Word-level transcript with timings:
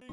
I 0.00 0.04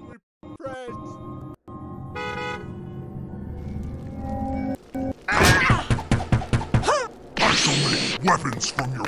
shall 7.54 7.92
make 7.92 8.24
weapons 8.24 8.72
from 8.72 8.96
your. 8.96 9.06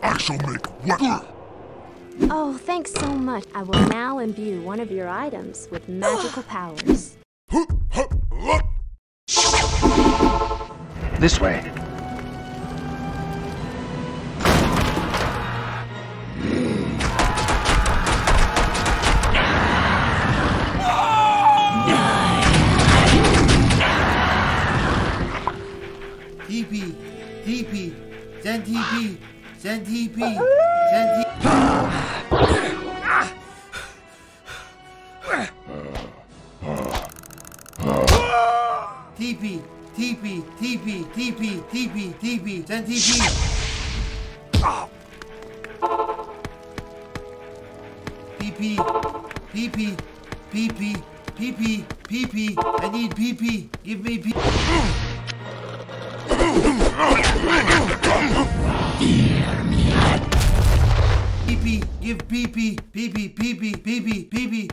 I 0.00 0.16
shall 0.18 0.38
make 0.48 0.86
weapons. 0.86 1.22
Oh, 2.30 2.56
thanks 2.56 2.92
so 2.94 3.08
much. 3.08 3.44
I 3.52 3.64
will 3.64 3.88
now 3.88 4.20
imbue 4.20 4.62
one 4.62 4.78
of 4.78 4.92
your 4.92 5.08
items 5.08 5.66
with 5.72 5.88
magical 5.88 6.44
powers. 6.44 7.16
This 11.18 11.40
way. 11.40 11.81
TP, 28.82 29.16
send 29.58 29.86
TP, 29.86 30.18
send 30.90 31.08
TP. 31.14 31.44
TP, 39.16 39.62
TP, 39.94 40.42
TP, 40.58 40.86
TP, 41.14 41.42
TP, 41.70 41.96
TP, 42.18 42.66
send 42.66 42.86
TP. 42.86 43.08
PP, 48.38 48.62
PP, 49.52 49.96
PP, 50.52 51.02
PP, 51.36 51.84
PP, 52.08 52.36
I 52.82 52.88
need 52.90 53.10
PP, 53.14 53.68
give 53.84 54.02
me 54.02 54.18
PP. 54.18 55.11
Give 62.02 62.18
PP, 62.26 62.80
PP, 62.92 63.32
PP, 63.32 63.76
PP, 63.76 64.28
PP. 64.28 64.68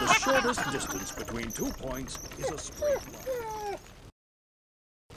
the 0.00 0.14
shortest 0.14 0.72
distance 0.72 1.12
between 1.12 1.50
two 1.52 1.70
points 1.72 2.18
is 2.38 2.50
a 2.50 2.58
straight 2.58 2.96
line. 2.96 3.76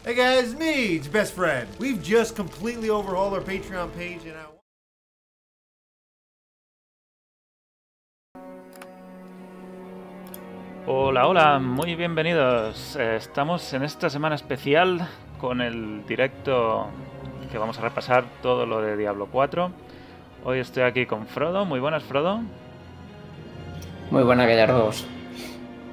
Hey 0.04 0.14
guys, 0.14 0.54
me, 0.56 0.96
it's 0.98 1.08
best 1.08 1.34
friend. 1.34 1.68
We've 1.80 2.02
just 2.02 2.36
completely 2.36 2.92
overhauled 2.92 3.34
our 3.34 3.42
Patreon 3.42 3.96
page 3.96 4.26
and 4.26 4.38
I. 4.38 4.61
Hola, 10.94 11.26
hola, 11.26 11.60
muy 11.60 11.96
bienvenidos. 11.96 12.98
Eh, 12.98 13.16
Estamos 13.16 13.72
en 13.72 13.84
esta 13.84 14.10
semana 14.10 14.36
especial 14.36 15.08
con 15.40 15.62
el 15.62 16.06
directo 16.06 16.90
que 17.50 17.58
vamos 17.58 17.80
a 17.80 17.82
repasar 17.82 18.26
todo 18.42 18.66
lo 18.66 18.82
de 18.82 18.98
Diablo 18.98 19.30
4. 19.32 19.72
Hoy 20.44 20.60
estoy 20.60 20.84
aquí 20.84 21.06
con 21.06 21.28
Frodo. 21.28 21.64
Muy 21.64 21.80
buenas, 21.80 22.04
Frodo. 22.04 22.42
Muy 24.12 24.24
buena 24.24 24.46
Gallardos. 24.46 25.08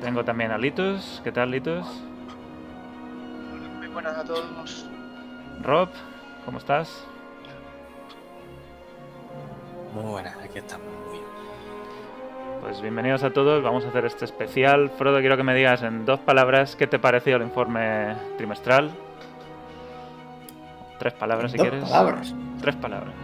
Tengo 0.00 0.24
también 0.24 0.50
a 0.50 0.58
Litus. 0.58 1.20
¿Qué 1.22 1.30
tal, 1.30 1.52
Litus? 1.52 1.86
Muy 3.78 3.86
buenas 3.86 4.18
a 4.18 4.24
todos. 4.24 4.84
Rob, 5.62 5.90
¿cómo 6.44 6.58
estás? 6.58 7.04
Muy 9.94 10.10
buenas, 10.10 10.36
aquí 10.38 10.58
estamos. 10.58 11.07
Pues 12.60 12.80
bienvenidos 12.80 13.22
a 13.22 13.30
todos. 13.30 13.62
Vamos 13.62 13.84
a 13.84 13.88
hacer 13.88 14.04
este 14.04 14.24
especial. 14.24 14.90
Frodo, 14.90 15.20
quiero 15.20 15.36
que 15.36 15.42
me 15.42 15.54
digas 15.54 15.82
en 15.82 16.04
dos 16.04 16.20
palabras 16.20 16.76
qué 16.76 16.86
te 16.86 16.98
pareció 16.98 17.36
el 17.36 17.42
informe 17.42 18.14
trimestral. 18.36 18.90
Tres 20.98 21.12
palabras, 21.14 21.52
si 21.52 21.58
Dos 21.58 21.68
quieres. 21.68 21.88
palabras. 21.88 22.34
Tres 22.60 22.76
palabras. 22.76 23.14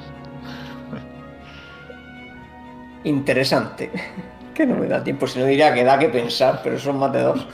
Interesante. 3.04 3.90
Que 4.54 4.64
no 4.64 4.76
me 4.76 4.86
da 4.86 5.02
tiempo, 5.02 5.26
si 5.26 5.40
no 5.40 5.46
diría 5.46 5.74
que 5.74 5.82
da 5.82 5.98
que 5.98 6.08
pensar, 6.08 6.60
pero 6.62 6.78
son 6.78 6.96
más 7.00 7.12
de 7.12 7.22
dos. 7.22 7.44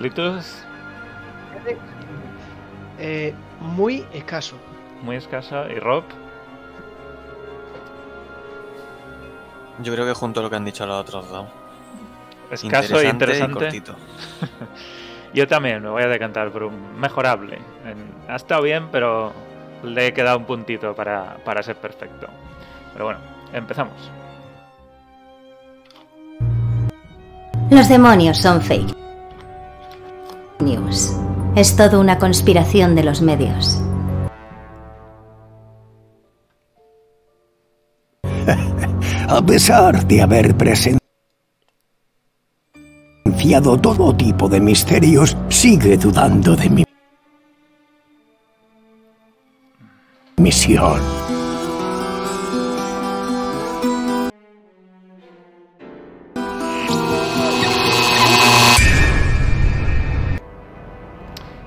Litus, 0.00 0.64
Eh, 2.98 3.32
muy 3.60 4.04
escaso. 4.12 4.56
muy 5.04 5.14
escasa. 5.14 5.68
Y 5.70 5.78
Rob, 5.78 6.02
Yo 9.80 9.92
creo 9.92 10.06
que 10.06 10.14
junto 10.14 10.40
a 10.40 10.42
lo 10.42 10.50
que 10.50 10.56
han 10.56 10.64
dicho 10.64 10.86
los 10.86 11.00
otros 11.00 11.28
dos. 11.28 11.46
escaso 12.50 13.00
e 13.00 13.08
Interesante 13.08 13.52
y 13.52 13.54
cortito. 13.54 13.94
Yo 15.34 15.48
también 15.48 15.82
me 15.82 15.88
voy 15.88 16.02
a 16.04 16.06
decantar 16.06 16.50
por 16.52 16.62
un 16.62 16.98
mejorable. 16.98 17.58
Ha 18.28 18.36
estado 18.36 18.62
bien, 18.62 18.88
pero 18.92 19.32
le 19.82 20.06
he 20.06 20.14
quedado 20.14 20.38
un 20.38 20.44
puntito 20.44 20.94
para, 20.94 21.38
para 21.44 21.62
ser 21.62 21.76
perfecto. 21.76 22.28
Pero 22.92 23.06
bueno, 23.06 23.20
empezamos. 23.52 24.10
Los 27.70 27.88
demonios 27.88 28.38
son 28.38 28.62
fake 28.62 28.94
news. 30.60 31.16
Es 31.56 31.76
todo 31.76 32.00
una 32.00 32.18
conspiración 32.18 32.94
de 32.94 33.04
los 33.04 33.20
medios. 33.20 33.80
A 39.34 39.42
pesar 39.44 40.06
de 40.06 40.22
haber 40.22 40.56
presenciado 40.56 41.00
todo 43.80 44.16
tipo 44.16 44.48
de 44.48 44.60
misterios, 44.60 45.36
sigue 45.48 45.96
dudando 45.96 46.54
de 46.54 46.70
mi 46.70 46.84
misión. 50.36 51.00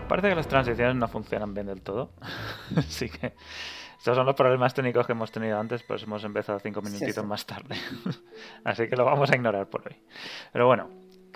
Parece 0.08 0.30
que 0.30 0.36
las 0.36 0.48
transiciones 0.48 0.96
no 0.96 1.10
funcionan 1.10 1.54
bien 1.54 1.68
del 1.68 1.82
todo. 1.82 2.12
Así 2.78 3.10
que 3.10 3.34
estos 3.98 4.16
son 4.16 4.26
los 4.26 4.36
problemas 4.36 4.74
técnicos 4.74 5.06
que 5.06 5.14
hemos 5.14 5.32
tenido 5.32 5.60
antes, 5.60 5.84
pues 5.84 6.04
hemos 6.04 6.24
empezado 6.24 6.60
cinco 6.60 6.82
minutitos 6.82 7.16
sí. 7.16 7.22
más 7.24 7.46
tarde. 7.46 7.76
Así 8.64 8.88
que 8.88 8.96
lo 8.96 9.06
vamos 9.06 9.32
a 9.32 9.36
ignorar 9.36 9.68
por 9.68 9.88
hoy. 9.88 9.98
Pero 10.54 10.68
bueno, 10.68 10.90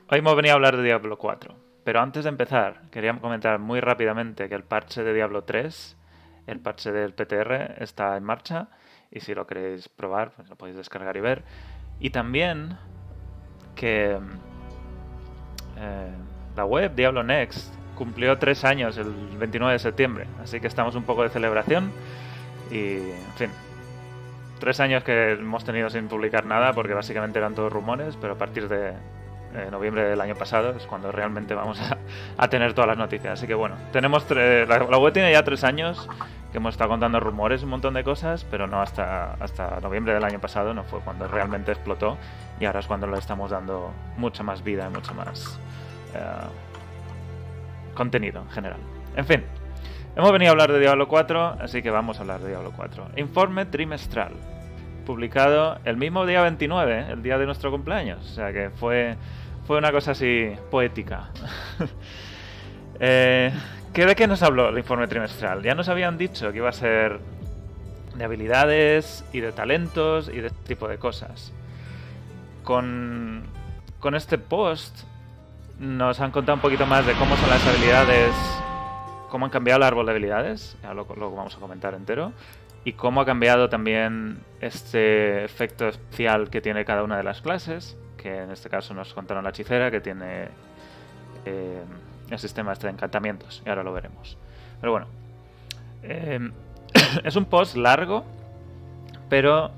hoy 0.10 0.20
hemos 0.20 0.36
venido 0.36 0.54
a 0.54 0.56
hablar 0.56 0.78
de 0.78 0.84
Diablo 0.84 1.18
4. 1.18 1.56
Pero 1.84 2.00
antes 2.00 2.24
de 2.24 2.30
empezar, 2.30 2.84
quería 2.92 3.18
comentar 3.20 3.58
muy 3.58 3.80
rápidamente 3.80 4.48
que 4.48 4.54
el 4.54 4.64
parche 4.64 5.04
de 5.04 5.14
Diablo 5.14 5.44
3, 5.44 5.98
el 6.46 6.60
parche 6.60 6.92
del 6.92 7.14
PTR, 7.14 7.82
está 7.82 8.16
en 8.16 8.24
marcha. 8.24 8.70
Y 9.10 9.22
si 9.22 9.34
lo 9.34 9.48
queréis 9.48 9.90
probar, 9.90 10.32
pues 10.32 10.48
lo 10.48 10.56
podéis 10.56 10.78
descargar 10.78 11.18
y 11.18 11.22
ver. 11.22 11.44
Y 12.00 12.12
también 12.12 12.78
que 13.76 14.20
eh, 15.78 16.12
la 16.56 16.66
web 16.66 16.94
Diablo 16.94 17.24
Next 17.24 17.74
cumplió 17.96 18.38
tres 18.38 18.64
años 18.64 18.98
el 18.98 19.12
29 19.38 19.74
de 19.74 19.80
septiembre, 19.80 20.28
así 20.42 20.60
que 20.60 20.68
estamos 20.68 20.96
un 20.96 21.04
poco 21.04 21.24
de 21.24 21.30
celebración 21.30 21.92
y, 22.72 22.96
en 22.96 23.34
fin, 23.36 23.50
tres 24.60 24.80
años 24.80 25.04
que 25.04 25.34
hemos 25.34 25.64
tenido 25.64 25.90
sin 25.90 26.08
publicar 26.08 26.46
nada 26.46 26.74
porque 26.74 26.94
básicamente 26.94 27.40
eran 27.40 27.56
todos 27.56 27.72
rumores, 27.74 28.18
pero 28.20 28.34
a 28.34 28.38
partir 28.38 28.68
de 28.68 28.94
eh, 29.54 29.68
noviembre 29.70 30.04
del 30.04 30.22
año 30.22 30.36
pasado 30.36 30.72
es 30.78 30.86
cuando 30.86 31.12
realmente 31.12 31.54
vamos 31.54 31.80
a, 31.82 31.98
a 32.38 32.48
tener 32.48 32.74
todas 32.74 32.88
las 32.88 32.98
noticias. 32.98 33.34
Así 33.34 33.48
que 33.48 33.54
bueno, 33.54 33.76
tenemos 33.92 34.26
la, 34.30 34.98
web 34.98 35.12
tiene 35.12 35.32
ya 35.32 35.44
tres 35.44 35.64
años 35.64 36.08
que 36.52 36.58
hemos 36.58 36.74
estado 36.74 36.90
contando 36.90 37.20
rumores 37.20 37.64
un 37.64 37.70
montón 37.70 37.94
de 37.94 38.04
cosas, 38.04 38.46
pero 38.50 38.68
no 38.68 38.82
hasta, 38.82 39.34
hasta 39.34 39.80
noviembre 39.82 40.14
del 40.14 40.24
año 40.24 40.40
pasado, 40.40 40.74
no 40.74 40.84
fue 40.84 41.00
cuando 41.00 41.28
realmente 41.28 41.72
explotó 41.72 42.18
y 42.60 42.66
ahora 42.66 42.80
es 42.80 42.88
cuando 42.88 43.08
le 43.08 43.18
estamos 43.18 43.52
dando 43.52 43.92
mucha 44.18 44.44
más 44.44 44.64
vida 44.64 44.88
y 44.88 44.94
mucho 44.94 45.14
más 45.14 45.60
eh, 46.14 46.20
contenido 47.94 48.42
en 48.42 48.50
general. 48.50 48.80
En 49.16 49.26
fin, 49.26 49.44
hemos 50.16 50.32
venido 50.32 50.50
a 50.50 50.52
hablar 50.52 50.72
de 50.72 50.80
Diablo 50.80 51.08
4, 51.08 51.58
así 51.62 51.82
que 51.82 51.90
vamos 51.90 52.18
a 52.18 52.22
hablar 52.22 52.42
de 52.42 52.50
Diablo 52.50 52.72
4. 52.76 53.12
Informe 53.18 53.66
trimestral, 53.66 54.34
publicado 55.06 55.80
el 55.86 55.98
mismo 55.98 56.26
día 56.26 56.42
29, 56.42 57.08
el 57.12 57.24
día 57.24 57.38
de 57.38 57.46
nuestro 57.46 57.72
cumpleaños, 57.72 58.20
o 58.26 58.34
sea 58.34 58.52
que 58.52 58.70
fue, 58.70 59.16
fue 59.66 59.78
una 59.78 59.92
cosa 59.92 60.12
así 60.12 60.52
poética. 60.70 61.30
eh, 63.00 63.52
¿qué, 63.94 64.06
¿De 64.06 64.16
qué 64.16 64.28
nos 64.28 64.44
habló 64.44 64.70
el 64.70 64.78
informe 64.78 65.08
trimestral? 65.08 65.64
Ya 65.64 65.76
nos 65.76 65.90
habían 65.90 66.18
dicho 66.18 66.52
que 66.52 66.58
iba 66.58 66.70
a 66.70 66.74
ser 66.74 67.20
de 68.16 68.24
habilidades 68.24 69.24
y 69.32 69.40
de 69.40 69.52
talentos 69.52 70.30
y 70.30 70.42
de 70.42 70.48
este 70.48 70.68
tipo 70.68 70.88
de 70.88 70.98
cosas. 70.98 71.54
Con, 72.64 73.44
con 74.00 74.16
este 74.16 74.38
post 74.38 75.04
nos 75.80 76.20
han 76.20 76.32
contado 76.32 76.56
un 76.56 76.62
poquito 76.62 76.86
más 76.86 77.06
de 77.06 77.14
cómo 77.14 77.36
son 77.38 77.50
las 77.50 77.66
habilidades 77.66 78.61
cómo 79.32 79.46
han 79.46 79.52
cambiado 79.52 79.78
el 79.78 79.84
árbol 79.84 80.06
de 80.06 80.12
habilidades, 80.12 80.78
ya 80.84 80.94
lo, 80.94 81.06
vamos 81.06 81.56
a 81.56 81.60
comentar 81.60 81.96
entero, 81.96 82.34
y 82.84 82.94
cómo 82.94 83.22
ha 83.22 83.26
cambiado 83.26 83.70
también 83.70 84.40
este 84.60 85.46
efecto 85.46 85.88
especial 85.88 86.50
que 86.50 86.62
tiene 86.62 86.84
cada 86.84 87.02
una 87.04 87.18
de 87.18 87.24
las 87.24 87.42
clases, 87.42 87.98
que 88.18 88.42
en 88.42 88.52
este 88.52 88.70
caso 88.70 88.94
nos 88.94 89.14
contaron 89.14 89.44
la 89.44 89.52
hechicera, 89.52 89.90
que 89.90 90.02
tiene 90.02 90.50
eh, 91.46 91.82
el 92.30 92.40
sistema 92.40 92.74
este 92.74 92.88
de 92.88 92.94
encantamientos, 92.94 93.64
y 93.66 93.70
ahora 93.70 93.84
lo 93.84 93.94
veremos. 93.94 94.38
Pero 94.82 94.92
bueno, 94.92 95.08
eh, 96.04 96.52
es 97.24 97.36
un 97.36 97.46
post 97.46 97.78
largo, 97.78 98.26
pero 99.30 99.72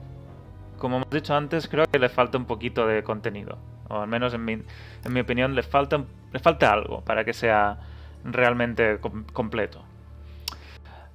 como 0.80 0.98
hemos 0.98 1.10
dicho 1.12 1.36
antes, 1.36 1.68
creo 1.68 1.86
que 1.86 2.00
le 2.00 2.10
falta 2.10 2.40
un 2.40 2.46
poquito 2.46 2.88
de 2.88 3.04
contenido. 3.04 3.58
O 3.88 4.02
al 4.02 4.08
menos 4.08 4.34
en 4.34 4.44
mi, 4.44 4.54
en 4.54 5.14
mi 5.14 5.20
opinión 5.20 5.54
le 5.54 5.62
falta, 5.62 6.04
le 6.32 6.40
falta 6.40 6.74
algo 6.74 7.02
para 7.02 7.24
que 7.24 7.34
sea 7.34 7.78
realmente 8.24 9.00
com- 9.00 9.26
completo. 9.34 9.84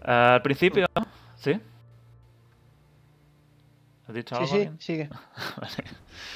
Ah, 0.02 0.34
al 0.34 0.42
principio, 0.42 0.86
¿sí? 1.36 1.60
¿Has 4.06 4.14
dicho 4.14 4.34
Sí, 4.36 4.42
algo? 4.42 4.46
sí, 4.48 4.54
alguien? 4.54 4.80
sigue. 4.80 5.08
Vale. 5.60 5.84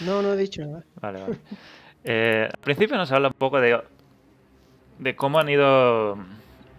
No, 0.01 0.23
no 0.23 0.33
he 0.35 0.37
dicho 0.37 0.63
nada. 0.65 0.85
Vale, 1.01 1.21
vale. 1.21 1.39
Eh, 2.05 2.49
al 2.53 2.61
principio 2.61 2.97
nos 2.97 3.11
habla 3.13 3.29
un 3.29 3.35
poco 3.35 3.61
de, 3.61 3.81
de 4.99 5.17
cómo 5.17 5.39
han 5.39 5.49
ido 5.49 6.19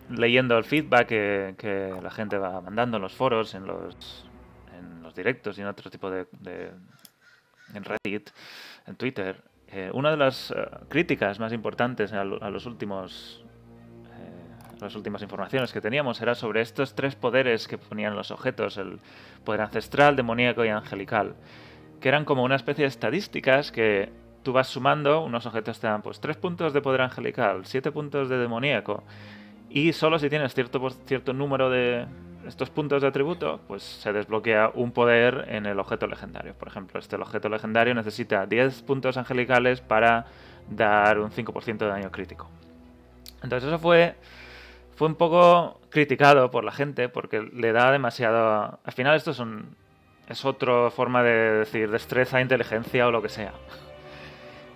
leyendo 0.10 0.57
el 0.57 0.66
feedback 0.66 1.07
que, 1.07 1.56
que 1.57 1.94
la 2.01 2.12
gente 2.12 2.38
va 2.38 2.60
mandando 2.62 2.98
en 2.98 3.04
los 3.04 3.13
foros, 3.13 3.56
en 3.56 3.66
los, 3.66 4.25
en 4.78 5.01
los 5.01 5.16
directos 5.16 5.57
y 5.57 5.62
en 5.62 5.68
otro 5.68 5.89
tipo 5.89 6.10
de, 6.12 6.28
de- 6.39 6.72
en 7.74 7.84
Reddit, 7.86 8.30
en 8.86 8.96
Twitter. 8.98 9.42
Eh, 9.69 9.89
una 9.94 10.12
de 10.12 10.18
las 10.18 10.51
eh, 10.51 10.56
críticas 10.89 11.39
más 11.39 11.54
importantes 11.54 12.12
a, 12.13 12.24
lo- 12.25 12.44
a 12.44 12.50
los 12.50 12.66
últimos 12.66 13.44
las 14.83 14.95
últimas 14.95 15.21
informaciones 15.21 15.71
que 15.74 15.81
teníamos 15.81 16.21
era 16.21 16.35
sobre 16.35 16.62
estos 16.62 16.95
tres 16.95 17.15
poderes 17.15 17.68
que 17.68 17.77
ponían 17.77 18.15
los 18.15 18.31
objetos, 18.31 18.77
el 18.77 19.00
poder 19.44 19.62
ancestral, 19.62 20.15
demoníaco 20.15 20.63
y 20.65 20.69
angelical 20.69 21.35
que 22.03 22.09
eran 22.09 22.25
como 22.25 22.44
una 22.44 22.57
especie 22.57 22.83
de 22.83 22.89
estadísticas 22.89 23.71
que 23.71 24.09
tú 24.44 24.51
vas 24.51 24.68
sumando, 24.68 25.24
unos 25.24 25.45
objetos 25.45 25.80
te 25.80 25.88
dan 25.88 26.01
pues 26.01 26.19
3 26.19 26.35
puntos 26.35 26.74
de 26.74 26.81
poder 26.81 27.00
angelical, 27.00 27.65
7 27.65 27.94
puntos 27.94 28.27
de 28.27 28.38
demoníaco, 28.38 29.06
y 29.69 29.94
solo 29.94 30.19
si 30.19 30.30
tienes 30.30 30.53
cierto, 30.53 30.86
cierto 31.06 31.31
número 31.31 31.69
de 31.69 32.06
estos 32.45 32.69
puntos 32.69 33.01
de 33.01 33.07
atributo, 33.07 33.62
pues 33.69 33.83
se 33.83 34.12
desbloquea 34.12 34.71
un 34.74 34.91
poder 34.91 35.45
en 35.47 35.65
el 35.65 35.79
objeto 35.79 36.06
legendario. 36.06 36.53
Por 36.56 36.68
ejemplo, 36.68 37.00
este 37.00 37.15
objeto 37.15 37.47
legendario 37.47 37.95
necesita 37.95 38.45
10 38.45 38.81
puntos 38.81 39.15
angelicales 39.15 39.79
para 39.79 40.25
dar 40.69 41.19
un 41.19 41.31
5% 41.31 41.77
de 41.77 41.88
daño 41.88 42.12
crítico. 42.12 42.50
Entonces 43.41 43.69
eso 43.69 43.79
fue, 43.79 44.15
fue 44.95 45.07
un 45.07 45.16
poco 45.16 45.80
criticado 45.90 46.51
por 46.51 46.63
la 46.63 46.72
gente 46.72 47.10
porque 47.10 47.42
le 47.42 47.72
da 47.72 47.92
demasiado... 47.92 48.80
Al 48.84 48.94
final 48.94 49.16
esto 49.16 49.31
es 49.31 49.40
un, 49.40 49.75
es 50.28 50.45
otra 50.45 50.90
forma 50.92 51.24
de 51.24 51.60
decir 51.60 51.90
destreza, 51.90 52.42
inteligencia 52.42 53.07
o 53.07 53.12
lo 53.12 53.22
que 53.22 53.30
sea. 53.30 53.54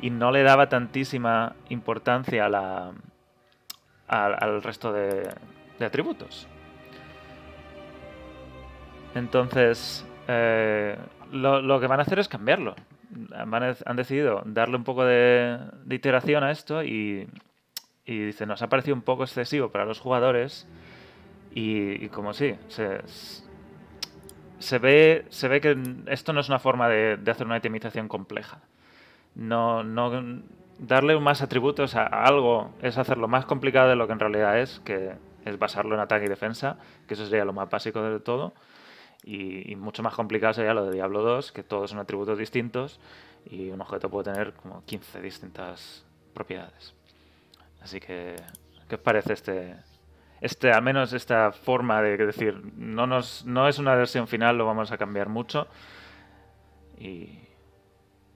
Y 0.02 0.10
no 0.10 0.32
le 0.32 0.44
daba 0.44 0.70
tantísima 0.70 1.56
importancia 1.70 2.46
a 2.46 2.50
la, 2.50 2.92
al, 4.08 4.64
resto 4.64 4.92
de, 4.92 5.30
de 5.80 5.86
atributos. 5.86 6.48
Entonces, 9.16 10.06
eh, 10.28 10.98
lo, 11.32 11.62
lo 11.62 11.80
que 11.80 11.88
van 11.88 12.00
a 12.00 12.04
hacer 12.04 12.20
es 12.20 12.28
cambiarlo. 12.28 12.76
Han 13.34 13.96
decidido 13.96 14.44
darle 14.46 14.76
un 14.76 14.84
poco 14.84 15.06
de, 15.06 15.58
de 15.86 15.96
iteración 15.96 16.44
a 16.44 16.52
esto 16.52 16.84
y, 16.84 17.28
y 18.08 18.28
dice, 18.28 18.46
nos 18.46 18.62
ha 18.62 18.70
parecido 18.70 18.96
un 18.96 19.02
poco 19.02 19.24
excesivo 19.24 19.70
para 19.70 19.86
los 19.86 20.00
jugadores 20.00 20.66
y, 21.54 22.08
como 22.10 22.34
sí, 22.34 22.56
se, 22.70 23.02
se 24.60 24.80
ve, 24.80 25.26
se 25.30 25.48
ve 25.50 25.60
que 25.60 25.78
esto 26.08 26.32
no 26.32 26.40
es 26.40 26.48
una 26.48 26.60
forma 26.60 26.88
de, 26.88 27.18
de 27.18 27.32
hacer 27.32 27.46
una 27.46 27.58
itemización 27.58 28.08
compleja. 28.08 28.62
No, 29.36 29.84
no 29.84 30.42
darle 30.80 31.20
más 31.20 31.42
atributos 31.42 31.96
a, 31.96 32.06
algo 32.06 32.72
es 32.82 32.98
hacerlo 32.98 33.28
más 33.28 33.46
complicado 33.46 33.90
de 33.90 33.98
lo 33.98 34.08
que 34.08 34.14
en 34.14 34.20
realidad 34.20 34.58
es, 34.58 34.80
que 34.80 35.16
es 35.44 35.60
basarlo 35.60 35.96
en 35.96 36.02
ataque 36.02 36.26
y 36.26 36.30
defensa, 36.30 36.78
que 37.08 37.16
eso 37.16 37.26
sería 37.26 37.44
lo 37.44 37.54
más 37.54 37.70
básico 37.70 38.02
de 38.02 38.20
todo. 38.22 38.54
Y, 39.24 39.70
y 39.70 39.76
mucho 39.76 40.02
más 40.02 40.14
complicado 40.14 40.54
sería 40.54 40.74
lo 40.74 40.86
de 40.86 40.94
Diablo 40.94 41.24
2, 41.24 41.52
que 41.52 41.64
todos 41.64 41.90
son 41.90 42.00
atributos 42.00 42.38
distintos 42.38 43.02
y 43.50 43.70
un 43.70 43.82
objeto 43.82 44.10
puede 44.10 44.32
tener 44.32 44.54
como 44.54 44.86
15 44.86 45.22
distintas 45.22 46.06
propiedades. 46.34 46.97
Así 47.82 48.00
que, 48.00 48.36
¿qué 48.88 48.96
os 48.96 49.02
parece 49.02 49.34
este, 49.34 49.76
este, 50.42 50.72
al 50.72 50.82
menos 50.82 51.14
esta 51.14 51.52
forma 51.52 52.02
de 52.02 52.18
decir, 52.18 52.62
no, 52.76 53.08
nos, 53.08 53.46
no 53.46 53.68
es 53.68 53.80
una 53.80 53.96
versión 53.96 54.28
final, 54.28 54.58
lo 54.58 54.66
vamos 54.66 54.92
a 54.92 54.98
cambiar 54.98 55.30
mucho? 55.30 55.68
Y, 57.00 57.40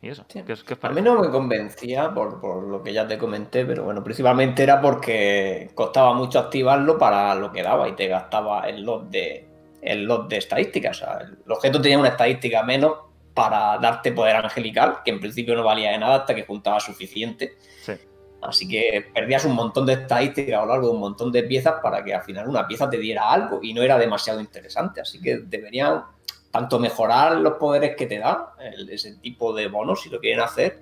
y 0.02 0.10
eso, 0.10 0.26
Sí. 0.30 0.44
¿qué, 0.44 0.54
os- 0.54 0.64
qué 0.64 0.74
os 0.76 0.84
A 0.84 0.90
mí 0.90 1.02
no 1.02 1.20
me 1.20 1.30
convencía 1.30 2.14
por, 2.14 2.40
por 2.40 2.64
lo 2.64 2.82
que 2.84 2.94
ya 2.94 3.08
te 3.08 3.18
comenté, 3.18 3.66
pero 3.66 3.84
bueno, 3.84 4.04
principalmente 4.04 4.64
era 4.64 4.82
porque 4.82 5.70
costaba 5.76 6.14
mucho 6.14 6.40
activarlo 6.40 6.98
para 6.98 7.36
lo 7.36 7.52
que 7.52 7.64
daba 7.64 7.88
y 7.90 7.94
te 7.96 8.08
gastaba 8.08 8.68
el 8.70 8.84
lot 8.84 9.10
de, 9.10 9.48
el 9.82 10.04
lot 10.06 10.30
de 10.30 10.38
estadísticas. 10.38 10.98
O 11.02 11.06
sea, 11.06 11.20
el 11.46 11.52
objeto 11.52 11.82
tenía 11.82 12.00
una 12.00 12.10
estadística 12.10 12.64
menos 12.64 12.94
para 13.34 13.78
darte 13.80 14.12
poder 14.12 14.36
angelical, 14.36 14.98
que 15.06 15.12
en 15.12 15.20
principio 15.20 15.56
no 15.56 15.64
valía 15.64 15.92
de 15.92 15.98
nada 16.00 16.16
hasta 16.18 16.36
que 16.36 16.46
juntabas 16.46 16.84
suficiente. 16.84 17.54
Sí. 17.82 17.94
Así 18.42 18.68
que 18.68 19.10
perdías 19.14 19.46
un 19.46 19.54
montón 19.54 19.86
de 19.86 19.94
estadísticas 19.94 20.56
a 20.56 20.66
lo 20.66 20.72
largo 20.72 20.88
de 20.88 20.94
un 20.94 21.00
montón 21.00 21.32
de 21.32 21.44
piezas 21.44 21.76
para 21.82 22.04
que 22.04 22.14
al 22.14 22.24
final 22.24 22.50
una 22.50 22.68
pieza 22.68 22.90
te 22.90 22.98
diera 22.98 23.30
algo 23.30 23.60
y 23.62 23.74
no 23.74 23.84
era 23.84 23.98
demasiado 23.98 24.40
interesante. 24.40 25.02
Así 25.02 25.22
que 25.22 25.38
deberían 25.38 26.04
tanto 26.52 26.80
mejorar 26.80 27.38
los 27.38 27.54
poderes 27.54 27.96
que 27.96 28.08
te 28.08 28.20
da, 28.20 28.54
ese 28.90 29.16
tipo 29.18 29.54
de 29.54 29.68
bonos, 29.68 30.02
si 30.02 30.10
lo 30.10 30.20
quieren 30.20 30.42
hacer, 30.42 30.82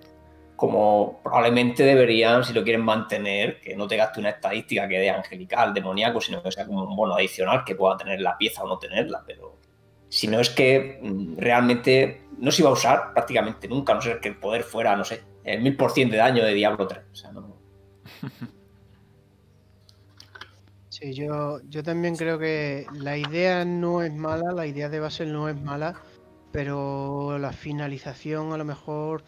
como 0.56 1.21
probablemente 1.23 1.83
deberían, 1.83 2.44
si 2.44 2.53
lo 2.53 2.63
quieren 2.63 2.83
mantener, 2.83 3.61
que 3.61 3.75
no 3.75 3.88
te 3.88 3.95
gaste 3.95 4.19
una 4.19 4.31
estadística 4.31 4.88
que 4.88 5.00
dé 5.00 5.09
angelical, 5.09 5.73
demoníaco, 5.73 6.19
sino 6.19 6.44
que 6.44 6.51
sea 6.51 6.65
como 6.65 6.83
un 6.83 6.95
bono 6.95 7.15
adicional 7.15 7.63
que 7.63 7.75
pueda 7.75 7.95
tener 7.95 8.19
la 8.19 8.38
pieza 8.38 8.63
o 8.63 8.67
no 8.67 8.77
tenerla. 8.77 9.23
Pero 9.25 9.57
si 10.09 10.27
no 10.27 10.39
es 10.39 10.50
que 10.50 11.00
mm, 11.01 11.38
realmente 11.38 12.23
no 12.39 12.51
se 12.51 12.61
iba 12.61 12.71
a 12.71 12.73
usar 12.73 13.13
prácticamente 13.13 13.67
nunca, 13.67 13.94
a 13.94 13.95
no 13.95 14.01
ser 14.01 14.19
que 14.19 14.29
el 14.29 14.38
poder 14.38 14.63
fuera, 14.63 14.95
no 14.95 15.06
sé, 15.06 15.23
el 15.44 15.61
1000% 15.61 16.09
de 16.09 16.17
daño 16.17 16.44
de 16.44 16.53
Diablo 16.53 16.88
3. 16.88 17.03
O 17.11 17.15
sea, 17.15 17.31
no, 17.31 17.49
Sí, 20.89 21.13
yo, 21.13 21.62
yo 21.69 21.83
también 21.83 22.16
creo 22.16 22.39
que 22.39 22.85
la 22.94 23.16
idea 23.16 23.64
no 23.64 24.02
es 24.02 24.11
mala, 24.14 24.52
la 24.52 24.66
idea 24.66 24.90
de 24.90 24.99
base 24.99 25.26
no 25.26 25.47
es 25.47 25.56
mala, 25.61 25.95
pero 26.52 27.38
la 27.38 27.54
finalización 27.54 28.52
a 28.54 28.57
lo 28.57 28.66
mejor 28.66 29.23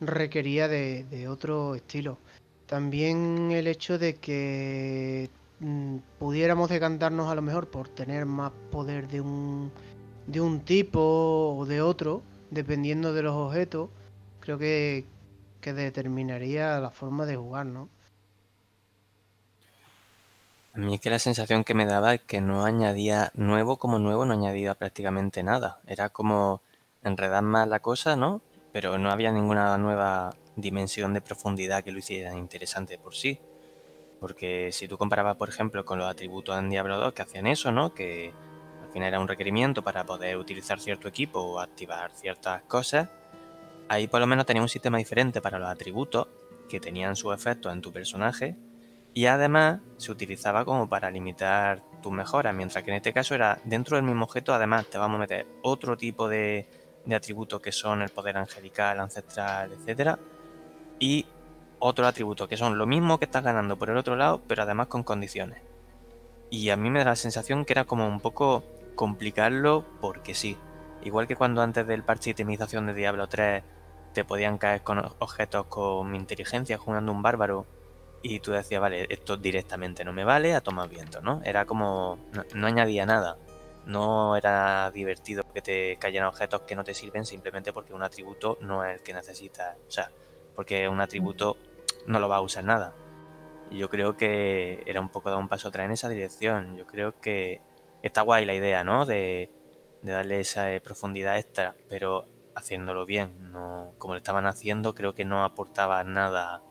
requería 0.00 0.68
de, 0.68 1.04
de 1.04 1.28
otro 1.28 1.74
estilo. 1.74 2.18
También 2.66 3.50
el 3.52 3.66
hecho 3.66 3.98
de 3.98 4.16
que 4.16 5.30
mm, 5.60 5.96
pudiéramos 6.18 6.68
decantarnos 6.68 7.30
a 7.30 7.34
lo 7.34 7.42
mejor 7.42 7.68
por 7.70 7.88
tener 7.88 8.26
más 8.26 8.52
poder 8.70 9.08
de 9.08 9.22
un, 9.22 9.72
de 10.26 10.40
un 10.40 10.60
tipo 10.60 11.56
o 11.56 11.64
de 11.66 11.80
otro, 11.80 12.22
dependiendo 12.50 13.14
de 13.14 13.22
los 13.22 13.34
objetos, 13.34 13.88
creo 14.40 14.58
que, 14.58 15.06
que 15.60 15.72
determinaría 15.72 16.78
la 16.80 16.90
forma 16.90 17.24
de 17.26 17.36
jugar, 17.36 17.66
¿no? 17.66 17.88
A 20.74 20.78
mí 20.78 20.94
es 20.94 21.00
que 21.00 21.10
la 21.10 21.18
sensación 21.18 21.64
que 21.64 21.74
me 21.74 21.86
daba 21.86 22.14
es 22.14 22.22
que 22.22 22.40
no 22.40 22.64
añadía 22.64 23.32
nuevo 23.34 23.78
como 23.78 23.98
nuevo, 23.98 24.24
no 24.24 24.34
añadía 24.34 24.74
prácticamente 24.74 25.42
nada. 25.42 25.80
Era 25.86 26.10
como 26.10 26.62
enredar 27.02 27.42
más 27.42 27.66
la 27.68 27.80
cosa, 27.80 28.16
¿no? 28.16 28.42
Pero 28.72 28.98
no 28.98 29.10
había 29.10 29.32
ninguna 29.32 29.76
nueva 29.78 30.34
dimensión 30.56 31.14
de 31.14 31.20
profundidad 31.20 31.82
que 31.82 31.90
lo 31.90 31.98
hiciera 31.98 32.34
interesante 32.36 32.98
por 32.98 33.14
sí. 33.14 33.40
Porque 34.20 34.70
si 34.72 34.88
tú 34.88 34.98
comparabas, 34.98 35.36
por 35.36 35.48
ejemplo, 35.48 35.84
con 35.84 35.98
los 35.98 36.08
atributos 36.08 36.58
en 36.58 36.70
Diablo 36.70 36.98
2 36.98 37.12
que 37.12 37.22
hacían 37.22 37.46
eso, 37.46 37.72
¿no? 37.72 37.94
Que 37.94 38.32
al 38.82 38.92
final 38.92 39.08
era 39.08 39.20
un 39.20 39.28
requerimiento 39.28 39.82
para 39.82 40.04
poder 40.04 40.36
utilizar 40.36 40.80
cierto 40.80 41.08
equipo 41.08 41.40
o 41.40 41.60
activar 41.60 42.10
ciertas 42.12 42.62
cosas, 42.62 43.08
ahí 43.88 44.06
por 44.06 44.20
lo 44.20 44.26
menos 44.26 44.46
tenía 44.46 44.62
un 44.62 44.68
sistema 44.68 44.98
diferente 44.98 45.40
para 45.40 45.58
los 45.58 45.68
atributos 45.68 46.28
que 46.68 46.78
tenían 46.80 47.16
su 47.16 47.32
efecto 47.32 47.70
en 47.70 47.80
tu 47.80 47.92
personaje 47.92 48.56
y 49.18 49.26
además 49.26 49.80
se 49.96 50.12
utilizaba 50.12 50.64
como 50.64 50.88
para 50.88 51.10
limitar 51.10 51.82
tus 52.00 52.12
mejoras, 52.12 52.54
mientras 52.54 52.84
que 52.84 52.92
en 52.92 52.98
este 52.98 53.12
caso 53.12 53.34
era 53.34 53.58
dentro 53.64 53.96
del 53.96 54.06
mismo 54.06 54.26
objeto, 54.26 54.54
además 54.54 54.86
te 54.86 54.96
vamos 54.96 55.16
a 55.16 55.18
meter 55.18 55.44
otro 55.64 55.96
tipo 55.96 56.28
de, 56.28 56.68
de 57.04 57.16
atributos 57.16 57.60
que 57.60 57.72
son 57.72 58.02
el 58.02 58.10
poder 58.10 58.36
angelical, 58.36 59.00
ancestral, 59.00 59.72
etcétera, 59.72 60.20
y 61.00 61.26
otros 61.80 62.06
atributos 62.06 62.46
que 62.46 62.56
son 62.56 62.78
lo 62.78 62.86
mismo 62.86 63.18
que 63.18 63.24
estás 63.24 63.42
ganando 63.42 63.76
por 63.76 63.90
el 63.90 63.96
otro 63.96 64.14
lado, 64.14 64.40
pero 64.46 64.62
además 64.62 64.86
con 64.86 65.02
condiciones. 65.02 65.62
Y 66.48 66.70
a 66.70 66.76
mí 66.76 66.88
me 66.88 67.00
da 67.00 67.06
la 67.06 67.16
sensación 67.16 67.64
que 67.64 67.72
era 67.72 67.86
como 67.86 68.06
un 68.06 68.20
poco 68.20 68.62
complicarlo 68.94 69.84
porque 70.00 70.36
sí. 70.36 70.56
Igual 71.02 71.26
que 71.26 71.34
cuando 71.34 71.60
antes 71.60 71.84
del 71.88 72.04
parche 72.04 72.26
de 72.26 72.42
itemización 72.42 72.86
de 72.86 72.94
Diablo 72.94 73.26
3 73.26 73.64
te 74.12 74.24
podían 74.24 74.58
caer 74.58 74.82
con 74.82 75.00
objetos 75.18 75.66
con 75.66 76.14
inteligencia 76.14 76.78
jugando 76.78 77.10
un 77.10 77.20
bárbaro 77.20 77.66
y 78.22 78.40
tú 78.40 78.52
decías, 78.52 78.80
vale, 78.80 79.06
esto 79.08 79.36
directamente 79.36 80.04
no 80.04 80.12
me 80.12 80.24
vale, 80.24 80.54
a 80.54 80.60
tomar 80.60 80.88
viento, 80.88 81.20
¿no? 81.20 81.40
Era 81.44 81.64
como, 81.64 82.18
no, 82.32 82.44
no 82.54 82.66
añadía 82.66 83.06
nada. 83.06 83.36
No 83.86 84.36
era 84.36 84.90
divertido 84.90 85.42
que 85.54 85.62
te 85.62 85.96
cayeran 85.98 86.28
objetos 86.28 86.62
que 86.62 86.74
no 86.74 86.84
te 86.84 86.94
sirven 86.94 87.24
simplemente 87.24 87.72
porque 87.72 87.94
un 87.94 88.02
atributo 88.02 88.58
no 88.60 88.84
es 88.84 88.98
el 88.98 89.02
que 89.02 89.14
necesitas. 89.14 89.76
O 89.88 89.90
sea, 89.90 90.10
porque 90.54 90.88
un 90.88 91.00
atributo 91.00 91.56
no 92.06 92.18
lo 92.20 92.28
va 92.28 92.36
a 92.36 92.40
usar 92.40 92.64
nada. 92.64 92.94
Y 93.70 93.78
yo 93.78 93.88
creo 93.88 94.16
que 94.16 94.82
era 94.86 95.00
un 95.00 95.08
poco 95.08 95.30
dar 95.30 95.38
un 95.38 95.48
paso 95.48 95.68
atrás 95.68 95.86
en 95.86 95.92
esa 95.92 96.08
dirección. 96.08 96.76
Yo 96.76 96.86
creo 96.86 97.18
que 97.20 97.60
está 98.02 98.22
guay 98.22 98.44
la 98.44 98.54
idea, 98.54 98.84
¿no? 98.84 99.06
De, 99.06 99.50
de 100.02 100.12
darle 100.12 100.40
esa 100.40 100.72
eh, 100.72 100.80
profundidad 100.80 101.38
extra, 101.38 101.74
pero 101.88 102.26
haciéndolo 102.54 103.06
bien. 103.06 103.52
No, 103.52 103.92
como 103.98 104.14
lo 104.14 104.18
estaban 104.18 104.46
haciendo, 104.46 104.94
creo 104.94 105.14
que 105.14 105.24
no 105.24 105.44
aportaba 105.44 106.02
nada. 106.04 106.62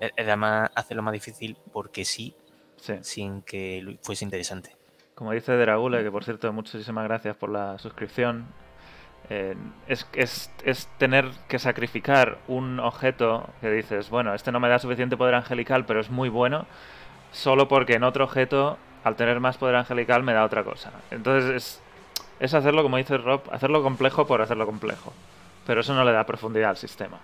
E- 0.00 0.12
Era 0.16 0.36
más 0.36 0.70
hacerlo 0.74 1.02
más 1.02 1.12
difícil 1.12 1.56
porque 1.72 2.04
sí, 2.04 2.34
Sí. 2.76 2.94
sin 3.02 3.42
que 3.42 3.98
fuese 4.02 4.24
interesante. 4.24 4.76
Como 5.14 5.32
dice 5.32 5.56
Dragule, 5.56 6.02
que 6.02 6.10
por 6.10 6.24
cierto, 6.24 6.52
muchísimas 6.52 7.04
gracias 7.04 7.36
por 7.36 7.50
la 7.50 7.78
suscripción. 7.78 8.46
eh, 9.28 9.56
es, 9.88 10.06
es, 10.12 10.52
es 10.64 10.86
tener 10.98 11.28
que 11.48 11.58
sacrificar 11.58 12.38
un 12.46 12.78
objeto 12.78 13.48
que 13.60 13.70
dices, 13.72 14.08
bueno, 14.08 14.34
este 14.34 14.52
no 14.52 14.60
me 14.60 14.68
da 14.68 14.78
suficiente 14.78 15.16
poder 15.16 15.34
angelical, 15.34 15.84
pero 15.84 15.98
es 16.00 16.10
muy 16.10 16.28
bueno, 16.28 16.66
solo 17.32 17.66
porque 17.66 17.94
en 17.94 18.04
otro 18.04 18.22
objeto, 18.24 18.78
al 19.02 19.16
tener 19.16 19.40
más 19.40 19.56
poder 19.58 19.74
angelical, 19.76 20.22
me 20.22 20.32
da 20.32 20.44
otra 20.44 20.62
cosa. 20.62 20.92
Entonces 21.10 21.50
es, 21.50 21.82
es 22.38 22.54
hacerlo, 22.54 22.82
como 22.84 22.98
dice 22.98 23.16
Rob, 23.18 23.40
hacerlo 23.50 23.82
complejo 23.82 24.26
por 24.28 24.42
hacerlo 24.42 24.64
complejo. 24.66 25.12
Pero 25.66 25.80
eso 25.80 25.92
no 25.94 26.04
le 26.04 26.12
da 26.12 26.24
profundidad 26.24 26.70
al 26.70 26.76
sistema. 26.76 27.18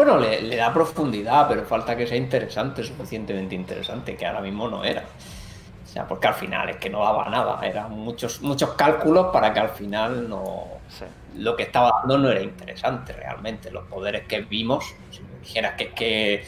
Bueno, 0.00 0.16
le, 0.16 0.40
le 0.40 0.56
da 0.56 0.72
profundidad, 0.72 1.46
pero 1.46 1.62
falta 1.66 1.94
que 1.94 2.06
sea 2.06 2.16
interesante, 2.16 2.82
suficientemente 2.82 3.54
interesante, 3.54 4.16
que 4.16 4.24
ahora 4.24 4.40
mismo 4.40 4.66
no 4.66 4.82
era. 4.82 5.02
O 5.02 5.86
sea, 5.86 6.08
porque 6.08 6.26
al 6.26 6.32
final 6.32 6.70
es 6.70 6.76
que 6.78 6.88
no 6.88 7.04
daba 7.04 7.28
nada, 7.28 7.60
eran 7.62 7.90
muchos, 7.90 8.40
muchos 8.40 8.70
cálculos 8.70 9.26
para 9.30 9.52
que 9.52 9.60
al 9.60 9.68
final 9.68 10.26
no. 10.26 10.68
Sí. 10.88 11.04
Lo 11.36 11.54
que 11.54 11.64
estaba 11.64 11.92
dando 11.98 12.16
no 12.16 12.30
era 12.30 12.40
interesante 12.40 13.12
realmente. 13.12 13.70
Los 13.70 13.84
poderes 13.88 14.26
que 14.26 14.40
vimos, 14.40 14.86
si 15.10 15.20
me 15.20 15.38
dijeras 15.38 15.74
que, 15.74 15.90
que 15.90 16.44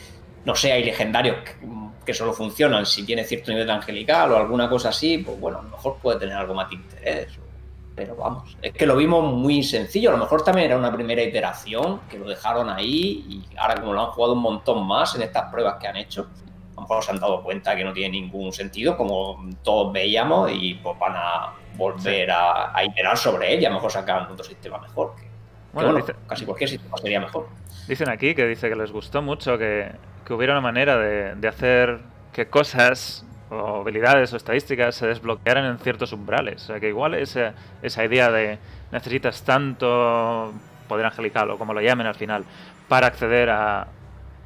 no 0.46 0.54
sé, 0.54 0.72
hay 0.72 0.84
legendarios 0.84 1.36
que, 1.44 1.52
que 2.06 2.14
solo 2.14 2.32
funcionan 2.32 2.86
si 2.86 3.04
tiene 3.04 3.22
cierto 3.22 3.52
nivel 3.52 3.68
angelical 3.68 4.32
o 4.32 4.38
alguna 4.38 4.66
cosa 4.66 4.88
así, 4.88 5.18
pues 5.18 5.38
bueno, 5.38 5.58
a 5.58 5.62
lo 5.62 5.68
mejor 5.68 5.98
puede 6.00 6.20
tener 6.20 6.36
algo 6.36 6.54
más 6.54 6.70
de 6.70 6.76
interés. 6.76 7.38
Pero 7.94 8.16
vamos, 8.16 8.56
es 8.62 8.72
que 8.72 8.86
lo 8.86 8.96
vimos 8.96 9.32
muy 9.34 9.62
sencillo. 9.62 10.08
A 10.10 10.12
lo 10.12 10.18
mejor 10.18 10.42
también 10.42 10.66
era 10.68 10.78
una 10.78 10.92
primera 10.92 11.22
iteración 11.22 12.00
que 12.08 12.18
lo 12.18 12.26
dejaron 12.28 12.70
ahí 12.70 13.24
y 13.28 13.56
ahora 13.58 13.74
como 13.80 13.92
lo 13.92 14.00
han 14.00 14.06
jugado 14.12 14.32
un 14.32 14.40
montón 14.40 14.86
más 14.86 15.14
en 15.14 15.22
estas 15.22 15.50
pruebas 15.52 15.76
que 15.78 15.88
han 15.88 15.96
hecho, 15.96 16.28
a 16.72 16.74
lo 16.76 16.80
mejor 16.82 17.04
se 17.04 17.10
han 17.10 17.20
dado 17.20 17.42
cuenta 17.42 17.76
que 17.76 17.84
no 17.84 17.92
tiene 17.92 18.18
ningún 18.20 18.50
sentido, 18.52 18.96
como 18.96 19.46
todos 19.62 19.92
veíamos, 19.92 20.50
y 20.52 20.74
pues 20.74 20.98
van 20.98 21.12
a 21.16 21.52
volver 21.76 22.30
a, 22.30 22.74
a 22.76 22.82
iterar 22.84 23.16
sobre 23.18 23.52
él 23.54 23.60
y 23.62 23.66
a 23.66 23.68
lo 23.68 23.74
mejor 23.76 23.92
sacar 23.92 24.28
otro 24.30 24.42
sistema 24.44 24.78
mejor. 24.78 25.14
Que, 25.16 25.22
que 25.22 25.28
Bueno, 25.74 25.92
bueno, 25.92 26.06
dice- 26.06 26.18
casi 26.26 26.44
cualquier 26.46 26.70
sistema 26.70 26.96
sería 26.96 27.20
mejor. 27.20 27.48
Dicen 27.86 28.08
aquí 28.08 28.34
que 28.34 28.46
dice 28.46 28.68
que 28.70 28.76
les 28.76 28.90
gustó 28.90 29.20
mucho 29.20 29.58
que, 29.58 29.92
que 30.24 30.32
hubiera 30.32 30.54
una 30.54 30.62
manera 30.62 30.96
de, 30.96 31.34
de 31.34 31.48
hacer 31.48 32.00
que 32.32 32.48
cosas 32.48 33.26
o 33.52 33.80
habilidades 33.82 34.32
o 34.32 34.36
estadísticas 34.36 34.94
se 34.94 35.06
desbloquearan 35.06 35.66
en 35.66 35.78
ciertos 35.78 36.12
umbrales. 36.12 36.62
O 36.64 36.66
sea, 36.66 36.80
que 36.80 36.88
igual 36.88 37.14
esa, 37.14 37.54
esa 37.82 38.04
idea 38.04 38.30
de 38.30 38.58
necesitas 38.90 39.42
tanto 39.42 40.52
poder 40.88 41.06
angelical 41.06 41.50
o 41.50 41.58
como 41.58 41.74
lo 41.74 41.80
llamen 41.80 42.06
al 42.06 42.14
final 42.14 42.44
para 42.88 43.06
acceder 43.06 43.50
a 43.50 43.88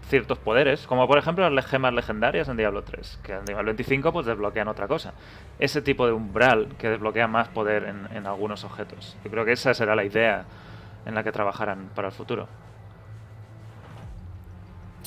ciertos 0.09 0.39
poderes, 0.39 0.87
como 0.87 1.09
por 1.09 1.19
ejemplo 1.19 1.49
las 1.51 1.67
gemas 1.67 1.93
legendarias 1.93 2.49
en 2.49 2.57
Diablo 2.57 2.83
3, 2.83 3.19
que 3.25 3.33
en 3.33 3.45
nivel 3.45 3.65
25 3.67 4.13
pues 4.13 4.27
desbloquean 4.27 4.69
otra 4.69 4.87
cosa. 4.87 5.15
Ese 5.59 5.83
tipo 5.83 6.07
de 6.07 6.13
umbral 6.13 6.69
que 6.79 6.89
desbloquea 6.89 7.27
más 7.27 7.49
poder 7.49 7.85
en, 7.85 8.09
en 8.17 8.27
algunos 8.27 8.65
objetos. 8.65 9.17
Yo 9.25 9.31
creo 9.31 9.45
que 9.45 9.53
esa 9.53 9.75
será 9.75 9.97
la 9.97 10.05
idea 10.05 10.45
en 11.07 11.15
la 11.15 11.25
que 11.25 11.33
trabajarán 11.33 11.91
para 11.95 12.09
el 12.09 12.15
futuro. 12.15 12.49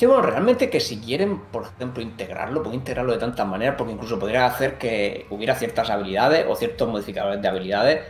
Sí, 0.00 0.06
bueno, 0.06 0.22
realmente 0.22 0.70
que 0.70 0.80
si 0.80 0.98
quieren, 0.98 1.40
por 1.52 1.64
ejemplo, 1.64 2.02
integrarlo, 2.02 2.62
pueden 2.62 2.78
integrarlo 2.80 3.12
de 3.12 3.18
tantas 3.18 3.46
maneras, 3.46 3.74
porque 3.76 3.92
incluso 3.92 4.18
podría 4.18 4.46
hacer 4.46 4.78
que 4.78 5.26
hubiera 5.28 5.54
ciertas 5.54 5.90
habilidades 5.90 6.46
o 6.48 6.56
ciertos 6.56 6.88
modificadores 6.88 7.42
de 7.42 7.46
habilidades 7.46 8.00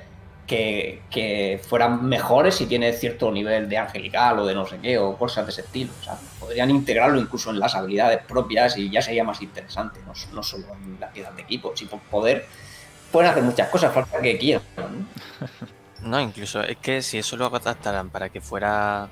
que, 0.46 1.02
que 1.10 1.60
fueran 1.68 2.04
mejores 2.04 2.54
si 2.54 2.66
tiene 2.66 2.92
cierto 2.92 3.32
nivel 3.32 3.68
de 3.68 3.78
angelical 3.78 4.38
o 4.38 4.46
de 4.46 4.54
no 4.54 4.68
sé 4.68 4.78
qué, 4.80 4.98
o 4.98 5.16
cosas 5.18 5.46
de 5.46 5.50
ese 5.50 5.62
estilo. 5.62 5.90
O 6.00 6.04
sea, 6.04 6.16
podrían 6.38 6.70
integrarlo 6.70 7.18
incluso 7.18 7.50
en 7.50 7.58
las 7.58 7.74
habilidades 7.74 8.22
propias 8.22 8.78
y 8.78 8.88
ya 8.88 9.02
sería 9.02 9.24
más 9.24 9.42
interesante, 9.42 9.98
no, 10.06 10.12
no 10.32 10.42
solo 10.44 10.66
en 10.72 11.00
las 11.00 11.10
piezas 11.10 11.34
de 11.34 11.42
equipo. 11.42 11.72
Si 11.74 11.86
por 11.86 11.98
poder 12.02 12.46
pueden 13.10 13.32
hacer 13.32 13.42
muchas 13.42 13.68
cosas, 13.68 13.92
falta 13.92 14.20
que 14.20 14.38
quieran. 14.38 14.62
¿no? 14.76 15.48
No, 16.08 16.18
incluso 16.20 16.62
es 16.62 16.78
que 16.78 17.02
si 17.02 17.18
eso 17.18 17.36
lo 17.36 17.46
adaptaran 17.46 18.08
para 18.08 18.30
que 18.30 18.40
fuera 18.40 19.10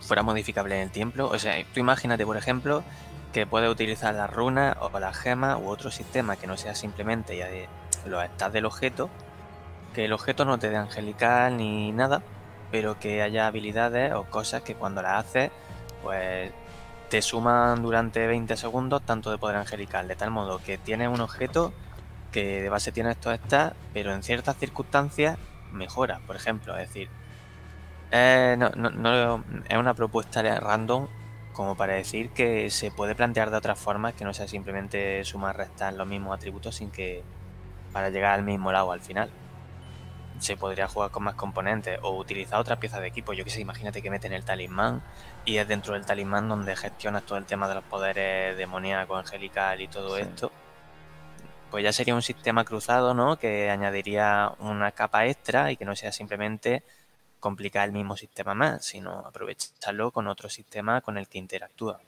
fuera 0.00 0.22
modificable 0.22 0.76
en 0.76 0.82
el 0.82 0.90
tiempo, 0.90 1.24
o 1.24 1.38
sea, 1.38 1.54
tú 1.72 1.80
imagínate, 1.80 2.24
por 2.24 2.36
ejemplo, 2.36 2.84
que 3.32 3.46
puedes 3.46 3.70
utilizar 3.70 4.14
las 4.14 4.32
runas 4.32 4.76
o 4.80 4.98
las 4.98 5.16
gemas 5.16 5.58
u 5.60 5.68
otro 5.68 5.90
sistema 5.90 6.36
que 6.36 6.46
no 6.46 6.56
sea 6.56 6.74
simplemente 6.74 7.36
ya 7.36 7.46
de 7.48 7.68
los 8.06 8.24
stats 8.24 8.52
del 8.52 8.64
objeto, 8.64 9.10
que 9.94 10.04
el 10.06 10.12
objeto 10.12 10.44
no 10.44 10.58
te 10.58 10.70
dé 10.70 10.76
angelical 10.76 11.56
ni 11.56 11.92
nada, 11.92 12.22
pero 12.70 12.98
que 12.98 13.22
haya 13.22 13.46
habilidades 13.46 14.12
o 14.14 14.24
cosas 14.24 14.62
que 14.62 14.74
cuando 14.74 15.02
las 15.02 15.26
haces, 15.26 15.50
pues 16.02 16.52
te 17.08 17.22
suman 17.22 17.82
durante 17.82 18.26
20 18.26 18.56
segundos 18.56 19.02
tanto 19.02 19.30
de 19.30 19.38
poder 19.38 19.56
angelical, 19.56 20.08
de 20.08 20.16
tal 20.16 20.30
modo 20.30 20.58
que 20.58 20.78
tienes 20.78 21.08
un 21.08 21.20
objeto 21.20 21.72
que 22.32 22.62
de 22.62 22.68
base 22.68 22.92
tiene 22.92 23.10
estos 23.12 23.36
stats, 23.36 23.74
pero 23.92 24.12
en 24.12 24.22
ciertas 24.22 24.56
circunstancias 24.56 25.38
mejora, 25.72 26.20
por 26.26 26.36
ejemplo, 26.36 26.76
es 26.76 26.88
decir, 26.88 27.08
eh, 28.10 28.56
no, 28.58 28.70
no, 28.70 28.90
no- 28.90 29.44
es 29.68 29.76
una 29.76 29.94
propuesta 29.94 30.42
random 30.60 31.08
como 31.52 31.74
para 31.76 31.94
decir 31.94 32.30
que 32.30 32.70
se 32.70 32.90
puede 32.90 33.14
plantear 33.14 33.50
de 33.50 33.56
otras 33.56 33.78
formas 33.78 34.14
que 34.14 34.24
no 34.24 34.34
sea 34.34 34.46
simplemente 34.46 35.24
sumar 35.24 35.56
restar 35.56 35.94
los 35.94 36.06
mismos 36.06 36.34
atributos 36.36 36.74
sin 36.76 36.90
que 36.90 37.24
para 37.92 38.10
llegar 38.10 38.34
al 38.34 38.42
mismo 38.42 38.70
lado 38.72 38.92
al 38.92 39.00
final. 39.00 39.30
Se 40.38 40.58
podría 40.58 40.86
jugar 40.86 41.10
con 41.10 41.22
más 41.24 41.34
componentes 41.34 41.98
o 42.02 42.10
utilizar 42.18 42.60
otras 42.60 42.78
piezas 42.78 43.00
de 43.00 43.06
equipo. 43.06 43.32
Yo 43.32 43.42
que 43.42 43.48
sé, 43.50 43.62
imagínate 43.62 44.02
que 44.02 44.10
meten 44.10 44.34
el 44.34 44.44
talismán 44.44 45.00
y 45.46 45.56
es 45.56 45.66
dentro 45.66 45.94
del 45.94 46.04
talismán 46.04 46.46
donde 46.46 46.76
gestionas 46.76 47.24
todo 47.24 47.38
el 47.38 47.46
tema 47.46 47.66
de 47.68 47.76
los 47.76 47.84
poderes 47.84 48.54
demoníaco, 48.58 49.16
angelical 49.16 49.80
y 49.80 49.88
todo 49.88 50.16
Sí. 50.16 50.22
esto. 50.22 50.52
Pues 51.70 51.82
ya 51.84 51.92
sería 51.92 52.14
un 52.14 52.22
sistema 52.22 52.64
cruzado, 52.64 53.14
¿no? 53.14 53.38
Que 53.38 53.70
añadiría 53.70 54.52
una 54.58 54.92
capa 54.92 55.26
extra 55.26 55.72
y 55.72 55.76
que 55.78 55.86
no 55.86 55.96
sea 55.96 56.12
simplemente 56.12 56.82
complicar 57.40 57.86
el 57.86 57.92
mismo 57.92 58.16
sistema 58.16 58.54
más, 58.54 58.84
sino 58.84 59.20
aprovecharlo 59.20 60.10
con 60.10 60.26
otro 60.26 60.48
sistema 60.48 61.00
con 61.00 61.18
el 61.18 61.28
que 61.28 61.38
interactúa. 61.38 62.00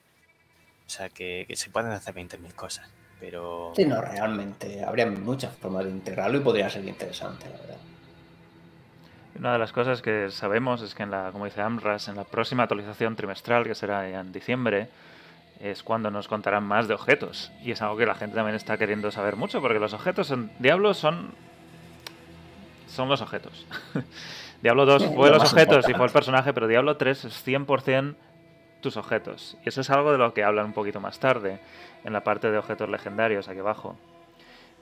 O 0.87 0.91
sea, 0.91 1.09
que, 1.11 1.45
que 1.47 1.57
se 1.57 1.71
pueden 1.71 1.93
hacer 1.93 2.15
20.000 2.15 2.55
cosas, 2.55 2.89
pero... 3.21 3.73
Sí, 3.77 3.85
no, 3.85 4.01
realmente 4.01 4.83
habría 4.85 5.07
muchas 5.07 5.55
formas 5.57 5.85
de 5.85 5.91
integrarlo 5.91 6.39
y 6.39 6.41
podría 6.41 6.71
ser 6.71 6.85
interesante, 6.85 7.49
la 7.51 7.59
verdad. 7.59 7.79
Una 9.39 9.53
de 9.53 9.59
las 9.59 9.73
cosas 9.73 10.03
que 10.03 10.31
sabemos 10.31 10.83
es 10.83 10.95
que, 10.95 11.05
en 11.05 11.13
la, 11.13 11.31
como 11.31 11.45
dice 11.45 11.61
Amras, 11.61 12.09
en 12.09 12.17
la 12.17 12.25
próxima 12.25 12.65
actualización 12.65 13.15
trimestral, 13.15 13.65
que 13.65 13.75
será 13.75 14.09
en 14.09 14.33
diciembre, 14.33 14.89
es 15.61 15.85
cuando 15.85 16.11
nos 16.11 16.27
contarán 16.27 16.65
más 16.65 16.89
de 16.89 16.95
objetos. 16.95 17.53
Y 17.63 17.71
es 17.71 17.81
algo 17.81 17.97
que 17.97 18.07
la 18.07 18.17
gente 18.17 18.35
también 18.35 18.57
está 18.57 18.77
queriendo 18.79 19.13
saber 19.13 19.37
mucho, 19.37 19.61
porque 19.61 19.79
los 19.79 19.93
objetos 19.93 20.31
en 20.33 20.51
Diablo 20.59 20.93
son. 20.93 21.31
son 22.89 23.09
los 23.09 23.21
objetos. 23.21 23.67
Diablo 24.63 24.87
2 24.87 25.03
Sí, 25.03 25.09
fue 25.15 25.29
lo 25.29 25.37
los 25.37 25.53
objetos 25.53 25.89
y 25.89 25.95
fue 25.95 26.07
el 26.07 26.13
personaje, 26.13 26.53
pero 26.53 26.67
Diablo 26.67 26.97
3 26.97 27.25
es 27.27 27.47
100% 27.47 28.15
tus 28.81 28.97
objetos. 28.97 29.57
Y 29.65 29.69
eso 29.69 29.81
es 29.81 29.91
algo 29.91 30.13
de 30.13 30.19
lo 30.19 30.35
que 30.35 30.45
hablan 30.45 30.67
un 30.67 30.73
poquito 30.73 31.01
más 31.01 31.19
tarde, 31.19 31.61
en 32.05 32.13
la 32.13 32.23
parte 32.23 32.51
de 32.51 32.59
objetos 32.59 32.89
legendarios, 32.89 33.49
aquí 33.49 33.59
abajo 33.61 33.97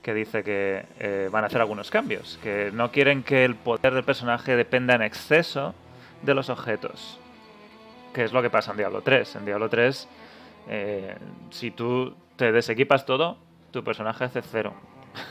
que 0.06 0.14
dice 0.14 0.44
que 0.44 0.86
eh, 1.00 1.28
van 1.32 1.42
a 1.42 1.48
hacer 1.48 1.60
algunos 1.60 1.90
cambios, 1.90 2.38
que 2.40 2.70
no 2.72 2.92
quieren 2.92 3.24
que 3.24 3.44
el 3.44 3.56
poder 3.56 3.92
del 3.92 4.04
personaje 4.04 4.54
dependa 4.54 4.94
en 4.94 5.02
exceso 5.02 5.74
de 6.22 6.32
los 6.32 6.48
objetos, 6.48 7.18
que 8.14 8.22
es 8.22 8.32
lo 8.32 8.40
que 8.40 8.48
pasa 8.48 8.70
en 8.70 8.76
Diablo 8.76 9.00
3. 9.00 9.34
En 9.34 9.44
Diablo 9.44 9.68
3, 9.68 10.08
eh, 10.68 11.16
si 11.50 11.72
tú 11.72 12.14
te 12.36 12.52
desequipas 12.52 13.04
todo, 13.04 13.36
tu 13.72 13.82
personaje 13.82 14.22
hace 14.22 14.42
cero. 14.42 14.74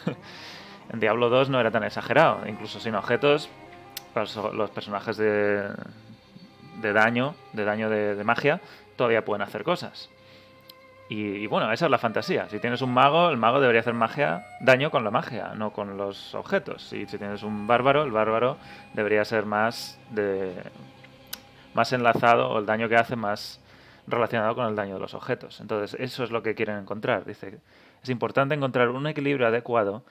en 0.91 0.99
Diablo 0.99 1.29
2 1.29 1.49
no 1.49 1.61
era 1.61 1.71
tan 1.71 1.85
exagerado, 1.85 2.45
incluso 2.45 2.81
sin 2.81 2.95
objetos, 2.95 3.49
los, 4.15 4.69
personajes 4.71 5.17
de, 5.17 5.69
de 6.81 6.93
daño, 6.93 7.35
de 7.53 7.65
daño 7.65 7.89
de, 7.89 8.15
de 8.15 8.23
magia, 8.23 8.61
todavía 8.95 9.25
pueden 9.25 9.41
hacer 9.41 9.63
cosas. 9.63 10.09
Y, 11.07 11.35
y 11.35 11.47
bueno, 11.47 11.71
esa 11.71 11.85
es 11.85 11.91
la 11.91 11.99
fantasía. 11.99 12.49
Si 12.49 12.59
tienes 12.59 12.81
un 12.81 12.93
mago, 12.93 13.29
el 13.29 13.37
mago 13.37 13.59
debería 13.59 13.81
hacer 13.81 13.93
magia, 13.93 14.47
daño 14.59 14.89
con 14.89 15.03
la 15.03 15.11
magia, 15.11 15.53
no 15.55 15.71
con 15.71 15.97
los 15.97 16.33
objetos. 16.33 16.91
Y 16.93 17.05
si 17.05 17.17
tienes 17.17 17.43
un 17.43 17.67
bárbaro, 17.67 18.03
el 18.03 18.11
bárbaro 18.11 18.57
debería 18.93 19.23
ser 19.23 19.45
más 19.45 19.99
de 20.09 20.53
más 21.75 21.91
enlazado 21.91 22.49
o 22.49 22.59
el 22.59 22.65
daño 22.65 22.89
que 22.89 22.95
hace 22.95 23.15
más 23.15 23.59
relacionado 24.07 24.55
con 24.55 24.65
el 24.67 24.75
daño 24.75 24.95
de 24.95 25.01
los 25.01 25.13
objetos. 25.13 25.59
Entonces, 25.59 25.99
eso 25.99 26.23
es 26.23 26.31
lo 26.31 26.41
que 26.41 26.55
quieren 26.55 26.77
encontrar. 26.77 27.25
Dice, 27.25 27.59
es 28.01 28.09
importante 28.09 28.55
encontrar 28.55 28.89
un 28.89 29.05
equilibrio 29.07 29.47
adecuado 29.47 30.03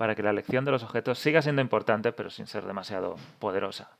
para 0.00 0.14
que 0.14 0.22
la 0.22 0.30
elección 0.30 0.64
de 0.64 0.70
los 0.70 0.82
objetos 0.82 1.18
siga 1.18 1.42
siendo 1.42 1.60
importante, 1.60 2.10
pero 2.12 2.30
sin 2.30 2.46
ser 2.46 2.64
demasiado 2.64 3.16
poderosa. 3.38 3.90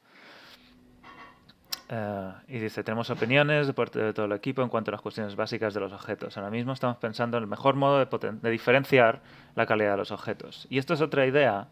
Eh, 1.91 2.33
y 2.49 2.59
dice, 2.59 2.83
tenemos 2.83 3.11
opiniones 3.11 3.67
de 3.67 3.75
parte 3.75 3.99
de 3.99 4.15
todo 4.15 4.25
el 4.25 4.33
equipo 4.33 4.63
en 4.63 4.71
cuanto 4.71 4.91
a 4.91 4.93
las 4.93 5.03
cuestiones 5.03 5.37
básicas 5.37 5.75
de 5.75 5.81
los 5.81 5.93
objetos. 5.93 6.39
Ahora 6.39 6.49
mismo 6.49 6.73
estamos 6.73 6.97
pensando 6.97 7.37
en 7.37 7.43
el 7.43 7.51
mejor 7.51 7.75
modo 7.75 7.99
de, 8.03 8.33
de 8.33 8.51
diferenciar 8.51 9.21
la 9.55 9.67
calidad 9.67 9.91
de 9.91 9.97
los 9.99 10.11
objetos. 10.11 10.67
Y 10.71 10.79
esto 10.79 10.95
es 10.95 11.03
otra 11.03 11.27
idea 11.27 11.69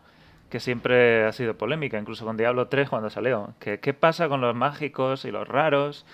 que 0.51 0.61
siempre 0.61 1.25
ha 1.25 1.33
sido 1.33 1.57
polémica, 1.57 1.99
incluso 1.99 2.27
con 2.27 2.37
Diablo 2.37 2.69
3 2.69 2.91
cuando 2.91 3.09
salió. 3.09 3.55
Que, 3.59 3.81
¿Qué 3.81 3.95
pasa 3.95 4.29
con 4.29 4.43
los 4.43 4.55
mágicos 4.55 5.25
y 5.25 5.31
los 5.31 5.49
raros? 5.49 6.05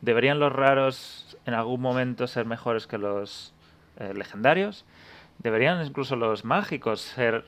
¿Deberían 0.00 0.38
los 0.38 0.52
raros 0.52 1.36
en 1.44 1.54
algún 1.54 1.80
momento 1.80 2.28
ser 2.28 2.46
mejores 2.46 2.86
que 2.86 2.98
los 2.98 3.52
eh, 3.96 4.14
legendarios? 4.14 4.84
¿Deberían 5.42 5.84
incluso 5.84 6.16
los 6.16 6.44
mágicos 6.44 7.00
ser, 7.00 7.44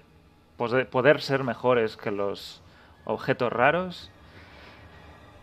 poder 0.56 1.20
ser 1.20 1.44
mejores 1.44 1.96
que 1.96 2.10
los 2.10 2.62
objetos 3.04 3.52
raros? 3.52 4.10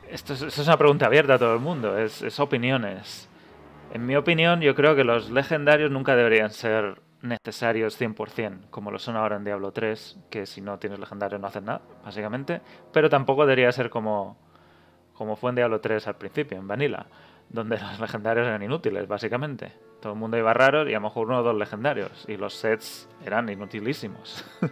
Esto 0.09 0.33
es, 0.33 0.41
es 0.41 0.57
una 0.59 0.77
pregunta 0.77 1.05
abierta 1.05 1.35
a 1.35 1.39
todo 1.39 1.53
el 1.53 1.61
mundo, 1.61 1.97
es, 1.97 2.21
es 2.21 2.39
opiniones. 2.39 3.29
En 3.93 4.05
mi 4.05 4.15
opinión, 4.15 4.61
yo 4.61 4.75
creo 4.75 4.95
que 4.95 5.03
los 5.03 5.29
legendarios 5.29 5.91
nunca 5.91 6.15
deberían 6.15 6.49
ser 6.49 7.01
necesarios 7.21 7.99
100%, 7.99 8.69
como 8.69 8.91
lo 8.91 8.99
son 8.99 9.15
ahora 9.15 9.35
en 9.35 9.43
Diablo 9.43 9.71
3, 9.71 10.17
que 10.29 10.45
si 10.45 10.61
no 10.61 10.79
tienes 10.79 10.99
legendario 10.99 11.37
no 11.39 11.47
haces 11.47 11.63
nada, 11.63 11.81
básicamente. 12.03 12.61
Pero 12.91 13.09
tampoco 13.09 13.45
debería 13.45 13.71
ser 13.71 13.89
como, 13.89 14.37
como 15.13 15.35
fue 15.35 15.51
en 15.51 15.57
Diablo 15.57 15.79
3 15.79 16.07
al 16.07 16.15
principio, 16.15 16.57
en 16.57 16.67
Vanilla, 16.67 17.05
donde 17.49 17.77
los 17.81 17.99
legendarios 17.99 18.47
eran 18.47 18.61
inútiles, 18.63 19.07
básicamente. 19.07 19.71
Todo 20.01 20.13
el 20.13 20.19
mundo 20.19 20.37
iba 20.37 20.53
raro 20.53 20.89
y 20.89 20.93
a 20.93 20.97
lo 20.97 21.01
mejor 21.01 21.27
uno 21.27 21.39
o 21.39 21.43
dos 21.43 21.55
legendarios, 21.55 22.25
y 22.27 22.35
los 22.35 22.55
sets 22.55 23.07
eran 23.25 23.49
inutilísimos. 23.49 24.43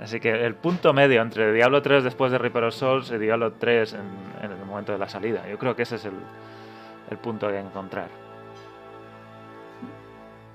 Así 0.00 0.18
que 0.18 0.30
el 0.30 0.54
punto 0.54 0.92
medio 0.92 1.20
entre 1.20 1.52
Diablo 1.52 1.82
3 1.82 2.02
después 2.02 2.32
de 2.32 2.38
Reaper 2.38 2.64
of 2.64 2.74
Souls 2.74 3.10
y 3.10 3.18
Diablo 3.18 3.52
3 3.52 3.92
en, 3.92 4.00
en 4.42 4.50
el 4.50 4.64
momento 4.64 4.92
de 4.92 4.98
la 4.98 5.08
salida. 5.08 5.46
Yo 5.48 5.58
creo 5.58 5.76
que 5.76 5.82
ese 5.82 5.96
es 5.96 6.06
el, 6.06 7.18
punto 7.18 7.48
que 7.48 7.58
encontrar. 7.58 8.08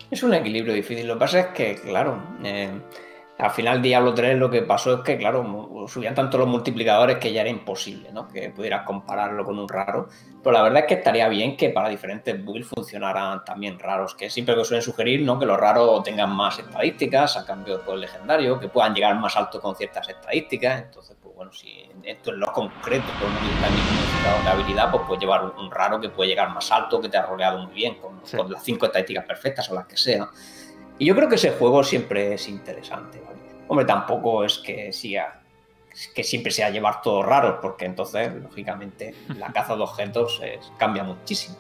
Es 0.10 0.24
un 0.24 0.34
equilibrio 0.34 0.74
difícil. 0.74 1.08
Lo 1.08 1.14
que 1.14 1.20
pasa 1.20 1.40
es 1.42 1.48
que, 1.48 1.76
claro, 1.76 2.18
eh, 2.44 2.72
al 3.38 3.52
final 3.52 3.82
Diablo 3.82 4.14
3 4.14 4.38
lo 4.38 4.50
que 4.50 4.62
pasó 4.62 4.94
es 4.96 5.00
que, 5.02 5.18
claro, 5.18 5.88
subían 5.88 6.16
tanto 6.16 6.38
los 6.38 6.48
multiplicadores 6.48 7.18
que 7.18 7.34
ya 7.34 7.42
era 7.42 7.50
imposible, 7.50 8.12
¿no? 8.14 8.28
Que 8.28 8.50
pudieras 8.50 8.84
compararlo 8.86 9.44
con 9.44 9.60
un 9.60 9.68
raro. 9.68 10.08
Pero 10.42 10.54
la 10.54 10.62
verdad 10.62 10.80
es 10.84 10.86
que 10.86 10.94
estaría 10.96 11.28
bien 11.28 11.58
que 11.58 11.70
para 11.70 11.90
diferentes 11.90 12.44
builds 12.46 12.70
funcionaran 12.70 13.44
también 13.44 13.78
raros, 13.78 14.16
que 14.16 14.30
siempre 14.30 14.56
que 14.56 14.64
suelen 14.64 14.82
sugerir, 14.84 15.22
¿no? 15.24 15.38
Que 15.38 15.46
los 15.46 15.60
raros 15.60 16.04
tengan 16.04 16.30
más 16.34 16.60
estadísticas 16.60 17.36
a 17.36 17.46
cambio 17.46 17.80
del 17.80 18.00
legendario, 18.02 18.60
que 18.60 18.70
puedan 18.70 18.94
llegar 18.94 19.16
más 19.16 19.36
alto 19.36 19.60
con 19.60 19.76
ciertas 19.76 20.08
estadísticas. 20.08 20.84
Entonces, 20.84 21.18
pues 21.22 21.36
bueno, 21.36 21.52
si 21.52 21.90
esto 22.04 22.32
en 22.32 22.40
lo 22.40 22.48
concreto 22.54 23.08
con 23.20 23.30
un 23.30 24.44
de 24.44 24.50
habilidad, 24.50 24.92
pues 24.92 25.04
puedes 25.08 25.22
llevar 25.22 25.44
un, 25.44 25.52
un 25.66 25.72
raro 25.72 26.00
que 26.00 26.10
puede 26.10 26.30
llegar 26.30 26.50
más 26.52 26.72
alto, 26.72 27.02
que 27.02 27.10
te 27.10 27.18
ha 27.18 27.26
roleado 27.26 27.60
muy 27.60 27.74
bien, 27.74 27.96
con, 27.96 28.22
Sí. 28.24 28.38
con 28.38 28.52
las 28.52 28.64
cinco 28.64 28.86
estadísticas 28.86 29.26
perfectas 29.26 29.70
o 29.70 29.76
las 29.76 29.86
que 29.86 29.98
sea. 29.98 30.30
Y 30.98 31.06
yo 31.06 31.16
creo 31.16 31.28
que 31.30 31.36
ese 31.36 31.52
juego 31.52 31.84
siempre 31.84 32.34
es 32.34 32.48
interesante, 32.48 33.20
¿vale? 33.20 33.38
Hombre, 33.68 33.86
tampoco 33.86 34.44
es 34.46 34.58
que 34.60 34.94
siga 34.94 35.42
que 36.14 36.24
siempre 36.24 36.52
sea 36.52 36.70
llevar 36.70 37.02
todos 37.02 37.26
raros, 37.26 37.60
porque 37.62 37.86
entonces, 37.86 38.34
lógicamente, 38.36 39.14
la 39.38 39.52
caza 39.54 39.76
de 39.76 39.84
objetos 39.84 40.42
es- 40.44 40.72
cambia 40.78 41.04
muchísimo. 41.04 41.56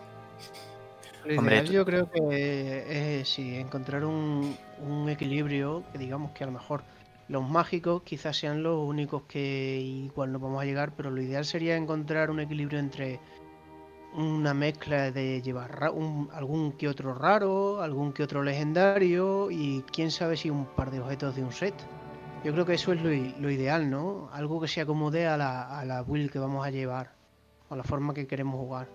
Lo 1.26 1.40
Hombre, 1.40 1.62
tú- 1.62 1.74
yo 1.74 1.86
creo 1.86 2.10
que 2.12 3.20
es 3.22 3.30
sí, 3.30 3.56
encontrar 3.56 4.06
un, 4.06 4.56
un 4.88 5.10
equilibrio 5.10 5.84
que 5.92 5.98
digamos 5.98 6.32
que 6.32 6.44
a 6.44 6.48
lo 6.48 6.54
mejor 6.54 6.84
los 7.28 7.42
mágicos 7.50 8.04
quizás 8.04 8.38
sean 8.38 8.62
los 8.62 8.78
únicos 8.78 9.24
que 9.24 9.80
igual 9.80 10.32
no 10.32 10.38
vamos 10.40 10.62
a 10.62 10.66
llegar, 10.66 10.92
pero 10.96 11.10
lo 11.10 11.20
ideal 11.22 11.44
sería 11.46 11.76
encontrar 11.76 12.30
un 12.30 12.40
equilibrio 12.40 12.78
entre 12.78 13.20
una 14.18 14.54
mezcla 14.54 15.12
de 15.12 15.42
llevar 15.42 15.84
algún 15.84 16.72
que 16.74 16.88
otro 16.88 17.14
raro, 17.14 17.82
algún 17.82 18.14
que 18.14 18.24
otro 18.24 18.44
legendario 18.44 19.52
y 19.52 19.84
quién 19.92 20.12
sabe 20.12 20.38
si 20.38 20.50
un 20.50 20.66
par 20.66 20.92
de 20.92 21.00
objetos 21.00 21.36
de 21.36 21.44
un 21.44 21.52
set. 21.52 21.76
Yo 22.44 22.54
creo 22.54 22.66
que 22.66 22.76
eso 22.76 22.94
es 22.94 23.02
lo, 23.02 23.10
lo 23.10 23.50
ideal, 23.50 23.90
¿no? 23.90 24.30
Algo 24.32 24.62
que 24.62 24.68
se 24.68 24.82
acomode 24.82 25.28
a 25.28 25.36
la, 25.36 25.80
a 25.80 25.84
la 25.86 26.04
build 26.04 26.32
que 26.32 26.40
vamos 26.40 26.66
a 26.66 26.70
llevar, 26.70 27.12
a 27.70 27.76
la 27.76 27.84
forma 27.84 28.14
que 28.14 28.28
queremos 28.28 28.60
jugar. 28.60 28.88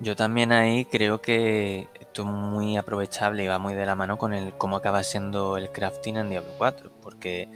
Yo 0.00 0.16
también 0.16 0.50
ahí 0.50 0.86
creo 0.86 1.20
que 1.20 1.88
esto 2.00 2.22
es 2.22 2.28
muy 2.28 2.78
aprovechable 2.78 3.44
y 3.44 3.48
va 3.48 3.58
muy 3.58 3.74
de 3.74 3.84
la 3.84 3.94
mano 3.94 4.16
con 4.16 4.32
el 4.32 4.54
cómo 4.54 4.76
acaba 4.76 5.02
siendo 5.02 5.58
el 5.58 5.70
crafting 5.70 6.16
en 6.16 6.30
Diablo 6.30 6.52
4, 6.56 6.90
porque 7.02 7.48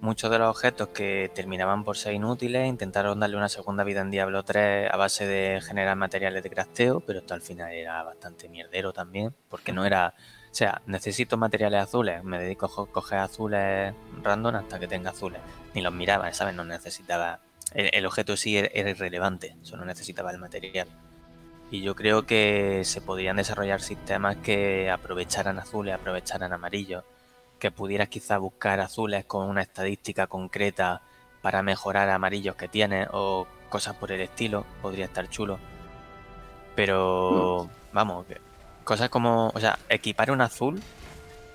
muchos 0.00 0.30
de 0.30 0.38
los 0.38 0.48
objetos 0.48 0.88
que 0.88 1.30
terminaban 1.34 1.84
por 1.84 1.96
ser 1.96 2.14
inútiles 2.14 2.68
intentaron 2.68 3.20
darle 3.20 3.36
una 3.36 3.48
segunda 3.48 3.84
vida 3.84 4.00
en 4.00 4.10
Diablo 4.10 4.42
3 4.42 4.90
a 4.90 4.96
base 4.96 5.26
de 5.26 5.60
generar 5.60 5.96
materiales 5.96 6.42
de 6.42 6.50
crafteo, 6.50 7.00
pero 7.00 7.20
esto 7.20 7.34
al 7.34 7.42
final 7.42 7.72
era 7.72 8.02
bastante 8.02 8.48
mierdero 8.48 8.92
también, 8.92 9.34
porque 9.48 9.72
no 9.72 9.84
era, 9.84 10.14
o 10.50 10.54
sea, 10.54 10.80
necesito 10.86 11.36
materiales 11.36 11.82
azules, 11.82 12.24
me 12.24 12.38
dedico 12.38 12.66
a 12.66 12.86
coger 12.90 13.18
azules 13.18 13.94
random 14.22 14.56
hasta 14.56 14.78
que 14.78 14.88
tenga 14.88 15.10
azules, 15.10 15.40
ni 15.74 15.82
los 15.82 15.92
miraba, 15.92 16.32
¿sabes? 16.32 16.54
No 16.54 16.64
necesitaba, 16.64 17.40
el, 17.74 17.90
el 17.92 18.06
objeto 18.06 18.36
sí 18.36 18.56
era 18.56 18.68
era 18.72 18.90
irrelevante, 18.90 19.56
solo 19.62 19.84
necesitaba 19.84 20.30
el 20.30 20.38
material. 20.38 20.88
Y 21.72 21.82
yo 21.82 21.94
creo 21.94 22.26
que 22.26 22.82
se 22.84 23.00
podrían 23.00 23.36
desarrollar 23.36 23.80
sistemas 23.80 24.36
que 24.38 24.90
aprovecharan 24.90 25.58
azules, 25.58 25.94
aprovecharan 25.94 26.52
amarillos, 26.52 27.04
que 27.60 27.70
pudieras 27.70 28.08
quizá 28.08 28.38
buscar 28.38 28.80
azules 28.80 29.24
con 29.24 29.48
una 29.48 29.62
estadística 29.62 30.26
concreta 30.26 31.02
para 31.42 31.62
mejorar 31.62 32.10
amarillos 32.10 32.56
que 32.56 32.66
tienes 32.68 33.08
o 33.12 33.46
cosas 33.68 33.94
por 33.96 34.10
el 34.10 34.20
estilo, 34.20 34.66
podría 34.82 35.04
estar 35.04 35.28
chulo. 35.28 35.58
Pero 36.74 37.68
vamos, 37.92 38.26
que- 38.26 38.40
cosas 38.84 39.08
como, 39.08 39.52
o 39.54 39.60
sea, 39.60 39.78
equipar 39.88 40.30
un 40.30 40.40
azul, 40.40 40.82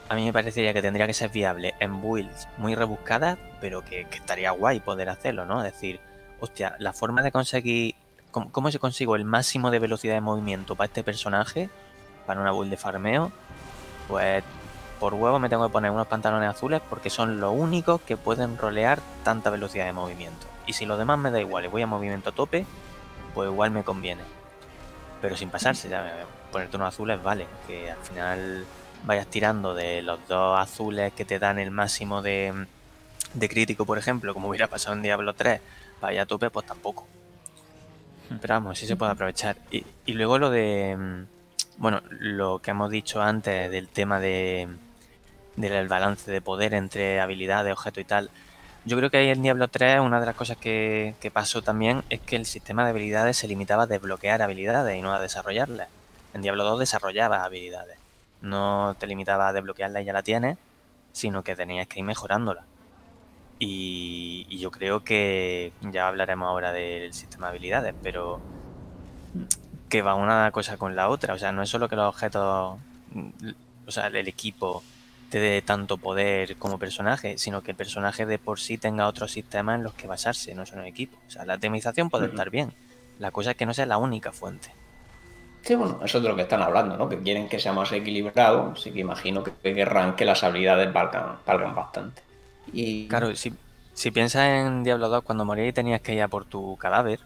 a 0.07 0.15
mí 0.15 0.23
me 0.25 0.33
parecería 0.33 0.73
que 0.73 0.81
tendría 0.81 1.07
que 1.07 1.13
ser 1.13 1.29
viable 1.29 1.73
en 1.79 2.01
builds 2.01 2.47
muy 2.57 2.75
rebuscadas, 2.75 3.37
pero 3.59 3.83
que, 3.83 4.05
que 4.05 4.17
estaría 4.17 4.51
guay 4.51 4.79
poder 4.79 5.09
hacerlo, 5.09 5.45
¿no? 5.45 5.63
Es 5.63 5.73
decir, 5.73 5.99
hostia, 6.39 6.75
la 6.79 6.93
forma 6.93 7.21
de 7.21 7.31
conseguir 7.31 7.95
¿Cómo, 8.31 8.51
cómo 8.51 8.69
se 8.69 8.79
consigo 8.79 9.15
el 9.15 9.23
máximo 9.23 9.71
de 9.71 9.79
velocidad 9.79 10.13
de 10.15 10.19
movimiento 10.19 10.75
para 10.75 10.87
este 10.87 11.03
personaje? 11.05 11.69
Para 12.25 12.41
una 12.41 12.51
build 12.51 12.69
de 12.69 12.75
farmeo. 12.75 13.31
Pues 14.09 14.43
por 15.05 15.13
huevo 15.13 15.37
me 15.37 15.49
tengo 15.49 15.67
que 15.67 15.71
poner 15.71 15.91
unos 15.91 16.07
pantalones 16.07 16.49
azules 16.49 16.81
porque 16.89 17.11
son 17.11 17.39
los 17.39 17.53
únicos 17.55 18.01
que 18.01 18.17
pueden 18.17 18.57
rolear 18.57 18.99
tanta 19.23 19.51
velocidad 19.51 19.85
de 19.85 19.93
movimiento. 19.93 20.47
Y 20.65 20.73
si 20.73 20.87
los 20.87 20.97
demás 20.97 21.19
me 21.19 21.29
da 21.29 21.39
igual 21.39 21.63
y 21.63 21.67
voy 21.67 21.83
a 21.83 21.85
movimiento 21.85 22.31
a 22.31 22.33
tope, 22.33 22.65
pues 23.35 23.47
igual 23.47 23.69
me 23.69 23.83
conviene. 23.83 24.23
Pero 25.21 25.37
sin 25.37 25.51
pasarse, 25.51 25.89
ya, 25.89 26.25
ponerte 26.51 26.77
unos 26.77 26.87
azules 26.87 27.21
vale. 27.21 27.45
Que 27.67 27.91
al 27.91 27.99
final 27.99 28.65
vayas 29.03 29.27
tirando 29.27 29.75
de 29.75 30.01
los 30.01 30.27
dos 30.27 30.59
azules 30.59 31.13
que 31.13 31.23
te 31.23 31.37
dan 31.37 31.59
el 31.59 31.69
máximo 31.69 32.23
de, 32.23 32.65
de 33.35 33.47
crítico, 33.47 33.85
por 33.85 33.99
ejemplo, 33.99 34.33
como 34.33 34.49
hubiera 34.49 34.65
pasado 34.65 34.95
en 34.95 35.03
Diablo 35.03 35.35
3, 35.35 35.61
vaya 36.01 36.23
a 36.23 36.25
tope, 36.25 36.49
pues 36.49 36.65
tampoco. 36.65 37.05
Pero 38.41 38.55
vamos, 38.55 38.79
sí 38.79 38.87
se 38.87 38.95
puede 38.95 39.11
aprovechar. 39.11 39.55
Y, 39.69 39.85
y 40.07 40.13
luego 40.13 40.39
lo 40.39 40.49
de. 40.49 40.97
mm, 40.97 41.25
Bueno, 41.77 42.01
lo 42.09 42.57
que 42.57 42.71
hemos 42.71 42.89
dicho 42.89 43.21
antes 43.21 43.69
del 43.69 43.87
tema 43.89 44.19
de 44.19 44.67
del 45.55 45.87
balance 45.87 46.29
de 46.31 46.41
poder 46.41 46.73
entre 46.73 47.19
habilidades, 47.19 47.73
objeto 47.73 47.99
y 47.99 48.05
tal. 48.05 48.29
Yo 48.85 48.97
creo 48.97 49.09
que 49.09 49.17
ahí 49.17 49.29
en 49.29 49.41
Diablo 49.41 49.67
3 49.67 49.99
una 49.99 50.19
de 50.19 50.27
las 50.27 50.35
cosas 50.35 50.57
que, 50.57 51.15
pasó 51.33 51.61
también 51.61 52.03
es 52.09 52.21
que 52.21 52.35
el 52.35 52.45
sistema 52.45 52.83
de 52.83 52.91
habilidades 52.91 53.37
se 53.37 53.47
limitaba 53.47 53.83
a 53.83 53.87
desbloquear 53.87 54.41
habilidades 54.41 54.95
y 54.97 55.01
no 55.01 55.13
a 55.13 55.19
desarrollarlas. 55.19 55.87
En 56.33 56.41
Diablo 56.41 56.63
2 56.65 56.79
desarrollabas 56.79 57.41
habilidades. 57.41 57.97
No 58.41 58.95
te 58.99 59.07
limitaba 59.07 59.47
a 59.47 59.53
desbloquearlas 59.53 60.03
y 60.03 60.05
ya 60.05 60.13
la 60.13 60.21
tienes, 60.21 60.57
sino 61.13 61.43
que 61.43 61.55
tenías 61.55 61.87
que 61.87 61.99
ir 61.99 62.05
mejorándolas. 62.05 62.65
Y, 63.57 64.45
y 64.49 64.59
yo 64.59 64.69
creo 64.69 65.03
que 65.03 65.71
ya 65.81 66.07
hablaremos 66.07 66.47
ahora 66.47 66.71
del 66.71 67.13
sistema 67.13 67.47
de 67.47 67.51
habilidades, 67.51 67.95
pero 68.03 68.41
que 69.89 70.01
va 70.01 70.13
una 70.15 70.51
cosa 70.51 70.77
con 70.77 70.95
la 70.95 71.09
otra. 71.09 71.33
O 71.33 71.39
sea, 71.39 71.51
no 71.51 71.63
es 71.63 71.69
solo 71.69 71.89
que 71.89 71.95
los 71.95 72.07
objetos, 72.07 72.77
o 73.87 73.91
sea, 73.91 74.07
el 74.07 74.27
equipo 74.27 74.83
te 75.29 75.39
dé 75.39 75.61
tanto 75.61 75.97
poder 75.97 76.57
como 76.57 76.77
personaje, 76.79 77.37
sino 77.37 77.61
que 77.61 77.71
el 77.71 77.77
personaje 77.77 78.25
de 78.25 78.39
por 78.39 78.59
sí 78.59 78.77
tenga 78.77 79.07
otros 79.07 79.31
sistemas 79.31 79.77
en 79.77 79.83
los 79.83 79.93
que 79.93 80.07
basarse, 80.07 80.55
no 80.55 80.65
solo 80.65 80.81
el 80.81 80.87
equipo. 80.87 81.17
O 81.27 81.31
sea, 81.31 81.45
la 81.45 81.57
temización 81.57 82.09
puede 82.09 82.27
estar 82.27 82.49
bien. 82.49 82.73
La 83.19 83.31
cosa 83.31 83.51
es 83.51 83.57
que 83.57 83.65
no 83.65 83.73
sea 83.73 83.85
la 83.85 83.97
única 83.97 84.31
fuente. 84.31 84.71
Sí, 85.61 85.73
bueno, 85.73 85.99
eso 86.03 86.19
es 86.19 86.23
de 86.23 86.29
lo 86.29 86.35
que 86.35 86.43
están 86.43 86.61
hablando, 86.61 86.95
¿no? 86.95 87.09
Que 87.09 87.19
quieren 87.19 87.49
que 87.49 87.59
sea 87.59 87.73
más 87.73 87.91
equilibrado, 87.91 88.73
así 88.75 88.91
que 88.91 88.99
imagino 88.99 89.43
que 89.43 89.51
querrán 89.73 90.15
que 90.15 90.23
las 90.23 90.43
habilidades 90.43 90.93
valgan, 90.93 91.37
valgan 91.45 91.73
bastante. 91.73 92.21
Y 92.71 93.07
Claro, 93.07 93.35
si, 93.35 93.51
si 93.93 94.11
piensas 94.11 94.43
en 94.43 94.83
Diablo 94.83 95.09
2, 95.09 95.23
cuando 95.23 95.43
morías 95.43 95.69
y 95.69 95.73
tenías 95.73 96.01
que 96.01 96.13
ir 96.13 96.21
a 96.21 96.27
por 96.27 96.45
tu 96.45 96.77
cadáver, 96.77 97.19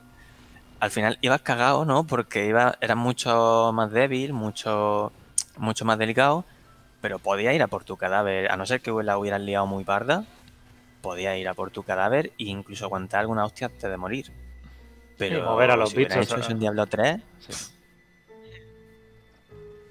al 0.79 0.91
final 0.91 1.17
ibas 1.19 1.41
cagado, 1.41 1.83
¿no? 1.83 2.05
Porque 2.05 2.45
iba, 2.45 2.77
eras 2.79 2.95
mucho 2.95 3.71
más 3.73 3.91
débil, 3.91 4.31
mucho, 4.31 5.11
mucho 5.57 5.83
más 5.83 5.97
delicado, 5.97 6.45
pero 7.01 7.19
podía 7.19 7.53
ir 7.53 7.61
a 7.63 7.67
por 7.67 7.83
tu 7.83 7.97
cadáver, 7.97 8.51
a 8.51 8.57
no 8.57 8.65
ser 8.65 8.81
que 8.81 8.91
la 8.91 9.17
hubieras 9.17 9.41
liado 9.41 9.65
muy 9.67 9.83
parda, 9.83 10.25
podía 11.01 11.37
ir 11.37 11.47
a 11.47 11.53
por 11.53 11.71
tu 11.71 11.83
cadáver 11.83 12.27
e 12.37 12.45
incluso 12.45 12.85
aguantar 12.85 13.21
alguna 13.21 13.45
hostia 13.45 13.67
antes 13.67 13.89
de 13.89 13.97
morir. 13.97 14.31
Pero 15.17 15.43
mover 15.43 15.71
a 15.71 15.75
los 15.75 15.89
si 15.89 15.97
bichos, 15.97 16.31
hecho 16.31 16.51
en 16.51 16.59
Diablo 16.59 16.85
3, 16.87 17.19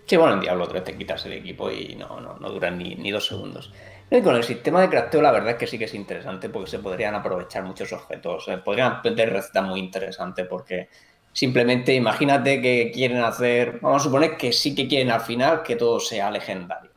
Sí, 0.08 0.16
bueno, 0.16 0.34
en 0.34 0.40
Diablo 0.40 0.66
3 0.66 0.84
te 0.84 0.96
quitas 0.96 1.26
el 1.26 1.34
equipo 1.34 1.70
y 1.70 1.94
no, 1.94 2.18
no, 2.18 2.38
no 2.38 2.48
duran 2.48 2.78
ni, 2.78 2.94
ni 2.94 3.10
dos 3.10 3.26
segundos. 3.26 3.70
Y 4.10 4.22
con 4.22 4.36
el 4.36 4.42
sistema 4.42 4.80
de 4.80 4.88
crafteo, 4.88 5.20
la 5.20 5.30
verdad 5.30 5.50
es 5.50 5.56
que 5.56 5.66
sí 5.66 5.78
que 5.78 5.84
es 5.84 5.92
interesante 5.92 6.48
porque 6.48 6.70
se 6.70 6.78
podrían 6.78 7.14
aprovechar 7.14 7.62
muchos 7.64 7.92
objetos. 7.92 8.48
eh, 8.48 8.56
podrían 8.56 8.92
aprender 8.92 9.30
recetas 9.30 9.66
muy 9.66 9.80
interesantes 9.80 10.46
porque 10.48 10.88
simplemente 11.30 11.94
imagínate 11.94 12.62
que 12.62 12.90
quieren 12.90 13.18
hacer. 13.18 13.80
Vamos 13.82 14.00
a 14.00 14.04
suponer 14.06 14.38
que 14.38 14.50
sí 14.50 14.74
que 14.74 14.88
quieren 14.88 15.10
al 15.10 15.20
final 15.20 15.62
que 15.62 15.76
todo 15.76 16.00
sea 16.00 16.30
legendario. 16.30 16.90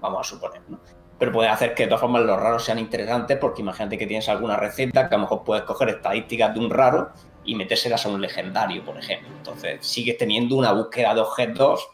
Vamos 0.00 0.20
a 0.20 0.30
suponer, 0.30 0.62
¿no? 0.68 0.78
Pero 1.18 1.32
puede 1.32 1.48
hacer 1.48 1.74
que 1.74 1.84
de 1.84 1.88
todas 1.88 2.00
formas 2.00 2.22
los 2.22 2.38
raros 2.38 2.64
sean 2.64 2.78
interesantes 2.78 3.36
porque 3.38 3.62
imagínate 3.62 3.98
que 3.98 4.06
tienes 4.06 4.28
alguna 4.28 4.56
receta 4.56 5.08
que 5.08 5.14
a 5.14 5.18
lo 5.18 5.22
mejor 5.22 5.42
puedes 5.44 5.64
coger 5.64 5.88
estadísticas 5.88 6.54
de 6.54 6.60
un 6.60 6.70
raro 6.70 7.10
y 7.44 7.56
metérselas 7.56 8.06
a 8.06 8.08
un 8.08 8.20
legendario, 8.20 8.84
por 8.84 8.96
ejemplo. 8.96 9.28
Entonces 9.36 9.84
sigues 9.84 10.16
teniendo 10.16 10.56
una 10.56 10.72
búsqueda 10.72 11.14
de 11.14 11.20
objetos 11.20 11.88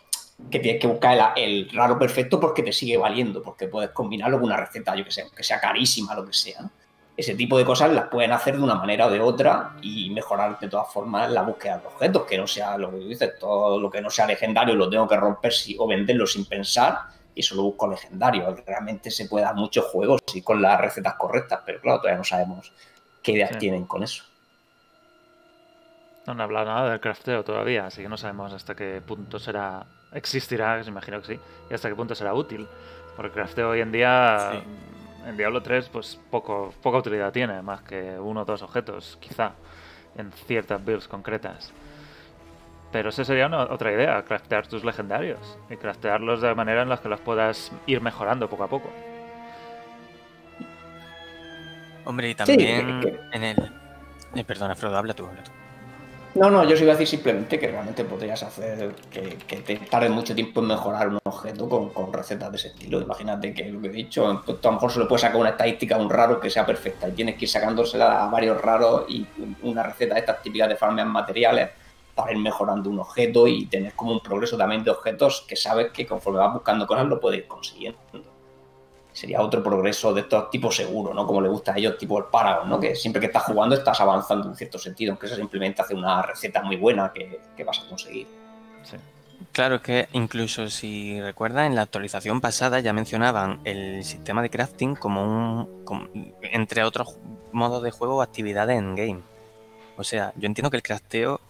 que 0.51 0.59
tienes 0.59 0.81
que 0.81 0.87
buscar 0.87 1.33
el, 1.37 1.43
el 1.43 1.71
raro 1.71 1.99
perfecto 1.99 2.39
porque 2.39 2.63
te 2.63 2.73
sigue 2.73 2.99
valiendo, 2.99 3.43
porque 3.43 3.67
puedes 3.67 3.91
combinarlo 3.91 4.39
con 4.39 4.47
una 4.47 4.57
receta, 4.59 4.95
yo 4.95 5.05
que 5.05 5.11
sé, 5.11 5.25
que 5.35 5.43
sea 5.43 5.59
carísima, 5.59 6.15
lo 6.15 6.27
que 6.27 6.33
sea. 6.35 6.61
¿no? 6.61 6.71
Ese 7.17 7.37
tipo 7.37 7.57
de 7.57 7.65
cosas 7.65 7.93
las 7.93 8.09
pueden 8.09 8.33
hacer 8.33 8.57
de 8.57 8.63
una 8.63 8.75
manera 8.75 9.07
o 9.07 9.11
de 9.11 9.21
otra 9.21 9.77
y 9.81 10.11
mejorar 10.11 10.59
de 10.59 10.69
todas 10.69 10.93
formas 10.93 11.31
la 11.31 11.43
búsqueda 11.43 11.79
de 11.79 11.87
objetos, 11.87 12.25
que 12.25 12.37
no 12.37 12.47
sea 12.47 12.77
lo 12.77 12.91
que 12.91 12.97
tú 12.97 13.09
dices, 13.09 13.39
todo 13.39 13.79
lo 13.79 13.89
que 13.89 14.01
no 14.01 14.11
sea 14.11 14.27
legendario 14.27 14.75
lo 14.75 14.91
tengo 14.91 15.07
que 15.07 15.17
romper 15.17 15.53
o 15.79 15.87
venderlo 15.87 16.27
sin 16.27 16.45
pensar 16.45 17.14
y 17.35 17.43
solo 17.43 17.63
busco 17.63 17.89
legendario. 17.89 18.55
Realmente 18.67 19.11
se 19.11 19.27
puede 19.27 19.45
dar 19.45 19.55
muchos 19.55 19.87
juegos 19.87 20.21
y 20.35 20.43
con 20.43 20.61
las 20.63 20.81
recetas 20.81 21.15
correctas, 21.15 21.61
pero 21.65 21.81
claro, 21.81 21.99
todavía 22.01 22.19
no 22.19 22.25
sabemos 22.25 22.73
qué 23.23 23.33
ideas 23.33 23.51
Sí. 23.53 23.59
tienen 23.59 23.85
con 23.87 24.03
eso. 24.03 24.25
No 26.27 26.33
han 26.33 26.41
hablado 26.41 26.67
nada 26.67 26.91
del 26.91 27.01
crafteo 27.01 27.45
todavía, 27.45 27.87
así 27.87 28.03
que 28.03 28.09
no 28.09 28.17
sabemos 28.17 28.53
hasta 28.53 28.75
qué 28.75 29.03
punto 29.07 29.39
será. 29.39 29.85
Existirá, 30.13 30.77
me 30.79 30.87
imagino 30.87 31.21
que 31.21 31.35
sí, 31.35 31.41
y 31.71 31.75
hasta 31.75 31.89
qué 31.89 31.95
punto 31.95 32.15
será 32.15 32.33
útil. 32.35 32.67
Porque 33.15 33.29
el 33.29 33.33
crafteo 33.33 33.71
hoy 33.71 33.81
en 33.81 33.93
día, 33.93 34.63
en 35.27 35.37
Diablo 35.37 35.63
3, 35.63 35.89
pues 35.91 36.19
poco, 36.31 36.73
poca 36.83 36.99
utilidad 36.99 37.33
tiene, 37.33 37.63
más 37.63 37.83
que 37.83 38.19
uno 38.19 38.43
o 38.43 38.45
dos 38.45 38.63
objetos, 38.63 39.19
quizá, 39.21 39.53
en 40.17 40.33
ciertas 40.33 40.85
builds 40.85 41.09
concretas. 41.09 41.73
Pero 42.95 43.09
esa 43.09 43.25
sería 43.25 43.47
una- 43.49 43.65
otra 43.65 43.91
idea, 43.91 44.23
craftear 44.23 44.69
tus 44.69 44.85
legendarios 44.85 45.59
y 45.69 45.75
craftearlos 45.77 46.41
de 46.41 46.55
manera 46.55 46.83
en 46.83 46.89
la 46.89 46.97
que 46.99 47.09
los 47.09 47.19
puedas 47.19 47.73
ir 47.89 48.01
mejorando 48.01 48.49
poco 48.49 48.63
a 48.63 48.69
poco. 48.69 48.89
hombre, 52.05 52.29
y 52.29 52.33
Sí, 52.33 52.37
también 52.37 53.01
que- 53.01 53.19
en 53.33 53.43
el... 53.43 53.57
eh, 54.37 54.45
perdona, 54.45 54.77
Frodo, 54.77 54.97
habla 54.97 55.13
tú, 55.13 55.27
habla 55.27 55.43
tú. 55.43 55.51
No, 56.37 56.51
no, 56.51 56.63
yo 56.63 56.75
os 56.75 56.81
iba 56.81 56.93
a 56.93 56.95
decir 56.95 57.09
simplemente 57.09 57.59
que 57.59 57.67
realmente 57.67 58.05
podrías 58.05 58.43
hacer 58.45 58.95
que, 59.11 59.39
que 59.45 59.57
te 59.57 59.77
tarde 59.79 60.09
mucho 60.09 60.33
tiempo 60.35 60.61
en 60.61 60.67
mejorar 60.69 61.09
un 61.09 61.19
objeto 61.25 61.69
con, 61.69 61.89
con 61.91 62.13
recetas 62.13 62.53
de 62.53 62.59
ese 62.59 62.69
estilo. 62.69 63.01
Imagínate 63.01 63.53
que 63.55 63.65
lo 63.71 63.81
que 63.81 63.89
he 63.89 63.91
dicho, 63.91 64.41
pues, 64.47 64.61
tú 64.61 64.69
a 64.69 64.71
lo 64.71 64.77
mejor 64.77 64.93
se 64.93 65.01
le 65.01 65.07
puedes 65.07 65.23
sacar 65.23 65.41
una 65.41 65.51
estadística 65.51 65.97
a 65.97 65.99
un 65.99 66.11
raro 66.11 66.39
que 66.39 66.49
sea 66.51 66.65
perfecta 66.65 67.09
y 67.09 67.13
tienes 67.13 67.35
que 67.37 67.47
ir 67.47 67.49
sacándosela 67.49 68.23
a 68.25 68.29
varios 68.29 68.61
raros 68.61 69.07
y 69.09 69.27
una 69.63 69.83
receta 69.83 70.15
de 70.15 70.21
estas 70.21 70.41
típicas 70.43 70.69
de 70.69 70.77
farmear 70.77 71.09
materiales 71.09 71.71
para 72.15 72.33
ir 72.33 72.39
mejorando 72.39 72.89
un 72.91 72.99
objeto 73.01 73.47
y 73.49 73.67
tener 73.67 73.95
como 73.95 74.13
un 74.13 74.21
progreso 74.21 74.57
también 74.57 74.85
de 74.85 74.91
objetos 74.91 75.45
que 75.49 75.57
sabes 75.57 75.91
que 75.93 76.07
conforme 76.07 76.39
vas 76.41 76.53
buscando 76.55 76.87
cosas 76.87 77.07
lo 77.07 77.19
puedes 77.21 77.41
ir 77.41 77.47
consiguiendo. 77.49 77.99
Sería 79.13 79.41
otro 79.43 79.63
progreso 79.63 80.13
de 80.13 80.23
estos 80.23 80.51
tipos 80.51 80.75
seguro, 80.75 81.15
¿no? 81.15 81.25
Como 81.25 81.41
le 81.41 81.49
gusta 81.49 81.73
a 81.73 81.77
ellos, 81.79 81.97
tipo 81.97 82.19
el 82.19 82.25
Paragon, 82.25 82.69
¿no? 82.69 82.81
Que 82.81 82.97
siempre 82.97 83.21
que 83.21 83.27
estás 83.27 83.45
jugando 83.45 83.77
estás 83.77 84.01
avanzando 84.01 84.49
en 84.49 84.57
cierto 84.57 84.77
sentido, 84.77 85.13
aunque 85.13 85.27
eso 85.27 85.37
simplemente 85.37 85.83
hace 85.83 85.95
una 85.95 86.21
receta 86.23 86.63
muy 86.63 86.75
buena 86.77 87.13
que, 87.13 87.41
que 87.57 87.63
vas 87.63 87.79
a 87.81 87.89
conseguir. 87.89 88.27
Sí. 88.83 88.97
Claro, 89.53 89.81
que 89.83 90.09
incluso 90.15 90.69
si 90.69 91.21
recuerdas, 91.21 91.67
en 91.69 91.77
la 91.77 91.83
actualización 91.83 92.41
pasada 92.41 92.81
ya 92.81 92.93
mencionaban 92.93 93.61
el 93.63 94.03
sistema 94.03 94.43
de 94.43 94.51
crafting 94.51 94.97
como 94.97 95.23
un. 95.23 95.85
como- 95.85 96.09
entre 96.43 96.83
otros 96.83 97.17
modos 97.53 97.85
de 97.85 97.93
juego 97.93 98.17
o 98.17 98.23
actividades 98.23 98.77
en 98.77 98.97
game. 98.97 99.21
O 99.97 100.03
sea, 100.03 100.33
yo 100.35 100.47
entiendo 100.47 100.71
que 100.71 100.79
el 100.79 100.83
crafteo 100.83 101.41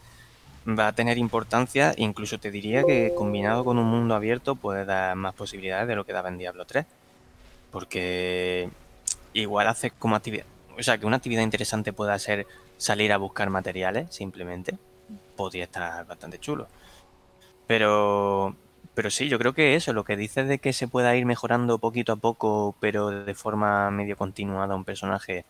va 0.67 0.89
a 0.89 0.93
tener 0.93 1.19
importancia, 1.19 1.95
incluso 1.97 2.39
te 2.39 2.51
diría 2.51 2.85
que 2.85 3.13
combinado 3.17 3.65
con 3.65 3.79
un 3.79 3.87
mundo 3.87 4.15
abierto 4.15 4.55
puede 4.55 4.85
dar 4.85 5.15
más 5.17 5.35
posibilidades 5.35 5.89
de 5.89 5.97
lo 5.97 6.05
que 6.05 6.13
daba 6.13 6.29
en 6.29 6.39
Diablo 6.39 6.65
3. 6.65 6.87
Porque 7.71 8.71
igual 9.33 9.69
hace 9.69 9.91
como 9.91 10.17
actividad. 10.17 10.47
O 10.79 10.83
sea, 10.83 10.99
que 10.99 11.07
una 11.07 11.17
actividad 11.17 11.43
interesante 11.43 11.93
pueda 11.93 12.19
ser 12.19 12.47
salir 12.77 13.13
a 13.13 13.19
buscar 13.19 13.51
materiales, 13.51 14.15
simplemente. 14.15 14.79
Podría 15.37 15.65
estar 15.65 16.07
bastante 16.07 16.39
chulo. 16.39 16.67
Pero, 17.67 18.57
pero 18.95 19.11
sí, 19.11 19.29
yo 19.29 19.39
creo 19.39 19.53
que 19.53 19.75
eso, 19.75 19.93
lo 19.93 20.05
que 20.05 20.17
dices 20.17 20.49
de 20.49 20.59
que 20.59 20.73
se 20.73 20.89
pueda 20.89 21.15
ir 21.17 21.27
mejorando 21.27 21.79
poquito 21.79 22.13
a 22.13 22.17
poco, 22.17 22.75
pero 22.81 23.11
de 23.11 23.35
forma 23.35 23.91
medio 23.91 24.17
continuada 24.17 24.75
un 24.75 24.85
personaje 24.85 25.45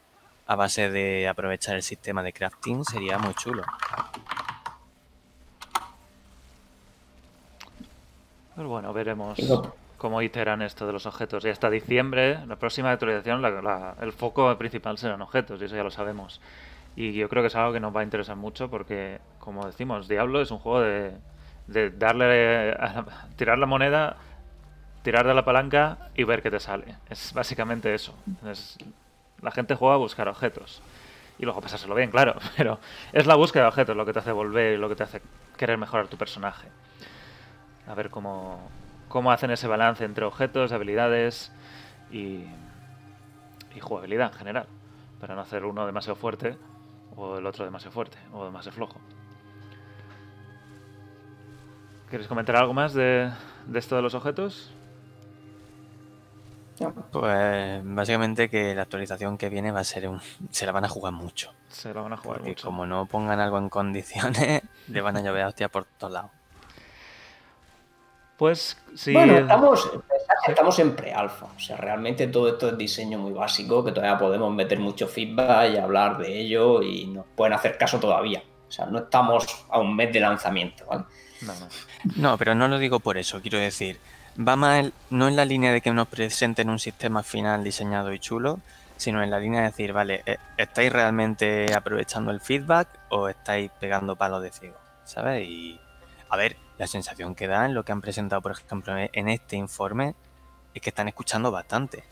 a 0.46 0.56
base 0.56 0.90
de 0.90 1.28
aprovechar 1.28 1.76
el 1.76 1.82
sistema 1.82 2.22
de 2.22 2.32
crafting, 2.32 2.84
sería 2.84 3.18
muy 3.18 3.34
chulo. 3.34 3.62
Pero 8.56 8.68
bueno, 8.68 8.92
veremos 8.92 9.38
cómo 9.98 10.22
iteran 10.22 10.62
esto 10.62 10.86
de 10.86 10.92
los 10.92 11.06
objetos. 11.06 11.44
Y 11.44 11.48
hasta 11.48 11.70
diciembre, 11.70 12.44
la 12.46 12.56
próxima 12.56 12.90
actualización, 12.92 13.42
la- 13.42 13.50
la- 13.62 13.94
el 14.00 14.12
foco 14.12 14.56
principal 14.58 14.98
serán 14.98 15.22
objetos, 15.22 15.60
y 15.60 15.64
eso 15.64 15.76
ya 15.76 15.82
lo 15.82 15.90
sabemos. 15.90 16.40
Y 16.96 17.12
yo 17.14 17.28
creo 17.28 17.42
que 17.42 17.48
es 17.48 17.56
algo 17.56 17.72
que 17.72 17.80
nos 17.80 17.94
va 17.94 18.00
a 18.00 18.04
interesar 18.04 18.36
mucho 18.36 18.68
porque, 18.70 19.18
como 19.38 19.66
decimos, 19.66 20.06
Diablo 20.06 20.40
es 20.40 20.50
un 20.50 20.58
juego 20.58 20.80
de, 20.80 21.12
de 21.66 21.90
darle, 21.90 22.72
a- 22.72 23.04
tirar 23.36 23.58
la 23.58 23.66
moneda, 23.66 24.16
tirar 25.02 25.26
de 25.26 25.34
la 25.34 25.44
palanca 25.44 25.98
y 26.14 26.24
ver 26.24 26.42
qué 26.42 26.50
te 26.50 26.60
sale. 26.60 26.94
Es 27.10 27.32
básicamente 27.34 27.92
eso. 27.94 28.14
Es- 28.46 28.78
la 29.42 29.50
gente 29.50 29.74
juega 29.74 29.94
a 29.94 29.98
buscar 29.98 30.28
objetos. 30.28 30.80
Y 31.38 31.44
luego 31.44 31.60
pasárselo 31.60 31.94
bien, 31.96 32.10
claro, 32.10 32.36
pero 32.56 32.78
es 33.12 33.26
la 33.26 33.34
búsqueda 33.34 33.64
de 33.64 33.68
objetos 33.70 33.96
lo 33.96 34.06
que 34.06 34.12
te 34.12 34.20
hace 34.20 34.30
volver 34.32 34.74
y 34.74 34.76
lo 34.76 34.88
que 34.88 34.94
te 34.94 35.02
hace 35.02 35.20
querer 35.56 35.76
mejorar 35.78 36.06
tu 36.06 36.16
personaje. 36.16 36.68
A 37.86 37.94
ver 37.94 38.10
cómo, 38.10 38.60
cómo 39.08 39.30
hacen 39.32 39.50
ese 39.50 39.66
balance 39.68 40.04
entre 40.04 40.24
objetos, 40.24 40.72
habilidades 40.72 41.52
y, 42.10 42.44
y 43.74 43.80
jugabilidad 43.80 44.32
en 44.32 44.38
general. 44.38 44.66
Para 45.20 45.34
no 45.34 45.40
hacer 45.42 45.64
uno 45.64 45.86
demasiado 45.86 46.16
fuerte 46.16 46.56
o 47.16 47.38
el 47.38 47.46
otro 47.46 47.64
demasiado 47.64 47.92
fuerte 47.92 48.18
o 48.32 48.44
demasiado 48.44 48.74
flojo. 48.76 49.00
¿Quieres 52.08 52.28
comentar 52.28 52.56
algo 52.56 52.74
más 52.74 52.94
de, 52.94 53.30
de 53.66 53.78
esto 53.78 53.96
de 53.96 54.02
los 54.02 54.14
objetos? 54.14 54.72
Pues 57.12 57.82
básicamente 57.84 58.48
que 58.50 58.74
la 58.74 58.82
actualización 58.82 59.38
que 59.38 59.48
viene 59.48 59.70
va 59.70 59.80
a 59.80 59.84
ser 59.84 60.08
un... 60.08 60.20
se 60.50 60.66
la 60.66 60.72
van 60.72 60.84
a 60.84 60.88
jugar 60.88 61.12
mucho. 61.12 61.52
Se 61.68 61.94
lo 61.94 62.02
van 62.02 62.12
a 62.12 62.16
jugar 62.16 62.38
Porque 62.38 62.50
mucho. 62.50 62.66
como 62.66 62.84
no 62.86 63.06
pongan 63.06 63.38
algo 63.40 63.58
en 63.58 63.68
condiciones, 63.68 64.62
le 64.88 65.00
van 65.00 65.16
a 65.16 65.22
llover 65.22 65.44
hostias 65.44 65.70
por 65.70 65.84
todos 65.84 66.12
lados. 66.12 66.30
Pues 68.36 68.76
sí. 68.94 69.12
Bueno, 69.12 69.38
estamos, 69.38 69.90
estamos 70.48 70.78
en 70.80 70.96
pre-alfa. 70.96 71.46
O 71.46 71.58
sea, 71.60 71.76
realmente 71.76 72.26
todo 72.26 72.48
esto 72.48 72.68
es 72.70 72.78
diseño 72.78 73.18
muy 73.18 73.32
básico, 73.32 73.84
que 73.84 73.92
todavía 73.92 74.18
podemos 74.18 74.52
meter 74.52 74.78
mucho 74.80 75.06
feedback 75.06 75.72
y 75.72 75.76
hablar 75.78 76.18
de 76.18 76.40
ello 76.40 76.82
y 76.82 77.06
nos 77.06 77.26
pueden 77.34 77.52
hacer 77.54 77.78
caso 77.78 78.00
todavía. 78.00 78.42
O 78.68 78.72
sea, 78.72 78.86
no 78.86 78.98
estamos 78.98 79.46
a 79.70 79.78
un 79.78 79.94
mes 79.94 80.12
de 80.12 80.20
lanzamiento, 80.20 80.84
¿vale? 80.86 81.04
No, 81.40 81.54
no. 81.54 81.68
No, 82.16 82.38
pero 82.38 82.54
no 82.54 82.68
lo 82.68 82.78
digo 82.78 83.00
por 83.00 83.16
eso, 83.18 83.40
quiero 83.40 83.58
decir, 83.58 84.00
va 84.36 84.56
más, 84.56 84.80
el- 84.80 84.94
no 85.10 85.28
en 85.28 85.36
la 85.36 85.44
línea 85.44 85.72
de 85.72 85.80
que 85.80 85.92
nos 85.92 86.08
presenten 86.08 86.68
un 86.70 86.78
sistema 86.78 87.22
final 87.22 87.62
diseñado 87.62 88.12
y 88.12 88.18
chulo, 88.18 88.60
sino 88.96 89.22
en 89.22 89.30
la 89.30 89.38
línea 89.38 89.60
de 89.60 89.66
decir, 89.68 89.92
vale, 89.92 90.22
eh, 90.26 90.38
¿estáis 90.56 90.92
realmente 90.92 91.72
aprovechando 91.74 92.30
el 92.30 92.40
feedback 92.40 92.88
o 93.10 93.28
estáis 93.28 93.70
pegando 93.78 94.16
palos 94.16 94.42
de 94.42 94.50
ciego? 94.52 94.76
¿Sabes? 95.04 95.46
Y 95.48 95.80
a 96.28 96.36
ver, 96.36 96.56
la 96.78 96.86
sensación 96.86 97.34
que 97.34 97.46
da 97.46 97.66
en 97.66 97.74
lo 97.74 97.84
que 97.84 97.92
han 97.92 98.00
presentado, 98.00 98.42
por 98.42 98.52
ejemplo, 98.52 98.94
en 98.96 99.28
este 99.28 99.56
informe, 99.56 100.14
es 100.74 100.82
que 100.82 100.90
están 100.90 101.08
escuchando 101.08 101.50
bastante. 101.50 102.04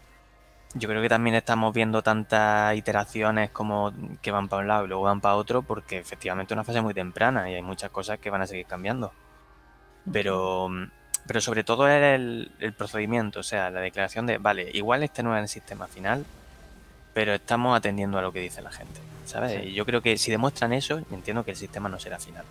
Yo 0.75 0.89
creo 0.89 1.03
que 1.03 1.09
también 1.09 1.37
estamos 1.37 1.75
viendo 1.75 2.03
tantas 2.03 2.75
iteraciones 2.77 3.51
como 3.51 3.93
que 4.23 4.31
van 4.31 4.49
para 4.49 4.63
un 4.63 4.69
lado 4.69 4.85
y 4.85 4.89
luego 4.89 5.03
van 5.03 5.21
para 5.21 5.35
otro, 5.35 5.63
porque 5.63 5.99
efectivamente 5.99 6.55
es 6.55 6.57
una 6.57 6.65
fase 6.65 6.81
muy 6.81 6.95
temprana 6.95 7.51
y 7.51 7.55
hay 7.55 7.63
muchas 7.63 7.91
cosas 7.91 8.19
que 8.19 8.31
van 8.31 8.41
a 8.41 8.47
seguir 8.47 8.67
cambiando. 8.67 9.13
Pero, 10.11 10.69
pero 11.27 11.41
sobre 11.41 11.63
todo 11.63 11.89
el, 11.89 12.53
el 12.59 12.73
procedimiento, 12.73 13.41
o 13.41 13.43
sea, 13.43 13.71
la 13.71 13.81
declaración 13.81 14.27
de, 14.27 14.39
vale, 14.39 14.71
igual 14.73 15.03
este 15.03 15.23
no 15.23 15.37
es 15.37 15.43
el 15.43 15.49
sistema 15.49 15.87
final, 15.87 16.25
pero 17.13 17.35
estamos 17.35 17.77
atendiendo 17.77 18.19
a 18.19 18.23
lo 18.23 18.33
que 18.33 18.41
dice 18.41 18.63
la 18.63 18.71
gente, 18.71 19.01
¿sabes? 19.27 19.65
Y 19.65 19.75
yo 19.75 19.85
creo 19.85 20.01
que 20.01 20.17
si 20.17 20.31
demuestran 20.31 20.73
eso, 20.73 21.03
entiendo 21.11 21.45
que 21.45 21.51
el 21.51 21.57
sistema 21.57 21.89
no 21.89 21.99
será 21.99 22.19
final. 22.19 22.45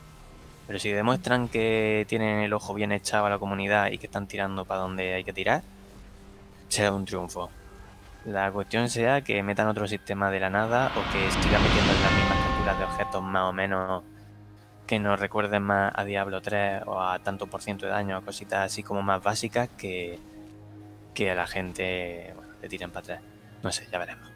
Pero 0.71 0.79
si 0.79 0.89
demuestran 0.89 1.49
que 1.49 2.05
tienen 2.07 2.39
el 2.39 2.53
ojo 2.53 2.73
bien 2.73 2.93
echado 2.93 3.25
a 3.25 3.29
la 3.29 3.37
comunidad 3.37 3.91
y 3.91 3.97
que 3.97 4.05
están 4.05 4.25
tirando 4.25 4.63
para 4.63 4.79
donde 4.79 5.15
hay 5.15 5.25
que 5.25 5.33
tirar, 5.33 5.63
será 6.69 6.93
un 6.93 7.03
triunfo. 7.03 7.49
La 8.23 8.49
cuestión 8.53 8.87
sea 8.87 9.19
que 9.19 9.43
metan 9.43 9.67
otro 9.67 9.85
sistema 9.85 10.31
de 10.31 10.39
la 10.39 10.49
nada 10.49 10.93
o 10.95 11.11
que 11.11 11.29
sigan 11.29 11.61
metiendo 11.61 11.91
las 11.91 12.13
mismas 12.13 12.45
capturas 12.45 12.77
de 12.77 12.85
objetos 12.85 13.21
más 13.21 13.49
o 13.49 13.51
menos 13.51 14.03
que 14.87 14.97
nos 14.97 15.19
recuerden 15.19 15.63
más 15.63 15.91
a 15.93 16.05
Diablo 16.05 16.41
3 16.41 16.83
o 16.85 17.01
a 17.01 17.19
tanto 17.19 17.47
por 17.47 17.61
ciento 17.61 17.85
de 17.85 17.91
daño, 17.91 18.23
cositas 18.23 18.71
así 18.71 18.81
como 18.81 19.01
más 19.01 19.21
básicas 19.21 19.67
que, 19.77 20.19
que 21.13 21.31
a 21.31 21.35
la 21.35 21.47
gente 21.47 22.33
le 22.61 22.69
tiren 22.69 22.91
para 22.91 23.01
atrás. 23.01 23.21
No 23.61 23.73
sé, 23.73 23.89
ya 23.91 23.99
veremos. 23.99 24.30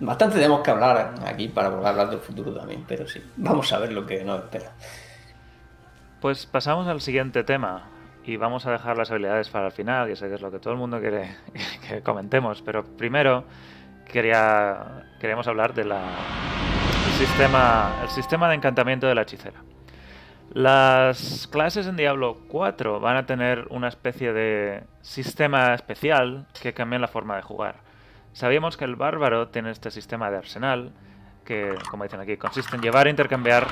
Bastante 0.00 0.36
tenemos 0.36 0.60
que 0.62 0.70
hablar 0.70 1.14
aquí 1.24 1.48
para 1.48 1.68
volver 1.68 1.86
a 1.86 1.90
hablar 1.90 2.10
del 2.10 2.18
futuro 2.18 2.52
también, 2.52 2.84
pero 2.86 3.06
sí, 3.06 3.22
vamos 3.36 3.72
a 3.72 3.78
ver 3.78 3.92
lo 3.92 4.04
que 4.04 4.24
nos 4.24 4.40
espera. 4.40 4.72
Pues 6.20 6.46
pasamos 6.46 6.86
al 6.88 7.00
siguiente 7.00 7.44
tema 7.44 7.84
y 8.24 8.36
vamos 8.36 8.66
a 8.66 8.72
dejar 8.72 8.96
las 8.96 9.10
habilidades 9.10 9.48
para 9.48 9.66
el 9.66 9.72
final, 9.72 10.08
que 10.08 10.16
sé 10.16 10.28
que 10.28 10.34
es 10.34 10.40
lo 10.40 10.50
que 10.50 10.58
todo 10.58 10.72
el 10.72 10.78
mundo 10.78 11.00
quiere 11.00 11.36
que 11.88 12.02
comentemos, 12.02 12.62
pero 12.62 12.84
primero 12.84 13.44
quería 14.10 15.04
queríamos 15.20 15.46
hablar 15.46 15.74
de 15.74 15.84
la 15.84 16.02
el 17.06 17.12
sistema 17.26 18.04
sistema 18.08 18.48
de 18.48 18.56
encantamiento 18.56 19.06
de 19.06 19.14
la 19.14 19.22
hechicera. 19.22 19.62
Las 20.52 21.48
clases 21.50 21.86
en 21.86 21.96
Diablo 21.96 22.40
4 22.48 23.00
van 23.00 23.16
a 23.16 23.24
tener 23.24 23.66
una 23.70 23.88
especie 23.88 24.32
de 24.32 24.84
sistema 25.00 25.74
especial 25.74 26.46
que 26.60 26.74
cambia 26.74 26.98
la 26.98 27.08
forma 27.08 27.36
de 27.36 27.42
jugar. 27.42 27.91
Sabíamos 28.32 28.76
que 28.76 28.84
el 28.84 28.96
bárbaro 28.96 29.48
tiene 29.48 29.70
este 29.70 29.90
sistema 29.90 30.30
de 30.30 30.38
arsenal 30.38 30.92
que, 31.44 31.74
como 31.90 32.04
dicen 32.04 32.20
aquí, 32.20 32.36
consiste 32.36 32.76
en 32.76 32.82
llevar 32.82 33.06
e 33.06 33.10
intercambiar 33.10 33.66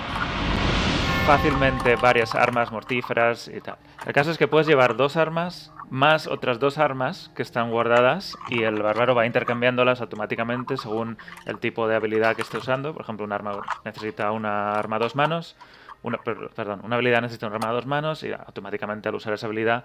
fácilmente 1.27 1.97
varias 1.97 2.35
armas 2.35 2.73
mortíferas 2.73 3.49
y 3.49 3.61
tal. 3.61 3.77
El 4.07 4.13
caso 4.13 4.31
es 4.31 4.39
que 4.39 4.49
puedes 4.49 4.67
llevar 4.67 4.97
dos 4.97 5.17
armas 5.17 5.73
más 5.89 6.27
otras 6.29 6.61
dos 6.61 6.79
armas 6.79 7.31
que 7.35 7.43
están 7.43 7.71
guardadas 7.71 8.37
y 8.49 8.63
el 8.63 8.81
bárbaro 8.81 9.15
va 9.15 9.27
intercambiándolas 9.27 10.01
automáticamente 10.01 10.77
según 10.77 11.19
el 11.47 11.59
tipo 11.59 11.89
de 11.89 11.97
habilidad 11.97 12.37
que 12.37 12.43
esté 12.43 12.59
usando. 12.59 12.93
Por 12.93 13.03
ejemplo, 13.03 13.25
un 13.25 13.33
arma 13.33 13.61
necesita 13.85 14.31
una 14.31 14.75
arma 14.75 14.97
a 14.97 14.99
dos 15.01 15.17
manos, 15.17 15.57
perdón, 16.55 16.81
una 16.85 16.97
habilidad 16.97 17.21
necesita 17.23 17.49
un 17.49 17.55
arma 17.55 17.71
a 17.71 17.73
dos 17.73 17.87
manos 17.87 18.23
y 18.23 18.33
automáticamente 18.33 19.09
al 19.09 19.17
usar 19.17 19.33
esa 19.33 19.47
habilidad, 19.47 19.85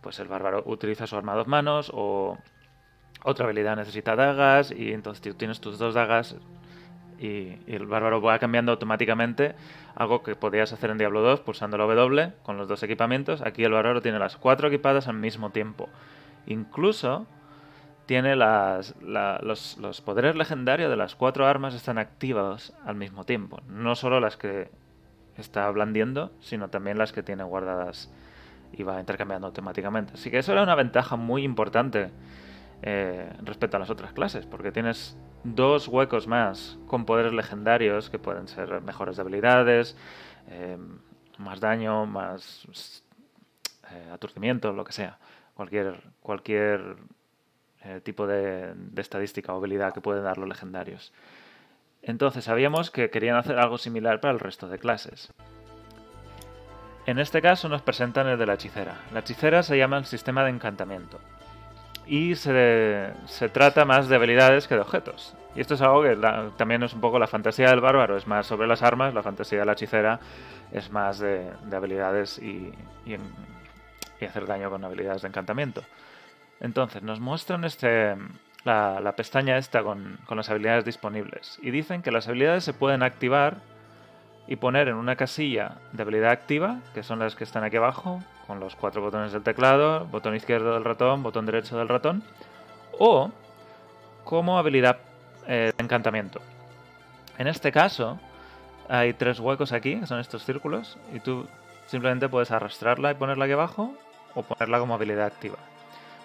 pues 0.00 0.18
el 0.18 0.28
bárbaro 0.28 0.62
utiliza 0.66 1.06
su 1.06 1.16
arma 1.16 1.32
a 1.32 1.36
dos 1.36 1.46
manos 1.46 1.90
o 1.94 2.36
otra 3.24 3.46
habilidad 3.46 3.74
necesita 3.74 4.14
dagas 4.14 4.70
y 4.70 4.92
entonces 4.92 5.22
tú 5.22 5.34
tienes 5.34 5.58
tus 5.58 5.78
dos 5.78 5.94
dagas 5.94 6.36
y, 7.18 7.58
el 7.66 7.86
bárbaro 7.86 8.20
va 8.20 8.38
cambiando 8.38 8.70
automáticamente 8.70 9.54
algo 9.94 10.22
que 10.22 10.36
podías 10.36 10.72
hacer 10.72 10.90
en 10.90 10.98
Diablo 10.98 11.22
2 11.22 11.40
pulsando 11.40 11.78
la 11.78 11.84
W 11.84 12.32
con 12.42 12.58
los 12.58 12.68
dos 12.68 12.82
equipamientos. 12.82 13.40
Aquí 13.40 13.64
el 13.64 13.72
bárbaro 13.72 14.02
tiene 14.02 14.18
las 14.18 14.36
cuatro 14.36 14.68
equipadas 14.68 15.08
al 15.08 15.16
mismo 15.16 15.50
tiempo. 15.50 15.88
Incluso 16.46 17.26
tiene 18.04 18.36
las, 18.36 18.94
los, 19.00 19.78
los, 19.78 20.00
poderes 20.02 20.36
legendarios 20.36 20.90
de 20.90 20.96
las 20.96 21.14
cuatro 21.14 21.46
armas 21.46 21.74
están 21.74 21.96
activados 21.96 22.74
al 22.84 22.96
mismo 22.96 23.24
tiempo. 23.24 23.62
No 23.68 23.94
solo 23.94 24.20
las 24.20 24.36
que 24.36 24.68
está 25.38 25.70
blandiendo, 25.70 26.30
sino 26.40 26.68
también 26.68 26.98
las 26.98 27.12
que 27.12 27.22
tiene 27.22 27.42
guardadas 27.44 28.12
y 28.72 28.82
va 28.82 29.00
intercambiando 29.00 29.46
automáticamente. 29.46 30.12
Así 30.14 30.30
que 30.30 30.38
eso 30.38 30.52
era 30.52 30.62
una 30.62 30.74
ventaja 30.74 31.16
muy 31.16 31.42
importante 31.42 32.10
eh, 32.86 33.32
respecto 33.40 33.78
a 33.78 33.80
las 33.80 33.88
otras 33.88 34.12
clases, 34.12 34.44
porque 34.44 34.70
tienes 34.70 35.16
dos 35.42 35.88
huecos 35.88 36.26
más 36.26 36.78
con 36.86 37.06
poderes 37.06 37.32
legendarios 37.32 38.10
que 38.10 38.18
pueden 38.18 38.46
ser 38.46 38.82
mejores 38.82 39.16
de 39.16 39.22
habilidades, 39.22 39.96
eh, 40.48 40.76
más 41.38 41.60
daño, 41.60 42.04
más 42.04 43.02
eh, 43.90 44.10
aturdimiento, 44.12 44.70
lo 44.74 44.84
que 44.84 44.92
sea. 44.92 45.18
Cualquier, 45.54 45.98
cualquier 46.20 46.96
tipo 48.02 48.26
de, 48.26 48.74
de, 48.74 49.00
estadística 49.00 49.54
o 49.54 49.56
habilidad 49.56 49.94
que 49.94 50.02
pueden 50.02 50.24
dar 50.24 50.36
los 50.36 50.48
legendarios. 50.48 51.14
Entonces 52.02 52.44
sabíamos 52.44 52.90
que 52.90 53.08
querían 53.08 53.36
hacer 53.36 53.58
algo 53.58 53.78
similar 53.78 54.20
para 54.20 54.34
el 54.34 54.40
resto 54.40 54.68
de 54.68 54.78
clases. 54.78 55.32
En 57.06 57.18
este 57.18 57.40
caso 57.40 57.70
nos 57.70 57.80
presentan 57.80 58.26
el 58.26 58.38
de 58.38 58.44
la 58.44 58.54
hechicera. 58.54 59.00
La 59.10 59.20
hechicera 59.20 59.62
se 59.62 59.78
llama 59.78 59.96
el 59.96 60.04
sistema 60.04 60.44
de 60.44 60.50
encantamiento 60.50 61.18
y 62.06 62.34
se, 62.34 63.12
se, 63.26 63.48
trata 63.48 63.84
más 63.84 64.08
de 64.08 64.16
habilidades 64.16 64.68
que 64.68 64.74
de 64.74 64.80
objetos. 64.80 65.34
Y 65.54 65.60
esto 65.60 65.74
es 65.74 65.80
algo 65.80 66.02
que 66.02 66.16
también 66.56 66.82
es 66.82 66.92
un 66.92 67.00
poco 67.00 67.18
la 67.18 67.26
fantasía 67.26 67.70
del 67.70 67.80
bárbaro, 67.80 68.16
es 68.16 68.26
más 68.26 68.46
sobre 68.46 68.66
las 68.66 68.82
armas, 68.82 69.14
la 69.14 69.22
fantasía 69.22 69.60
de 69.60 69.64
la 69.64 69.72
hechicera 69.72 70.20
es 70.72 70.90
más 70.90 71.18
de, 71.18 71.50
de 71.64 71.76
habilidades 71.76 72.38
y, 72.38 72.72
y, 73.06 73.16
y, 74.20 74.24
hacer 74.24 74.46
daño 74.46 74.70
con 74.70 74.84
habilidades 74.84 75.22
de 75.22 75.28
encantamiento. 75.28 75.82
Entonces, 76.60 77.02
nos 77.02 77.20
muestran 77.20 77.64
este, 77.64 78.16
la, 78.64 79.00
la 79.00 79.12
pestaña 79.14 79.56
esta 79.56 79.82
con, 79.82 80.18
con 80.26 80.36
las 80.36 80.50
habilidades 80.50 80.84
disponibles 80.84 81.58
y 81.62 81.70
dicen 81.70 82.02
que 82.02 82.10
las 82.10 82.26
habilidades 82.26 82.64
se 82.64 82.72
pueden 82.72 83.02
activar 83.02 83.58
y 84.46 84.56
poner 84.56 84.88
en 84.88 84.96
una 84.96 85.16
casilla 85.16 85.76
de 85.92 86.02
habilidad 86.02 86.30
activa, 86.30 86.80
que 86.92 87.02
son 87.02 87.18
las 87.18 87.34
que 87.34 87.44
están 87.44 87.64
aquí 87.64 87.76
abajo, 87.76 88.22
con 88.46 88.60
los 88.60 88.76
cuatro 88.76 89.00
botones 89.00 89.32
del 89.32 89.42
teclado, 89.42 90.06
botón 90.06 90.36
izquierdo 90.36 90.74
del 90.74 90.84
ratón, 90.84 91.22
botón 91.22 91.46
derecho 91.46 91.78
del 91.78 91.88
ratón, 91.88 92.22
o 92.98 93.30
como 94.24 94.58
habilidad 94.58 94.98
eh, 95.46 95.72
de 95.76 95.84
encantamiento. 95.84 96.40
En 97.38 97.46
este 97.46 97.72
caso, 97.72 98.18
hay 98.88 99.14
tres 99.14 99.40
huecos 99.40 99.72
aquí, 99.72 99.98
que 99.98 100.06
son 100.06 100.20
estos 100.20 100.44
círculos, 100.44 100.98
y 101.12 101.20
tú 101.20 101.46
simplemente 101.86 102.28
puedes 102.28 102.50
arrastrarla 102.50 103.12
y 103.12 103.14
ponerla 103.14 103.46
aquí 103.46 103.54
abajo, 103.54 103.94
o 104.34 104.42
ponerla 104.42 104.78
como 104.78 104.94
habilidad 104.94 105.26
activa. 105.26 105.56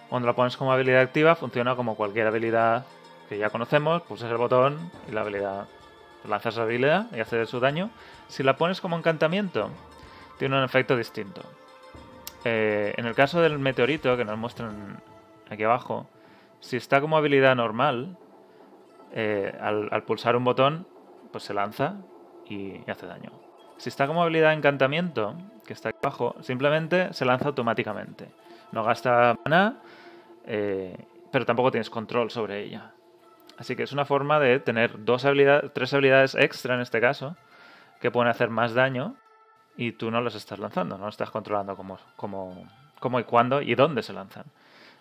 Cuando 0.09 0.27
la 0.27 0.33
pones 0.33 0.57
como 0.57 0.73
habilidad 0.73 1.01
activa, 1.01 1.35
funciona 1.35 1.75
como 1.75 1.95
cualquier 1.95 2.27
habilidad 2.27 2.85
que 3.29 3.37
ya 3.37 3.49
conocemos, 3.49 4.01
pulsas 4.01 4.31
el 4.31 4.37
botón 4.37 4.91
y 5.07 5.11
la 5.11 5.21
habilidad 5.21 5.67
lanzas 6.27 6.57
la 6.57 6.63
habilidad 6.63 7.07
y 7.15 7.19
hace 7.19 7.45
su 7.45 7.59
daño. 7.59 7.89
Si 8.27 8.43
la 8.43 8.57
pones 8.57 8.81
como 8.81 8.97
encantamiento, 8.97 9.69
tiene 10.37 10.57
un 10.57 10.63
efecto 10.63 10.95
distinto. 10.95 11.41
Eh, 12.45 12.93
en 12.97 13.05
el 13.05 13.15
caso 13.15 13.41
del 13.41 13.59
meteorito, 13.59 14.15
que 14.15 14.25
nos 14.25 14.37
muestran 14.37 15.01
aquí 15.49 15.63
abajo, 15.63 16.07
si 16.59 16.77
está 16.77 17.01
como 17.01 17.17
habilidad 17.17 17.55
normal, 17.55 18.17
eh, 19.11 19.57
al, 19.59 20.03
pulsar 20.03 20.35
un 20.35 20.43
botón, 20.43 20.87
pues 21.31 21.43
se 21.43 21.53
lanza 21.53 21.95
y, 22.47 22.89
hace 22.89 23.05
daño. 23.05 23.31
Si 23.77 23.89
está 23.89 24.07
como 24.07 24.21
habilidad 24.21 24.53
encantamiento, 24.53 25.35
que 25.65 25.73
está 25.73 25.89
aquí 25.89 25.99
abajo, 26.01 26.35
simplemente 26.41 27.13
se 27.13 27.25
lanza 27.25 27.47
automáticamente. 27.47 28.29
No 28.71 28.83
gasta 28.83 29.37
mana, 29.43 29.79
eh, 30.45 30.95
pero 31.31 31.45
tampoco 31.45 31.71
tienes 31.71 31.89
control 31.89 32.29
sobre 32.29 32.63
ella. 32.63 32.91
Así 33.59 33.75
que 33.75 33.83
es 33.83 33.91
una 33.91 34.05
forma 34.05 34.39
de 34.39 34.61
tener 34.61 35.03
dos 35.03 35.25
habilidades, 35.25 35.71
tres 35.73 35.93
habilidades 35.93 36.33
extra 36.33 36.75
en 36.75 36.81
este 36.81 37.01
caso, 37.01 37.35
que 37.99 38.09
pueden 38.09 38.31
hacer 38.31 38.49
más 38.49 38.73
daño 38.73 39.17
y 39.75 39.91
tú 39.91 40.11
no 40.11 40.21
los 40.21 40.33
estás 40.33 40.59
lanzando, 40.59 40.97
no 40.97 41.09
estás 41.09 41.29
controlando 41.29 41.75
cómo, 41.75 41.99
cómo, 42.15 42.65
cómo 43.01 43.19
y 43.19 43.25
cuándo 43.25 43.61
y 43.61 43.75
dónde 43.75 44.01
se 44.01 44.13
lanzan. 44.13 44.45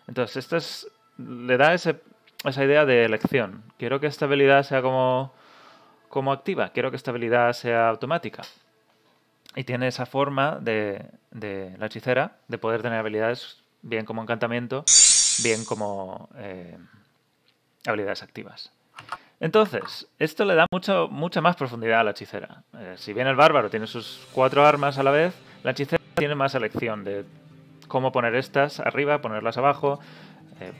Entonces, 0.09 0.39
esto 0.39 0.57
es, 0.57 0.91
le 1.19 1.57
da 1.57 1.73
ese, 1.73 2.01
esa 2.45 2.65
idea 2.65 2.85
de 2.85 3.05
elección. 3.05 3.63
Quiero 3.79 4.01
que 4.01 4.09
esta 4.09 4.25
habilidad 4.25 4.65
sea 4.65 4.83
como, 4.83 5.33
como 6.09 6.33
activa, 6.33 6.71
quiero 6.71 6.91
que 6.91 6.97
esta 6.97 7.13
habilidad 7.13 7.53
sea 7.53 7.89
automática. 7.89 8.43
Y 9.55 9.63
tiene 9.63 9.87
esa 9.87 10.05
forma 10.05 10.59
de, 10.61 11.07
de 11.31 11.77
la 11.79 11.87
hechicera 11.87 12.39
de 12.49 12.59
poder 12.59 12.83
tener 12.83 12.99
habilidades 12.99 13.63
bien 13.83 14.05
como 14.05 14.21
encantamiento, 14.23 14.85
bien 15.45 15.65
como 15.65 16.29
eh, 16.37 16.77
habilidades 17.89 18.23
activas. 18.23 18.73
Entonces, 19.41 20.09
esto 20.19 20.45
le 20.45 20.55
da 20.55 20.67
mucho, 20.73 21.09
mucha 21.11 21.41
más 21.41 21.57
profundidad 21.57 22.01
a 22.01 22.05
la 22.05 22.11
hechicera. 22.11 22.63
Eh, 22.77 22.95
si 22.97 23.13
bien 23.13 23.29
el 23.29 23.37
bárbaro 23.37 23.71
tiene 23.71 23.87
sus 23.87 24.27
cuatro 24.33 24.67
armas 24.67 24.99
a 24.99 25.03
la 25.03 25.13
vez, 25.13 25.35
la 25.63 25.71
hechicera 25.71 26.03
tiene 26.17 26.35
más 26.35 26.55
elección 26.55 27.05
de 27.05 27.25
cómo 27.87 28.11
poner 28.11 28.35
estas 28.35 28.81
arriba, 28.81 29.21
ponerlas 29.21 29.57
abajo. 29.57 30.01
Eh, 30.61 30.73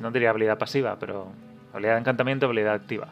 no 0.00 0.10
diría 0.10 0.30
habilidad 0.30 0.58
pasiva, 0.58 0.96
pero 0.98 1.32
habilidad 1.72 1.94
de 1.94 2.00
encantamiento, 2.00 2.46
habilidad 2.46 2.74
activa. 2.74 3.08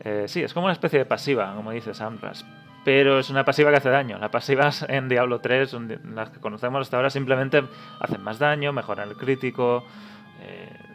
Eh, 0.00 0.26
sí, 0.28 0.42
es 0.42 0.52
como 0.52 0.66
una 0.66 0.74
especie 0.74 0.98
de 0.98 1.06
pasiva, 1.06 1.54
como 1.54 1.70
dice 1.70 1.94
Samras. 1.94 2.44
Pero 2.84 3.18
es 3.18 3.30
una 3.30 3.46
pasiva 3.46 3.70
que 3.70 3.78
hace 3.78 3.88
daño. 3.88 4.18
Las 4.18 4.30
pasivas 4.30 4.84
en 4.88 5.08
Diablo 5.08 5.40
3, 5.40 5.74
las 6.14 6.28
que 6.28 6.40
conocemos 6.40 6.82
hasta 6.82 6.98
ahora, 6.98 7.08
simplemente 7.08 7.64
hacen 8.00 8.22
más 8.22 8.38
daño, 8.38 8.74
mejoran 8.74 9.08
el 9.08 9.16
crítico, 9.16 9.84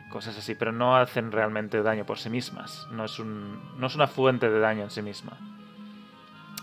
cosas 0.10 0.38
así, 0.38 0.56
pero 0.56 0.72
no 0.72 0.95
hacen 0.98 1.32
realmente 1.32 1.82
daño 1.82 2.06
por 2.06 2.19
sí 2.19 2.30
mismas. 2.30 2.88
No 2.91 3.06
es, 3.06 3.19
un, 3.19 3.80
no 3.80 3.88
es 3.88 3.95
una 3.95 4.08
fuente 4.08 4.50
de 4.50 4.60
daño 4.60 4.84
en 4.84 4.89
sí 4.89 5.02
misma. 5.02 5.38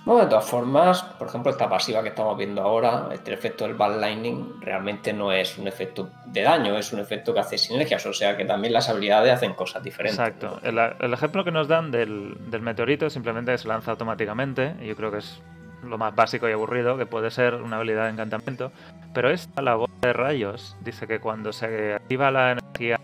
No, 0.05 0.19
de 0.19 0.27
todas 0.27 0.49
formas, 0.49 1.03
por 1.03 1.27
ejemplo, 1.27 1.51
esta 1.51 1.69
pasiva 1.69 2.01
que 2.01 2.11
estamos 2.11 2.39
viendo 2.39 2.63
ahora, 2.63 3.09
este 3.13 3.35
efecto 3.35 3.65
del 3.65 3.75
Bad 3.75 3.99
Lightning, 3.99 4.61
realmente 4.61 5.13
no 5.13 5.33
es 5.33 5.59
un 5.59 5.67
efecto 5.67 6.11
de 6.27 6.43
daño, 6.43 6.77
es 6.77 6.93
un 6.93 7.01
efecto 7.01 7.35
que 7.35 7.41
hace 7.41 7.59
sinergias, 7.59 8.07
o 8.07 8.13
sea 8.13 8.37
que 8.37 8.45
también 8.45 8.73
las 8.73 8.89
habilidades 8.89 9.33
hacen 9.33 9.55
cosas 9.55 9.83
diferentes. 9.83 10.17
Exacto. 10.17 10.61
El, 10.63 10.79
el 10.79 11.13
ejemplo 11.13 11.43
que 11.43 11.51
nos 11.51 11.67
dan 11.67 11.91
del, 11.91 12.37
del 12.51 12.63
meteorito 12.63 13.11
simplemente 13.11 13.59
se 13.59 13.67
lanza 13.67 13.91
automáticamente, 13.91 14.77
y 14.81 14.87
yo 14.87 14.95
creo 14.95 15.11
que 15.11 15.19
es 15.19 15.43
lo 15.83 15.99
más 15.99 16.15
básico 16.15 16.49
y 16.49 16.53
aburrido, 16.53 16.97
que 16.99 17.07
puede 17.07 17.31
ser 17.31 17.55
una 17.55 17.77
habilidad 17.77 18.05
de 18.05 18.11
encantamiento. 18.11 18.73
Pero 19.15 19.31
esta, 19.31 19.63
la 19.63 19.75
bola 19.77 19.93
de 20.03 20.13
rayos, 20.13 20.77
dice 20.81 21.07
que 21.07 21.21
cuando 21.21 21.53
se 21.53 21.95
activa 21.95 22.31
la 22.31 22.53
energía, 22.53 22.99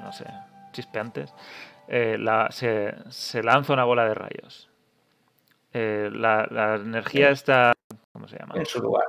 no 0.00 0.12
sé, 0.12 0.24
chispeantes, 0.72 1.32
eh, 1.88 2.16
la- 2.18 2.48
se, 2.50 2.94
se 3.10 3.42
lanza 3.42 3.72
una 3.72 3.84
bola 3.84 4.04
de 4.06 4.14
rayos. 4.14 4.68
Eh, 5.74 6.10
la, 6.12 6.46
la 6.50 6.74
energía 6.76 7.30
está... 7.30 7.72
¿Cómo 8.12 8.28
se 8.28 8.38
llama? 8.38 8.54
En 8.56 8.66
su 8.66 8.80
lugar. 8.80 9.04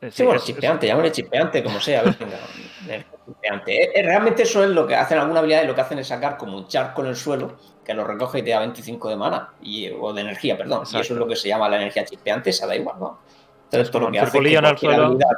Eh, 0.00 0.10
Sí, 0.10 0.24
bueno, 0.24 0.36
es- 0.38 0.42
es- 0.42 0.46
chispeante, 0.54 0.86
llámale 0.86 1.12
chispeante, 1.12 1.62
como 1.62 1.80
sea. 1.80 2.02
venga, 2.20 2.38
energía 2.84 3.06
chispeante. 3.26 3.82
Eh, 3.84 3.90
eh, 3.94 4.02
realmente 4.02 4.42
eso 4.42 4.62
es 4.64 4.70
lo 4.70 4.86
que 4.86 4.96
hacen 4.96 5.18
alguna 5.18 5.40
habilidad, 5.40 5.64
lo 5.64 5.74
que 5.74 5.80
hacen 5.80 5.98
es 5.98 6.08
sacar 6.08 6.36
como 6.36 6.56
un 6.58 6.66
charco 6.68 7.02
en 7.02 7.08
el 7.08 7.16
suelo, 7.16 7.56
que 7.84 7.94
lo 7.94 8.04
recoge 8.04 8.40
y 8.40 8.42
te 8.42 8.50
da 8.50 8.60
25 8.60 9.08
de 9.08 9.16
mana, 9.16 9.50
y, 9.60 9.88
o 9.90 10.12
de 10.12 10.20
energía, 10.20 10.56
perdón. 10.56 10.82
Y 10.82 11.00
eso 11.00 11.14
es 11.14 11.18
lo 11.18 11.26
que 11.26 11.36
se 11.36 11.48
llama 11.48 11.68
la 11.68 11.76
energía 11.76 12.04
chispeante, 12.04 12.50
esa 12.50 12.66
da 12.66 12.76
igual, 12.76 12.98
¿no? 13.00 13.18
Entonces, 13.64 13.90
como 13.90 14.06
lo 14.06 14.12
que 14.12 14.18
hace 14.20 14.38
es 14.38 14.80
que 14.80 14.86
habilidad 15.06 15.30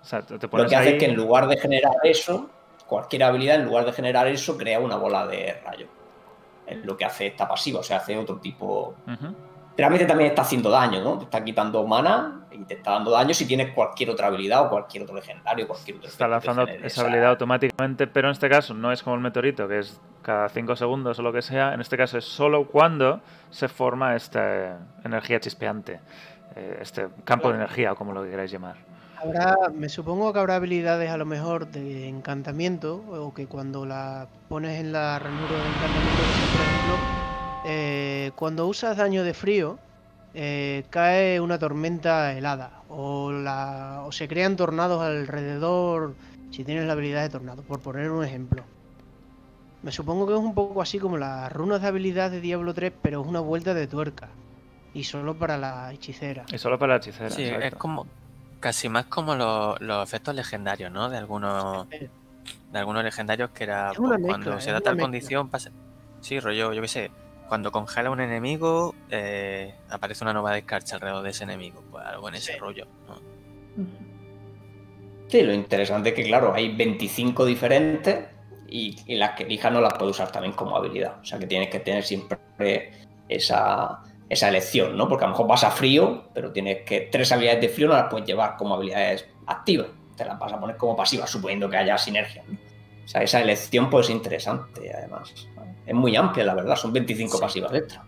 Exacto, 0.00 0.38
te 0.38 0.46
Lo 0.46 0.66
que 0.66 0.76
hace 0.76 0.88
ahí- 0.88 0.94
es 0.94 1.00
que 1.00 1.06
en 1.06 1.16
lugar 1.16 1.48
de 1.48 1.56
generar 1.56 1.92
eso, 2.04 2.48
cualquier 2.86 3.24
habilidad, 3.24 3.56
en 3.56 3.64
lugar 3.66 3.84
de 3.84 3.92
generar 3.92 4.26
eso, 4.28 4.56
crea 4.56 4.78
una 4.80 4.96
bola 4.96 5.26
de 5.26 5.60
rayo. 5.64 5.86
Es 6.66 6.84
lo 6.84 6.96
que 6.96 7.04
hace 7.04 7.26
esta 7.26 7.48
pasiva, 7.48 7.80
o 7.80 7.82
sea, 7.82 7.98
hace 7.98 8.16
otro 8.16 8.38
tipo. 8.38 8.94
Realmente 9.78 10.06
también 10.06 10.30
está 10.30 10.42
haciendo 10.42 10.70
daño, 10.70 11.00
¿no? 11.02 11.18
Te 11.18 11.24
está 11.24 11.42
quitando 11.44 11.86
mana 11.86 12.40
y 12.50 12.58
te 12.64 12.74
está 12.74 12.90
dando 12.92 13.12
daño 13.12 13.32
si 13.32 13.46
tienes 13.46 13.72
cualquier 13.72 14.10
otra 14.10 14.26
habilidad 14.26 14.66
o 14.66 14.70
cualquier 14.70 15.04
otro 15.04 15.14
legendario, 15.14 15.68
cualquier 15.68 15.98
otro 15.98 16.08
Está 16.10 16.26
lanzando 16.26 16.62
esa 16.64 16.84
esa- 16.86 17.02
habilidad 17.02 17.30
automáticamente, 17.30 18.08
pero 18.08 18.26
en 18.28 18.32
este 18.32 18.48
caso 18.48 18.74
no 18.74 18.90
es 18.90 19.04
como 19.04 19.14
el 19.14 19.22
meteorito, 19.22 19.68
que 19.68 19.78
es 19.78 20.00
cada 20.22 20.48
5 20.48 20.74
segundos 20.74 21.18
o 21.20 21.22
lo 21.22 21.32
que 21.32 21.42
sea. 21.42 21.72
En 21.74 21.80
este 21.80 21.96
caso 21.96 22.18
es 22.18 22.24
solo 22.24 22.66
cuando 22.66 23.20
se 23.50 23.68
forma 23.68 24.16
esta 24.16 24.78
energía 25.04 25.38
chispeante, 25.38 26.00
eh, 26.56 26.78
este 26.82 27.06
campo 27.24 27.48
de 27.50 27.54
energía 27.58 27.92
o 27.92 27.94
como 27.94 28.12
lo 28.12 28.24
queráis 28.24 28.50
llamar. 28.50 28.74
Habrá, 29.22 29.54
me 29.72 29.88
supongo 29.88 30.32
que 30.32 30.40
habrá 30.40 30.56
habilidades 30.56 31.08
a 31.10 31.16
lo 31.16 31.24
mejor 31.24 31.68
de 31.68 32.08
encantamiento, 32.08 32.96
o 32.96 33.32
que 33.32 33.46
cuando 33.46 33.86
la 33.86 34.26
pones 34.48 34.80
en 34.80 34.92
la 34.92 35.18
ranura 35.20 35.52
de 35.52 35.68
encantamiento, 35.68 36.22
por 36.52 36.60
ejemplo, 36.60 37.27
eh, 37.64 38.32
cuando 38.36 38.66
usas 38.66 38.96
daño 38.96 39.24
de 39.24 39.34
frío, 39.34 39.78
eh, 40.34 40.84
cae 40.90 41.40
una 41.40 41.58
tormenta 41.58 42.32
helada, 42.32 42.82
o, 42.88 43.32
la, 43.32 44.02
o 44.06 44.12
se 44.12 44.28
crean 44.28 44.56
tornados 44.56 45.02
alrededor 45.02 46.14
si 46.50 46.64
tienes 46.64 46.86
la 46.86 46.92
habilidad 46.92 47.22
de 47.22 47.28
tornado, 47.30 47.62
por 47.62 47.80
poner 47.80 48.10
un 48.10 48.24
ejemplo. 48.24 48.62
Me 49.82 49.92
supongo 49.92 50.26
que 50.26 50.32
es 50.32 50.38
un 50.38 50.54
poco 50.54 50.82
así 50.82 50.98
como 50.98 51.18
las 51.18 51.52
runas 51.52 51.82
de 51.82 51.88
habilidad 51.88 52.30
de 52.30 52.40
Diablo 52.40 52.74
3, 52.74 52.92
pero 53.00 53.20
es 53.20 53.26
una 53.26 53.40
vuelta 53.40 53.74
de 53.74 53.86
tuerca. 53.86 54.28
Y 54.92 55.04
solo 55.04 55.38
para 55.38 55.56
la 55.56 55.92
hechicera. 55.92 56.44
Y 56.52 56.58
solo 56.58 56.78
para 56.78 56.94
la 56.94 56.96
hechicera. 56.98 57.30
Sí, 57.30 57.44
es 57.44 57.74
como 57.74 58.06
casi 58.58 58.88
más 58.88 59.06
como 59.06 59.36
los, 59.36 59.80
los 59.80 60.02
efectos 60.02 60.34
legendarios, 60.34 60.90
¿no? 60.90 61.08
De 61.08 61.16
algunos 61.16 61.88
de 61.88 62.78
algunos 62.78 63.04
legendarios 63.04 63.50
que 63.50 63.64
era 63.64 63.92
cuando 63.94 64.60
se 64.60 64.72
da 64.72 64.80
tal 64.80 64.94
mezcla. 64.94 65.04
condición 65.04 65.48
pasa. 65.48 65.70
Sí, 66.20 66.40
rollo, 66.40 66.72
yo 66.72 66.82
qué 66.82 66.88
sé, 66.88 67.10
cuando 67.48 67.72
congela 67.72 68.10
un 68.10 68.20
enemigo 68.20 68.94
eh, 69.10 69.74
aparece 69.88 70.24
una 70.24 70.32
nueva 70.32 70.52
descarcha 70.52 70.96
alrededor 70.96 71.22
de 71.22 71.30
ese 71.30 71.44
enemigo, 71.44 71.82
pues 71.90 72.04
algo 72.04 72.28
en 72.28 72.34
ese 72.36 72.56
rollo, 72.56 72.86
¿no? 73.06 73.18
Sí, 75.28 75.42
lo 75.42 75.52
interesante 75.52 76.10
es 76.10 76.14
que, 76.14 76.24
claro, 76.24 76.54
hay 76.54 76.74
25 76.74 77.44
diferentes 77.44 78.26
y, 78.68 78.96
y 79.06 79.16
las 79.16 79.32
que 79.32 79.44
elijas 79.44 79.72
no 79.72 79.80
las 79.80 79.94
puedes 79.94 80.16
usar 80.16 80.32
también 80.32 80.54
como 80.54 80.76
habilidad. 80.76 81.18
O 81.20 81.24
sea 81.24 81.38
que 81.38 81.46
tienes 81.46 81.68
que 81.68 81.80
tener 81.80 82.02
siempre 82.02 82.92
esa, 83.28 84.02
esa 84.28 84.48
elección, 84.48 84.96
¿no? 84.96 85.08
Porque 85.08 85.24
a 85.24 85.28
lo 85.28 85.32
mejor 85.32 85.46
vas 85.46 85.64
a 85.64 85.70
frío, 85.70 86.24
pero 86.34 86.52
tienes 86.52 86.82
que 86.84 87.02
tres 87.12 87.30
habilidades 87.32 87.60
de 87.60 87.68
frío 87.68 87.88
no 87.88 87.94
las 87.94 88.08
puedes 88.10 88.26
llevar 88.26 88.56
como 88.56 88.74
habilidades 88.74 89.26
activas. 89.46 89.88
Te 90.16 90.24
las 90.24 90.38
vas 90.38 90.52
a 90.52 90.60
poner 90.60 90.76
como 90.76 90.96
pasivas, 90.96 91.30
suponiendo 91.30 91.68
que 91.68 91.76
haya 91.76 91.96
sinergia. 91.96 92.42
¿no? 92.46 92.58
O 93.04 93.08
sea, 93.08 93.22
esa 93.22 93.40
elección 93.40 93.88
puede 93.88 94.04
ser 94.04 94.16
interesante, 94.16 94.92
además. 94.94 95.32
Es 95.88 95.94
muy 95.94 96.14
amplia, 96.16 96.44
la 96.44 96.54
verdad. 96.54 96.76
Son 96.76 96.92
25 96.92 97.36
Sí. 97.38 97.40
pasivas 97.42 97.72
extra. 97.74 98.04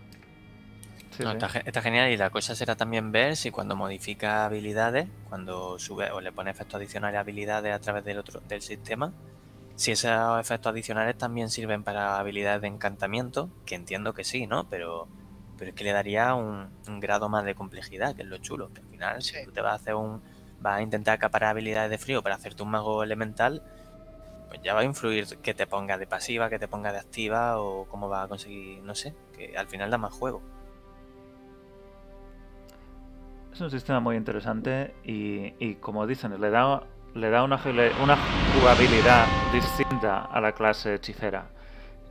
Sí, 1.17 1.23
No, 1.23 1.31
sí. 1.31 1.35
está, 1.37 1.49
ge- 1.49 1.63
está 1.65 1.81
genial 1.81 2.11
y 2.11 2.17
la 2.17 2.29
cosa 2.29 2.55
será 2.55 2.75
también 2.75 3.11
ver 3.11 3.35
si 3.35 3.51
cuando 3.51 3.75
modifica 3.75 4.45
habilidades, 4.45 5.09
cuando 5.27 5.77
sube 5.79 6.11
o 6.11 6.21
le 6.21 6.31
pone 6.31 6.51
efectos 6.51 6.75
adicionales 6.75 7.17
a 7.17 7.21
habilidades 7.21 7.73
a 7.73 7.79
través 7.79 8.03
del 8.05 8.19
otro 8.19 8.39
del 8.47 8.61
sistema, 8.61 9.11
si 9.75 9.91
esos 9.91 10.39
efectos 10.39 10.69
adicionales 10.71 11.17
también 11.17 11.49
sirven 11.49 11.83
para 11.83 12.19
habilidades 12.19 12.61
de 12.61 12.67
encantamiento, 12.67 13.49
que 13.65 13.75
entiendo 13.75 14.13
que 14.13 14.23
sí, 14.23 14.45
¿no? 14.47 14.65
Pero, 14.69 15.07
pero 15.57 15.69
es 15.71 15.75
que 15.75 15.83
le 15.83 15.91
daría 15.91 16.33
un, 16.35 16.69
un 16.87 16.99
grado 16.99 17.29
más 17.29 17.43
de 17.45 17.55
complejidad, 17.55 18.15
que 18.15 18.21
es 18.21 18.27
lo 18.27 18.37
chulo. 18.37 18.69
Que 18.73 18.81
al 18.81 18.87
final, 18.87 19.21
si 19.23 19.43
tú 19.43 19.51
te 19.51 19.59
vas 19.61 19.73
a 19.73 19.75
hacer 19.75 19.95
un. 19.95 20.21
vas 20.59 20.77
a 20.77 20.81
intentar 20.83 21.15
acaparar 21.15 21.49
habilidades 21.49 21.89
de 21.89 21.97
frío 21.97 22.21
para 22.21 22.35
hacerte 22.35 22.61
un 22.63 22.69
mago 22.69 23.03
elemental, 23.03 23.63
ya 24.63 24.73
va 24.73 24.81
a 24.81 24.83
influir 24.83 25.25
que 25.41 25.53
te 25.53 25.67
ponga 25.67 25.97
de 25.97 26.07
pasiva, 26.07 26.49
que 26.49 26.59
te 26.59 26.67
ponga 26.67 26.91
de 26.91 26.99
activa, 26.99 27.59
o 27.59 27.85
cómo 27.85 28.09
vas 28.09 28.25
a 28.25 28.27
conseguir, 28.27 28.81
no 28.83 28.95
sé, 28.95 29.13
que 29.37 29.57
al 29.57 29.67
final 29.67 29.89
da 29.89 29.97
más 29.97 30.13
juego. 30.13 30.41
Es 33.53 33.59
un 33.59 33.69
sistema 33.69 33.99
muy 33.99 34.15
interesante 34.15 34.95
y, 35.03 35.53
y 35.59 35.75
como 35.75 36.07
dicen, 36.07 36.39
le 36.39 36.49
da, 36.49 36.83
le 37.13 37.29
da 37.29 37.43
una, 37.43 37.59
una 38.01 38.17
jugabilidad 38.53 39.25
distinta 39.51 40.25
a 40.25 40.39
la 40.39 40.53
clase 40.53 40.95
hechicera. 40.95 41.49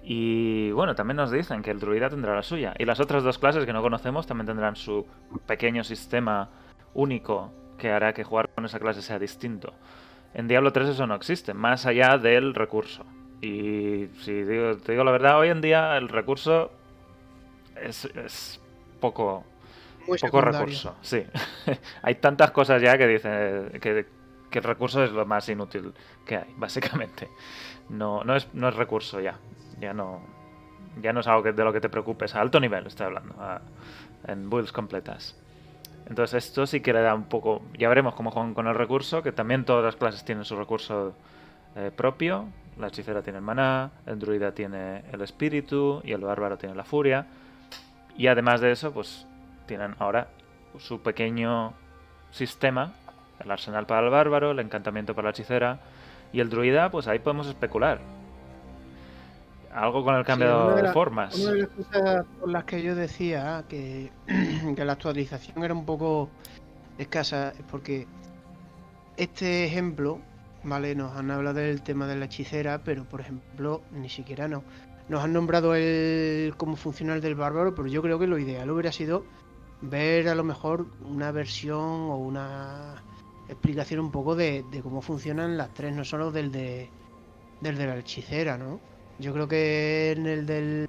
Y 0.03 0.71
bueno, 0.73 0.95
también 0.95 1.17
nos 1.17 1.31
dicen 1.31 1.63
que 1.63 1.71
el 1.71 1.81
druida 1.81 2.09
tendrá 2.09 2.35
la 2.35 2.43
suya. 2.43 2.75
Y 2.79 2.85
las 2.85 3.01
otras 3.01 3.23
dos 3.23 3.39
clases 3.39 3.65
que 3.67 3.73
no 3.73 3.83
conocemos 3.83 4.27
también 4.27 4.47
tendrán 4.47 4.77
su 4.77 5.07
pequeño 5.47 5.85
sistema 5.85 6.51
único 6.95 7.53
que 7.79 7.91
hará 7.91 8.13
que 8.13 8.25
jugar 8.25 8.51
con 8.55 8.65
esa 8.65 8.79
clase 8.79 9.03
sea 9.03 9.19
distinto. 9.19 9.73
En 10.35 10.49
Diablo 10.49 10.73
3 10.73 10.91
eso 10.91 11.07
no 11.07 11.15
existe, 11.15 11.55
más 11.55 11.87
allá 11.87 12.17
del 12.19 12.55
recurso. 12.55 13.05
Y 13.43 14.07
si 14.21 14.33
digo, 14.45 14.77
te 14.77 14.93
digo 14.93 15.05
la 15.05 15.11
verdad, 15.13 15.39
hoy 15.39 15.49
en 15.49 15.61
día 15.61 15.97
el 15.97 16.09
recurso 16.09 16.71
es, 17.81 18.05
es 18.05 18.61
poco, 19.01 19.45
Muy 20.07 20.19
poco 20.19 20.41
recurso, 20.43 20.97
sí. 21.03 21.25
hay 22.03 22.15
tantas 22.17 22.51
cosas 22.51 22.81
ya 22.83 22.97
que 22.99 23.07
dicen 23.07 23.71
que, 23.81 24.07
que 24.51 24.59
el 24.59 24.65
recurso 24.65 25.03
es 25.03 25.11
lo 25.13 25.25
más 25.27 25.49
inútil 25.49 25.93
que 26.27 26.37
hay, 26.37 26.55
básicamente. 26.57 27.29
No, 27.89 28.23
no, 28.25 28.37
es, 28.37 28.47
no 28.55 28.69
es 28.69 28.75
recurso 28.77 29.21
ya. 29.21 29.39
Ya 29.81 29.95
no, 29.95 30.21
ya 31.01 31.13
no 31.13 31.21
es 31.21 31.27
algo 31.27 31.43
que- 31.43 31.53
de 31.53 31.65
lo 31.65 31.73
que 31.73 31.81
te 31.81 31.89
preocupes. 31.89 32.35
A 32.37 32.41
alto 32.41 32.61
nivel 32.61 32.87
estoy 32.87 33.07
hablando. 33.07 33.35
a- 33.41 33.63
en 34.27 34.51
builds 34.51 34.71
completas. 34.71 35.35
Entonces 36.11 36.45
esto 36.45 36.67
sí 36.67 36.81
que 36.81 36.93
le 36.93 37.01
da 37.01 37.15
un 37.15 37.25
poco... 37.25 37.63
Ya 37.79 37.89
veremos 37.89 38.15
cómo 38.15 38.33
juegan 38.33 38.53
con 38.53 38.67
el 38.67 38.75
recurso, 38.75 39.23
que 39.23 39.31
también 39.31 39.65
todas 39.65 39.85
las 39.85 39.95
clases 39.95 40.25
tienen 40.25 40.45
su 40.45 40.57
recurso 40.57 41.15
eh, 41.77 41.93
propio. 41.95 42.47
La 42.79 42.89
hechicera 42.89 43.23
tiene 43.23 43.39
el 43.39 43.45
maná, 43.45 43.93
el 44.07 44.19
druida 44.19 44.53
tiene 44.53 45.05
el 45.13 45.21
espíritu 45.23 46.03
y 46.05 46.11
el 46.11 46.21
bárbaro 46.21 46.59
tiene 46.59 46.75
la 46.75 46.83
furia. 46.83 47.27
Y 48.17 48.27
además 48.27 48.61
de 48.61 48.73
eso, 48.73 48.93
pues 48.93 49.25
tienen 49.67 49.95
ahora 50.01 50.27
su 50.79 51.01
pequeño 51.01 51.75
sistema, 52.33 52.93
el 53.39 53.49
arsenal 53.49 53.87
para 53.87 54.05
el 54.05 54.11
bárbaro, 54.11 54.51
el 54.51 54.59
encantamiento 54.59 55.15
para 55.15 55.27
la 55.27 55.31
hechicera 55.31 55.79
y 56.33 56.41
el 56.41 56.51
druida, 56.51 56.91
pues 56.91 57.07
ahí 57.07 57.21
podemos 57.21 57.47
especular. 57.47 58.01
Algo 59.73 60.05
con 60.05 60.17
el 60.17 60.25
cambio 60.25 60.77
Sí, 60.77 60.83
de, 60.83 60.93
formas. 60.93 61.39
Una 61.39 61.53
de 61.53 61.59
las 61.59 61.69
cosas 61.69 62.27
por 62.41 62.51
las 62.51 62.65
que 62.65 62.83
yo 62.83 62.95
decía 62.95 63.65
que, 63.69 64.11
que 64.77 64.85
la 64.85 64.93
actualización 64.93 65.63
era 65.65 65.75
un 65.75 65.85
poco 65.85 66.29
escasa 66.99 67.51
es 67.51 67.65
porque 67.71 68.07
este 69.17 69.65
ejemplo, 69.65 70.21
¿vale? 70.65 70.95
Nos 70.95 71.17
han 71.17 71.31
hablado 71.31 71.61
del 71.61 71.83
tema 71.83 72.07
de 72.07 72.17
la 72.17 72.25
hechicera, 72.25 72.83
pero 72.85 73.05
por 73.05 73.21
ejemplo, 73.21 73.83
ni 73.93 74.09
siquiera 74.09 74.49
no. 74.49 74.65
Nos 75.09 75.23
han 75.25 75.33
nombrado 75.33 75.75
el 75.75 76.55
cómo 76.57 76.77
funciona 76.77 77.15
el 77.15 77.21
del 77.21 77.35
bárbaro, 77.35 77.75
pero 77.75 77.89
yo 77.89 78.03
creo 78.03 78.19
que 78.19 78.27
lo 78.27 78.39
ideal 78.39 78.71
hubiera 78.71 78.93
sido 78.93 79.25
ver 79.83 80.29
a 80.29 80.35
lo 80.35 80.45
mejor 80.45 80.87
una 81.05 81.33
versión 81.33 81.79
o 81.79 82.17
una 82.17 83.03
explicación 83.49 84.01
un 84.01 84.11
poco 84.11 84.37
de, 84.37 84.65
de 84.71 84.83
cómo 84.83 85.01
funcionan 85.01 85.57
las 85.57 85.73
tres, 85.75 85.95
no 85.95 86.05
solo 86.05 86.31
del 86.31 86.53
de 86.53 86.91
del 87.61 87.77
de 87.77 87.87
la 87.87 87.97
hechicera, 87.99 88.57
¿no? 88.57 88.81
Yo 89.21 89.33
creo 89.35 89.47
que 89.47 90.13
en 90.13 90.27
el 90.27 90.47
del 90.47 90.89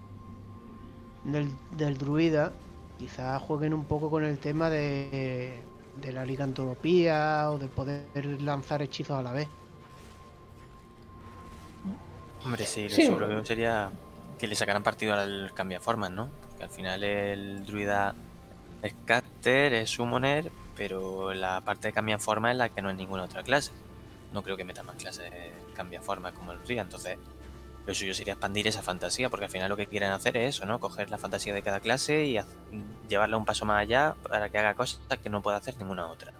del, 1.26 1.52
del 1.78 1.98
druida 1.98 2.54
quizás 2.98 3.42
jueguen 3.42 3.74
un 3.74 3.86
poco 3.86 4.10
con 4.10 4.24
el 4.24 4.38
tema 4.38 4.70
de, 4.70 5.62
de 6.02 6.12
la 6.12 6.26
licantropía 6.26 7.52
o 7.52 7.58
de 7.58 7.68
poder 7.68 8.42
lanzar 8.42 8.82
hechizos 8.82 9.18
a 9.18 9.22
la 9.22 9.34
vez. 9.34 9.48
Hombre, 12.46 12.66
sí, 12.66 12.88
lo 12.90 12.96
Sí, 12.96 13.08
sería 13.44 13.92
que 14.40 14.48
le 14.48 14.56
sacaran 14.56 14.82
partido 14.82 15.14
al 15.14 15.52
cambiaformas, 15.54 16.12
¿no? 16.12 16.30
Porque 16.50 16.64
al 16.64 16.70
final 16.70 17.04
el 17.04 17.66
druida 17.66 18.16
es 18.82 18.96
caster, 19.06 19.74
es 19.74 19.90
summoner, 19.92 20.52
pero 20.76 21.34
la 21.34 21.62
parte 21.62 21.90
de 21.90 21.94
cambia 21.94 22.18
forma 22.18 22.52
es 22.52 22.58
la 22.58 22.70
que 22.70 22.82
no 22.82 22.90
es 22.90 22.96
ninguna 22.96 23.24
otra 23.24 23.44
clase. 23.44 23.72
No 24.34 24.42
creo 24.42 24.58
que 24.58 24.64
meta 24.64 24.82
más 24.84 24.96
clases 24.96 25.32
cambia 25.76 26.02
forma 26.02 26.32
como 26.32 26.52
el 26.54 26.64
druida, 26.64 26.82
entonces 26.82 27.18
lo 27.92 27.96
suyo 27.96 28.14
sería 28.14 28.34
expandir 28.34 28.68
esa 28.68 28.82
fantasía, 28.82 29.30
porque 29.30 29.46
al 29.46 29.52
final 29.52 29.70
lo 29.70 29.76
que 29.76 29.86
quieren 29.86 30.12
hacer 30.12 30.38
es 30.38 30.56
eso, 30.56 30.66
¿no? 30.66 30.80
Coger 30.80 31.10
la 31.10 31.18
fantasía 31.18 31.54
de 31.54 31.62
cada 31.62 31.82
clase 31.82 32.24
y 32.24 32.40
llevarla 33.10 33.36
un 33.36 33.44
paso 33.44 33.66
más 33.66 33.82
allá 33.82 34.16
para 34.24 34.50
que 34.50 34.58
haga 34.58 34.76
cosas 34.76 35.02
que 35.22 35.30
no 35.30 35.42
puede 35.42 35.58
hacer 35.58 35.78
ninguna 35.78 36.08
otra. 36.08 36.32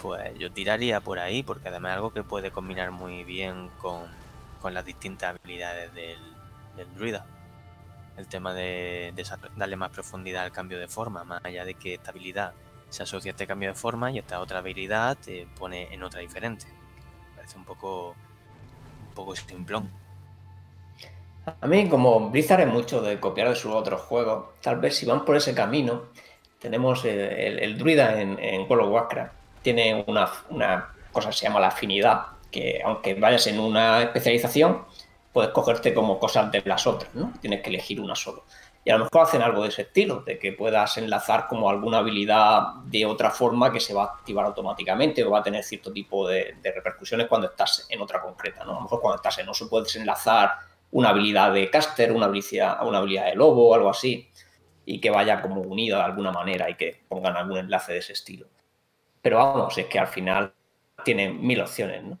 Pues 0.00 0.38
yo 0.38 0.50
tiraría 0.50 1.00
por 1.00 1.18
ahí, 1.18 1.42
porque 1.42 1.68
además 1.68 1.92
es 1.92 1.96
algo 1.96 2.12
que 2.12 2.22
puede 2.22 2.50
combinar 2.50 2.90
muy 2.92 3.24
bien 3.24 3.70
con, 3.78 4.04
con 4.60 4.72
las 4.72 4.86
distintas 4.86 5.36
habilidades 5.36 5.92
del, 5.92 6.18
del 6.76 6.94
druida. 6.94 7.26
El 8.16 8.26
tema 8.26 8.54
de, 8.54 9.12
darle 9.56 9.76
más 9.76 9.90
profundidad 9.90 10.44
al 10.44 10.52
cambio 10.52 10.78
de 10.78 10.88
forma, 10.88 11.24
más 11.24 11.44
allá 11.44 11.66
de 11.66 11.74
que 11.74 11.94
esta 11.94 12.10
habilidad 12.10 12.54
se 12.88 13.02
asocia 13.02 13.30
a 13.30 13.32
este 13.32 13.46
cambio 13.46 13.68
de 13.68 13.74
forma 13.74 14.10
y 14.10 14.18
esta 14.18 14.40
otra 14.40 14.60
habilidad 14.60 15.18
te 15.18 15.46
pone 15.58 15.92
en 15.92 16.02
otra 16.02 16.20
diferente. 16.20 16.66
Me 17.30 17.36
parece 17.36 17.58
un 17.58 17.64
poco, 17.64 18.14
un 19.08 19.14
poco 19.14 19.36
simplón. 19.36 20.03
A 21.46 21.66
mí, 21.66 21.88
como 21.88 22.30
Blizzard 22.30 22.60
es 22.62 22.68
mucho 22.68 23.02
de 23.02 23.20
copiar 23.20 23.48
de 23.50 23.54
sus 23.56 23.72
otros 23.74 24.00
juegos, 24.02 24.46
tal 24.62 24.76
vez 24.78 24.96
si 24.96 25.04
van 25.06 25.24
por 25.24 25.36
ese 25.36 25.54
camino, 25.54 26.04
tenemos 26.58 27.04
el, 27.04 27.18
el- 27.20 27.58
el 27.58 27.78
druida 27.78 28.20
en, 28.20 28.38
en 28.38 28.62
World 28.62 28.86
of 28.86 28.92
Warcraft. 28.92 29.32
Tiene 29.62 30.04
una, 30.06 30.30
una 30.50 30.94
cosa 31.12 31.28
que 31.28 31.34
se 31.36 31.46
llama 31.46 31.60
la 31.60 31.68
afinidad, 31.68 32.22
que 32.50 32.80
aunque 32.84 33.14
vayas 33.14 33.46
en 33.46 33.58
una 33.60 34.02
especialización, 34.02 34.84
puedes 35.32 35.50
cogerte 35.50 35.92
como 35.92 36.18
cosas 36.18 36.50
de 36.50 36.62
las 36.64 36.86
otras, 36.86 37.14
¿no? 37.14 37.32
Tienes 37.40 37.60
que 37.62 37.68
elegir 37.70 38.00
una 38.00 38.14
solo. 38.14 38.44
Y 38.86 38.90
a 38.90 38.98
lo 38.98 39.04
mejor 39.04 39.22
hacen 39.22 39.42
algo 39.42 39.62
de 39.62 39.68
ese 39.70 39.82
estilo, 39.82 40.20
de 40.20 40.38
que 40.38 40.52
puedas 40.52 40.96
enlazar 40.98 41.46
como 41.48 41.68
alguna 41.70 41.98
habilidad 41.98 42.74
de 42.84 43.04
otra 43.06 43.30
forma 43.30 43.72
que 43.72 43.80
se 43.80 43.94
va 43.94 44.02
a 44.04 44.06
activar 44.06 44.44
automáticamente 44.46 45.24
o 45.24 45.30
va 45.30 45.38
a 45.40 45.42
tener 45.42 45.64
cierto 45.64 45.90
tipo 45.92 46.28
de, 46.28 46.56
de 46.62 46.72
repercusiones 46.72 47.26
cuando 47.26 47.48
estás 47.48 47.86
en 47.90 48.00
otra 48.00 48.20
concreta, 48.20 48.62
¿no? 48.64 48.72
A 48.72 48.74
lo 48.76 48.80
mejor 48.82 49.00
cuando 49.00 49.16
estás 49.16 49.38
en 49.38 49.48
oso 49.48 49.68
puedes 49.68 49.94
enlazar 49.96 50.52
una 50.94 51.08
habilidad 51.08 51.52
de 51.52 51.68
caster, 51.70 52.12
una 52.12 52.26
habilidad, 52.26 52.86
una 52.86 52.98
habilidad 52.98 53.26
de 53.26 53.34
lobo 53.34 53.74
algo 53.74 53.90
así, 53.90 54.30
y 54.84 55.00
que 55.00 55.10
vaya 55.10 55.42
como 55.42 55.60
unida 55.60 55.96
de 55.96 56.04
alguna 56.04 56.30
manera 56.30 56.70
y 56.70 56.76
que 56.76 57.02
pongan 57.08 57.36
algún 57.36 57.58
enlace 57.58 57.92
de 57.92 57.98
ese 57.98 58.12
estilo. 58.12 58.46
Pero 59.20 59.38
vamos, 59.38 59.76
es 59.76 59.86
que 59.86 59.98
al 59.98 60.06
final 60.06 60.54
tienen 61.04 61.44
mil 61.44 61.60
opciones, 61.60 62.04
¿no? 62.04 62.18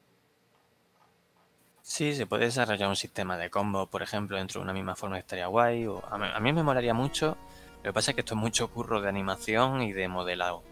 Sí, 1.82 2.14
se 2.16 2.26
puede 2.26 2.46
desarrollar 2.46 2.88
un 2.88 2.96
sistema 2.96 3.38
de 3.38 3.48
combo, 3.48 3.86
por 3.86 4.02
ejemplo, 4.02 4.38
dentro 4.38 4.60
de 4.60 4.64
una 4.64 4.72
misma 4.72 4.96
forma 4.96 5.18
estaría 5.18 5.46
guay. 5.46 5.86
O 5.86 6.02
a, 6.10 6.18
mí, 6.18 6.26
a 6.34 6.40
mí 6.40 6.52
me 6.52 6.64
molaría 6.64 6.94
mucho. 6.94 7.36
Lo 7.76 7.90
que 7.90 7.92
pasa 7.92 8.10
es 8.10 8.16
que 8.16 8.22
esto 8.22 8.34
es 8.34 8.40
mucho 8.40 8.68
curro 8.68 9.00
de 9.00 9.08
animación 9.08 9.82
y 9.82 9.92
de 9.92 10.08
modelado. 10.08 10.64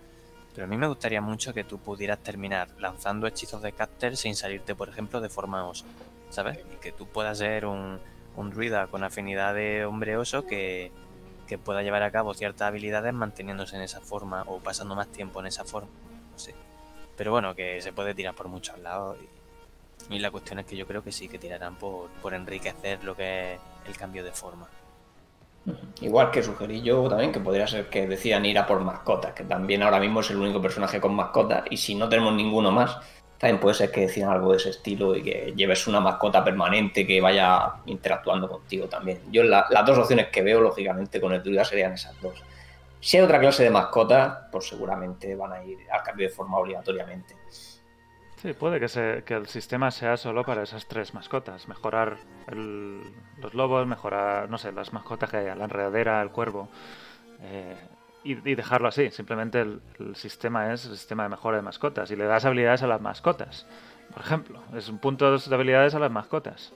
Pero 0.54 0.64
a 0.64 0.68
mí 0.68 0.76
me 0.76 0.88
gustaría 0.88 1.20
mucho 1.20 1.54
que 1.54 1.62
tú 1.62 1.78
pudieras 1.78 2.18
terminar 2.18 2.68
lanzando 2.80 3.28
hechizos 3.28 3.62
de 3.62 3.72
caster 3.72 4.16
sin 4.16 4.34
salirte, 4.34 4.74
por 4.74 4.88
ejemplo, 4.88 5.20
de 5.20 5.28
forma. 5.28 5.70
¿Sabes? 6.32 6.58
Y 6.72 6.76
que 6.76 6.92
tú 6.92 7.06
puedas 7.06 7.36
ser 7.36 7.66
un, 7.66 8.00
un 8.36 8.50
druida 8.50 8.86
con 8.86 9.04
afinidad 9.04 9.54
de 9.54 9.84
hombre 9.84 10.16
oso 10.16 10.46
que, 10.46 10.90
que 11.46 11.58
pueda 11.58 11.82
llevar 11.82 12.02
a 12.02 12.10
cabo 12.10 12.32
ciertas 12.32 12.68
habilidades 12.68 13.12
manteniéndose 13.12 13.76
en 13.76 13.82
esa 13.82 14.00
forma 14.00 14.42
o 14.46 14.58
pasando 14.58 14.94
más 14.94 15.08
tiempo 15.08 15.40
en 15.40 15.46
esa 15.48 15.64
forma. 15.64 15.90
No 16.32 16.38
sé. 16.38 16.54
Pero 17.18 17.32
bueno, 17.32 17.54
que 17.54 17.82
se 17.82 17.92
puede 17.92 18.14
tirar 18.14 18.34
por 18.34 18.48
muchos 18.48 18.78
lados. 18.78 19.18
Y, 20.08 20.16
y 20.16 20.18
la 20.20 20.30
cuestión 20.30 20.58
es 20.58 20.64
que 20.64 20.74
yo 20.74 20.86
creo 20.86 21.04
que 21.04 21.12
sí, 21.12 21.28
que 21.28 21.38
tirarán 21.38 21.76
por, 21.76 22.08
por 22.22 22.32
enriquecer 22.32 23.04
lo 23.04 23.14
que 23.14 23.54
es 23.54 23.60
el 23.86 23.96
cambio 23.98 24.24
de 24.24 24.32
forma. 24.32 24.68
Igual 26.00 26.30
que 26.30 26.42
sugerí 26.42 26.80
yo 26.80 27.08
también 27.10 27.30
que 27.30 27.40
podría 27.40 27.66
ser 27.66 27.90
que 27.90 28.08
decidan 28.08 28.46
ir 28.46 28.58
a 28.58 28.66
por 28.66 28.80
mascotas, 28.80 29.34
que 29.34 29.44
también 29.44 29.82
ahora 29.82 30.00
mismo 30.00 30.20
es 30.20 30.30
el 30.30 30.38
único 30.38 30.62
personaje 30.62 30.98
con 30.98 31.14
mascotas, 31.14 31.64
y 31.70 31.76
si 31.76 31.94
no 31.94 32.08
tenemos 32.08 32.32
ninguno 32.34 32.72
más, 32.72 32.96
también 33.42 33.58
puede 33.58 33.74
ser 33.74 33.90
que 33.90 34.02
decidan 34.02 34.30
algo 34.30 34.52
de 34.52 34.58
ese 34.58 34.70
estilo 34.70 35.16
y 35.16 35.22
que 35.24 35.52
lleves 35.56 35.88
una 35.88 35.98
mascota 35.98 36.44
permanente 36.44 37.04
que 37.04 37.20
vaya 37.20 37.72
interactuando 37.86 38.48
contigo 38.48 38.86
también. 38.86 39.20
Yo 39.32 39.42
la- 39.42 39.66
las 39.68 39.84
dos 39.84 39.98
opciones 39.98 40.28
que 40.28 40.42
veo, 40.42 40.60
lógicamente, 40.60 41.20
con 41.20 41.32
el 41.32 41.42
druida 41.42 41.64
serían 41.64 41.92
esas 41.92 42.20
dos. 42.20 42.40
Si 43.00 43.16
hay 43.16 43.24
otra 43.24 43.40
clase 43.40 43.64
de 43.64 43.70
mascotas, 43.70 44.44
pues 44.52 44.68
seguramente 44.68 45.34
van 45.34 45.54
a 45.54 45.64
ir 45.64 45.76
al 45.90 46.04
cambio 46.04 46.28
de 46.28 46.32
forma 46.32 46.56
obligatoriamente. 46.56 47.34
Sí, 48.36 48.52
puede 48.52 48.78
que, 48.78 49.34
el 49.34 49.48
sistema 49.48 49.90
sea 49.90 50.16
solo 50.16 50.44
para 50.44 50.62
esas 50.62 50.86
tres 50.86 51.12
mascotas. 51.12 51.66
Mejorar 51.66 52.18
los 52.46 53.54
lobos, 53.54 53.88
mejorar, 53.88 54.48
no 54.50 54.56
sé, 54.56 54.70
las 54.70 54.92
mascotas 54.92 55.30
que 55.30 55.38
haya, 55.38 55.56
la 55.56 55.64
enredadera, 55.64 56.22
el 56.22 56.30
cuervo. 56.30 56.68
eh, 57.40 57.74
y, 58.24 58.32
y 58.50 58.54
dejarlo 58.54 58.88
así. 58.88 59.10
Simplemente 59.10 59.60
el, 59.60 59.80
el 59.98 60.16
sistema 60.16 60.72
es 60.72 60.86
el 60.86 60.96
sistema 60.96 61.22
de 61.24 61.28
mejora 61.30 61.56
de 61.56 61.62
mascotas. 61.62 62.10
Y 62.10 62.16
le 62.16 62.24
das 62.24 62.44
habilidades 62.44 62.82
a 62.82 62.86
las 62.86 63.00
mascotas. 63.00 63.66
Por 64.12 64.22
ejemplo, 64.22 64.60
es 64.76 64.88
un 64.88 64.98
punto 64.98 65.36
de 65.36 65.54
habilidades 65.54 65.94
a 65.94 65.98
las 65.98 66.10
mascotas. 66.10 66.72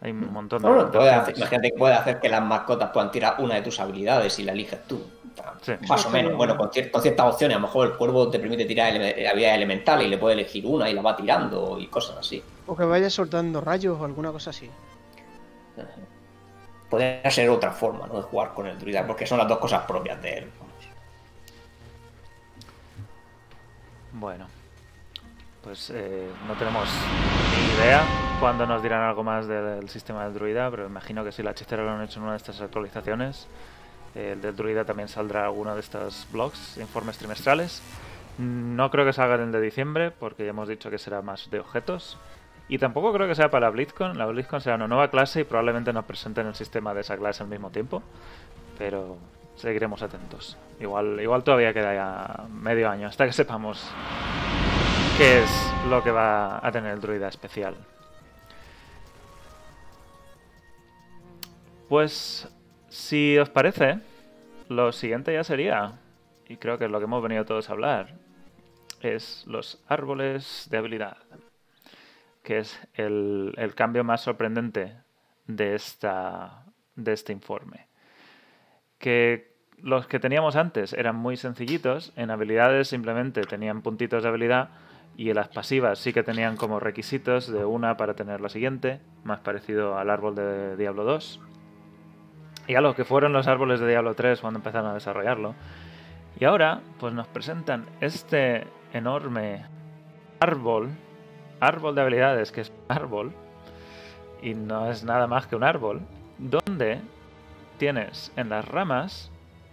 Hay 0.00 0.10
un 0.12 0.32
montón 0.32 0.62
de. 0.62 0.68
Bueno, 0.68 0.90
puede 0.90 1.10
hacer- 1.10 1.36
imagínate 1.36 1.70
que 1.72 1.78
puede 1.78 1.94
hacer 1.94 2.20
que 2.20 2.28
las 2.28 2.42
mascotas 2.42 2.90
puedan 2.90 3.10
tirar 3.10 3.36
una 3.38 3.54
de 3.54 3.62
tus 3.62 3.80
habilidades 3.80 4.38
y 4.38 4.44
la 4.44 4.52
eliges 4.52 4.86
tú. 4.86 5.02
Sí. 5.62 5.72
Más 5.88 6.04
o 6.06 6.10
menos. 6.10 6.34
Bueno, 6.34 6.56
con, 6.56 6.70
cier- 6.70 6.90
con 6.90 7.02
ciertas 7.02 7.26
opciones. 7.34 7.56
A 7.56 7.60
lo 7.60 7.66
mejor 7.66 7.88
el 7.88 7.96
cuervo 7.96 8.30
te 8.30 8.38
permite 8.38 8.64
tirar 8.66 8.94
ele- 8.94 9.26
habilidades 9.28 9.56
elementales 9.56 10.06
y 10.06 10.10
le 10.10 10.18
puede 10.18 10.34
elegir 10.34 10.64
una 10.66 10.88
y 10.88 10.94
la 10.94 11.02
va 11.02 11.16
tirando 11.16 11.78
y 11.80 11.86
cosas 11.88 12.18
así. 12.18 12.42
O 12.66 12.76
que 12.76 12.84
vaya 12.84 13.08
soltando 13.10 13.60
rayos 13.60 13.98
o 14.00 14.04
alguna 14.04 14.30
cosa 14.32 14.50
así. 14.50 14.70
Podría 16.88 17.30
ser 17.30 17.50
otra 17.50 17.72
forma 17.72 18.06
¿no? 18.06 18.16
de 18.16 18.22
jugar 18.22 18.54
con 18.54 18.66
el 18.66 18.78
druida, 18.78 19.06
porque 19.06 19.26
son 19.26 19.38
las 19.38 19.48
dos 19.48 19.58
cosas 19.58 19.84
propias 19.84 20.20
de 20.22 20.38
él. 20.38 20.50
Bueno, 24.12 24.46
pues 25.62 25.90
eh, 25.90 26.30
no 26.46 26.54
tenemos 26.54 26.88
ni 27.50 27.74
idea 27.74 28.02
cuándo 28.40 28.66
nos 28.66 28.82
dirán 28.82 29.02
algo 29.02 29.24
más 29.24 29.46
del 29.46 29.88
sistema 29.88 30.24
del 30.24 30.32
druida, 30.32 30.70
pero 30.70 30.86
imagino 30.86 31.24
que 31.24 31.32
si 31.32 31.42
la 31.42 31.50
hechicera 31.50 31.82
lo 31.82 31.90
han 31.90 32.02
hecho 32.02 32.18
en 32.18 32.22
una 32.22 32.32
de 32.32 32.38
estas 32.38 32.60
actualizaciones, 32.60 33.46
eh, 34.14 34.32
el 34.32 34.40
del 34.40 34.56
druida 34.56 34.84
también 34.84 35.08
saldrá 35.08 35.44
alguno 35.44 35.74
de 35.74 35.80
estos 35.80 36.26
blogs, 36.32 36.78
informes 36.78 37.18
trimestrales. 37.18 37.82
No 38.38 38.90
creo 38.90 39.04
que 39.04 39.12
salga 39.12 39.34
el 39.34 39.52
de 39.52 39.60
diciembre, 39.60 40.10
porque 40.10 40.44
ya 40.44 40.50
hemos 40.50 40.68
dicho 40.68 40.88
que 40.88 40.98
será 40.98 41.20
más 41.20 41.50
de 41.50 41.60
objetos. 41.60 42.16
Y 42.68 42.78
tampoco 42.78 43.12
creo 43.12 43.28
que 43.28 43.34
sea 43.34 43.50
para 43.50 43.70
BlizzCon. 43.70 44.18
La 44.18 44.26
BlizzCon 44.26 44.60
será 44.60 44.76
una 44.76 44.88
nueva 44.88 45.08
clase 45.10 45.40
y 45.40 45.44
probablemente 45.44 45.92
nos 45.92 46.04
presenten 46.04 46.46
el 46.46 46.54
sistema 46.54 46.94
de 46.94 47.02
esa 47.02 47.16
clase 47.16 47.42
al 47.42 47.48
mismo 47.48 47.70
tiempo. 47.70 48.02
Pero 48.76 49.18
seguiremos 49.54 50.02
atentos. 50.02 50.56
Igual, 50.80 51.20
igual 51.20 51.44
todavía 51.44 51.72
queda 51.72 51.94
ya 51.94 52.44
medio 52.48 52.90
año 52.90 53.08
hasta 53.08 53.24
que 53.24 53.32
sepamos 53.34 53.88
qué 55.16 55.42
es 55.42 55.72
lo 55.88 56.02
que 56.02 56.10
va 56.10 56.64
a 56.66 56.72
tener 56.72 56.92
el 56.92 57.00
druida 57.00 57.28
especial. 57.28 57.74
Pues, 61.88 62.48
si 62.88 63.38
os 63.38 63.48
parece, 63.48 64.00
lo 64.68 64.90
siguiente 64.90 65.32
ya 65.32 65.44
sería, 65.44 65.92
y 66.48 66.56
creo 66.56 66.78
que 66.78 66.86
es 66.86 66.90
lo 66.90 66.98
que 66.98 67.04
hemos 67.04 67.22
venido 67.22 67.44
todos 67.44 67.70
a 67.70 67.72
hablar, 67.72 68.14
es 69.00 69.44
los 69.46 69.80
árboles 69.86 70.66
de 70.68 70.78
habilidad, 70.78 71.16
que 72.46 72.58
es 72.58 72.80
el, 72.94 73.52
el 73.56 73.74
cambio 73.74 74.04
más 74.04 74.20
sorprendente 74.20 74.92
de, 75.48 75.74
esta, 75.74 76.62
de 76.94 77.12
este 77.12 77.32
informe. 77.32 77.88
Que 78.98 79.50
los 79.78 80.06
que 80.06 80.20
teníamos 80.20 80.54
antes 80.54 80.92
eran 80.92 81.16
muy 81.16 81.36
sencillitos, 81.36 82.12
en 82.14 82.30
habilidades 82.30 82.86
simplemente 82.86 83.40
tenían 83.40 83.82
puntitos 83.82 84.22
de 84.22 84.28
habilidad 84.28 84.68
y 85.16 85.30
en 85.30 85.34
las 85.34 85.48
pasivas 85.48 85.98
sí 85.98 86.12
que 86.12 86.22
tenían 86.22 86.56
como 86.56 86.78
requisitos 86.78 87.50
de 87.50 87.64
una 87.64 87.96
para 87.96 88.14
tener 88.14 88.40
la 88.40 88.48
siguiente, 88.48 89.00
más 89.24 89.40
parecido 89.40 89.98
al 89.98 90.08
árbol 90.08 90.36
de 90.36 90.76
Diablo 90.76 91.02
2. 91.02 91.40
Y 92.68 92.76
a 92.76 92.80
lo 92.80 92.94
que 92.94 93.04
fueron 93.04 93.32
los 93.32 93.48
árboles 93.48 93.80
de 93.80 93.88
Diablo 93.88 94.14
3 94.14 94.40
cuando 94.40 94.60
empezaron 94.60 94.92
a 94.92 94.94
desarrollarlo. 94.94 95.56
Y 96.38 96.44
ahora, 96.44 96.80
pues 97.00 97.12
nos 97.12 97.26
presentan 97.26 97.86
este 98.00 98.68
enorme 98.92 99.64
árbol, 100.38 100.90
árbol 101.60 101.94
de 101.94 102.02
habilidades, 102.02 102.52
que 102.52 102.62
es 102.62 102.70
un 102.70 102.96
árbol, 102.96 103.32
y 104.42 104.54
no 104.54 104.90
es 104.90 105.04
nada 105.04 105.26
más 105.26 105.46
que 105.46 105.56
un 105.56 105.64
árbol, 105.64 106.00
donde 106.38 107.00
tienes 107.78 108.32
en 108.36 108.48
las 108.48 108.66
ramas 108.66 109.30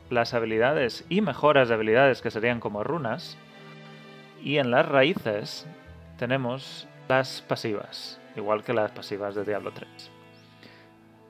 las 0.09 0.33
habilidades 0.33 1.05
y 1.09 1.21
mejoras 1.21 1.69
de 1.69 1.75
habilidades 1.75 2.21
que 2.21 2.31
serían 2.31 2.59
como 2.59 2.83
runas, 2.83 3.37
y 4.41 4.57
en 4.57 4.71
las 4.71 4.87
raíces 4.87 5.65
tenemos 6.17 6.87
las 7.07 7.41
pasivas, 7.41 8.19
igual 8.35 8.63
que 8.63 8.73
las 8.73 8.91
pasivas 8.91 9.35
de 9.35 9.45
Diablo 9.45 9.71
3. 9.73 10.11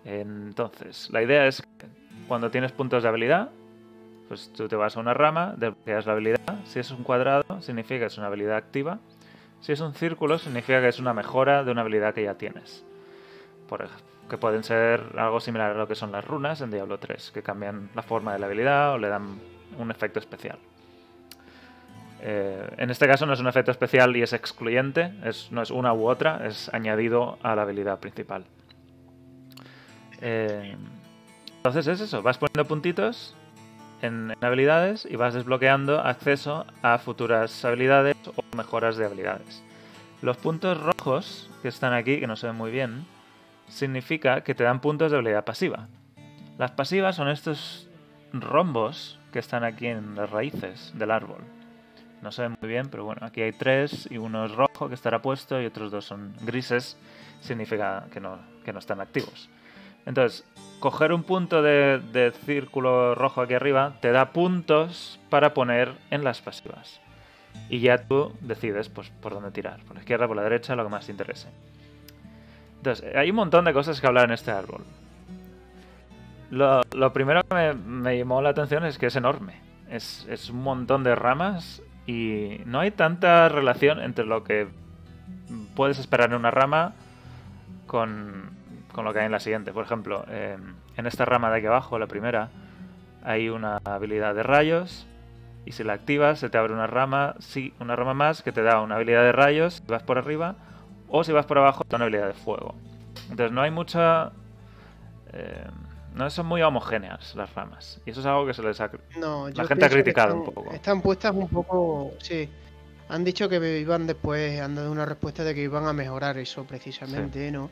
Entonces, 0.05 1.09
la 1.11 1.21
idea 1.21 1.47
es 1.47 1.61
que 1.61 1.87
cuando 2.27 2.51
tienes 2.51 2.71
puntos 2.71 3.03
de 3.03 3.09
habilidad, 3.09 3.49
pues 4.27 4.51
tú 4.53 4.67
te 4.67 4.75
vas 4.75 4.97
a 4.97 4.99
una 4.99 5.13
rama, 5.13 5.53
desbloqueas 5.57 6.05
la 6.05 6.13
habilidad. 6.13 6.59
Si 6.65 6.79
es 6.79 6.91
un 6.91 7.03
cuadrado, 7.03 7.61
significa 7.61 7.99
que 7.99 8.05
es 8.05 8.17
una 8.17 8.27
habilidad 8.27 8.57
activa. 8.57 8.99
Si 9.63 9.71
es 9.71 9.79
un 9.79 9.93
círculo, 9.93 10.37
significa 10.39 10.81
que 10.81 10.89
es 10.89 10.99
una 10.99 11.13
mejora 11.13 11.63
de 11.63 11.71
una 11.71 11.81
habilidad 11.81 12.13
que 12.13 12.21
ya 12.21 12.33
tienes. 12.33 12.83
Por, 13.69 13.87
que 14.29 14.37
pueden 14.37 14.61
ser 14.61 15.01
algo 15.17 15.39
similar 15.39 15.71
a 15.71 15.73
lo 15.75 15.87
que 15.87 15.95
son 15.95 16.11
las 16.11 16.25
runas 16.25 16.59
en 16.59 16.69
Diablo 16.69 16.99
3, 16.99 17.31
que 17.31 17.41
cambian 17.41 17.89
la 17.95 18.01
forma 18.01 18.33
de 18.33 18.39
la 18.39 18.47
habilidad 18.47 18.91
o 18.91 18.97
le 18.97 19.07
dan 19.07 19.39
un 19.77 19.89
efecto 19.89 20.19
especial. 20.19 20.59
Eh, 22.19 22.75
en 22.75 22.89
este 22.89 23.07
caso 23.07 23.25
no 23.25 23.31
es 23.31 23.39
un 23.39 23.47
efecto 23.47 23.71
especial 23.71 24.13
y 24.17 24.21
es 24.21 24.33
excluyente, 24.33 25.13
no 25.51 25.61
es 25.61 25.71
una 25.71 25.93
u 25.93 26.09
otra, 26.09 26.45
es 26.45 26.67
añadido 26.73 27.37
a 27.41 27.55
la 27.55 27.61
habilidad 27.61 28.01
principal. 28.01 28.43
Eh, 30.19 30.75
entonces 31.55 31.87
es 31.87 32.01
eso, 32.01 32.21
vas 32.21 32.37
poniendo 32.37 32.65
puntitos 32.67 33.33
en, 34.03 34.35
habilidades 34.41 35.07
y 35.09 35.15
vas 35.15 35.33
desbloqueando 35.33 35.99
acceso 35.99 36.65
a 36.81 36.97
futuras 36.97 37.65
habilidades 37.65 38.15
o 38.35 38.43
mejoras 38.55 38.97
de 38.97 39.05
habilidades. 39.05 39.63
Los 40.21 40.37
puntos 40.37 40.79
rojos 40.79 41.49
que 41.61 41.69
están 41.69 41.93
aquí, 41.93 42.19
que 42.19 42.27
no 42.27 42.35
se 42.35 42.47
ven 42.47 42.55
muy 42.55 42.71
bien, 42.71 43.05
significa 43.67 44.41
que 44.41 44.53
te 44.53 44.63
dan 44.63 44.81
puntos 44.81 45.11
de 45.11 45.17
habilidad 45.17 45.45
pasiva. 45.45 45.87
Las 46.57 46.71
pasivas 46.71 47.15
son 47.15 47.29
estos 47.29 47.89
rombos 48.33 49.19
que 49.31 49.39
están 49.39 49.63
aquí 49.63 49.87
en 49.87 50.15
las 50.15 50.29
raíces 50.29 50.91
del 50.95 51.11
árbol. 51.11 51.41
No 52.21 52.31
se 52.31 52.43
ven 52.43 52.57
muy 52.61 52.69
bien, 52.69 52.87
pero 52.89 53.03
bueno, 53.03 53.25
aquí 53.25 53.41
hay 53.41 53.51
tres 53.51 54.07
y 54.09 54.17
uno 54.17 54.45
es 54.45 54.51
rojo 54.51 54.87
que 54.87 54.95
estará 54.95 55.21
puesto 55.21 55.61
y 55.61 55.65
otros 55.65 55.91
dos 55.91 56.05
son 56.05 56.33
grises, 56.41 56.97
significa 57.41 58.05
que 58.11 58.19
no, 58.19 58.39
que 58.63 58.71
no 58.71 58.79
están 58.79 59.01
activos. 59.01 59.49
Entonces, 60.05 60.45
coger 60.83 61.13
un 61.13 61.23
punto 61.23 61.61
de, 61.61 62.33
círculo 62.45 63.15
rojo 63.15 63.39
aquí 63.39 63.53
arriba 63.53 63.93
te 64.01 64.11
da 64.11 64.33
puntos 64.33 65.17
para 65.29 65.53
poner 65.53 65.93
en 66.11 66.25
las 66.25 66.41
pasivas. 66.41 66.99
Y 67.69 67.79
ya 67.79 67.99
tú 67.99 68.33
decides 68.41 68.89
pues, 68.89 69.09
por 69.09 69.33
dónde 69.33 69.51
tirar, 69.51 69.79
por 69.85 69.95
la 69.95 70.01
izquierda, 70.01 70.27
por 70.27 70.35
la 70.35 70.43
derecha, 70.43 70.75
lo 70.75 70.83
que 70.83 70.89
más 70.89 71.05
te 71.05 71.13
interese. 71.13 71.47
Entonces, 72.79 73.15
hay 73.15 73.29
un 73.29 73.37
montón 73.37 73.63
de 73.63 73.71
cosas 73.71 74.01
que 74.01 74.07
hablar 74.07 74.25
en 74.25 74.31
este 74.31 74.51
árbol. 74.51 74.83
Lo, 76.51 76.81
lo 76.93 77.13
primero 77.13 77.43
que 77.43 77.55
me, 77.55 77.73
me, 77.75 78.17
llamó 78.17 78.41
la 78.41 78.49
atención 78.49 78.83
es 78.83 78.97
que 78.97 79.05
es 79.05 79.15
enorme. 79.15 79.61
Es, 79.89 80.27
es, 80.29 80.49
un 80.49 80.63
montón 80.63 81.05
de 81.05 81.15
ramas 81.15 81.81
y 82.05 82.57
no 82.65 82.81
hay 82.81 82.91
tanta 82.91 83.47
relación 83.47 84.01
entre 84.01 84.25
lo 84.25 84.43
que 84.43 84.67
puedes 85.77 85.97
esperar 85.97 86.31
en 86.31 86.35
una 86.35 86.51
rama 86.51 86.93
con, 87.87 88.62
con 88.93 89.03
lo 89.03 89.11
que 89.11 89.19
hay 89.19 89.25
en 89.25 89.31
la 89.31 89.39
siguiente. 89.41 89.73
Por 89.73 89.83
ejemplo, 89.83 90.23
eh, 90.29 90.57
en 90.95 91.05
esta 91.05 91.25
rama 91.25 91.51
de 91.51 91.57
aquí 91.57 91.65
abajo, 91.65 91.99
la 91.99 92.07
primera, 92.07 92.49
hay 93.23 93.49
una 93.49 93.81
habilidad 93.83 94.33
de 94.35 94.43
rayos 94.43 95.07
y 95.65 95.71
si 95.73 95.83
la 95.83 95.93
activas 95.93 96.39
se 96.39 96.49
te 96.49 96.57
abre 96.57 96.73
una 96.73 96.87
rama, 96.87 97.35
sí, 97.39 97.73
una 97.79 97.95
rama 97.95 98.13
más 98.13 98.41
que 98.41 98.51
te 98.51 98.61
da 98.61 98.81
una 98.81 98.95
habilidad 98.95 99.23
de 99.23 99.31
rayos 99.31 99.75
si 99.75 99.91
vas 99.91 100.03
por 100.03 100.17
arriba 100.17 100.55
o 101.09 101.23
si 101.23 101.31
vas 101.31 101.45
por 101.45 101.57
abajo 101.57 101.83
te 101.83 101.89
da 101.89 101.97
una 101.97 102.05
habilidad 102.05 102.27
de 102.27 102.33
fuego. 102.33 102.75
Entonces 103.29 103.51
no 103.51 103.61
hay 103.61 103.71
mucha... 103.71 104.31
Eh, 105.33 105.67
no 106.13 106.29
son 106.29 106.45
muy 106.45 106.61
homogéneas 106.61 107.33
las 107.35 107.51
ramas. 107.55 107.99
Y 108.05 108.11
eso 108.11 108.19
es 108.19 108.25
algo 108.27 108.45
que 108.45 108.53
se 108.53 108.61
les 108.61 108.79
ha... 108.79 108.91
No, 109.17 109.49
la 109.49 109.65
gente 109.65 109.85
ha 109.85 109.89
criticado 109.89 110.27
están, 110.27 110.39
un 110.39 110.53
poco. 110.53 110.71
Están 110.71 111.01
puestas 111.01 111.33
un 111.33 111.49
poco... 111.49 112.11
Sí. 112.19 112.47
Han 113.09 113.23
dicho 113.23 113.49
que 113.49 113.79
iban 113.79 114.05
después, 114.05 114.59
han 114.61 114.75
dado 114.75 114.91
una 114.91 115.05
respuesta 115.05 115.43
de 115.43 115.55
que 115.55 115.61
iban 115.61 115.87
a 115.87 115.93
mejorar 115.93 116.37
eso 116.37 116.65
precisamente, 116.65 117.47
sí. 117.47 117.51
¿no? 117.51 117.69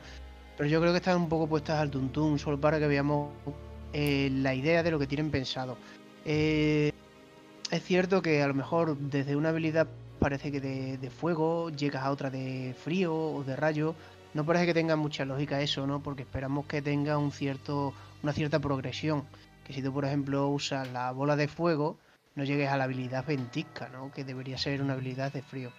Pero 0.57 0.69
yo 0.69 0.79
creo 0.79 0.91
que 0.91 0.97
están 0.97 1.17
un 1.17 1.29
poco 1.29 1.47
puestas 1.47 1.79
al 1.79 1.89
tuntún, 1.89 2.37
solo 2.37 2.59
para 2.59 2.79
que 2.79 2.87
veamos 2.87 3.29
eh, 3.93 4.29
la 4.31 4.53
idea 4.53 4.83
de 4.83 4.91
lo 4.91 4.99
que 4.99 5.07
tienen 5.07 5.31
pensado. 5.31 5.77
Eh, 6.25 6.91
es 7.71 7.83
cierto 7.83 8.21
que 8.21 8.41
a 8.41 8.47
lo 8.47 8.53
mejor 8.53 8.97
desde 8.97 9.35
una 9.35 9.49
habilidad 9.49 9.87
parece 10.19 10.51
que 10.51 10.61
de, 10.61 11.09
fuego 11.09 11.69
llegas 11.71 12.03
a 12.03 12.11
otra 12.11 12.29
de 12.29 12.75
frío 12.77 13.15
o 13.15 13.43
de 13.43 13.55
rayo. 13.55 13.95
No 14.33 14.45
parece 14.45 14.65
que 14.65 14.73
tenga 14.73 14.95
mucha 14.95 15.25
lógica 15.25 15.61
eso, 15.61 15.87
¿no? 15.87 16.01
Porque 16.01 16.21
esperamos 16.23 16.65
que 16.67 16.81
tenga 16.81 17.17
un 17.17 17.31
cierto, 17.31 17.93
una 18.23 18.33
cierta 18.33 18.59
progresión. 18.59 19.23
Que 19.65 19.73
si 19.73 19.81
tú, 19.81 19.91
por 19.91 20.05
ejemplo, 20.05 20.47
usas 20.49 20.91
la 20.91 21.11
bola 21.11 21.35
de 21.35 21.47
fuego, 21.47 21.97
no 22.35 22.43
llegues 22.43 22.69
a 22.69 22.77
la 22.77 22.85
habilidad 22.85 23.25
ventisca, 23.25 23.89
¿no? 23.89 24.11
Que 24.11 24.23
debería 24.23 24.57
ser 24.57 24.81
una 24.81 24.93
habilidad 24.93 25.33
de 25.33 25.41
frío. 25.41 25.71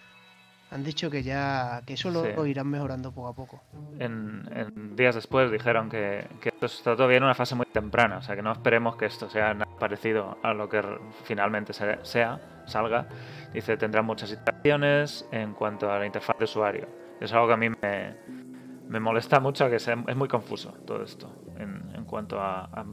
Han 0.72 0.84
dicho 0.84 1.10
que 1.10 1.22
ya 1.22 1.82
que 1.84 1.94
eso 1.94 2.10
lo 2.10 2.24
sí. 2.24 2.50
irán 2.50 2.68
mejorando 2.68 3.12
poco 3.12 3.28
a 3.28 3.34
poco. 3.34 3.62
En, 3.98 4.48
en 4.54 4.96
días 4.96 5.14
después 5.14 5.50
dijeron 5.50 5.90
que, 5.90 6.26
que, 6.40 6.48
esto 6.48 6.66
está 6.66 6.96
todavía 6.96 7.18
en 7.18 7.24
una 7.24 7.34
fase 7.34 7.54
muy 7.54 7.66
temprana, 7.66 8.18
o 8.18 8.22
sea 8.22 8.34
que 8.34 8.42
no 8.42 8.52
esperemos 8.52 8.96
que 8.96 9.04
esto 9.04 9.28
sea 9.28 9.54
parecido 9.78 10.38
a 10.42 10.54
lo 10.54 10.70
que 10.70 10.82
finalmente 11.24 11.74
sea, 11.74 12.40
salga. 12.64 13.06
Dice, 13.52 13.76
tendrá 13.76 14.00
muchas 14.00 14.32
iteraciones 14.32 15.28
en 15.30 15.52
cuanto 15.52 15.92
a 15.92 15.98
la 15.98 16.06
interfaz 16.06 16.38
de 16.38 16.44
usuario. 16.44 16.88
Es 17.20 17.32
algo 17.34 17.48
que 17.48 17.52
a 17.52 17.56
mí 17.58 17.68
me, 17.68 18.16
me 18.88 18.98
molesta 18.98 19.40
mucho, 19.40 19.68
que 19.68 19.78
sea, 19.78 20.02
es 20.06 20.16
muy 20.16 20.28
confuso 20.28 20.72
todo 20.86 21.02
esto 21.02 21.30
en, 21.58 21.82
en 21.94 22.04
cuanto 22.04 22.40
a, 22.40 22.64
a, 22.64 22.84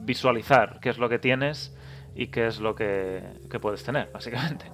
visualizar 0.00 0.78
qué 0.80 0.90
es 0.90 0.98
lo 0.98 1.08
que 1.08 1.18
tienes 1.18 1.74
y 2.14 2.26
qué 2.26 2.46
es 2.46 2.60
lo 2.60 2.74
que, 2.74 3.22
que 3.50 3.58
puedes 3.58 3.82
tener, 3.82 4.10
básicamente. 4.12 4.66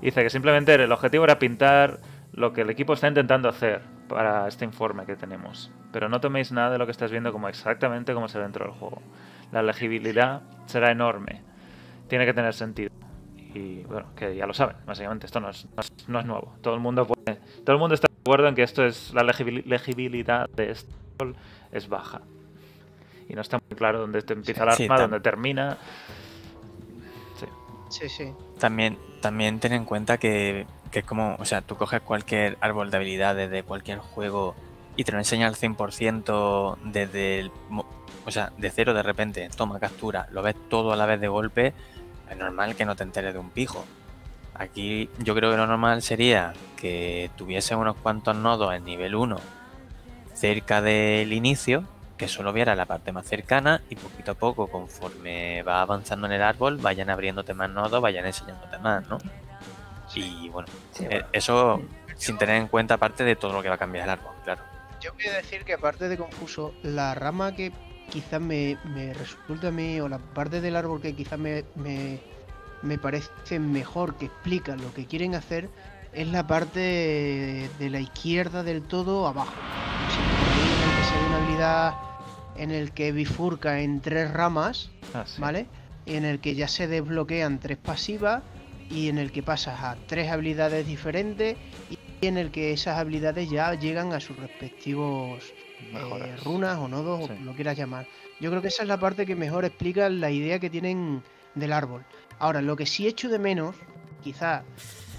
Dice 0.00 0.22
que 0.22 0.30
simplemente 0.30 0.74
el 0.74 0.92
objetivo 0.92 1.24
era 1.24 1.38
pintar 1.38 1.98
lo 2.32 2.52
que 2.52 2.62
el 2.62 2.70
equipo 2.70 2.92
está 2.92 3.08
intentando 3.08 3.48
hacer 3.48 3.80
para 4.08 4.46
este 4.48 4.64
informe 4.64 5.04
que 5.06 5.16
tenemos. 5.16 5.70
Pero 5.92 6.08
no 6.08 6.20
toméis 6.20 6.52
nada 6.52 6.70
de 6.70 6.78
lo 6.78 6.86
que 6.86 6.92
estás 6.92 7.10
viendo 7.10 7.32
como 7.32 7.48
exactamente 7.48 8.14
como 8.14 8.28
se 8.28 8.38
ve 8.38 8.44
dentro 8.44 8.64
del 8.66 8.74
juego. 8.74 9.02
La 9.52 9.62
legibilidad 9.62 10.42
será 10.66 10.90
enorme. 10.90 11.42
Tiene 12.08 12.26
que 12.26 12.34
tener 12.34 12.54
sentido. 12.54 12.90
Y 13.54 13.82
bueno, 13.84 14.14
que 14.14 14.36
ya 14.36 14.46
lo 14.46 14.54
saben, 14.54 14.76
básicamente 14.86 15.26
esto 15.26 15.40
no 15.40 15.50
es, 15.50 15.66
no 15.74 15.80
es, 15.80 16.08
no 16.08 16.20
es 16.20 16.26
nuevo. 16.26 16.54
Todo 16.60 16.74
el 16.74 16.80
mundo 16.80 17.06
puede, 17.06 17.40
todo 17.64 17.74
el 17.74 17.80
mundo 17.80 17.94
está 17.94 18.06
de 18.08 18.20
acuerdo 18.20 18.48
en 18.48 18.54
que 18.54 18.62
esto 18.62 18.84
es 18.84 19.12
la 19.14 19.22
legibilidad 19.22 20.48
de 20.50 20.70
esto 20.70 20.94
es 21.72 21.88
baja. 21.88 22.20
Y 23.28 23.34
no 23.34 23.40
está 23.40 23.58
muy 23.58 23.76
claro 23.76 24.00
dónde 24.00 24.22
empieza 24.28 24.62
el 24.62 24.68
arma, 24.68 24.76
sí, 24.76 24.86
dónde 24.86 25.20
termina. 25.20 25.76
También, 28.58 28.98
también 29.20 29.60
ten 29.60 29.72
en 29.72 29.84
cuenta 29.84 30.18
que, 30.18 30.66
que 30.90 31.00
es 31.00 31.04
como, 31.04 31.36
o 31.38 31.44
sea, 31.44 31.60
tú 31.62 31.76
coges 31.76 32.00
cualquier 32.00 32.58
árbol 32.60 32.90
de 32.90 32.96
habilidades 32.96 33.50
de 33.50 33.62
cualquier 33.62 33.98
juego 33.98 34.54
y 34.96 35.04
te 35.04 35.12
lo 35.12 35.18
enseña 35.18 35.46
al 35.46 35.54
100% 35.54 36.76
desde 36.84 37.50
o 38.28 38.30
sea, 38.30 38.52
de 38.58 38.70
cero 38.70 38.92
de 38.92 39.02
repente, 39.02 39.48
toma 39.56 39.80
captura, 39.80 40.28
lo 40.32 40.42
ves 40.42 40.54
todo 40.68 40.92
a 40.92 40.96
la 40.96 41.06
vez 41.06 41.18
de 41.18 41.28
golpe, 41.28 41.72
es 42.30 42.36
normal 42.36 42.76
que 42.76 42.84
no 42.84 42.94
te 42.94 43.02
enteres 43.02 43.32
de 43.32 43.38
un 43.38 43.48
pijo. 43.48 43.86
Aquí 44.54 45.08
yo 45.18 45.34
creo 45.34 45.50
que 45.50 45.56
lo 45.56 45.66
normal 45.66 46.02
sería 46.02 46.52
que 46.76 47.30
tuviese 47.36 47.74
unos 47.74 47.96
cuantos 47.96 48.36
nodos 48.36 48.74
en 48.74 48.84
nivel 48.84 49.14
1 49.14 49.38
cerca 50.34 50.82
del 50.82 51.32
inicio, 51.32 51.84
que 52.18 52.28
solo 52.28 52.52
viera 52.52 52.74
la 52.74 52.84
parte 52.84 53.12
más 53.12 53.26
cercana 53.26 53.80
y 53.88 53.94
poquito 53.94 54.32
a 54.32 54.34
poco, 54.34 54.66
conforme 54.66 55.62
va 55.62 55.80
avanzando 55.80 56.26
en 56.26 56.34
el 56.34 56.42
árbol, 56.42 56.76
vayan 56.78 57.08
abriéndote 57.08 57.54
más 57.54 57.70
nodos, 57.70 58.02
vayan 58.02 58.26
enseñándote 58.26 58.76
más, 58.78 59.08
¿no? 59.08 59.18
Y 60.14 60.48
bueno, 60.48 60.68
sí, 60.92 61.06
bueno. 61.06 61.26
eso 61.32 61.80
sin 62.16 62.36
tener 62.36 62.56
en 62.56 62.66
cuenta 62.66 62.96
parte 62.96 63.22
de 63.24 63.36
todo 63.36 63.52
lo 63.52 63.62
que 63.62 63.68
va 63.68 63.76
a 63.76 63.78
cambiar 63.78 64.04
el 64.04 64.10
árbol, 64.10 64.34
claro. 64.44 64.60
Yo 65.00 65.12
voy 65.14 65.26
a 65.26 65.32
decir 65.34 65.64
que 65.64 65.74
aparte 65.74 66.08
de 66.08 66.16
confuso, 66.16 66.74
la 66.82 67.14
rama 67.14 67.54
que 67.54 67.72
quizás 68.10 68.40
me, 68.40 68.76
me 68.84 69.14
resulta 69.14 69.68
a 69.68 69.70
mí, 69.70 70.00
o 70.00 70.08
la 70.08 70.18
parte 70.18 70.60
del 70.60 70.74
árbol 70.74 71.00
que 71.00 71.14
quizás 71.14 71.38
me, 71.38 71.64
me, 71.76 72.18
me 72.82 72.98
parece 72.98 73.60
mejor, 73.60 74.16
que 74.16 74.26
explica 74.26 74.74
lo 74.74 74.92
que 74.92 75.06
quieren 75.06 75.36
hacer, 75.36 75.70
es 76.12 76.26
la 76.26 76.46
parte 76.46 77.70
de 77.78 77.90
la 77.90 78.00
izquierda 78.00 78.64
del 78.64 78.82
todo 78.82 79.28
abajo. 79.28 79.52
que 81.12 81.18
ve 81.18 81.26
una 81.26 81.36
habilidad 81.36 82.07
en 82.58 82.70
el 82.70 82.92
que 82.92 83.12
bifurca 83.12 83.80
en 83.80 84.00
tres 84.00 84.30
ramas, 84.30 84.90
ah, 85.14 85.24
sí. 85.26 85.40
¿vale? 85.40 85.66
Y 86.06 86.16
en 86.16 86.24
el 86.24 86.40
que 86.40 86.54
ya 86.54 86.68
se 86.68 86.86
desbloquean 86.86 87.60
tres 87.60 87.78
pasivas 87.78 88.42
y 88.90 89.08
en 89.08 89.18
el 89.18 89.32
que 89.32 89.42
pasas 89.42 89.80
a 89.82 89.96
tres 90.06 90.30
habilidades 90.30 90.86
diferentes 90.86 91.56
y 91.90 92.26
en 92.26 92.36
el 92.36 92.50
que 92.50 92.72
esas 92.72 92.98
habilidades 92.98 93.48
ya 93.50 93.74
llegan 93.74 94.12
a 94.12 94.20
sus 94.20 94.36
respectivos 94.36 95.44
eh, 95.92 96.36
runas 96.44 96.78
o 96.78 96.88
nodos, 96.88 97.26
sí. 97.26 97.32
o 97.40 97.44
lo 97.44 97.54
quieras 97.54 97.76
llamar. 97.76 98.06
Yo 98.40 98.50
creo 98.50 98.62
que 98.62 98.68
esa 98.68 98.82
es 98.82 98.88
la 98.88 98.98
parte 98.98 99.26
que 99.26 99.36
mejor 99.36 99.64
explica 99.64 100.08
la 100.08 100.30
idea 100.30 100.58
que 100.58 100.70
tienen 100.70 101.22
del 101.54 101.72
árbol. 101.72 102.04
Ahora, 102.38 102.62
lo 102.62 102.76
que 102.76 102.86
sí 102.86 103.06
echo 103.06 103.28
de 103.28 103.38
menos, 103.38 103.76
quizá, 104.22 104.62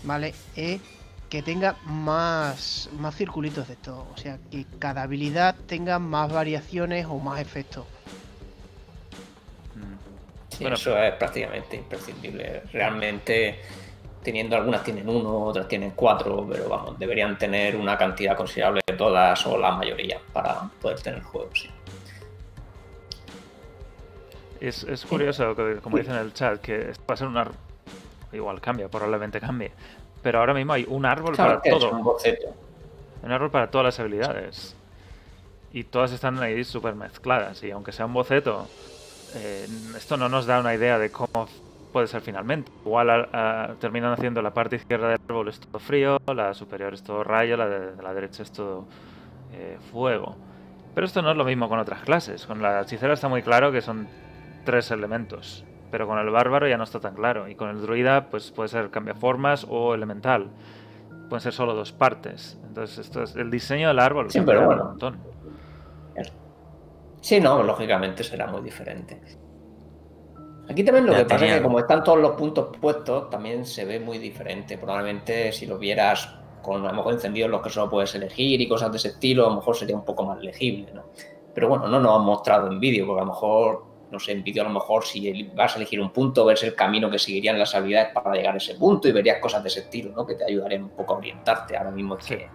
¿vale? 0.03 0.33
Es 0.55 0.81
que 1.29 1.43
tenga 1.43 1.75
más, 1.85 2.89
más 2.97 3.15
circulitos 3.15 3.67
de 3.67 3.75
esto. 3.75 4.07
O 4.13 4.17
sea, 4.17 4.39
que 4.51 4.65
cada 4.79 5.03
habilidad 5.03 5.55
tenga 5.67 5.99
más 5.99 6.31
variaciones 6.31 7.05
o 7.05 7.19
más 7.19 7.39
efectos. 7.39 7.85
Sí, 10.49 10.63
bueno, 10.63 10.75
eso 10.75 10.97
es 10.97 11.13
prácticamente 11.13 11.77
imprescindible. 11.77 12.63
Realmente, 12.73 13.59
teniendo 14.23 14.55
algunas 14.55 14.83
tienen 14.83 15.07
uno, 15.07 15.45
otras 15.45 15.67
tienen 15.67 15.91
cuatro, 15.91 16.45
pero 16.49 16.67
vamos, 16.67 16.97
deberían 16.97 17.37
tener 17.37 17.75
una 17.75 17.97
cantidad 17.97 18.35
considerable 18.35 18.81
de 18.85 18.93
todas 18.93 19.45
o 19.45 19.57
la 19.57 19.71
mayoría 19.71 20.19
para 20.33 20.69
poder 20.81 20.99
tener 20.99 21.21
juegos. 21.21 21.61
Sí. 21.61 21.69
Es, 24.59 24.83
es, 24.83 25.05
curioso, 25.05 25.55
como 25.81 25.97
dicen 25.97 26.15
en 26.15 26.21
el 26.21 26.33
chat, 26.33 26.59
que 26.59 26.91
va 27.09 27.13
a 27.13 27.15
ser 27.15 27.27
una. 27.27 27.49
Igual 28.33 28.59
cambia, 28.59 28.89
probablemente 28.89 29.39
cambie. 29.39 29.71
Pero 30.21 30.39
ahora 30.39 30.53
mismo 30.53 30.73
hay 30.73 30.85
un 30.89 31.05
árbol 31.05 31.35
claro, 31.35 31.61
para 31.61 31.61
todo. 31.79 31.91
Un, 31.91 32.03
un 33.23 33.31
árbol 33.31 33.51
para 33.51 33.69
todas 33.71 33.85
las 33.85 33.99
habilidades. 33.99 34.75
y 35.71 35.83
todas 35.83 36.11
están 36.11 36.39
ahí 36.41 36.63
súper 36.63 36.95
mezcladas. 36.95 37.61
Y 37.63 37.69
aunque 37.71 37.91
sea 37.91 38.05
un 38.07 38.13
boceto, 38.13 38.67
eh, 39.35 39.67
esto 39.95 40.17
no 40.17 40.27
nos 40.27 40.45
da 40.47 40.59
una 40.59 40.73
idea 40.73 40.97
de 40.97 41.11
cómo 41.11 41.47
puede 41.93 42.07
ser 42.07 42.21
finalmente. 42.21 42.71
Igual 42.83 43.09
a- 43.11 43.29
a- 43.33 43.75
terminan 43.75 44.11
haciendo 44.13 44.41
la 44.41 44.51
parte 44.51 44.77
izquierda 44.77 45.09
del 45.09 45.19
árbol 45.29 45.47
es 45.49 45.59
todo 45.59 45.79
frío, 45.79 46.17
la 46.33 46.53
superior 46.55 46.93
es 46.95 47.03
todo 47.03 47.23
rayo, 47.23 47.55
la 47.55 47.67
de, 47.69 47.95
de 47.95 48.01
la 48.03 48.13
derecha 48.15 48.41
es 48.43 48.51
todo 48.51 48.85
eh, 49.53 49.77
fuego. 49.91 50.35
Pero 50.95 51.05
esto 51.05 51.21
no 51.21 51.29
es 51.31 51.37
lo 51.37 51.45
mismo 51.45 51.69
con 51.69 51.77
otras 51.79 52.01
clases. 52.01 52.45
Con 52.47 52.61
la 52.63 52.81
hechicera 52.81 53.13
está 53.13 53.27
muy 53.27 53.43
claro 53.43 53.71
que 53.71 53.81
son 53.81 54.07
tres 54.65 54.89
elementos. 54.91 55.63
Pero 55.91 56.07
con 56.07 56.19
el 56.19 56.29
bárbaro 56.29 56.67
ya 56.67 56.77
no 56.77 56.83
está 56.83 56.99
tan 56.99 57.15
claro. 57.15 57.47
Y 57.47 57.55
con 57.55 57.69
el 57.69 57.81
druida 57.81 58.29
pues 58.29 58.51
puede 58.51 58.69
ser 58.69 58.89
cambiaformas 58.89 59.65
o 59.69 59.93
elemental. 59.95 60.49
Pueden 61.29 61.41
ser 61.41 61.53
solo 61.53 61.73
dos 61.73 61.91
partes. 61.91 62.59
Entonces 62.67 62.99
esto 62.99 63.23
es 63.23 63.35
el 63.35 63.49
diseño 63.49 63.87
del 63.87 63.99
árbol. 63.99 64.29
Sí, 64.29 64.41
pero 64.45 64.61
un 64.61 64.65
bueno. 64.67 64.83
montón. 64.85 65.17
Sí, 67.21 67.39
no, 67.39 67.61
lógicamente 67.63 68.23
será 68.23 68.47
muy 68.47 68.61
diferente. 68.61 69.21
Aquí 70.69 70.83
también 70.83 71.07
lo 71.07 71.13
Ya 71.13 71.19
que 71.19 71.25
pasa 71.25 71.45
es 71.47 71.55
que 71.55 71.63
como 71.63 71.79
están 71.79 72.03
todos 72.03 72.19
los 72.19 72.31
puntos 72.31 72.77
puestos, 72.79 73.29
también 73.29 73.65
se 73.65 73.85
ve 73.85 73.99
muy 73.99 74.19
diferente. 74.19 74.77
Probablemente 74.77 75.51
si 75.51 75.65
lo 75.65 75.77
vieras 75.77 76.35
con 76.61 76.85
a 76.85 76.89
lo 76.89 76.95
mejor 76.95 77.13
encendidos 77.13 77.49
los 77.49 77.61
que 77.61 77.69
solo 77.69 77.89
puedes 77.89 78.13
elegir 78.15 78.61
y 78.61 78.67
cosas 78.67 78.91
de 78.91 78.97
ese 78.97 79.07
estilo, 79.09 79.47
a 79.47 79.49
lo 79.49 79.55
mejor 79.55 79.75
sería 79.75 79.95
un 79.95 80.05
poco 80.05 80.25
más 80.25 80.39
legible, 80.41 80.91
¿no? 80.93 81.05
Pero 81.53 81.69
bueno, 81.69 81.87
no 81.87 81.99
nos 81.99 82.19
han 82.19 82.25
mostrado 82.25 82.67
en 82.67 82.79
vídeo, 82.79 83.07
porque 83.07 83.21
a 83.21 83.25
lo 83.25 83.31
mejor, 83.31 83.85
no 84.11 84.19
sé, 84.19 84.31
en 84.31 84.43
vídeo 84.43 84.63
a 84.63 84.67
lo 84.67 84.73
mejor 84.73 85.05
si 85.05 85.43
vas 85.55 85.73
a 85.73 85.77
elegir 85.77 86.01
un 86.01 86.11
punto, 86.11 86.45
ves 86.45 86.63
el 86.63 86.75
camino 86.75 87.09
que 87.09 87.19
seguirían 87.19 87.59
las 87.59 87.75
habilidades 87.75 88.13
para 88.13 88.33
llegar 88.33 88.55
a 88.55 88.57
ese 88.57 88.75
punto 88.75 89.07
y 89.07 89.11
verías 89.11 89.39
cosas 89.39 89.61
de 89.63 89.69
ese 89.69 89.81
estilo, 89.81 90.11
¿no? 90.15 90.25
Que 90.25 90.35
te 90.35 90.45
ayudarían 90.45 90.83
un 90.83 90.89
poco 90.89 91.15
a 91.15 91.17
orientarte. 91.17 91.77
Ahora 91.77 91.91
mismo 91.91 92.17
es 92.17 92.25
que... 92.25 92.49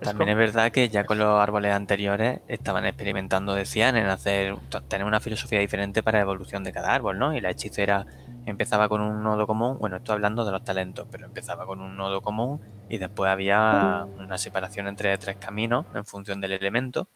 También 0.00 0.28
es 0.28 0.36
verdad 0.36 0.70
que 0.72 0.90
ya 0.90 1.04
con 1.04 1.18
los 1.18 1.40
árboles 1.40 1.72
anteriores 1.72 2.40
estaban 2.48 2.84
experimentando, 2.84 3.54
decían, 3.54 3.96
en 3.96 4.06
hacer 4.06 4.54
tener 4.88 5.06
una 5.06 5.20
filosofía 5.20 5.58
diferente 5.58 6.02
para 6.02 6.18
la 6.18 6.22
evolución 6.22 6.64
de 6.64 6.72
cada 6.72 6.94
árbol, 6.94 7.18
¿no? 7.18 7.34
Y 7.34 7.40
la 7.40 7.50
hechicera 7.50 8.06
empezaba 8.44 8.88
con 8.88 9.00
un 9.00 9.22
nodo 9.22 9.46
común, 9.46 9.78
bueno, 9.78 9.96
estoy 9.96 10.14
hablando 10.14 10.44
de 10.44 10.52
los 10.52 10.62
talentos, 10.64 11.06
pero 11.10 11.26
empezaba 11.26 11.64
con 11.64 11.80
un 11.80 11.96
nodo 11.96 12.20
común 12.20 12.60
y 12.88 12.98
después 12.98 13.30
había 13.30 14.06
una 14.18 14.36
separación 14.38 14.86
entre 14.86 15.16
tres 15.18 15.36
caminos 15.36 15.86
en 15.94 16.04
función 16.04 16.40
del 16.40 16.52
elemento, 16.52 17.08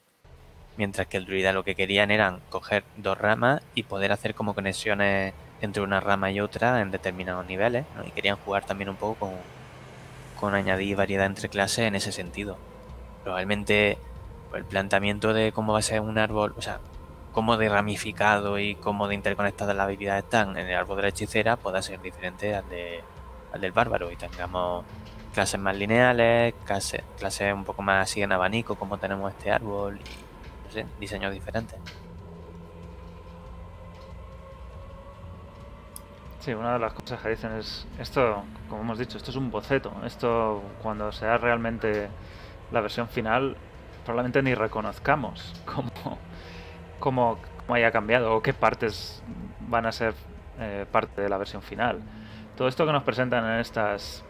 mientras 0.76 1.06
que 1.06 1.16
el 1.16 1.26
druida 1.26 1.52
lo 1.52 1.64
que 1.64 1.74
querían 1.74 2.10
eran 2.10 2.40
coger 2.50 2.84
dos 2.96 3.18
ramas 3.18 3.62
y 3.74 3.82
poder 3.82 4.12
hacer 4.12 4.34
como 4.34 4.54
conexiones 4.54 5.34
entre 5.60 5.82
una 5.82 6.00
rama 6.00 6.30
y 6.30 6.40
otra 6.40 6.80
en 6.80 6.90
determinados 6.90 7.46
niveles, 7.46 7.84
¿no? 7.96 8.04
Y 8.04 8.10
querían 8.10 8.36
jugar 8.36 8.64
también 8.64 8.88
un 8.88 8.96
poco 8.96 9.26
con, 9.26 9.32
con 10.38 10.54
añadir 10.54 10.96
variedad 10.96 11.26
entre 11.26 11.48
clases 11.48 11.80
en 11.80 11.94
ese 11.94 12.12
sentido. 12.12 12.56
Probablemente 13.22 13.98
pues, 14.50 14.62
el 14.62 14.66
planteamiento 14.66 15.34
de 15.34 15.52
cómo 15.52 15.72
va 15.74 15.80
a 15.80 15.82
ser 15.82 16.00
un 16.00 16.18
árbol, 16.18 16.54
o 16.56 16.62
sea, 16.62 16.80
cómo 17.32 17.56
de 17.56 17.68
ramificado 17.68 18.58
y 18.58 18.74
cómo 18.74 19.06
de 19.06 19.14
interconectadas 19.14 19.76
las 19.76 19.84
habilidades 19.84 20.24
están 20.24 20.56
en 20.56 20.66
el 20.68 20.76
árbol 20.76 20.96
de 20.96 21.02
la 21.02 21.08
hechicera 21.08 21.56
pueda 21.56 21.82
ser 21.82 22.00
diferente 22.00 22.54
al, 22.54 22.68
de, 22.68 23.02
al 23.52 23.60
del 23.60 23.72
bárbaro 23.72 24.10
y 24.10 24.16
tengamos 24.16 24.84
clases 25.32 25.60
más 25.60 25.76
lineales, 25.76 26.54
clases, 26.64 27.02
clases 27.18 27.52
un 27.54 27.64
poco 27.64 27.82
más 27.82 28.10
así 28.10 28.22
en 28.22 28.32
abanico 28.32 28.74
como 28.74 28.98
tenemos 28.98 29.32
este 29.32 29.50
árbol 29.50 29.98
y 29.98 30.29
no 30.70 30.74
sé, 30.74 30.86
diseños 31.00 31.32
diferentes. 31.32 31.78
Sí, 36.38 36.54
una 36.54 36.74
de 36.74 36.78
las 36.78 36.92
cosas 36.94 37.20
que 37.20 37.30
dicen 37.30 37.52
es, 37.52 37.86
esto, 37.98 38.44
como 38.68 38.82
hemos 38.82 38.98
dicho, 38.98 39.18
esto 39.18 39.30
es 39.30 39.36
un 39.36 39.50
boceto. 39.50 39.92
Esto, 40.06 40.62
cuando 40.82 41.12
sea 41.12 41.36
realmente 41.36 42.08
la 42.70 42.80
versión 42.80 43.08
final, 43.08 43.56
probablemente 44.04 44.42
ni 44.42 44.54
reconozcamos 44.54 45.52
cómo, 45.66 45.90
cómo, 46.98 47.38
cómo 47.66 47.74
haya 47.74 47.90
cambiado 47.90 48.34
o 48.34 48.42
qué 48.42 48.54
partes 48.54 49.22
van 49.68 49.86
a 49.86 49.92
ser 49.92 50.14
eh, 50.58 50.86
parte 50.90 51.20
de 51.20 51.28
la 51.28 51.36
versión 51.36 51.62
final. 51.62 52.00
Todo 52.56 52.68
esto 52.68 52.86
que 52.86 52.92
nos 52.92 53.02
presentan 53.02 53.44
en 53.44 53.60
estas 53.60 54.24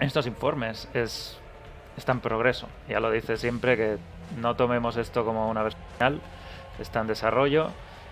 en 0.00 0.06
estos 0.06 0.26
informes 0.26 0.88
es 0.94 1.38
está 1.96 2.12
en 2.12 2.20
progreso. 2.20 2.68
Ya 2.88 3.00
lo 3.00 3.10
dice 3.10 3.36
siempre 3.36 3.76
que 3.76 3.98
no 4.36 4.56
tomemos 4.56 4.96
esto 4.96 5.24
como 5.24 5.48
una 5.48 5.62
versión 5.62 5.84
final, 5.96 6.20
está 6.78 7.00
en 7.00 7.06
desarrollo 7.06 7.70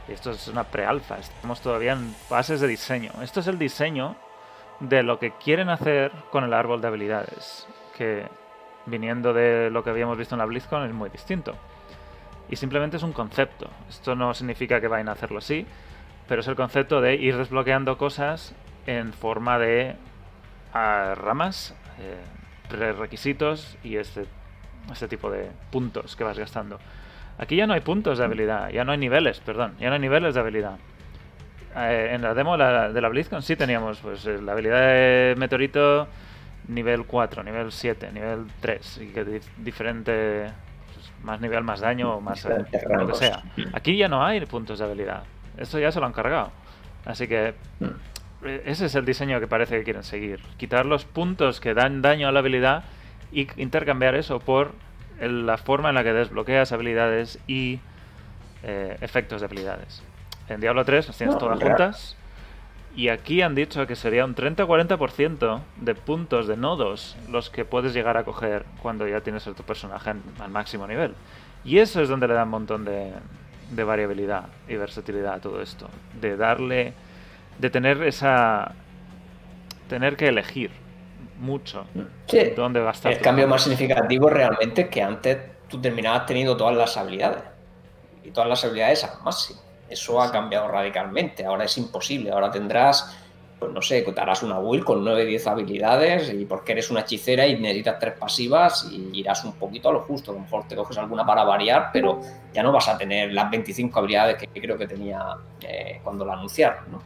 esto 0.09 0.33
es 0.33 0.49
una 0.49 0.65
pre-alfa, 0.65 1.19
estamos 1.19 1.61
todavía 1.61 1.93
en 1.93 2.13
fases 2.29 2.61
de 2.61 2.67
diseño. 2.67 3.13
Esto 3.23 3.41
es 3.41 3.47
el 3.47 3.59
diseño 3.59 4.17
de 4.81 5.03
lo 5.03 5.19
que 5.19 5.33
quieren 5.33 5.69
hacer 5.69 6.11
con 6.31 6.43
el 6.43 6.53
árbol 6.53 6.81
de 6.81 6.89
habilidades, 6.89 7.67
que 7.97 8.27
viniendo 8.87 9.33
de 9.33 9.71
lo 9.71 9.85
que 9.85 9.91
habíamos 9.91 10.19
visto 10.19 10.35
en 10.35 10.41
la 10.41 10.47
BlizzCon 10.47 10.85
es 10.85 10.93
muy 10.93 11.11
distinto. 11.11 11.55
Y 12.49 12.57
simplemente 12.57 12.97
es 12.97 13.03
un 13.05 13.13
concepto. 13.13 13.71
Esto 13.89 14.17
no 14.17 14.35
significa 14.35 14.81
que 14.81 14.89
vayan 14.89 15.09
a 15.09 15.13
hacerlo 15.13 15.39
así, 15.39 15.65
pero 16.27 16.41
es 16.41 16.49
el 16.49 16.57
concepto 16.57 17.01
de 17.01 17.15
ir 17.15 17.37
desbloqueando 17.37 17.97
cosas 17.97 18.53
en 18.87 19.13
forma 19.13 19.59
de 19.61 19.95
ah, 20.75 21.15
ramas, 21.17 21.77
eh, 22.01 22.17
prerequisitos 22.69 23.77
y 23.85 23.97
este, 23.97 24.27
este 24.93 25.09
tipo 25.09 25.31
de 25.31 25.51
puntos 25.71 26.17
que 26.17 26.25
vas 26.25 26.39
gastando. 26.39 26.79
Aquí 27.39 27.57
ya 27.57 27.67
no 27.67 27.73
hay 27.75 27.81
puntos 27.81 28.19
de 28.19 28.25
habilidad, 28.25 28.71
ya 28.71 28.85
no 28.85 28.93
hay 28.93 28.99
niveles, 28.99 29.41
perdón, 29.41 29.75
ya 29.81 29.89
no 29.89 29.95
hay 29.95 30.01
niveles 30.01 30.35
de 30.35 30.41
habilidad. 30.41 30.77
Eh, 31.77 32.11
en 32.15 32.23
la 32.23 32.35
demo 32.35 32.57
la- 32.57 32.93
de 32.93 33.01
la 33.01 33.09
BlizzCon 33.09 33.43
sí 33.43 33.55
teníamos 33.57 33.99
pues 34.01 34.27
eh, 34.27 34.41
la 34.43 34.53
habilidad 34.53 34.81
de 34.89 35.35
meteorito 35.39 36.09
nivel 36.69 37.05
4, 37.07 37.43
nivel 37.45 37.71
7, 37.73 38.11
nivel 38.13 38.47
3 38.61 38.99
y 39.03 39.07
que 39.13 39.25
dif- 39.25 39.49
diferente 39.57 40.51
pues, 40.93 41.13
más 41.23 41.41
nivel, 41.41 41.63
más 41.63 41.81
daño 41.81 42.17
o 42.17 42.21
más 42.21 42.45
eh, 42.45 42.65
lo 42.99 43.07
que 43.07 43.15
sea. 43.15 43.43
Aquí 43.73 43.97
ya 43.97 44.09
no 44.09 44.25
hay 44.25 44.45
puntos 44.47 44.79
de 44.81 44.85
habilidad. 44.85 45.23
Esto 45.57 45.79
ya 45.79 45.93
se 45.93 46.01
lo 46.01 46.07
han 46.07 46.13
cargado. 46.13 46.51
Así 47.05 47.29
que 47.29 47.55
eh, 48.45 48.63
ese 48.67 48.87
es 48.87 48.95
el 48.97 49.05
diseño 49.05 49.39
que 49.41 49.47
parece 49.47 49.79
que 49.79 49.85
quieren 49.85 50.03
seguir. 50.03 50.41
Quitar 50.57 50.87
los 50.87 51.05
puntos 51.05 51.61
que 51.61 51.73
dan 51.75 52.03
daño 52.03 52.29
a 52.29 52.33
la 52.33 52.41
habilidad 52.41 52.83
y 53.33 53.49
intercambiar 53.61 54.15
eso 54.15 54.41
por 54.41 54.73
el- 55.21 55.47
la 55.47 55.57
forma 55.59 55.91
en 55.91 55.95
la 55.97 56.03
que 56.05 56.13
desbloqueas 56.13 56.73
habilidades 56.73 57.39
y 57.47 57.81
eh, 58.63 58.97
efectos 59.01 59.41
de 59.41 59.47
habilidades. 59.47 60.03
En 60.49 60.61
Diablo 60.61 60.85
3 60.85 61.07
las 61.07 61.17
tienes 61.17 61.35
No, 61.35 61.39
todas 61.41 61.59
juntas. 61.63 62.17
Y 62.97 63.09
aquí 63.09 63.41
han 63.41 63.55
dicho 63.55 63.87
que 63.87 63.95
sería 63.97 64.25
un 64.25 64.35
30-40% 64.35 65.61
de 65.77 65.95
puntos 65.95 66.47
de 66.49 66.57
nodos 66.57 67.17
los 67.31 67.49
que 67.49 67.65
puedes 67.65 67.95
llegar 67.95 68.17
a 68.17 68.25
coger 68.25 68.65
cuando 68.83 69.07
ya 69.07 69.21
tienes 69.21 69.47
a 69.47 69.53
tu 69.55 69.63
personaje 69.63 70.11
en- 70.11 70.23
al 70.41 70.51
máximo 70.51 70.87
nivel. 70.89 71.15
Y 71.65 71.79
eso 71.79 72.03
es 72.03 72.09
donde 72.09 72.27
le 72.27 72.35
da 72.35 72.43
un 72.45 72.51
montón 72.51 72.85
de, 72.85 73.13
de 73.71 73.85
variabilidad 73.85 74.47
y 74.69 74.75
versatilidad 74.77 75.35
a 75.35 75.41
todo 75.41 75.63
esto. 75.63 75.89
De 76.21 76.37
darle. 76.37 76.93
de 77.59 77.69
tener 77.71 78.03
esa. 78.03 78.73
tener 79.89 80.17
que 80.17 80.29
elegir 80.29 80.71
mucho 81.41 81.85
Sí, 82.27 82.53
dónde 82.55 82.83
gastar. 82.83 83.13
El 83.13 83.19
cambio 83.19 83.49
más 83.49 83.63
significativo 83.63 84.29
realmente 84.29 84.83
es 84.83 84.89
que 84.89 85.03
antes 85.03 85.39
tú 85.69 85.81
terminabas 85.81 86.27
teniendo 86.27 86.57
todas 86.57 86.77
las 86.77 86.97
habilidades. 86.97 87.43
Y 88.23 88.31
todas 88.31 88.49
las 88.49 88.65
habilidades 88.65 89.05
al 89.05 89.23
máximo. 89.23 89.61
Eso 89.89 90.21
ha 90.21 90.31
cambiado 90.31 90.69
radicalmente. 90.69 91.45
Ahora 91.45 91.65
es 91.65 91.77
imposible. 91.79 92.31
Ahora 92.31 92.51
tendrás, 92.51 93.17
pues 93.59 93.73
no 93.73 93.81
sé, 93.81 94.03
te 94.03 94.21
harás 94.21 94.43
una 94.43 94.59
build 94.59 94.85
con 94.85 95.03
9 95.03 95.25
10 95.25 95.47
habilidades 95.47 96.33
y 96.33 96.45
porque 96.45 96.73
eres 96.73 96.91
una 96.91 97.01
hechicera 97.01 97.47
y 97.47 97.59
necesitas 97.59 97.99
tres 97.99 98.15
pasivas 98.19 98.89
y 98.93 99.11
irás 99.19 99.45
un 99.45 99.55
poquito 99.55 99.89
a 99.89 99.93
lo 99.93 100.03
justo. 100.03 100.33
A 100.33 100.35
lo 100.35 100.41
mejor 100.41 100.69
te 100.69 100.77
coges 100.77 100.99
alguna 100.99 101.25
para 101.25 101.45
variar, 101.45 101.91
pero 101.93 102.21
ya 102.53 102.63
no 102.63 102.71
vas 102.71 102.89
a 102.89 102.99
tener 102.99 103.33
las 103.33 103.51
25 103.51 103.99
habilidades 103.99 104.37
que 104.37 104.61
creo 104.61 104.77
que 104.77 104.87
tenía 104.87 105.37
eh, 105.63 106.01
cuando 106.05 106.25
la 106.25 106.35
anunciaron, 106.35 106.93
¿no? 106.93 107.03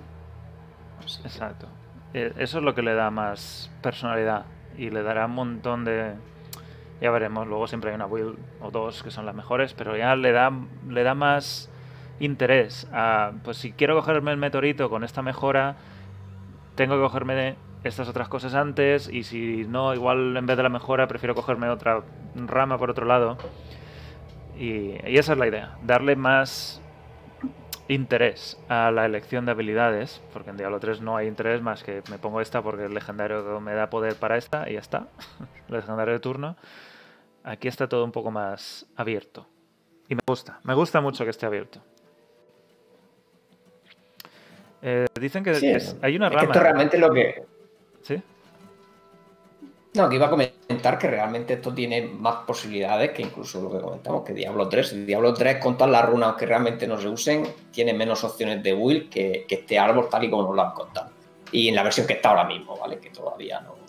Así 1.05 1.20
Exacto. 1.22 1.68
Eso 2.15 2.59
es 2.59 2.65
lo 2.65 2.77
que 2.77 2.83
le 2.83 2.95
da 2.95 3.11
más 3.11 3.73
personalidad 3.83 4.47
y 4.79 4.91
le 4.91 5.03
dará 5.03 5.27
un 5.27 5.33
montón 5.33 5.85
de... 5.85 6.15
Ya 7.01 7.11
veremos, 7.11 7.47
luego 7.49 7.67
siempre 7.67 7.91
hay 7.91 7.97
una 7.97 8.07
build 8.07 8.39
o 8.61 8.71
dos 8.71 9.03
que 9.03 9.11
son 9.11 9.27
las 9.27 9.35
mejores, 9.35 9.75
pero 9.75 9.97
ya 9.97 10.15
le 10.15 10.31
da, 10.31 10.53
le 10.89 11.03
da 11.03 11.15
más 11.15 11.69
interés 12.21 12.89
a... 12.93 13.33
Pues 13.43 13.57
si 13.57 13.73
quiero 13.73 13.97
cogerme 13.97 14.31
el 14.31 14.37
meteorito 14.37 14.89
con 14.89 15.03
esta 15.03 15.23
mejora, 15.23 15.75
tengo 16.77 16.95
que 16.95 17.03
cogerme 17.03 17.57
estas 17.83 18.09
otras 18.09 18.29
cosas 18.29 18.55
antes 18.55 19.09
y 19.12 19.25
si 19.25 19.67
no, 19.69 19.93
igual 19.93 20.37
en 20.37 20.47
vez 20.47 20.57
de 20.57 20.62
la 20.62 20.69
mejora 20.69 21.09
prefiero 21.09 21.35
cogerme 21.35 21.69
otra 21.69 22.03
rama 22.37 22.79
por 22.79 22.91
otro 22.91 23.07
lado. 23.07 23.39
Y, 24.57 24.95
y 25.05 25.19
esa 25.19 25.33
es 25.33 25.39
la 25.39 25.49
idea, 25.49 25.77
darle 25.83 26.15
más 26.15 26.81
interés 27.89 28.59
a 28.68 28.91
la 28.91 29.05
elección 29.05 29.45
de 29.45 29.53
habilidades, 29.53 30.22
porque 30.32 30.51
en 30.51 30.57
Diablo 30.57 30.80
3 30.80 31.01
no 31.01 31.16
hay 31.16 31.26
interés 31.28 31.61
más 31.62 31.82
que 31.85 32.03
me 32.11 32.18
pongo 32.18 32.41
esta 32.41 32.62
porque 32.62 32.85
el 32.87 32.95
legendario 32.95 33.61
me 33.61 33.74
da 33.74 33.91
poder 33.91 34.14
para 34.16 34.37
esta 34.39 34.68
y 34.70 34.74
ya 34.74 34.80
está, 34.80 35.09
el 35.68 35.74
legendario 35.76 36.14
de 36.14 36.20
turno. 36.20 36.57
Aquí 37.43 37.68
está 37.68 37.89
todo 37.89 38.05
un 38.05 38.12
poco 38.12 38.30
más 38.30 38.87
abierto. 38.97 39.47
Y 40.09 40.14
me 40.14 40.20
gusta, 40.26 40.61
me 40.64 40.74
gusta 40.74 41.01
mucho 41.03 41.24
que 41.24 41.30
esté 41.30 41.45
abierto. 41.47 41.80
Eh, 44.82 45.07
dicen 45.20 45.45
que, 45.45 45.55
Sí, 45.55 45.68
es- 45.70 45.97
hay 46.03 46.16
una 46.16 46.26
es 46.26 46.30
que 46.32 46.37
rama. 46.37 46.53
esto 46.53 46.61
realmente 46.62 46.99
lo 46.99 47.12
que. 47.12 47.43
No, 49.95 50.09
que 50.09 50.16
iba 50.16 50.26
a 50.26 50.30
comentar 50.30 50.99
que 50.99 51.07
realmente 51.07 51.55
esto 51.55 51.72
tiene 51.72 52.03
más 52.03 52.45
posibilidades 52.47 53.12
que 53.12 53.22
incluso 53.22 53.62
lo 53.62 53.70
que 53.70 53.80
comentamos, 53.80 54.24
que 54.24 54.32
Diablo 54.32 54.68
3. 54.68 55.07
Diablo 55.07 55.32
3, 55.32 55.59
con 55.59 55.76
todas 55.76 55.92
las 55.92 56.05
runas 56.05 56.34
que 56.34 56.47
realmente 56.47 56.86
no 56.88 57.01
se 57.01 57.09
usen, 57.09 57.47
tiene 57.70 57.92
menos 57.92 58.24
opciones 58.24 58.61
de 58.62 58.74
build 58.74 59.09
que, 59.09 59.45
que 59.47 59.55
este 59.55 59.78
árbol 59.78 60.09
tal 60.11 60.24
y 60.24 60.30
como 60.30 60.42
nos 60.42 60.57
lo 60.57 60.62
han 60.62 60.72
contado. 60.72 61.11
Y 61.53 61.68
en 61.68 61.76
la 61.76 61.84
versión 61.84 62.09
que 62.09 62.14
está 62.14 62.30
ahora 62.30 62.45
mismo, 62.45 62.76
¿vale? 62.76 62.99
Que 62.99 63.11
todavía 63.11 63.61
no. 63.61 63.84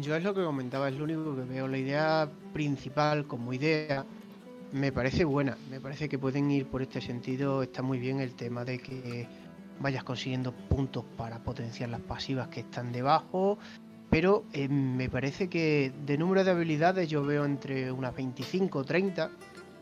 Yo 0.00 0.16
es 0.16 0.24
lo 0.24 0.32
que 0.32 0.42
comentaba, 0.42 0.88
es 0.88 0.94
lo 0.94 1.04
único 1.04 1.36
que 1.36 1.42
veo. 1.42 1.68
La 1.68 1.76
idea 1.76 2.26
principal 2.54 3.26
como 3.26 3.52
idea 3.52 4.06
me 4.72 4.90
parece 4.90 5.24
buena. 5.24 5.58
Me 5.70 5.80
parece 5.80 6.08
que 6.08 6.18
pueden 6.18 6.50
ir 6.50 6.66
por 6.66 6.80
este 6.80 7.02
sentido. 7.02 7.62
Está 7.62 7.82
muy 7.82 7.98
bien 7.98 8.20
el 8.20 8.34
tema 8.34 8.64
de 8.64 8.78
que 8.78 9.28
vayas 9.82 10.04
consiguiendo 10.04 10.52
puntos 10.52 11.04
para 11.16 11.38
potenciar 11.40 11.90
las 11.90 12.00
pasivas 12.00 12.48
que 12.48 12.60
están 12.60 12.92
debajo. 12.92 13.58
Pero 14.08 14.44
eh, 14.52 14.68
me 14.68 15.08
parece 15.08 15.48
que 15.48 15.92
de 16.06 16.18
número 16.18 16.44
de 16.44 16.50
habilidades 16.50 17.08
yo 17.08 17.24
veo 17.24 17.44
entre 17.44 17.90
unas 17.90 18.14
25 18.14 18.78
o 18.78 18.84
30, 18.84 19.30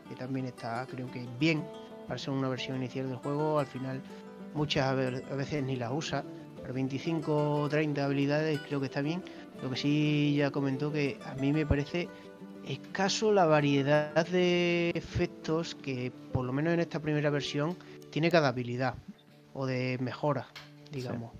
que 0.08 0.14
también 0.14 0.46
está 0.46 0.86
creo 0.86 1.10
que 1.10 1.26
bien 1.38 1.64
para 2.06 2.18
ser 2.18 2.30
una 2.30 2.48
versión 2.48 2.76
inicial 2.76 3.08
del 3.08 3.16
juego. 3.16 3.58
Al 3.58 3.66
final 3.66 4.00
muchas 4.54 4.96
veces 4.96 5.62
ni 5.64 5.76
las 5.76 5.92
usa, 5.92 6.24
pero 6.60 6.72
25 6.72 7.62
o 7.62 7.68
30 7.68 8.04
habilidades 8.04 8.60
creo 8.60 8.80
que 8.80 8.86
está 8.86 9.02
bien. 9.02 9.22
Lo 9.62 9.70
que 9.70 9.76
sí 9.76 10.34
ya 10.36 10.50
comentó 10.50 10.92
que 10.92 11.18
a 11.26 11.34
mí 11.34 11.52
me 11.52 11.66
parece 11.66 12.08
escaso 12.66 13.32
la 13.32 13.46
variedad 13.46 14.26
de 14.28 14.90
efectos 14.94 15.74
que 15.74 16.12
por 16.32 16.44
lo 16.44 16.52
menos 16.52 16.72
en 16.72 16.80
esta 16.80 17.00
primera 17.00 17.30
versión 17.30 17.76
tiene 18.10 18.30
cada 18.30 18.48
habilidad 18.48 18.94
o 19.54 19.66
de 19.66 19.98
mejora, 20.00 20.46
digamos. 20.90 21.32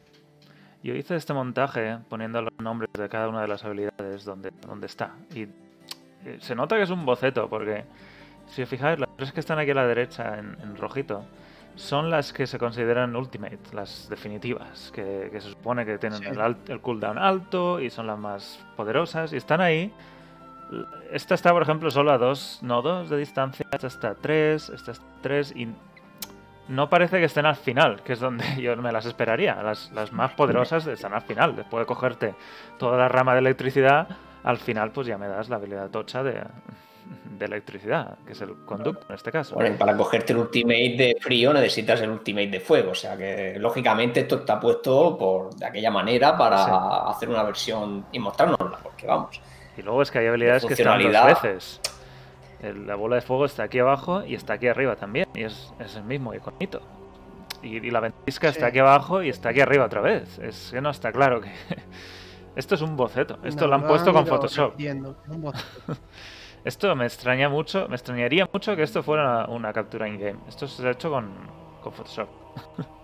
Yo 0.82 0.94
hice 0.94 1.16
este 1.16 1.32
montaje 1.34 1.98
poniendo 2.08 2.40
los 2.42 2.52
nombres 2.58 2.90
de 2.94 3.08
cada 3.08 3.28
una 3.28 3.42
de 3.42 3.48
las 3.48 3.64
habilidades 3.64 4.24
donde, 4.24 4.50
donde 4.66 4.86
está. 4.86 5.14
Y 5.34 5.42
eh, 5.42 6.38
se 6.40 6.54
nota 6.54 6.76
que 6.76 6.82
es 6.82 6.90
un 6.90 7.04
boceto, 7.04 7.48
porque 7.50 7.84
si 8.46 8.62
os 8.62 8.68
fijáis, 8.68 8.98
las 8.98 9.08
tres 9.16 9.32
que 9.32 9.40
están 9.40 9.58
aquí 9.58 9.72
a 9.72 9.74
la 9.74 9.86
derecha 9.86 10.38
en, 10.38 10.56
en 10.62 10.76
rojito 10.76 11.24
son 11.76 12.10
las 12.10 12.32
que 12.32 12.46
se 12.46 12.58
consideran 12.58 13.14
ultimate, 13.14 13.58
las 13.72 14.08
definitivas, 14.08 14.90
que, 14.94 15.28
que 15.30 15.40
se 15.40 15.50
supone 15.50 15.84
que 15.86 15.98
tienen 15.98 16.18
Sí. 16.18 16.26
el, 16.26 16.38
alt- 16.38 16.68
el 16.68 16.80
cooldown 16.80 17.16
alto 17.18 17.80
y 17.80 17.90
son 17.90 18.06
las 18.06 18.18
más 18.18 18.64
poderosas 18.76 19.32
y 19.32 19.36
están 19.36 19.60
ahí. 19.60 19.92
Esta 21.10 21.34
está, 21.34 21.52
por 21.52 21.62
ejemplo, 21.62 21.90
solo 21.90 22.12
a 22.12 22.18
dos 22.18 22.58
nodos 22.62 23.10
de 23.10 23.16
distancia, 23.18 23.66
esta 23.72 23.86
está 23.86 24.10
a 24.10 24.14
tres, 24.14 24.68
esta 24.70 24.92
está 24.92 25.04
a 25.04 25.22
tres 25.22 25.52
y 25.56 25.68
no 26.70 26.88
parece 26.88 27.18
que 27.18 27.24
estén 27.26 27.46
al 27.46 27.56
final, 27.56 28.02
que 28.02 28.14
es 28.14 28.20
donde 28.20 28.44
yo 28.60 28.76
me 28.76 28.92
las 28.92 29.06
esperaría. 29.06 29.62
Las, 29.62 29.90
las 29.92 30.12
más 30.12 30.32
poderosas 30.32 30.86
están 30.86 31.12
al 31.14 31.22
final. 31.22 31.54
Después 31.56 31.82
de 31.82 31.86
cogerte 31.86 32.34
toda 32.78 32.96
la 32.96 33.08
rama 33.08 33.32
de 33.34 33.40
electricidad, 33.40 34.08
al 34.44 34.56
final 34.58 34.90
pues 34.92 35.06
ya 35.06 35.18
me 35.18 35.28
das 35.28 35.48
la 35.48 35.56
habilidad 35.56 35.90
tocha 35.90 36.22
de, 36.22 36.42
de 37.38 37.44
electricidad, 37.44 38.18
que 38.26 38.32
es 38.32 38.40
el 38.40 38.54
conducto 38.64 39.04
en 39.08 39.14
este 39.16 39.30
caso. 39.32 39.54
Bueno, 39.56 39.76
para 39.76 39.96
cogerte 39.96 40.32
el 40.32 40.38
ultimate 40.38 40.94
de 40.96 41.16
frío 41.20 41.52
necesitas 41.52 42.00
el 42.00 42.10
ultimate 42.10 42.48
de 42.48 42.60
fuego. 42.60 42.92
O 42.92 42.94
sea 42.94 43.16
que 43.16 43.56
lógicamente 43.58 44.20
esto 44.20 44.36
está 44.36 44.58
puesto 44.60 45.16
por 45.18 45.54
de 45.54 45.66
aquella 45.66 45.90
manera 45.90 46.36
para 46.38 46.64
Sí. 46.64 46.70
hacer 47.08 47.28
una 47.28 47.42
versión 47.42 48.06
y 48.12 48.18
mostrárnosla, 48.18 48.78
porque 48.82 49.06
vamos. 49.06 49.40
Y 49.76 49.82
luego 49.82 50.02
es 50.02 50.10
que 50.10 50.18
hay 50.20 50.26
habilidades 50.26 50.64
que 50.64 50.74
están 50.74 51.02
dos 51.02 51.26
veces. 51.26 51.80
El- 52.62 52.86
la 52.86 52.94
bola 52.94 53.16
de 53.16 53.22
fuego 53.22 53.46
está 53.46 53.64
aquí 53.64 53.78
abajo 53.78 54.22
y 54.24 54.34
está 54.34 54.54
aquí 54.54 54.68
arriba 54.68 54.96
también. 54.96 55.28
Y 55.34 55.44
es, 55.44 55.72
es 55.78 55.96
el 55.96 56.04
mismo 56.04 56.34
iconito. 56.34 56.80
Y, 57.62 57.76
y 57.78 57.90
la 57.90 58.00
ventisca 58.00 58.48
está 58.48 58.66
aquí 58.66 58.78
abajo 58.78 59.22
y 59.22 59.28
está 59.28 59.50
aquí 59.50 59.60
arriba 59.60 59.84
otra 59.86 60.00
vez. 60.00 60.38
Es 60.38 60.70
que 60.72 60.80
no 60.80 60.90
está 60.90 61.12
claro 61.12 61.40
que... 61.40 61.50
Esto 62.56 62.74
es 62.74 62.82
un 62.82 62.96
boceto. 62.96 63.38
Esto 63.44 63.62
No, 63.62 63.68
lo 63.68 63.74
han 63.76 63.86
puesto 63.86 64.12
con 64.12 64.26
Photoshop. 64.26 64.74
un 64.78 65.40
boceto. 65.40 65.64
Esto 66.64 66.94
me 66.96 67.06
extraña 67.06 67.48
mucho, 67.48 67.88
me 67.88 67.94
extrañaría 67.96 68.46
mucho 68.52 68.76
que 68.76 68.82
esto 68.82 69.02
fuera 69.02 69.46
una, 69.46 69.48
una 69.48 69.72
captura 69.72 70.06
in-game. 70.06 70.40
Esto 70.46 70.66
se 70.66 70.86
ha 70.86 70.90
hecho 70.90 71.10
con, 71.10 71.30
con 71.82 71.90
Photoshop. 71.90 72.28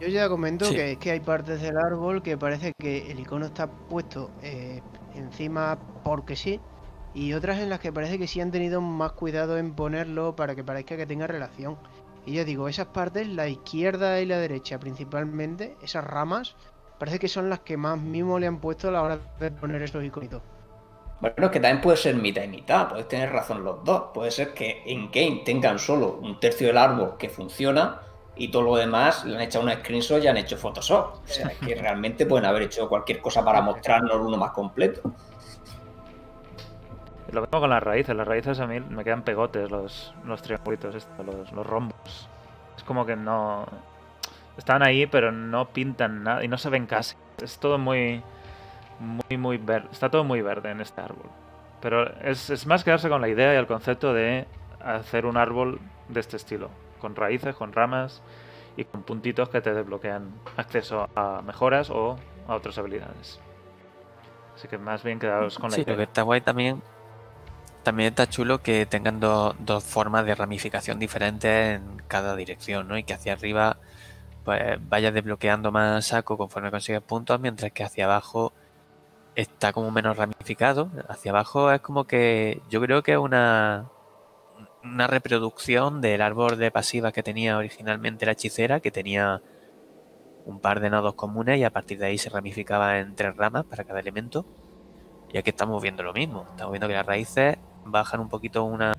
Yo 0.00 0.08
ya 0.08 0.28
comento 0.28 0.64
Sí. 0.66 0.74
que 0.74 0.92
es 0.92 0.98
que 0.98 1.10
hay 1.12 1.20
partes 1.20 1.62
del 1.62 1.76
árbol 1.78 2.22
que 2.22 2.36
parece 2.36 2.72
que 2.78 3.10
el 3.10 3.20
icono 3.20 3.46
está 3.46 3.68
puesto 3.68 4.30
eh, 4.42 4.82
encima 5.14 5.78
porque 6.02 6.36
sí, 6.36 6.60
y 7.14 7.32
otras 7.32 7.60
en 7.60 7.70
las 7.70 7.80
que 7.80 7.92
parece 7.92 8.18
que 8.18 8.26
sí 8.26 8.40
han 8.40 8.50
tenido 8.50 8.80
más 8.80 9.12
cuidado 9.12 9.56
en 9.56 9.74
ponerlo 9.74 10.34
para 10.34 10.54
que 10.54 10.64
parezca 10.64 10.96
que 10.96 11.06
tenga 11.06 11.26
relación. 11.26 11.78
Y 12.26 12.34
yo 12.34 12.44
digo, 12.44 12.68
esas 12.68 12.86
partes, 12.86 13.28
la 13.28 13.48
izquierda 13.48 14.20
y 14.20 14.26
la 14.26 14.38
derecha 14.38 14.78
principalmente, 14.78 15.76
esas 15.82 16.04
ramas, 16.04 16.56
parece 16.98 17.18
que 17.18 17.28
son 17.28 17.50
las 17.50 17.60
que 17.60 17.76
más 17.76 17.98
mimo 18.00 18.38
le 18.38 18.46
han 18.46 18.58
puesto 18.58 18.88
a 18.88 18.90
la 18.90 19.02
hora 19.02 19.18
de 19.38 19.50
poner 19.50 19.82
esos 19.82 20.02
iconitos. 20.02 20.42
Bueno, 21.20 21.46
es 21.46 21.50
que 21.52 21.60
también 21.60 21.80
puede 21.80 21.96
ser 21.96 22.16
mitad 22.16 22.42
y 22.42 22.48
mitad, 22.48 22.88
puedes 22.88 23.08
tener 23.08 23.30
razón 23.30 23.62
los 23.62 23.84
dos. 23.84 24.06
Puede 24.12 24.30
ser 24.30 24.52
que 24.52 24.82
en 24.84 25.10
game 25.10 25.42
tengan 25.44 25.78
solo 25.78 26.18
un 26.20 26.40
tercio 26.40 26.66
del 26.66 26.78
árbol 26.78 27.16
que 27.18 27.28
funciona 27.28 28.00
y 28.36 28.48
todo 28.48 28.62
lo 28.62 28.76
demás 28.76 29.24
le 29.24 29.36
han 29.36 29.42
echado 29.42 29.64
una 29.64 29.76
screenshot 29.76 30.22
y 30.22 30.26
han 30.26 30.36
hecho 30.36 30.56
Photoshop. 30.56 31.14
O 31.14 31.26
sea, 31.26 31.50
que 31.64 31.74
realmente 31.80 32.26
pueden 32.26 32.46
haber 32.46 32.62
hecho 32.62 32.88
cualquier 32.88 33.20
cosa 33.20 33.44
para 33.44 33.60
mostrarnos 33.60 34.16
uno 34.16 34.36
más 34.36 34.50
completo. 34.50 35.02
Lo 37.34 37.40
mismo 37.42 37.60
con 37.60 37.70
las 37.70 37.82
raíces. 37.82 38.14
Las 38.14 38.26
raíces 38.28 38.60
a 38.60 38.66
mí 38.66 38.80
me 38.80 39.02
quedan 39.04 39.22
pegotes 39.22 39.70
los, 39.70 40.14
los 40.24 40.40
triangulitos, 40.42 40.94
estos, 40.94 41.26
los, 41.26 41.52
los 41.52 41.66
rombos. 41.66 42.28
Es 42.76 42.82
como 42.84 43.04
que 43.04 43.16
no... 43.16 43.66
Están 44.56 44.86
ahí, 44.86 45.06
pero 45.06 45.32
no 45.32 45.66
pintan 45.66 46.22
nada 46.22 46.44
y 46.44 46.48
no 46.48 46.56
se 46.58 46.70
ven 46.70 46.86
casi. 46.86 47.16
Es 47.42 47.58
todo 47.58 47.76
muy... 47.78 48.22
Muy, 49.00 49.36
muy 49.36 49.56
verde. 49.58 49.88
Está 49.90 50.08
todo 50.08 50.22
muy 50.22 50.40
verde 50.40 50.70
en 50.70 50.80
este 50.80 51.00
árbol. 51.00 51.28
Pero 51.80 52.08
es, 52.22 52.48
es 52.50 52.66
más 52.66 52.84
quedarse 52.84 53.08
con 53.08 53.20
la 53.20 53.28
idea 53.28 53.52
y 53.52 53.56
el 53.56 53.66
concepto 53.66 54.14
de 54.14 54.46
hacer 54.80 55.26
un 55.26 55.36
árbol 55.36 55.80
de 56.08 56.20
este 56.20 56.36
estilo. 56.36 56.70
Con 57.00 57.16
raíces, 57.16 57.56
con 57.56 57.72
ramas 57.72 58.22
y 58.76 58.84
con 58.84 59.02
puntitos 59.02 59.48
que 59.48 59.60
te 59.60 59.74
desbloquean 59.74 60.30
acceso 60.56 61.08
a 61.16 61.42
mejoras 61.42 61.90
o 61.90 62.16
a 62.46 62.54
otras 62.54 62.78
habilidades. 62.78 63.40
Así 64.54 64.68
que 64.68 64.78
más 64.78 65.02
bien 65.02 65.18
quedaros 65.18 65.58
con 65.58 65.70
la 65.70 65.74
Sí, 65.74 65.82
idea. 65.82 65.94
lo 65.94 65.96
que 65.98 66.04
está 66.04 66.22
guay 66.22 66.40
también. 66.40 66.80
También 67.84 68.08
está 68.08 68.26
chulo 68.26 68.62
que 68.62 68.86
tengan 68.86 69.20
dos, 69.20 69.84
formas 69.84 70.24
de 70.24 70.34
ramificación 70.34 70.98
diferentes 70.98 71.76
en 71.76 72.02
cada 72.08 72.34
dirección, 72.34 72.88
¿no? 72.88 72.96
Y 72.96 73.04
que 73.04 73.12
hacia 73.12 73.34
arriba 73.34 73.76
pues 74.44 74.78
vayas 74.88 75.14
desbloqueando 75.14 75.70
más 75.70 76.06
saco 76.06 76.38
conforme 76.38 76.70
consigues 76.70 77.02
puntos, 77.02 77.38
mientras 77.40 77.72
que 77.72 77.84
hacia 77.84 78.06
abajo 78.06 78.54
está 79.36 79.74
como 79.74 79.90
menos 79.90 80.16
ramificado. 80.16 80.90
Hacia 81.08 81.30
abajo 81.30 81.70
es 81.72 81.80
como 81.82 82.04
que 82.04 82.62
yo 82.70 82.80
creo 82.80 83.02
que 83.02 83.12
es 83.12 83.18
una, 83.18 83.90
una 84.82 85.06
reproducción 85.06 86.00
del 86.00 86.22
árbol 86.22 86.56
de 86.58 86.70
pasivas 86.70 87.12
que 87.12 87.22
tenía 87.22 87.58
originalmente 87.58 88.24
la 88.24 88.32
hechicera, 88.32 88.80
que 88.80 88.90
tenía 88.90 89.42
un 90.46 90.60
par 90.60 90.80
de 90.80 90.88
nodos 90.88 91.14
comunes 91.14 91.58
y 91.58 91.64
a 91.64 91.70
partir 91.70 91.98
de 91.98 92.06
ahí 92.06 92.18
se 92.18 92.30
ramificaba 92.30 92.98
en 92.98 93.14
tres 93.14 93.36
ramas 93.36 93.66
para 93.66 93.84
cada 93.84 94.00
elemento. 94.00 94.46
Y 95.32 95.38
aquí 95.38 95.50
estamos 95.50 95.82
viendo 95.82 96.02
lo 96.02 96.14
mismo. 96.14 96.46
Estamos 96.50 96.72
viendo 96.72 96.88
que 96.88 96.94
las 96.94 97.06
raíces 97.06 97.58
bajan 97.84 98.20
un 98.20 98.28
poquito 98.28 98.64
una, 98.64 98.92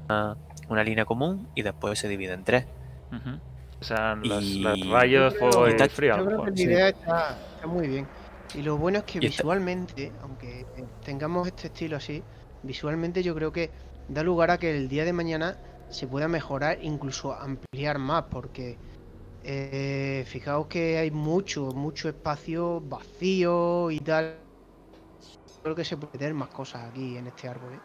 una 0.68 0.84
línea 0.84 1.06
común 1.06 1.48
y 1.54 1.62
después 1.62 2.00
se 2.00 2.08
divide 2.08 2.34
en 2.34 2.44
tres. 2.44 2.66
Ujú. 3.12 3.40
O 3.82 3.84
sea, 3.84 4.16
los, 4.16 4.44
Y- 4.44 4.60
los 4.60 4.90
rayos, 4.90 5.38
fuego 5.38 5.68
y 5.68 5.72
Está- 5.72 5.90
frío. 5.90 6.18
Yo 6.18 6.26
creo 6.26 6.44
que 6.44 6.52
la 6.52 6.58
sí. 6.58 6.64
idea 6.64 6.90
está, 6.90 7.38
está 7.56 7.68
muy 7.68 7.88
bien. 7.88 8.08
Y 8.54 8.62
lo 8.62 8.78
bueno 8.78 9.00
es 9.00 9.04
que 9.04 9.20
Y 9.22 9.26
está- 9.28 9.44
visualmente, 9.44 10.12
aunque 10.22 10.66
tengamos 11.04 11.48
este 11.48 11.68
estilo 11.68 11.98
así, 11.98 12.24
visualmente 12.64 13.22
yo 13.22 13.36
creo 13.36 13.52
que 13.52 13.70
da 14.08 14.24
lugar 14.24 14.52
a 14.52 14.58
que 14.58 14.72
el 14.72 14.88
día 14.88 15.04
de 15.04 15.14
mañana 15.14 15.58
se 15.90 16.08
pueda 16.08 16.28
mejorar, 16.28 16.78
incluso 16.82 17.34
ampliar 17.34 18.00
más, 18.00 18.24
porque 18.32 18.78
eh, 19.44 20.24
fijaos 20.26 20.68
que 20.68 20.98
hay 20.98 21.12
mucho, 21.12 21.66
mucho 21.72 22.10
espacio 22.10 22.82
vacío 22.82 23.92
y 23.92 24.00
tal. 24.00 24.40
Creo 25.62 25.76
que 25.76 25.86
se 25.86 25.98
puede 25.98 26.18
tener 26.18 26.34
más 26.34 26.50
cosas 26.50 26.90
aquí 26.90 27.18
en 27.18 27.28
este 27.28 27.48
árbol. 27.48 27.74
¿eh? 27.74 27.80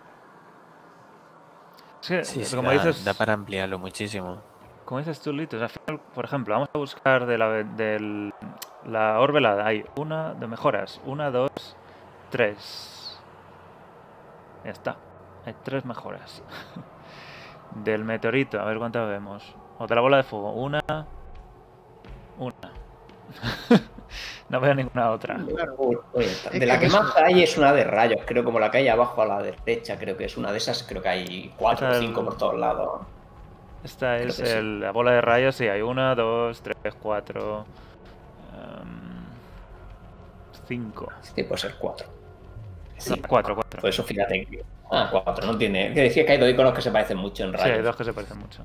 Sí, 2.00 2.24
sí, 2.24 2.56
como, 2.56 2.70
da, 2.70 2.74
dices, 2.74 3.04
da 3.04 3.14
para 3.14 3.34
ampliarlo 3.34 3.78
muchísimo. 3.78 4.38
como 4.84 5.00
dices 5.00 5.20
tú, 5.20 5.32
Litos, 5.32 5.60
al 5.60 5.68
final, 5.68 6.00
por 6.14 6.24
ejemplo, 6.24 6.54
vamos 6.54 6.70
a 6.72 6.78
buscar 6.78 7.26
de 7.26 7.36
la, 7.36 7.48
del, 7.48 8.32
la 8.86 9.20
orvelada. 9.20 9.66
Hay 9.66 9.84
una 9.96 10.34
de 10.34 10.46
mejoras. 10.46 11.00
Una, 11.04 11.30
dos, 11.30 11.50
tres. 12.30 13.20
Ya 14.64 14.70
está. 14.70 14.96
Hay 15.44 15.54
tres 15.62 15.84
mejoras. 15.84 16.42
del 17.74 18.04
meteorito, 18.04 18.60
a 18.60 18.64
ver 18.64 18.78
cuántas 18.78 19.08
vemos. 19.08 19.54
O 19.78 19.86
de 19.86 19.94
la 19.94 20.00
bola 20.00 20.16
de 20.18 20.22
fuego. 20.22 20.52
Una. 20.52 20.80
Una. 22.38 22.79
no 24.48 24.60
veo 24.60 24.74
ninguna 24.74 25.10
otra. 25.10 25.38
De 26.52 26.66
la 26.66 26.78
que 26.78 26.88
más 26.88 27.16
hay 27.16 27.42
es 27.42 27.56
una 27.56 27.72
de 27.72 27.84
rayos, 27.84 28.20
creo 28.26 28.44
como 28.44 28.58
la 28.58 28.70
que 28.70 28.78
hay 28.78 28.88
abajo 28.88 29.22
a 29.22 29.26
la 29.26 29.42
derecha, 29.42 29.98
creo 29.98 30.16
que 30.16 30.24
es 30.24 30.36
una 30.36 30.50
de 30.52 30.58
esas, 30.58 30.82
creo 30.82 31.02
que 31.02 31.08
hay 31.08 31.54
cuatro 31.56 31.88
o 31.90 31.94
cinco 31.94 32.20
el- 32.20 32.26
por 32.26 32.36
todos 32.36 32.58
lados. 32.58 33.00
Esta 33.82 34.16
Creo 34.16 34.28
es 34.28 34.34
sí. 34.36 34.44
la 34.60 34.90
bola 34.92 35.12
de 35.12 35.20
rayos, 35.22 35.54
sí, 35.54 35.66
hay 35.66 35.80
una, 35.82 36.14
dos, 36.14 36.60
tres, 36.60 36.76
cuatro. 37.00 37.64
em, 38.54 39.10
5. 40.68 41.08
Sí, 41.22 41.42
puede 41.42 41.60
ser 41.60 41.74
4. 41.78 42.06
No, 43.08 43.16
4, 43.28 43.54
4. 43.54 43.80
Por 43.80 43.90
eso 43.90 44.02
fíjate 44.04 44.46
que. 44.46 44.64
Ah, 44.90 45.08
4, 45.10 45.46
no 45.46 45.56
tiene. 45.56 45.92
Que 45.94 46.02
decía 46.02 46.26
que 46.26 46.32
hay 46.32 46.38
dos 46.38 46.50
iconos 46.50 46.74
que 46.74 46.82
se 46.82 46.90
parecen 46.90 47.16
mucho 47.18 47.44
en 47.44 47.50
Sí, 47.52 47.56
hay 47.62 47.70
rayos. 47.70 47.84
dos 47.84 47.96
que 47.96 48.04
se 48.04 48.12
parecen 48.12 48.38
mucho. 48.38 48.62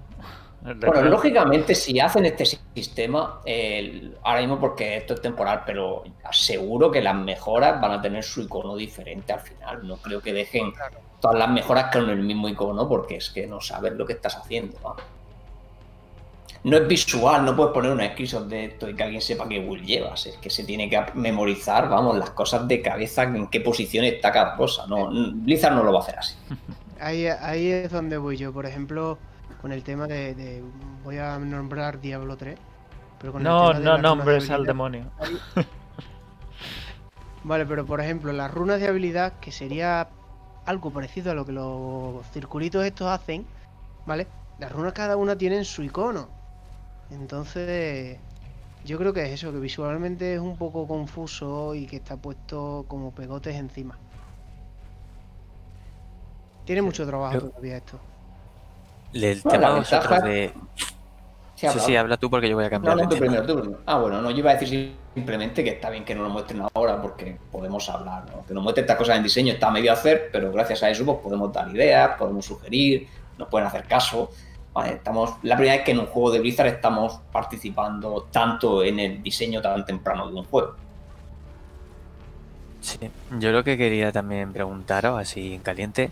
Bueno, 0.61 1.03
lógicamente, 1.03 1.75
si 1.75 1.99
hacen 1.99 2.25
este 2.25 2.43
sistema, 2.73 3.39
el- 3.45 4.17
ahora 4.23 4.39
mismo 4.39 4.59
porque 4.59 4.97
esto 4.97 5.13
es 5.13 5.21
temporal, 5.21 5.61
pero 5.63 6.03
aseguro 6.23 6.89
que 6.91 7.01
las 7.03 7.13
mejoras 7.15 7.79
van 7.79 7.91
a 7.91 8.01
tener 8.01 8.23
su 8.23 8.41
icono 8.41 8.75
diferente 8.75 9.31
al 9.31 9.41
final. 9.41 9.88
No 9.88 9.97
creo 9.97 10.21
que 10.21 10.33
dejen 10.33 10.73
todas 11.21 11.38
las 11.38 11.49
mejoras 11.49 11.91
con 11.93 12.09
el 12.09 12.23
mismo 12.23 12.49
icono, 12.49 12.89
porque 12.89 13.17
es 13.17 13.29
que 13.29 13.45
no 13.45 13.61
sabes 13.61 13.93
lo 13.93 14.05
que 14.07 14.13
estás 14.13 14.36
haciendo. 14.38 14.75
vamos. 14.81 15.03
No 16.66 16.78
es 16.78 16.88
visual, 16.88 17.45
no 17.45 17.55
puedes 17.55 17.74
poner 17.74 17.91
una 17.91 18.09
screenshot 18.11 18.47
de 18.47 18.66
esto 18.66 18.89
y 18.89 18.95
que 18.95 19.03
alguien 19.03 19.22
sepa 19.22 19.47
qué 19.47 19.59
build 19.59 19.86
llevas. 19.86 20.26
Es 20.26 20.38
que 20.38 20.49
se 20.49 20.63
tiene 20.66 20.89
que 20.89 20.99
memorizar, 21.13 21.88
vamos, 21.89 22.18
las 22.18 22.32
cosas 22.32 22.68
de 22.68 22.82
cabeza, 22.82 23.24
en 23.24 23.47
qué 23.49 23.61
posición 23.61 24.03
está 24.05 24.32
cada 24.32 24.55
cosa. 24.57 24.86
No, 24.88 25.09
Blizzard 25.34 25.76
no 25.76 25.84
lo 25.84 25.93
va 25.93 25.99
a 25.99 26.03
hacer 26.03 26.20
así. 26.20 26.36
Ahí, 26.99 27.28
ahí 27.28 27.70
es 27.72 27.91
donde 27.91 28.18
voy 28.18 28.38
yo, 28.38 28.53
por 28.53 28.66
ejemplo, 28.66 29.20
con 29.61 29.72
el 29.72 29.84
tema 29.84 30.07
de, 30.07 30.34
de- 30.36 30.63
voy 31.03 31.18
a 31.18 31.38
nombrar 31.39 31.99
Diablo 31.99 32.38
3. 32.38 32.57
Pero 33.20 33.34
con 33.34 33.41
el 33.43 33.47
No, 33.49 33.57
tema 33.57 33.80
de 33.80 33.86
no 33.86 33.97
nombres 33.97 34.49
al 34.49 34.66
demonio. 34.66 35.11
Vale, 37.43 37.66
pero 37.66 37.86
por 37.86 38.01
ejemplo, 38.01 38.34
las 38.34 38.51
runas 38.51 38.80
de 38.80 38.88
habilidad, 38.88 39.39
que 39.39 39.51
sería 39.51 40.09
algo 40.66 40.91
parecido 40.91 41.32
a 41.32 41.36
lo 41.36 41.45
que 41.45 41.51
los 41.51 42.26
circulitos 42.32 42.84
estos 42.86 43.07
hacen, 43.07 43.45
¿vale? 44.05 44.28
Las 44.57 44.72
runas 44.72 44.93
cada 44.93 45.16
una 45.18 45.38
tienen 45.38 45.66
su 45.66 45.84
icono. 45.84 46.30
Entonces, 47.11 48.17
yo 48.85 48.97
creo 48.97 49.13
que 49.13 49.23
es 49.25 49.31
eso, 49.31 49.51
que 49.51 49.59
visualmente 49.59 50.33
es 50.35 50.39
un 50.39 50.57
poco 50.57 50.87
confuso 50.87 51.75
y 51.75 51.85
que 51.85 51.97
está 51.97 52.17
puesto 52.17 52.85
como 52.87 53.11
pegotes 53.11 53.55
encima. 53.55 53.97
Tiene 56.65 56.81
mucho 56.81 57.05
trabajo 57.05 57.33
Yo- 57.35 57.41
todavía 57.49 57.77
esto. 57.77 57.99
El 59.13 59.39
Bueno, 59.43 59.59
tema 59.59 59.73
ventaja- 59.75 60.19
de... 60.21 60.53
Sí, 60.75 60.91
Sí, 61.61 61.67
habla, 61.67 61.81
sí, 61.83 61.85
habla. 61.91 61.99
habla 62.01 62.17
tú 62.17 62.29
porque 62.29 62.49
yo 62.49 62.55
voy 62.57 62.65
a 62.65 62.69
cambiar 62.69 62.97
no, 62.97 63.07
tú 63.07 63.17
primero, 63.17 63.45
tú 63.45 63.55
primero. 63.61 63.79
Ah, 63.85 63.97
bueno, 63.97 64.21
no, 64.21 64.29
yo 64.29 64.39
iba 64.39 64.51
a 64.51 64.55
decir 64.57 64.97
simplemente 65.13 65.63
que 65.63 65.69
está 65.69 65.89
bien 65.89 66.03
que 66.03 66.13
no 66.13 66.23
lo 66.23 66.29
muestren 66.29 66.61
ahora 66.73 67.01
porque 67.01 67.37
podemos 67.49 67.87
hablar, 67.87 68.25
¿no? 68.29 68.45
Que 68.45 68.53
nos 68.53 68.61
muestren 68.61 68.83
estas 68.83 68.97
cosas 68.97 69.15
en 69.15 69.23
diseño 69.23 69.53
está 69.53 69.71
medio 69.71 69.91
a 69.91 69.93
hacer, 69.93 70.27
pero 70.33 70.51
gracias 70.51 70.83
a 70.83 70.89
eso 70.89 71.05
pues, 71.05 71.19
podemos 71.19 71.53
dar 71.53 71.69
ideas, 71.73 72.17
podemos 72.19 72.45
sugerir, 72.45 73.07
nos 73.37 73.47
pueden 73.47 73.67
hacer 73.69 73.85
caso. 73.85 74.31
Estamos, 74.84 75.36
la 75.43 75.55
primera 75.55 75.78
vez 75.78 75.86
que 75.86 75.91
en 75.91 75.99
un 75.99 76.07
juego 76.07 76.32
de 76.32 76.39
Blizzard 76.39 76.67
estamos 76.67 77.21
participando 77.32 78.28
tanto 78.30 78.84
en 78.84 78.99
el 78.99 79.23
diseño 79.23 79.61
tan 79.61 79.86
temprano 79.86 80.28
de 80.28 80.36
un 80.36 80.43
juego. 80.43 80.76
Sí, 82.82 82.99
yo 83.39 83.51
lo 83.51 83.63
que 83.63 83.78
quería 83.78 84.11
también 84.11 84.51
preguntaros, 84.51 85.19
así 85.19 85.53
en 85.53 85.61
caliente, 85.61 86.11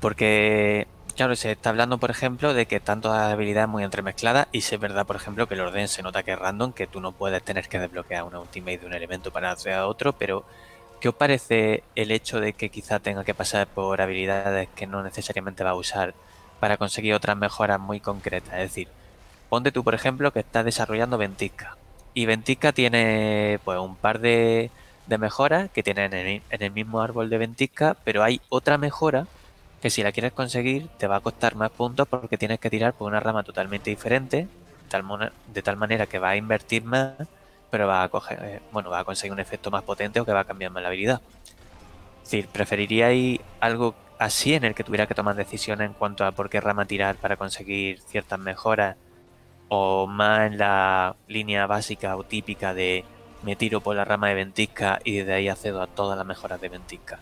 porque, 0.00 0.86
claro, 1.16 1.36
se 1.36 1.52
está 1.52 1.70
hablando, 1.70 1.98
por 1.98 2.10
ejemplo, 2.10 2.52
de 2.52 2.66
que 2.66 2.80
todas 2.80 3.02
las 3.04 3.32
habilidades 3.32 3.68
muy 3.68 3.84
entremezcladas 3.84 4.48
y 4.50 4.62
si 4.62 4.74
es 4.74 4.80
verdad, 4.80 5.06
por 5.06 5.16
ejemplo, 5.16 5.46
que 5.46 5.54
el 5.54 5.60
orden 5.60 5.86
se 5.88 6.02
nota 6.02 6.24
que 6.24 6.32
es 6.32 6.38
random, 6.38 6.72
que 6.72 6.88
tú 6.88 7.00
no 7.00 7.12
puedes 7.12 7.42
tener 7.42 7.68
que 7.68 7.78
desbloquear 7.78 8.24
una 8.24 8.40
ultimate 8.40 8.78
de 8.78 8.86
un 8.86 8.92
elemento 8.92 9.30
para 9.30 9.52
hacer 9.52 9.72
a 9.72 9.86
otro, 9.86 10.12
pero 10.14 10.44
¿qué 11.00 11.08
os 11.08 11.14
parece 11.14 11.84
el 11.94 12.10
hecho 12.10 12.40
de 12.40 12.54
que 12.54 12.70
quizá 12.70 12.98
tenga 12.98 13.24
que 13.24 13.34
pasar 13.34 13.68
por 13.68 14.00
habilidades 14.00 14.68
que 14.74 14.86
no 14.86 15.02
necesariamente 15.02 15.64
va 15.64 15.70
a 15.70 15.74
usar 15.74 16.12
para 16.64 16.78
conseguir 16.78 17.12
otras 17.12 17.36
mejoras 17.36 17.78
muy 17.78 18.00
concretas? 18.00 18.54
Es 18.54 18.70
decir, 18.70 18.88
ponte 19.50 19.70
tú, 19.70 19.84
por 19.84 19.94
ejemplo, 19.94 20.32
que 20.32 20.38
estás 20.38 20.64
desarrollando 20.64 21.18
Ventisca 21.18 21.76
y 22.14 22.24
Ventisca 22.24 22.72
tiene 22.72 23.60
pues 23.66 23.78
un 23.78 23.96
par 23.96 24.18
de 24.18 24.70
mejoras 25.18 25.68
que 25.72 25.82
tienen 25.82 26.14
en 26.14 26.42
el, 26.48 26.70
mismo 26.70 27.02
árbol 27.02 27.28
de 27.28 27.36
ventisca, 27.36 27.98
pero 28.02 28.22
hay 28.22 28.40
otra 28.48 28.78
mejora 28.78 29.26
que 29.82 29.90
si 29.90 30.02
la 30.02 30.10
quieres 30.10 30.32
conseguir 30.32 30.88
te 30.96 31.06
va 31.06 31.16
a 31.16 31.20
costar 31.20 31.54
más 31.54 31.70
puntos 31.70 32.08
porque 32.08 32.38
tienes 32.38 32.58
que 32.60 32.70
tirar 32.70 32.94
por 32.94 33.08
una 33.08 33.20
rama 33.20 33.42
totalmente 33.42 33.90
diferente, 33.90 34.48
de 35.52 35.62
tal 35.62 35.76
manera 35.76 36.06
que 36.06 36.18
va 36.18 36.30
a 36.30 36.36
invertir 36.36 36.82
más, 36.82 37.12
pero 37.68 37.86
va 37.86 38.04
a 38.04 38.08
coger, 38.08 38.38
eh, 38.42 38.62
bueno, 38.72 38.88
va 38.88 39.00
a 39.00 39.04
conseguir 39.04 39.34
un 39.34 39.40
efecto 39.40 39.70
más 39.70 39.82
potente 39.82 40.18
o 40.18 40.24
que 40.24 40.32
va 40.32 40.40
a 40.40 40.44
cambiar 40.44 40.70
más 40.70 40.82
la 40.82 40.88
habilidad. 40.88 41.20
Es 42.22 42.30
decir, 42.30 42.48
¿preferiríais 42.48 43.38
algo 43.60 43.94
así 44.24 44.54
en 44.54 44.64
el 44.64 44.74
que 44.74 44.84
tuviera 44.84 45.06
que 45.06 45.14
tomar 45.14 45.36
decisiones 45.36 45.86
en 45.86 45.94
cuanto 45.94 46.24
a 46.24 46.32
por 46.32 46.48
qué 46.48 46.60
rama 46.60 46.86
tirar 46.86 47.16
para 47.16 47.36
conseguir 47.36 48.00
ciertas 48.00 48.38
mejoras? 48.38 48.96
¿O 49.68 50.06
más 50.06 50.52
en 50.52 50.58
la 50.58 51.16
línea 51.28 51.66
básica 51.66 52.16
o 52.16 52.24
típica 52.24 52.74
de 52.74 53.04
me 53.42 53.56
tiro 53.56 53.80
por 53.80 53.96
la 53.96 54.04
rama 54.04 54.28
de 54.28 54.34
ventisca 54.34 55.00
y 55.04 55.18
desde 55.18 55.34
ahí 55.34 55.48
accedo 55.48 55.82
a 55.82 55.86
todas 55.86 56.16
las 56.16 56.26
mejoras 56.26 56.60
de 56.60 56.68
ventisca? 56.68 57.18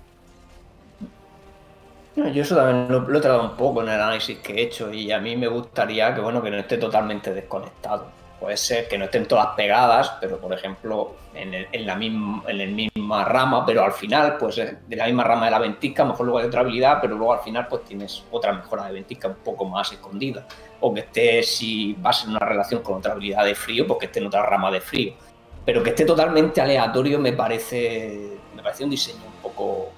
Yo 2.14 2.42
eso 2.42 2.54
también 2.54 2.92
lo, 2.92 3.00
lo 3.00 3.18
he 3.18 3.20
tratado 3.20 3.50
un 3.50 3.56
poco 3.56 3.82
en 3.82 3.88
el 3.88 4.00
análisis 4.00 4.38
que 4.38 4.52
he 4.52 4.62
hecho 4.62 4.92
y 4.92 5.10
a 5.10 5.18
mí 5.18 5.34
me 5.34 5.48
gustaría 5.48 6.14
que 6.14 6.20
bueno 6.20 6.42
que 6.42 6.50
no 6.50 6.58
esté 6.58 6.76
totalmente 6.76 7.32
desconectado. 7.32 8.21
Puede 8.42 8.56
ser 8.56 8.88
que 8.88 8.98
no 8.98 9.04
estén 9.04 9.26
todas 9.26 9.54
pegadas, 9.54 10.14
pero 10.20 10.36
por 10.40 10.52
ejemplo 10.52 11.14
en, 11.32 11.86
la 11.86 11.94
misma, 11.94 13.24
rama, 13.24 13.64
pero 13.64 13.84
al 13.84 13.92
final 13.92 14.36
pues 14.36 14.56
de 14.56 14.96
la 14.96 15.06
misma 15.06 15.22
rama 15.22 15.44
de 15.44 15.52
la 15.52 15.60
ventisca, 15.60 16.04
mejor 16.04 16.26
luego 16.26 16.40
hay 16.40 16.46
otra 16.46 16.62
habilidad, 16.62 16.98
pero 17.00 17.14
luego 17.14 17.34
al 17.34 17.38
final 17.38 17.68
pues 17.68 17.84
tienes 17.84 18.24
otra 18.32 18.52
mejora 18.52 18.86
de 18.86 18.94
ventisca 18.94 19.28
un 19.28 19.36
poco 19.36 19.64
más 19.66 19.92
escondida. 19.92 20.44
O 20.80 20.92
que 20.92 21.02
esté, 21.02 21.44
si 21.44 21.94
vas 22.00 22.24
en 22.24 22.30
una 22.30 22.40
relación 22.40 22.82
con 22.82 22.96
otra 22.96 23.12
habilidad 23.12 23.44
de 23.44 23.54
frío, 23.54 23.86
pues 23.86 24.00
que 24.00 24.06
esté 24.06 24.18
en 24.18 24.26
otra 24.26 24.44
rama 24.44 24.72
de 24.72 24.80
frío. 24.80 25.12
Pero 25.64 25.80
que 25.80 25.90
esté 25.90 26.04
totalmente 26.04 26.60
aleatorio 26.60 27.20
me 27.20 27.34
parece, 27.34 28.38
me 28.56 28.62
parece 28.64 28.82
un 28.82 28.90
diseño 28.90 29.22
un 29.24 29.40
poco 29.40 29.92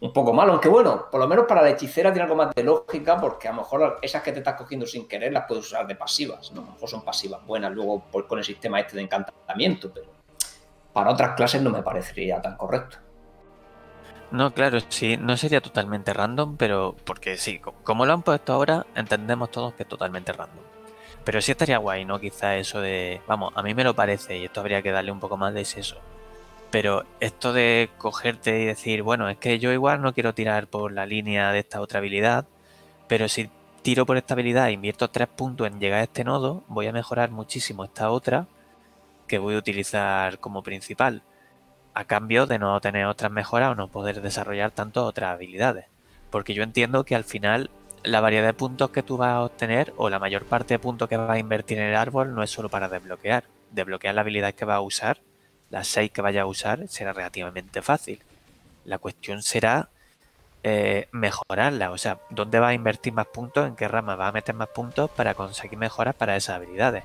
un 0.00 0.12
poco 0.12 0.32
malo, 0.32 0.52
aunque 0.52 0.68
bueno, 0.68 1.06
por 1.10 1.18
lo 1.20 1.26
menos 1.26 1.46
para 1.46 1.62
la 1.62 1.70
hechicera 1.70 2.12
tiene 2.12 2.22
algo 2.24 2.36
más 2.36 2.54
de 2.54 2.62
lógica, 2.62 3.20
porque 3.20 3.48
a 3.48 3.50
lo 3.50 3.58
mejor 3.58 3.98
esas 4.00 4.22
que 4.22 4.32
te 4.32 4.38
estás 4.38 4.54
cogiendo 4.54 4.86
sin 4.86 5.08
querer 5.08 5.32
las 5.32 5.46
puedes 5.46 5.66
usar 5.66 5.86
de 5.86 5.96
pasivas, 5.96 6.52
¿no? 6.52 6.62
A 6.62 6.64
lo 6.66 6.70
mejor 6.72 6.88
son 6.88 7.02
pasivas 7.04 7.44
buenas 7.44 7.72
luego 7.72 8.00
por- 8.12 8.26
con 8.28 8.38
el 8.38 8.44
sistema 8.44 8.78
este 8.78 8.96
de 8.96 9.02
encantamiento, 9.02 9.90
pero 9.92 10.06
para 10.92 11.10
otras 11.10 11.34
clases 11.34 11.62
no 11.62 11.70
me 11.70 11.82
parecería 11.82 12.40
tan 12.40 12.56
correcto. 12.56 12.98
No, 14.30 14.52
claro, 14.52 14.78
sí, 14.88 15.16
no 15.16 15.36
sería 15.36 15.60
totalmente 15.60 16.12
random, 16.12 16.56
pero 16.58 16.94
porque 17.04 17.36
sí, 17.38 17.58
co- 17.58 17.72
como 17.82 18.04
lo 18.06 18.12
han 18.12 18.22
puesto 18.22 18.52
ahora, 18.52 18.86
entendemos 18.94 19.50
todos 19.50 19.74
que 19.74 19.84
es 19.84 19.88
totalmente 19.88 20.32
random. 20.32 20.64
Pero 21.24 21.40
sí 21.40 21.52
estaría 21.52 21.78
guay, 21.78 22.04
¿no? 22.04 22.20
Quizá 22.20 22.56
eso 22.56 22.80
de, 22.80 23.20
vamos, 23.26 23.52
a 23.56 23.62
mí 23.62 23.74
me 23.74 23.84
lo 23.84 23.94
parece 23.94 24.36
y 24.38 24.44
esto 24.44 24.60
habría 24.60 24.82
que 24.82 24.92
darle 24.92 25.12
un 25.12 25.20
poco 25.20 25.36
más 25.36 25.54
de 25.54 25.64
seso. 25.64 25.96
Pero 26.70 27.04
esto 27.20 27.52
de 27.52 27.90
cogerte 27.98 28.60
y 28.60 28.66
decir, 28.66 29.02
bueno, 29.02 29.28
es 29.28 29.38
que 29.38 29.58
yo 29.58 29.72
igual 29.72 30.02
no 30.02 30.12
quiero 30.12 30.34
tirar 30.34 30.66
por 30.68 30.92
la 30.92 31.06
línea 31.06 31.50
de 31.52 31.60
esta 31.60 31.80
otra 31.80 31.98
habilidad, 31.98 32.46
pero 33.06 33.28
si 33.28 33.50
tiro 33.82 34.04
por 34.04 34.18
esta 34.18 34.34
habilidad 34.34 34.68
e 34.68 34.72
invierto 34.72 35.08
tres 35.08 35.28
puntos 35.28 35.66
en 35.66 35.80
llegar 35.80 36.00
a 36.00 36.04
este 36.04 36.24
nodo, 36.24 36.64
voy 36.68 36.86
a 36.86 36.92
mejorar 36.92 37.30
muchísimo 37.30 37.84
esta 37.84 38.10
otra 38.10 38.46
que 39.26 39.38
voy 39.38 39.54
a 39.54 39.58
utilizar 39.58 40.38
como 40.40 40.62
principal 40.62 41.22
a 41.94 42.04
cambio 42.04 42.46
de 42.46 42.58
no 42.58 42.80
tener 42.80 43.06
otras 43.06 43.32
mejoras 43.32 43.72
o 43.72 43.74
no 43.74 43.88
poder 43.88 44.20
desarrollar 44.20 44.70
tanto 44.70 45.04
otras 45.04 45.34
habilidades. 45.34 45.86
Porque 46.30 46.54
yo 46.54 46.62
entiendo 46.62 47.04
que 47.04 47.16
al 47.16 47.24
final 47.24 47.70
la 48.04 48.20
variedad 48.20 48.46
de 48.46 48.54
puntos 48.54 48.90
que 48.90 49.02
tú 49.02 49.16
vas 49.16 49.30
a 49.30 49.42
obtener 49.42 49.92
o 49.96 50.08
la 50.08 50.18
mayor 50.18 50.44
parte 50.44 50.74
de 50.74 50.78
puntos 50.78 51.08
que 51.08 51.16
vas 51.16 51.30
a 51.30 51.38
invertir 51.38 51.78
en 51.78 51.88
el 51.88 51.96
árbol 51.96 52.34
no 52.34 52.42
es 52.42 52.50
solo 52.50 52.68
para 52.68 52.88
desbloquear. 52.88 53.44
Desbloquear 53.72 54.14
la 54.14 54.20
habilidad 54.20 54.54
que 54.54 54.64
vas 54.64 54.76
a 54.76 54.80
usar, 54.80 55.20
las 55.70 55.88
6 55.88 56.10
que 56.10 56.22
vayas 56.22 56.42
a 56.42 56.46
usar, 56.46 56.88
será 56.88 57.12
relativamente 57.12 57.82
fácil. 57.82 58.22
La 58.84 58.98
cuestión 58.98 59.42
será 59.42 59.88
eh, 60.62 61.08
mejorarla, 61.12 61.90
o 61.90 61.98
sea, 61.98 62.18
dónde 62.30 62.58
vas 62.58 62.70
a 62.70 62.74
invertir 62.74 63.12
más 63.12 63.26
puntos, 63.26 63.66
en 63.66 63.76
qué 63.76 63.86
rama 63.88 64.16
vas 64.16 64.30
a 64.30 64.32
meter 64.32 64.54
más 64.54 64.68
puntos 64.68 65.10
para 65.10 65.34
conseguir 65.34 65.78
mejoras 65.78 66.14
para 66.14 66.36
esas 66.36 66.56
habilidades. 66.56 67.04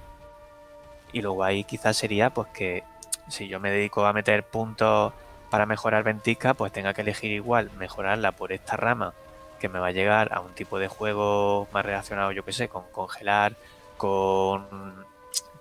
Y 1.11 1.22
luego 1.22 1.43
ahí 1.43 1.64
quizás 1.64 1.95
sería 1.97 2.32
pues 2.32 2.47
que 2.49 2.84
si 3.30 3.47
yo 3.47 3.59
me 3.59 3.72
dedico 3.72 4.05
a 4.05 4.14
meter 4.14 4.43
puntos 4.43 5.14
para 5.49 5.66
mejorar 5.66 6.03
ventisca, 6.03 6.55
pues 6.55 6.72
tenga 6.72 6.93
que 6.93 7.01
elegir 7.01 7.32
igual 7.32 7.70
mejorarla 7.78 8.32
por 8.32 8.51
esta 8.51 8.76
rama 8.76 9.14
que 9.59 9.70
me 9.70 9.80
va 9.80 9.88
a 9.88 9.91
llegar 9.91 10.34
a 10.34 10.41
un 10.41 10.53
tipo 10.53 10.80
de 10.80 10.88
juego 10.88 11.68
más 11.72 11.86
relacionado, 11.86 12.32
yo 12.32 12.43
que 12.43 12.51
sé, 12.53 12.68
con 12.68 12.84
congelar, 12.91 13.55
con, 13.97 15.05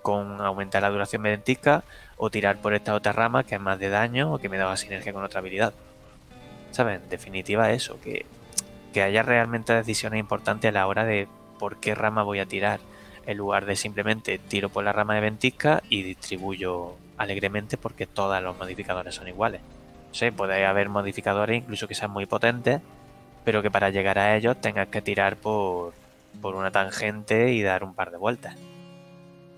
con 0.01 0.41
aumentar 0.41 0.81
la 0.81 0.89
duración 0.89 1.23
de 1.23 1.29
ventisca 1.29 1.83
o 2.23 2.29
tirar 2.29 2.61
por 2.61 2.73
esta 2.73 2.93
otra 2.93 3.11
rama 3.11 3.43
que 3.43 3.55
es 3.55 3.61
más 3.61 3.77
de 3.79 3.89
daño 3.89 4.33
o 4.33 4.39
que 4.39 4.47
me 4.47 4.57
da 4.57 4.77
sinergia 4.77 5.11
con 5.11 5.25
otra 5.25 5.41
habilidad. 5.41 5.73
¿Sabes? 6.71 7.01
En 7.03 7.09
definitiva 7.09 7.71
eso, 7.71 7.99
que, 7.99 8.25
que 8.93 9.03
haya 9.03 9.23
realmente 9.23 9.73
decisiones 9.73 10.21
importantes 10.21 10.69
a 10.69 10.71
la 10.71 10.87
hora 10.87 11.03
de 11.03 11.27
por 11.59 11.81
qué 11.81 11.95
rama 11.95 12.23
voy 12.23 12.39
a 12.39 12.45
tirar, 12.45 12.79
en 13.25 13.37
lugar 13.37 13.65
de 13.65 13.75
simplemente 13.75 14.37
tiro 14.37 14.69
por 14.69 14.85
la 14.85 14.93
rama 14.93 15.15
de 15.15 15.21
ventisca 15.21 15.83
y 15.89 16.01
distribuyo 16.01 16.95
alegremente 17.17 17.75
porque 17.75 18.07
todos 18.07 18.41
los 18.41 18.57
modificadores 18.57 19.15
son 19.15 19.27
iguales. 19.27 19.59
Sé, 20.13 20.31
puede 20.31 20.65
haber 20.65 20.87
modificadores 20.87 21.57
incluso 21.57 21.89
que 21.89 21.95
sean 21.95 22.11
muy 22.11 22.25
potentes, 22.25 22.79
pero 23.43 23.61
que 23.61 23.69
para 23.69 23.89
llegar 23.89 24.17
a 24.17 24.37
ellos 24.37 24.61
tengas 24.61 24.87
que 24.87 25.01
tirar 25.01 25.35
por, 25.35 25.93
por 26.41 26.55
una 26.55 26.71
tangente 26.71 27.51
y 27.51 27.61
dar 27.63 27.83
un 27.83 27.93
par 27.93 28.11
de 28.11 28.17
vueltas. 28.17 28.55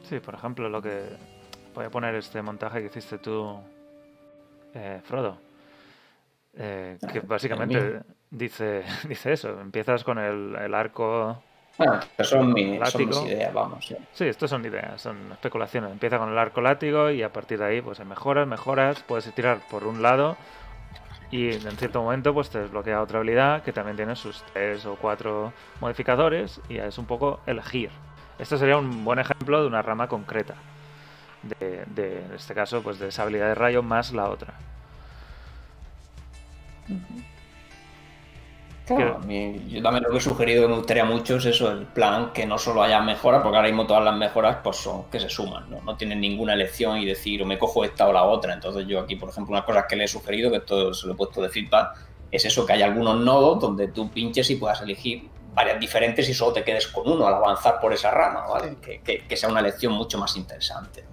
Sí, 0.10 0.20
por 0.20 0.34
ejemplo, 0.34 0.68
lo 0.68 0.82
que. 0.82 1.35
Voy 1.76 1.86
a 1.86 1.90
poner 1.90 2.16
este 2.16 2.42
montaje 2.42 2.80
que 2.82 2.88
hiciste 2.88 3.18
tú 3.18 3.60
eh, 4.74 5.02
Frodo. 5.04 5.38
Eh, 6.58 6.98
que 7.12 7.20
Ah, 7.20 7.24
básicamente 7.28 7.78
el 7.78 7.84
mío. 7.94 8.02
dice, 8.32 8.84
dice 9.08 9.34
eso. 9.34 9.60
Empiezas 9.60 10.04
con 10.04 10.18
el, 10.18 10.56
el 10.56 10.74
arco. 10.74 11.44
Ah, 11.80 12.00
pero 12.16 12.30
son, 12.30 12.54
mi- 12.54 12.80
son 12.86 13.08
mis 13.08 13.22
ideas, 13.24 13.54
vamos. 13.54 13.86
sí. 13.86 13.96
Sí, 14.14 14.26
esto 14.26 14.48
son 14.48 14.64
ideas, 14.66 15.02
son 15.02 15.18
especulaciones. 15.34 15.92
Empieza 15.92 16.18
con 16.18 16.30
el 16.30 16.38
arco 16.38 16.62
látigo 16.62 17.10
y 17.12 17.22
a 17.22 17.34
partir 17.34 17.60
de 17.60 17.66
ahí 17.66 17.82
pues 17.82 18.00
mejoras, 18.06 18.48
mejoras. 18.48 19.02
Puedes 19.04 19.30
tirar 19.34 19.60
por 19.70 19.84
un 19.86 20.02
lado 20.02 20.38
y 21.32 21.50
en 21.50 21.78
cierto 21.78 22.02
momento 22.02 22.34
pues 22.34 22.50
te 22.50 22.60
desbloquea 22.60 23.02
otra 23.02 23.18
habilidad 23.20 23.64
que 23.64 23.74
también 23.74 23.98
tiene 23.98 24.16
sus 24.16 24.44
tres 24.54 24.86
o 24.86 24.96
cuatro 24.96 25.52
modificadores 25.82 26.62
y 26.70 26.78
es 26.78 26.98
un 26.98 27.06
poco 27.06 27.42
elegir. 27.46 27.90
Esto 28.40 28.58
sería 28.58 28.78
un 28.78 29.04
buen 29.04 29.20
ejemplo 29.20 29.62
de 29.62 29.68
una 29.68 29.82
rama 29.82 30.08
concreta. 30.08 30.56
De, 31.60 31.84
de, 31.88 32.24
en 32.26 32.34
este 32.34 32.54
caso, 32.54 32.82
pues 32.82 32.98
de 33.00 33.10
esa 33.10 33.22
habilidad 33.24 33.48
de 33.50 33.56
rayo 33.56 33.84
más 33.84 34.12
la 34.14 34.30
otra. 34.30 34.54
Claro, 38.88 39.18
mí- 39.26 39.66
yo 39.68 39.82
también 39.82 40.04
lo 40.04 40.12
que 40.12 40.18
he 40.18 40.22
sugerido 40.22 40.62
que 40.64 40.68
me 40.70 40.76
gustaría 40.78 41.06
mucho 41.06 41.38
es 41.38 41.46
eso, 41.46 41.72
el 41.72 41.88
plan 41.88 42.32
que 42.34 42.46
no 42.46 42.60
solo 42.60 42.84
haya 42.84 43.02
mejoras, 43.02 43.42
porque 43.42 43.58
ahora 43.58 43.68
mismo 43.70 43.88
todas 43.88 44.04
las 44.04 44.16
mejoras 44.16 44.58
pues 44.64 44.78
son 44.78 45.06
que 45.10 45.20
se 45.20 45.28
suman, 45.28 45.70
¿no? 45.72 45.82
No 45.82 45.96
tienen 45.98 46.22
ninguna 46.22 46.54
elección 46.54 46.98
y 47.00 47.06
decir 47.06 47.42
o 47.42 47.48
me 47.48 47.58
cojo 47.58 47.84
esta 47.84 48.08
o 48.08 48.14
la 48.14 48.24
otra. 48.24 48.54
Entonces 48.54 48.86
yo 48.88 49.00
aquí, 49.00 49.16
por 49.16 49.30
ejemplo, 49.30 49.54
una 49.54 49.66
cosa 49.66 49.88
que 49.88 49.96
le 49.96 50.04
he 50.04 50.08
sugerido, 50.08 50.52
que 50.52 50.58
esto 50.58 50.94
se 50.94 51.08
lo 51.08 51.14
he 51.14 51.16
puesto 51.16 51.42
de 51.42 51.50
feedback, 51.50 51.98
es 52.32 52.46
eso, 52.46 52.64
que 52.64 52.74
hay 52.74 52.84
algunos 52.84 53.20
nodos 53.22 53.60
donde 53.60 53.88
tú 53.88 54.12
pinches 54.12 54.52
y 54.52 54.56
puedas 54.58 54.80
elegir 54.82 55.30
varias 55.56 55.80
diferentes 55.80 56.30
y 56.30 56.36
solo 56.36 56.54
te 56.54 56.64
quedes 56.64 56.88
con 56.88 57.10
uno 57.10 57.26
al 57.26 57.34
avanzar 57.34 57.80
por 57.80 57.92
esa 57.92 58.12
rama, 58.12 58.46
¿vale? 58.48 58.78
Que, 58.84 59.00
que- 59.02 59.26
que 59.28 59.36
sea 59.38 59.50
una 59.50 59.62
elección 59.62 59.94
mucho 59.94 60.20
más 60.20 60.36
interesante. 60.38 61.04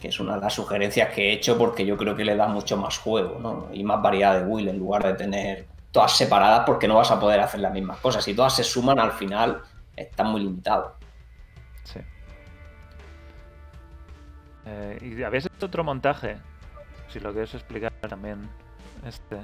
Que 0.00 0.08
es 0.08 0.20
una 0.20 0.36
de 0.36 0.40
las 0.40 0.54
sugerencias 0.54 1.12
que 1.12 1.30
he 1.30 1.32
hecho 1.32 1.58
porque 1.58 1.84
yo 1.84 1.96
creo 1.96 2.14
que 2.14 2.24
le 2.24 2.36
da 2.36 2.46
mucho 2.46 2.76
más 2.76 2.98
juego, 2.98 3.38
¿no? 3.40 3.68
Y 3.72 3.82
más 3.84 4.00
variedad 4.00 4.38
de 4.38 4.46
will 4.46 4.68
en 4.68 4.78
lugar 4.78 5.04
de 5.04 5.14
tener 5.14 5.66
todas 5.90 6.16
separadas 6.16 6.62
porque 6.66 6.86
no 6.86 6.96
vas 6.96 7.10
a 7.10 7.18
poder 7.18 7.40
hacer 7.40 7.60
las 7.60 7.72
mismas 7.72 7.98
cosas. 7.98 8.22
Si 8.24 8.34
todas 8.34 8.54
se 8.54 8.64
suman 8.64 8.98
al 8.98 9.12
final, 9.12 9.62
están 9.96 10.28
muy 10.28 10.42
limitados. 10.42 10.92
Sí. 11.84 12.00
Eh, 14.66 14.98
y 15.18 15.22
habéis 15.22 15.46
hecho 15.46 15.66
otro 15.66 15.82
montaje. 15.82 16.36
Si 17.08 17.20
lo 17.20 17.32
quieres 17.32 17.54
explicar 17.54 17.92
también. 18.08 18.48
Este 19.06 19.38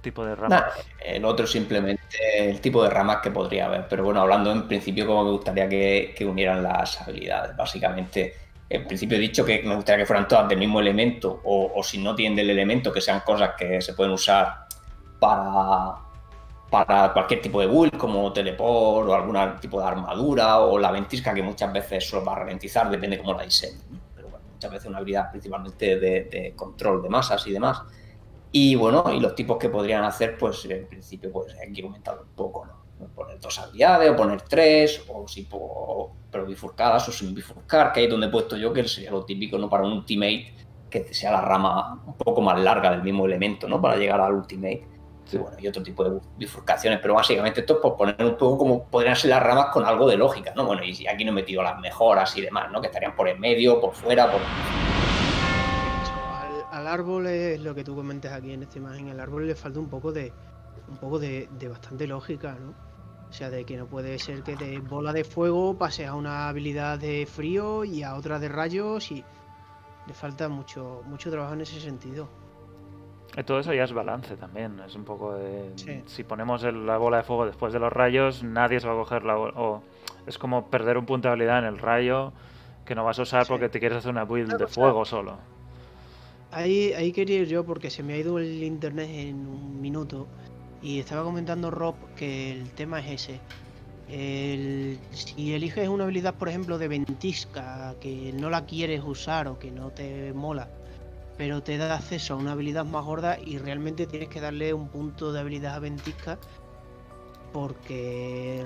tipo 0.00 0.24
de 0.24 0.34
ramas. 0.34 0.62
Nah, 0.62 1.04
el 1.04 1.24
otro 1.24 1.46
simplemente 1.46 2.00
el 2.38 2.60
tipo 2.60 2.82
de 2.82 2.90
ramas 2.90 3.18
que 3.22 3.30
podría 3.30 3.66
haber. 3.66 3.86
Pero 3.88 4.04
bueno, 4.04 4.20
hablando 4.20 4.50
en 4.50 4.66
principio 4.66 5.06
como 5.06 5.24
me 5.24 5.30
gustaría 5.30 5.68
que, 5.68 6.14
que 6.16 6.24
unieran 6.24 6.62
las 6.62 7.00
habilidades. 7.00 7.56
Básicamente, 7.56 8.34
en 8.70 8.86
principio 8.86 9.18
he 9.18 9.20
dicho 9.20 9.44
que 9.44 9.62
me 9.64 9.74
gustaría 9.74 10.04
que 10.04 10.06
fueran 10.06 10.28
todas 10.28 10.48
del 10.48 10.58
mismo 10.58 10.78
elemento 10.78 11.40
o, 11.44 11.82
si 11.82 11.98
no 11.98 12.14
tienen 12.14 12.36
del 12.36 12.50
elemento, 12.50 12.92
que 12.92 13.00
sean 13.00 13.20
cosas 13.20 13.50
que 13.58 13.80
se 13.80 13.94
pueden 13.94 14.12
usar 14.12 14.66
para, 15.18 15.96
para 16.70 17.12
cualquier 17.12 17.42
tipo 17.42 17.60
de 17.60 17.66
build, 17.66 17.98
como 17.98 18.32
teleport 18.32 19.08
o 19.08 19.14
algún 19.14 19.36
tipo 19.60 19.80
de 19.80 19.88
armadura 19.88 20.60
o 20.60 20.78
la 20.78 20.92
ventisca 20.92 21.34
que 21.34 21.42
muchas 21.42 21.72
veces 21.72 22.08
solo 22.08 22.24
va 22.24 22.34
a 22.34 22.36
ralentizar, 22.36 22.88
depende 22.88 23.18
cómo 23.18 23.34
la 23.34 23.42
diseñen. 23.42 23.82
¿no? 23.90 23.98
Pero 24.14 24.28
bueno, 24.28 24.46
muchas 24.52 24.70
veces 24.70 24.88
una 24.88 24.98
habilidad 24.98 25.32
principalmente 25.32 25.98
de, 25.98 26.24
de 26.30 26.54
control 26.54 27.02
de 27.02 27.08
masas 27.08 27.44
y 27.48 27.52
demás. 27.52 27.82
Y 28.52 28.76
bueno, 28.76 29.12
y 29.12 29.18
los 29.18 29.34
tipos 29.34 29.58
que 29.58 29.68
podrían 29.68 30.04
hacer, 30.04 30.38
pues 30.38 30.64
en 30.66 30.86
principio, 30.86 31.32
pues 31.32 31.54
hay 31.60 31.72
que 31.72 31.80
ir 31.80 31.86
aumentando 31.86 32.22
un 32.22 32.34
poco, 32.36 32.66
¿no? 32.66 32.79
Poner 33.08 33.40
dos 33.40 33.58
habilidades 33.58 34.10
o 34.10 34.16
poner 34.16 34.42
tres, 34.42 35.02
o 35.08 35.26
si 35.26 35.42
po- 35.42 36.12
pero 36.30 36.46
bifurcadas 36.46 37.08
o 37.08 37.12
sin 37.12 37.34
bifurcar, 37.34 37.92
que 37.92 38.00
ahí 38.00 38.06
es 38.06 38.10
donde 38.12 38.26
he 38.28 38.30
puesto 38.30 38.56
yo, 38.56 38.72
que 38.72 38.86
sería 38.86 39.10
lo 39.10 39.24
típico, 39.24 39.58
¿no? 39.58 39.68
Para 39.68 39.84
un 39.84 39.92
ultimate, 39.92 40.54
que 40.88 41.12
sea 41.12 41.32
la 41.32 41.40
rama 41.40 42.02
un 42.06 42.14
poco 42.14 42.40
más 42.40 42.58
larga 42.60 42.90
del 42.90 43.02
mismo 43.02 43.26
elemento, 43.26 43.68
¿no? 43.68 43.80
Para 43.80 43.96
llegar 43.96 44.20
al 44.20 44.34
ultimate. 44.34 44.86
Y 45.32 45.36
bueno, 45.36 45.56
y 45.60 45.68
otro 45.68 45.80
tipo 45.82 46.02
de 46.02 46.18
bifurcaciones, 46.36 46.98
pero 47.00 47.14
básicamente 47.14 47.60
esto 47.60 47.74
es 47.74 47.78
por 47.80 47.96
poner 47.96 48.16
un 48.24 48.36
poco 48.36 48.58
como 48.58 48.84
podrían 48.84 49.14
ser 49.14 49.30
las 49.30 49.40
ramas 49.42 49.66
con 49.66 49.84
algo 49.84 50.08
de 50.08 50.16
lógica, 50.16 50.52
¿no? 50.56 50.64
Bueno, 50.66 50.82
y 50.84 51.06
aquí 51.06 51.24
no 51.24 51.30
he 51.30 51.34
metido 51.34 51.62
las 51.62 51.78
mejoras 51.78 52.36
y 52.36 52.40
demás, 52.40 52.70
¿no? 52.72 52.80
Que 52.80 52.88
estarían 52.88 53.14
por 53.14 53.28
en 53.28 53.38
medio, 53.38 53.80
por 53.80 53.94
fuera, 53.94 54.28
por... 54.30 54.40
Al, 56.32 56.64
al 56.80 56.86
árbol 56.88 57.26
es 57.28 57.60
lo 57.60 57.74
que 57.74 57.84
tú 57.84 57.94
comentas 57.94 58.32
aquí 58.32 58.52
en 58.52 58.64
esta 58.64 58.78
imagen. 58.78 59.08
Al 59.10 59.20
árbol 59.20 59.46
le 59.46 59.54
falta 59.54 59.78
un 59.78 59.88
poco 59.88 60.10
de 60.10 60.32
un 60.88 60.96
poco 60.96 61.20
de, 61.20 61.48
de 61.58 61.68
bastante 61.68 62.08
lógica, 62.08 62.56
¿no? 62.60 62.74
O 63.30 63.32
sea, 63.32 63.48
de 63.48 63.64
que 63.64 63.76
no 63.76 63.86
puede 63.86 64.18
ser 64.18 64.42
que 64.42 64.56
de 64.56 64.80
bola 64.80 65.12
de 65.12 65.22
fuego 65.24 65.74
pase 65.78 66.04
a 66.04 66.14
una 66.14 66.48
habilidad 66.48 66.98
de 66.98 67.26
frío 67.26 67.84
y 67.84 68.02
a 68.02 68.16
otra 68.16 68.38
de 68.40 68.48
rayos 68.48 69.12
y 69.12 69.24
le 70.06 70.14
falta 70.14 70.48
mucho 70.48 71.02
mucho 71.06 71.30
trabajo 71.30 71.54
en 71.54 71.60
ese 71.60 71.80
sentido. 71.80 72.28
Todo 73.46 73.60
eso 73.60 73.72
ya 73.72 73.84
es 73.84 73.92
balance 73.92 74.36
también. 74.36 74.80
Es 74.84 74.96
un 74.96 75.04
poco 75.04 75.34
de. 75.34 75.70
Sí. 75.76 76.02
Si 76.06 76.24
ponemos 76.24 76.64
el- 76.64 76.84
la 76.84 76.98
bola 76.98 77.18
de 77.18 77.22
fuego 77.22 77.46
después 77.46 77.72
de 77.72 77.78
los 77.78 77.92
rayos, 77.92 78.42
nadie 78.42 78.80
se 78.80 78.88
va 78.88 78.94
a 78.94 78.96
coger 78.96 79.22
la 79.22 79.36
bola. 79.36 79.52
O 79.56 79.82
es 80.26 80.36
como 80.36 80.66
perder 80.66 80.98
un 80.98 81.06
punto 81.06 81.28
de 81.28 81.32
habilidad 81.32 81.60
en 81.60 81.66
el 81.66 81.78
rayo 81.78 82.32
que 82.84 82.96
no 82.96 83.04
vas 83.04 83.20
a 83.20 83.22
usar 83.22 83.44
Sí. 83.44 83.48
porque 83.52 83.68
te 83.68 83.78
quieres 83.78 83.98
hacer 83.98 84.10
una 84.10 84.24
build 84.24 84.56
de 84.56 84.66
fuego 84.66 85.04
solo. 85.04 85.38
Ahí, 86.50 86.92
ahí 86.94 87.12
quería 87.12 87.38
ir 87.38 87.46
yo 87.46 87.64
porque 87.64 87.90
se 87.90 88.02
me 88.02 88.14
ha 88.14 88.16
ido 88.16 88.40
el 88.40 88.64
internet 88.64 89.08
en 89.08 89.46
un 89.46 89.80
minuto 89.80 90.26
y 90.82 90.98
estaba 90.98 91.22
comentando 91.24 91.70
Rob 91.70 91.94
que 92.16 92.52
el 92.52 92.70
tema 92.70 93.00
es 93.00 93.22
ese. 93.22 93.40
El- 94.08 94.98
si 95.10 95.54
eliges 95.54 95.88
una 95.88 96.04
habilidad, 96.04 96.34
por 96.34 96.48
ejemplo, 96.48 96.78
de 96.78 96.88
ventisca, 96.88 97.94
que 98.00 98.32
no 98.32 98.50
la 98.50 98.66
quieres 98.66 99.02
usar 99.04 99.46
o 99.48 99.58
que 99.58 99.70
no 99.70 99.90
te 99.90 100.32
mola, 100.32 100.68
pero 101.36 101.62
te 101.62 101.76
da 101.78 101.94
acceso 101.94 102.34
a 102.34 102.36
una 102.36 102.52
habilidad 102.52 102.84
más 102.84 103.04
gorda 103.04 103.38
y 103.38 103.58
realmente 103.58 104.06
tienes 104.06 104.28
que 104.28 104.40
darle 104.40 104.74
un 104.74 104.88
punto 104.88 105.32
de 105.32 105.40
habilidad 105.40 105.74
a 105.74 105.78
ventisca 105.78 106.38
porque 107.52 108.64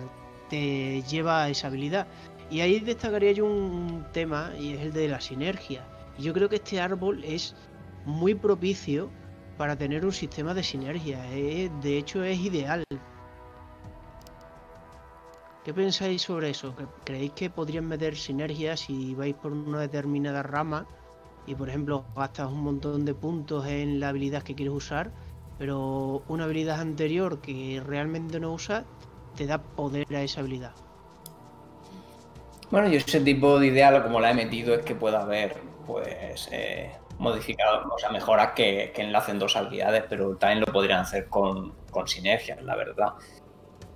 te 0.50 1.02
lleva 1.02 1.44
a 1.44 1.48
esa 1.50 1.68
habilidad. 1.68 2.06
Y 2.50 2.60
ahí 2.60 2.80
destacaría 2.80 3.32
yo 3.32 3.46
un 3.46 4.04
tema 4.12 4.52
y 4.58 4.74
es 4.74 4.80
el 4.80 4.92
de 4.92 5.08
la 5.08 5.20
sinergia. 5.20 5.84
Yo 6.18 6.32
creo 6.32 6.48
que 6.48 6.56
este 6.56 6.80
árbol 6.80 7.24
es 7.24 7.54
muy 8.04 8.34
propicio 8.34 9.10
para 9.56 9.76
tener 9.76 10.04
un 10.04 10.12
sistema 10.12 10.54
de 10.54 10.62
sinergia. 10.62 11.24
eh, 11.32 11.70
De 11.82 11.98
hecho, 11.98 12.22
es 12.24 12.38
ideal. 12.38 12.84
¿Qué 15.64 15.72
pensáis 15.72 16.22
sobre 16.22 16.50
eso? 16.50 16.74
¿Que- 16.76 16.86
¿Creéis 17.04 17.32
que 17.32 17.50
podrían 17.50 17.86
meter 17.86 18.16
sinergias 18.16 18.80
si 18.80 19.14
vais 19.14 19.34
por 19.34 19.52
una 19.52 19.80
determinada 19.80 20.42
rama 20.42 20.86
y, 21.46 21.54
por 21.54 21.68
ejemplo, 21.68 22.04
gastas 22.14 22.50
un 22.50 22.62
montón 22.62 23.04
de 23.04 23.14
puntos 23.14 23.66
en 23.66 23.98
la 24.00 24.10
habilidad 24.10 24.42
que 24.42 24.54
quieres 24.54 24.74
usar, 24.74 25.10
pero 25.58 26.22
una 26.28 26.44
habilidad 26.44 26.80
anterior 26.80 27.40
que 27.40 27.82
realmente 27.84 28.40
no 28.40 28.52
usas 28.52 28.84
te 29.36 29.46
da 29.46 29.58
poder 29.58 30.04
a 30.14 30.22
esa 30.22 30.40
habilidad? 30.40 30.72
Bueno, 32.70 32.88
yo 32.88 32.98
ese 32.98 33.20
tipo 33.20 33.58
de 33.58 33.68
idea, 33.68 34.02
como 34.02 34.20
la 34.20 34.32
he 34.32 34.34
metido, 34.34 34.74
es 34.74 34.84
que 34.84 34.94
pueda 34.94 35.22
haber, 35.22 35.56
pues, 35.86 36.48
eh, 36.50 36.90
modificado, 37.24 37.92
o 37.92 37.98
sea, 37.98 38.10
mejoras 38.10 38.52
que, 38.54 38.92
que 38.94 39.02
enlacen 39.02 39.38
dos 39.38 39.56
habilidades, 39.56 40.04
pero 40.08 40.36
también 40.36 40.60
lo 40.60 40.66
podrían 40.66 41.00
hacer 41.00 41.28
con, 41.28 41.72
con 41.90 42.06
sinergias, 42.06 42.62
la 42.62 42.76
verdad. 42.76 43.14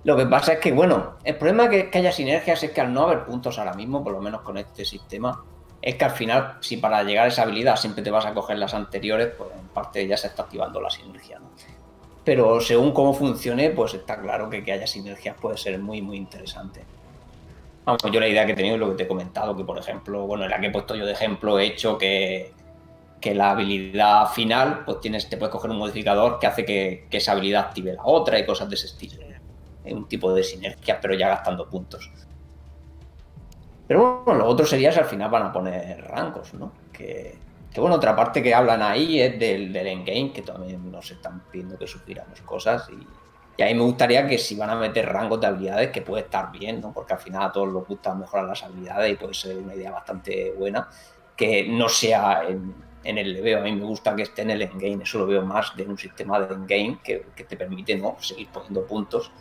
Lo 0.03 0.17
que 0.17 0.25
pasa 0.25 0.53
es 0.53 0.59
que, 0.59 0.71
bueno, 0.71 1.15
el 1.23 1.35
problema 1.35 1.69
que, 1.69 1.89
que 1.89 1.99
haya 1.99 2.11
sinergias 2.11 2.63
es 2.63 2.71
que 2.71 2.81
al 2.81 2.93
no 2.93 3.03
haber 3.03 3.25
puntos 3.25 3.59
ahora 3.59 3.73
mismo, 3.73 4.03
por 4.03 4.13
lo 4.13 4.21
menos 4.21 4.41
con 4.41 4.57
este 4.57 4.83
sistema, 4.83 5.43
es 5.81 5.95
que 5.95 6.05
al 6.05 6.11
final, 6.11 6.57
si 6.61 6.77
para 6.77 7.03
llegar 7.03 7.25
a 7.25 7.27
esa 7.29 7.43
habilidad 7.43 7.75
siempre 7.75 8.03
te 8.03 8.11
vas 8.11 8.25
a 8.25 8.33
coger 8.33 8.57
las 8.57 8.73
anteriores, 8.73 9.29
pues 9.37 9.49
en 9.57 9.67
parte 9.69 10.05
ya 10.07 10.17
se 10.17 10.27
está 10.27 10.43
activando 10.43 10.81
la 10.81 10.89
sinergia, 10.89 11.39
¿no? 11.39 11.51
Pero 12.23 12.59
según 12.59 12.91
cómo 12.91 13.13
funcione, 13.13 13.69
pues 13.71 13.93
está 13.93 14.19
claro 14.21 14.49
que 14.49 14.63
que 14.63 14.73
haya 14.73 14.85
sinergias 14.85 15.35
puede 15.39 15.57
ser 15.57 15.79
muy, 15.79 16.01
muy 16.01 16.17
interesante. 16.17 16.83
Vamos, 17.85 18.01
yo 18.11 18.19
la 18.19 18.27
idea 18.27 18.45
que 18.45 18.51
he 18.51 18.55
tenido 18.55 18.75
es 18.75 18.79
lo 18.79 18.89
que 18.89 18.95
te 18.95 19.03
he 19.03 19.07
comentado, 19.07 19.55
que 19.55 19.63
por 19.63 19.77
ejemplo, 19.77 20.27
bueno, 20.27 20.43
en 20.43 20.51
la 20.51 20.59
que 20.59 20.67
he 20.67 20.71
puesto 20.71 20.95
yo 20.95 21.05
de 21.05 21.13
ejemplo, 21.13 21.57
he 21.57 21.65
hecho 21.65 21.97
que, 21.97 22.53
que 23.19 23.35
la 23.35 23.51
habilidad 23.51 24.27
final, 24.27 24.83
pues 24.85 25.01
tienes, 25.01 25.29
te 25.29 25.37
puedes 25.37 25.51
coger 25.51 25.71
un 25.71 25.77
modificador 25.77 26.39
que 26.39 26.47
hace 26.47 26.65
que, 26.65 27.07
esa 27.11 27.33
habilidad 27.33 27.65
active 27.65 27.93
la 27.93 28.05
otra 28.05 28.39
y 28.39 28.45
cosas 28.45 28.69
de 28.69 28.75
ese 28.75 28.87
estilo. 28.87 29.23
Es 29.83 29.93
un 29.93 30.07
tipo 30.07 30.33
de 30.33 30.43
sinergia, 30.43 30.99
pero 31.01 31.13
ya 31.15 31.29
gastando 31.29 31.69
puntos. 31.69 32.11
Pero 33.87 34.23
bueno, 34.23 34.41
lo 34.41 34.47
otro 34.47 34.65
sería 34.65 34.91
si 34.91 34.99
al 34.99 35.05
final 35.05 35.31
van 35.31 35.43
a 35.43 35.51
poner 35.51 36.01
rangos, 36.05 36.53
¿no? 36.53 36.71
Que, 36.93 37.37
que 37.73 37.81
bueno, 37.81 37.95
otra 37.95 38.15
parte 38.15 38.43
que 38.43 38.53
hablan 38.53 38.81
ahí 38.81 39.19
es 39.19 39.39
del, 39.39 39.73
del 39.73 39.87
endgame, 39.87 40.31
que 40.31 40.41
también 40.41 40.91
nos 40.91 41.09
están 41.09 41.43
pidiendo 41.51 41.77
que 41.77 41.87
supiéramos 41.87 42.39
cosas 42.41 42.87
y, 42.89 43.07
y 43.59 43.61
ahí 43.61 43.75
me 43.75 43.83
gustaría 43.83 44.25
que 44.25 44.37
si 44.37 44.55
van 44.55 44.69
a 44.69 44.75
meter 44.75 45.05
rangos 45.05 45.41
de 45.41 45.47
habilidades, 45.47 45.91
que 45.91 46.01
puede 46.01 46.23
estar 46.23 46.49
bien, 46.49 46.79
¿no? 46.79 46.93
Porque 46.93 47.13
al 47.13 47.19
final 47.19 47.43
a 47.43 47.51
todos 47.51 47.67
nos 47.67 47.85
gusta 47.85 48.15
mejorar 48.15 48.45
las 48.45 48.63
habilidades 48.63 49.11
y 49.11 49.15
puede 49.17 49.33
ser 49.33 49.57
una 49.57 49.75
idea 49.75 49.91
bastante 49.91 50.53
buena, 50.57 50.87
que 51.35 51.67
no 51.67 51.89
sea 51.89 52.43
en, 52.47 52.73
en 53.03 53.17
el 53.17 53.33
leveo. 53.33 53.59
A 53.59 53.61
mí 53.63 53.71
me 53.71 53.83
gusta 53.85 54.15
que 54.15 54.23
esté 54.23 54.41
en 54.43 54.51
el 54.51 54.61
endgame, 54.61 55.03
eso 55.03 55.19
lo 55.19 55.25
veo 55.27 55.41
más 55.41 55.75
de 55.75 55.83
un 55.83 55.97
sistema 55.97 56.39
de 56.39 56.53
endgame 56.53 56.99
que, 57.03 57.27
que 57.35 57.43
te 57.43 57.55
permite 57.57 57.95
¿no? 57.95 58.15
seguir 58.19 58.47
poniendo 58.49 58.85
puntos. 58.85 59.31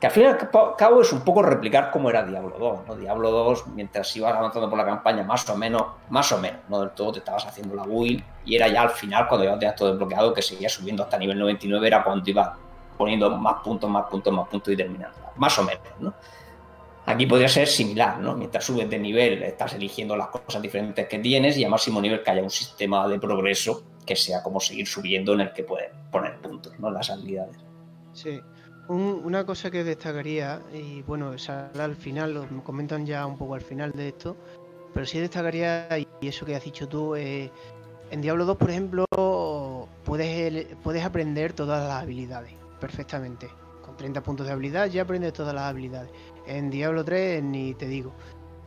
que 0.00 0.06
al 0.06 0.12
fin 0.12 0.22
y 0.22 0.26
al 0.26 0.38
cabo- 0.78 1.02
es 1.02 1.12
un 1.12 1.20
poco 1.20 1.42
replicar 1.42 1.90
cómo 1.90 2.08
era 2.08 2.22
Diablo 2.24 2.56
2, 2.58 2.78
¿no? 2.88 2.96
Diablo 2.96 3.30
2, 3.30 3.66
mientras 3.74 4.16
ibas 4.16 4.34
avanzando 4.34 4.68
por 4.70 4.78
la 4.78 4.86
campaña, 4.86 5.22
más 5.24 5.46
o 5.50 5.56
menos, 5.56 5.82
más 6.08 6.32
o 6.32 6.38
menos, 6.38 6.60
no 6.70 6.80
del 6.80 6.90
todo, 6.92 7.12
te 7.12 7.18
estabas 7.18 7.44
haciendo 7.46 7.74
la 7.74 7.84
build 7.84 8.22
y 8.46 8.56
era 8.56 8.66
ya 8.68 8.80
al 8.80 8.90
final, 8.90 9.28
cuando 9.28 9.44
ya 9.44 9.58
tenías 9.58 9.76
todo 9.76 9.90
desbloqueado, 9.90 10.32
que 10.32 10.40
seguías 10.40 10.72
subiendo 10.72 11.02
hasta 11.02 11.18
nivel 11.18 11.38
99, 11.38 11.86
era 11.86 12.02
cuando 12.02 12.28
ibas 12.30 12.50
poniendo 12.96 13.28
más 13.36 13.56
puntos, 13.62 13.90
más 13.90 14.06
puntos, 14.06 14.32
más 14.32 14.48
puntos 14.48 14.72
y 14.72 14.76
terminando. 14.78 15.16
Más 15.36 15.58
o 15.58 15.64
menos, 15.64 15.82
¿no? 16.00 16.14
Aquí 17.10 17.26
podría 17.26 17.48
ser 17.48 17.66
similar, 17.66 18.20
¿no? 18.20 18.36
Mientras 18.36 18.64
subes 18.64 18.88
de 18.88 18.98
nivel, 18.98 19.42
estás 19.42 19.74
eligiendo 19.74 20.16
las 20.16 20.28
cosas 20.28 20.62
diferentes 20.62 21.08
que 21.08 21.18
tienes 21.18 21.56
y 21.58 21.64
a 21.64 21.68
máximo 21.68 22.00
nivel 22.00 22.22
que 22.22 22.30
haya 22.30 22.42
un 22.42 22.50
sistema 22.50 23.06
de 23.08 23.18
progreso 23.18 23.82
que 24.06 24.14
sea 24.14 24.42
como 24.42 24.60
seguir 24.60 24.86
subiendo 24.86 25.34
en 25.34 25.40
el 25.40 25.52
que 25.52 25.64
puedes 25.64 25.90
poner 26.12 26.38
puntos, 26.40 26.72
¿no? 26.78 26.90
Las 26.90 27.10
habilidades. 27.10 27.56
Sí. 28.12 28.40
Un- 28.88 29.22
una 29.24 29.44
cosa 29.44 29.70
que 29.70 29.82
destacaría, 29.84 30.62
y 30.72 31.02
bueno, 31.02 31.36
sale 31.38 31.82
al 31.82 31.96
final, 31.96 32.34
lo 32.34 32.64
comentan 32.64 33.04
ya 33.06 33.26
un 33.26 33.36
poco 33.38 33.54
al 33.54 33.60
final 33.62 33.92
de 33.92 34.08
esto, 34.08 34.36
pero 34.94 35.06
sí 35.06 35.18
destacaría, 35.20 35.88
y 36.20 36.26
eso 36.28 36.44
que 36.46 36.54
has 36.56 36.64
dicho 36.64 36.88
tú, 36.88 37.14
eh, 37.14 37.50
en 38.10 38.20
Diablo 38.20 38.44
2, 38.44 38.56
por 38.56 38.70
ejemplo, 38.70 39.04
puedes, 40.04 40.66
puedes 40.82 41.04
aprender 41.04 41.52
todas 41.52 41.86
las 41.88 42.02
habilidades 42.02 42.52
perfectamente. 42.80 43.48
Con 44.00 44.04
30 44.04 44.22
puntos 44.22 44.46
de 44.46 44.54
habilidad 44.54 44.86
ya 44.86 45.02
aprendes 45.02 45.34
todas 45.34 45.54
las 45.54 45.64
habilidades. 45.64 46.10
En 46.46 46.70
Diablo 46.70 47.04
3 47.04 47.42
ni 47.42 47.74
te 47.74 47.86
digo. 47.86 48.14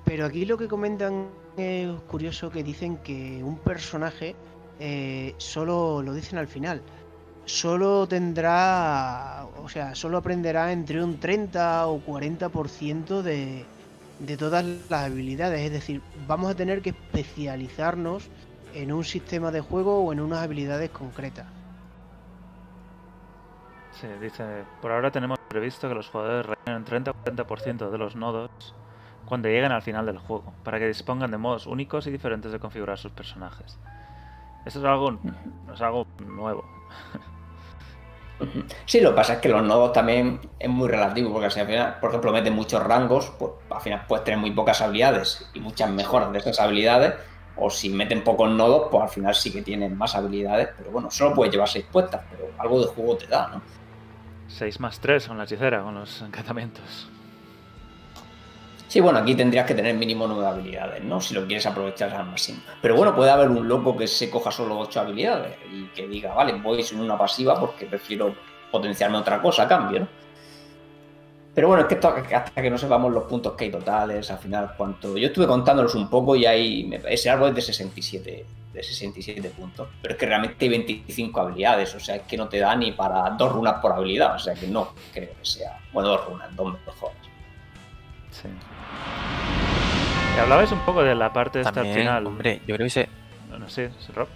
Pero 0.06 0.28
aquí 0.28 0.46
lo 0.46 0.60
que 0.60 0.68
comentan 0.68 1.30
es 1.58 1.90
curioso 2.02 2.52
que 2.52 2.64
dicen 2.64 2.98
que 2.98 3.44
un 3.44 3.58
personaje 3.58 4.36
eh, 4.80 5.34
solo 5.38 6.04
lo 6.04 6.14
dicen 6.14 6.38
al 6.38 6.48
final 6.48 6.84
solo 7.46 8.08
tendrá, 8.08 9.48
o 9.62 9.68
sea, 9.68 9.96
solo 9.96 10.20
aprenderá 10.20 10.72
entre 10.72 11.04
un 11.04 11.20
30 11.20 11.88
o 11.88 12.00
40% 12.00 13.24
de, 13.24 13.66
de 14.20 14.38
todas 14.38 14.64
las 14.64 15.06
habilidades. 15.06 15.62
Es 15.62 15.72
decir, 15.72 16.02
vamos 16.28 16.52
a 16.52 16.56
tener 16.56 16.84
que 16.84 16.92
especializarnos 16.92 18.30
en 18.76 18.94
un 18.94 19.04
sistema 19.04 19.52
de 19.52 19.62
juego 19.62 20.04
o 20.04 20.14
en 20.14 20.20
unas 20.20 20.44
habilidades 20.44 20.92
concretas. 20.92 21.48
Sí, 24.00 24.08
dice, 24.20 24.64
por 24.82 24.92
ahora 24.92 25.12
tenemos 25.12 25.40
previsto 25.48 25.88
que 25.88 25.96
los 25.96 26.10
jugadores 26.10 26.46
rellenen 26.46 26.82
un 26.82 26.86
30 26.86 27.12
o 27.12 27.14
40% 27.14 27.90
de 27.90 27.98
los 27.98 28.16
nodos 28.16 28.50
cuando 29.26 29.48
lleguen 29.48 29.72
al 29.72 29.82
final 29.82 30.06
del 30.06 30.18
juego, 30.18 30.54
para 30.64 30.80
que 30.80 30.88
dispongan 30.88 31.32
de 31.32 31.38
modos 31.38 31.68
únicos 31.68 32.08
y 32.08 32.12
diferentes 32.12 32.52
de 32.52 32.60
configurar 32.60 32.98
sus 32.98 33.12
personajes. 33.12 33.80
Esto 34.66 34.80
es 34.80 34.86
algo, 34.86 35.20
es 35.74 35.82
algo 35.82 36.08
nuevo. 36.20 36.66
Sí, 38.86 39.00
lo 39.00 39.12
que 39.12 39.16
pasa 39.16 39.34
es 39.34 39.40
que 39.40 39.50
los 39.50 39.64
nodos 39.64 39.94
también 39.94 40.40
es 40.60 40.70
muy 40.70 40.90
relativo, 40.90 41.32
porque 41.32 41.50
si 41.50 41.60
al 41.60 41.68
final, 41.68 42.00
por 42.00 42.10
ejemplo, 42.10 42.34
meten 42.34 42.54
muchos 42.54 42.84
rangos, 42.84 43.32
pues 43.40 43.52
al 43.70 43.82
final 43.82 44.06
puedes 44.08 44.26
tener 44.26 44.40
muy 44.40 44.52
pocas 44.52 44.82
habilidades 44.82 45.50
y 45.54 45.60
muchas 45.60 45.90
mejoras 45.92 46.32
de 46.32 46.40
esas 46.40 46.60
habilidades, 46.60 47.14
o 47.56 47.70
si 47.70 47.90
meten 47.90 48.24
pocos 48.24 48.50
nodos, 48.50 48.88
pues 48.92 49.04
al 49.04 49.10
final 49.10 49.36
sí 49.36 49.52
que 49.52 49.62
tienen 49.62 49.98
más 49.98 50.16
habilidades, 50.16 50.70
pero 50.78 50.92
bueno, 50.92 51.12
solo 51.12 51.36
puedes 51.36 51.54
llevar 51.54 51.70
seis 51.70 51.86
puestas, 51.90 52.22
pero 52.30 52.50
algo 52.58 52.82
de 52.82 52.88
juego 52.88 53.16
te 53.16 53.28
da, 53.28 53.48
¿no? 53.48 53.62
6 54.54 54.80
más 54.80 55.00
3 55.00 55.28
con 55.28 55.38
la 55.38 55.44
hechicera, 55.46 55.82
con 55.82 55.96
los 55.96 56.22
encantamientos. 56.22 57.08
Sí, 58.88 59.00
bueno, 59.00 59.20
aquí 59.20 59.34
tendrías 59.34 59.66
que 59.66 59.74
tener 59.74 59.96
mínimo 59.96 60.28
nueve 60.28 60.46
habilidades, 60.46 61.04
¿no? 61.04 61.20
Si 61.20 61.34
lo 61.34 61.48
quieres 61.48 61.66
aprovechar 61.66 62.14
al 62.14 62.28
máximo. 62.28 62.60
Pero 62.80 62.96
bueno, 62.96 63.16
puede 63.16 63.32
haber 63.32 63.50
un 63.50 63.68
loco 63.68 63.98
que 63.98 64.08
se 64.08 64.30
coja 64.30 64.52
solo 64.52 64.78
ocho 64.78 65.00
habilidades 65.02 65.56
y 65.72 65.86
que 65.88 66.08
diga, 66.08 66.34
vale, 66.36 66.54
voy 66.62 66.84
sin 66.84 67.00
una 67.00 67.18
pasiva 67.18 67.60
porque 67.60 67.88
prefiero 67.88 68.36
potenciarme 68.72 69.18
otra 69.18 69.42
cosa 69.42 69.64
a 69.64 69.68
cambio, 69.68 70.02
¿no? 70.02 70.08
Pero 71.56 71.68
bueno, 71.68 71.82
es 71.84 71.88
que 71.88 71.96
esto, 71.96 72.08
hasta 72.36 72.62
que 72.62 72.70
no 72.70 72.78
sepamos 72.78 73.12
los 73.12 73.24
puntos 73.24 73.54
que 73.54 73.66
hay 73.66 73.72
totales, 73.72 74.30
al 74.30 74.38
final, 74.40 74.74
cuánto. 74.78 75.18
Yo 75.18 75.28
estuve 75.28 75.48
contándolos 75.48 75.94
un 75.96 76.08
poco 76.10 76.36
y 76.36 76.84
me- 76.84 77.02
Ese 77.08 77.30
árbol 77.32 77.50
es 77.50 77.56
de 77.56 77.62
67, 77.62 78.46
de 78.74 78.84
67 78.84 79.50
puntos. 79.50 79.88
Pero 80.02 80.14
es 80.14 80.20
que 80.20 80.26
realmente 80.26 80.66
hay 80.66 80.70
25 80.70 81.40
habilidades, 81.40 81.94
o 81.96 82.00
sea, 82.00 82.16
es 82.16 82.22
que 82.24 82.36
no 82.36 82.50
te 82.50 82.60
da 82.60 82.76
ni 82.76 82.92
para 82.92 83.30
dos 83.32 83.52
runas 83.52 83.76
por 83.82 83.94
habilidad, 83.94 84.36
o 84.36 84.40
sea 84.40 84.54
que 84.56 84.68
no 84.68 84.94
creo 85.14 85.30
que 85.30 85.46
sea. 85.46 85.80
Bueno, 85.92 86.10
dos 86.10 86.26
runas, 86.26 86.56
dos 86.56 86.74
mejores. 86.86 87.18
Sí. 88.32 88.50
Y 90.36 90.40
hablabais 90.40 90.72
un 90.72 90.80
poco 90.80 91.04
de 91.04 91.14
la 91.14 91.32
parte 91.32 91.60
esta 91.60 91.70
al 91.70 91.76
También, 91.76 91.98
final. 91.98 92.26
hombre, 92.26 92.62
yo 92.68 92.76
creo 92.76 92.88
que 92.88 92.90
se... 92.90 93.10
No, 93.50 93.60
no 93.60 93.70
sé, 93.70 93.92
Rob. 94.16 94.28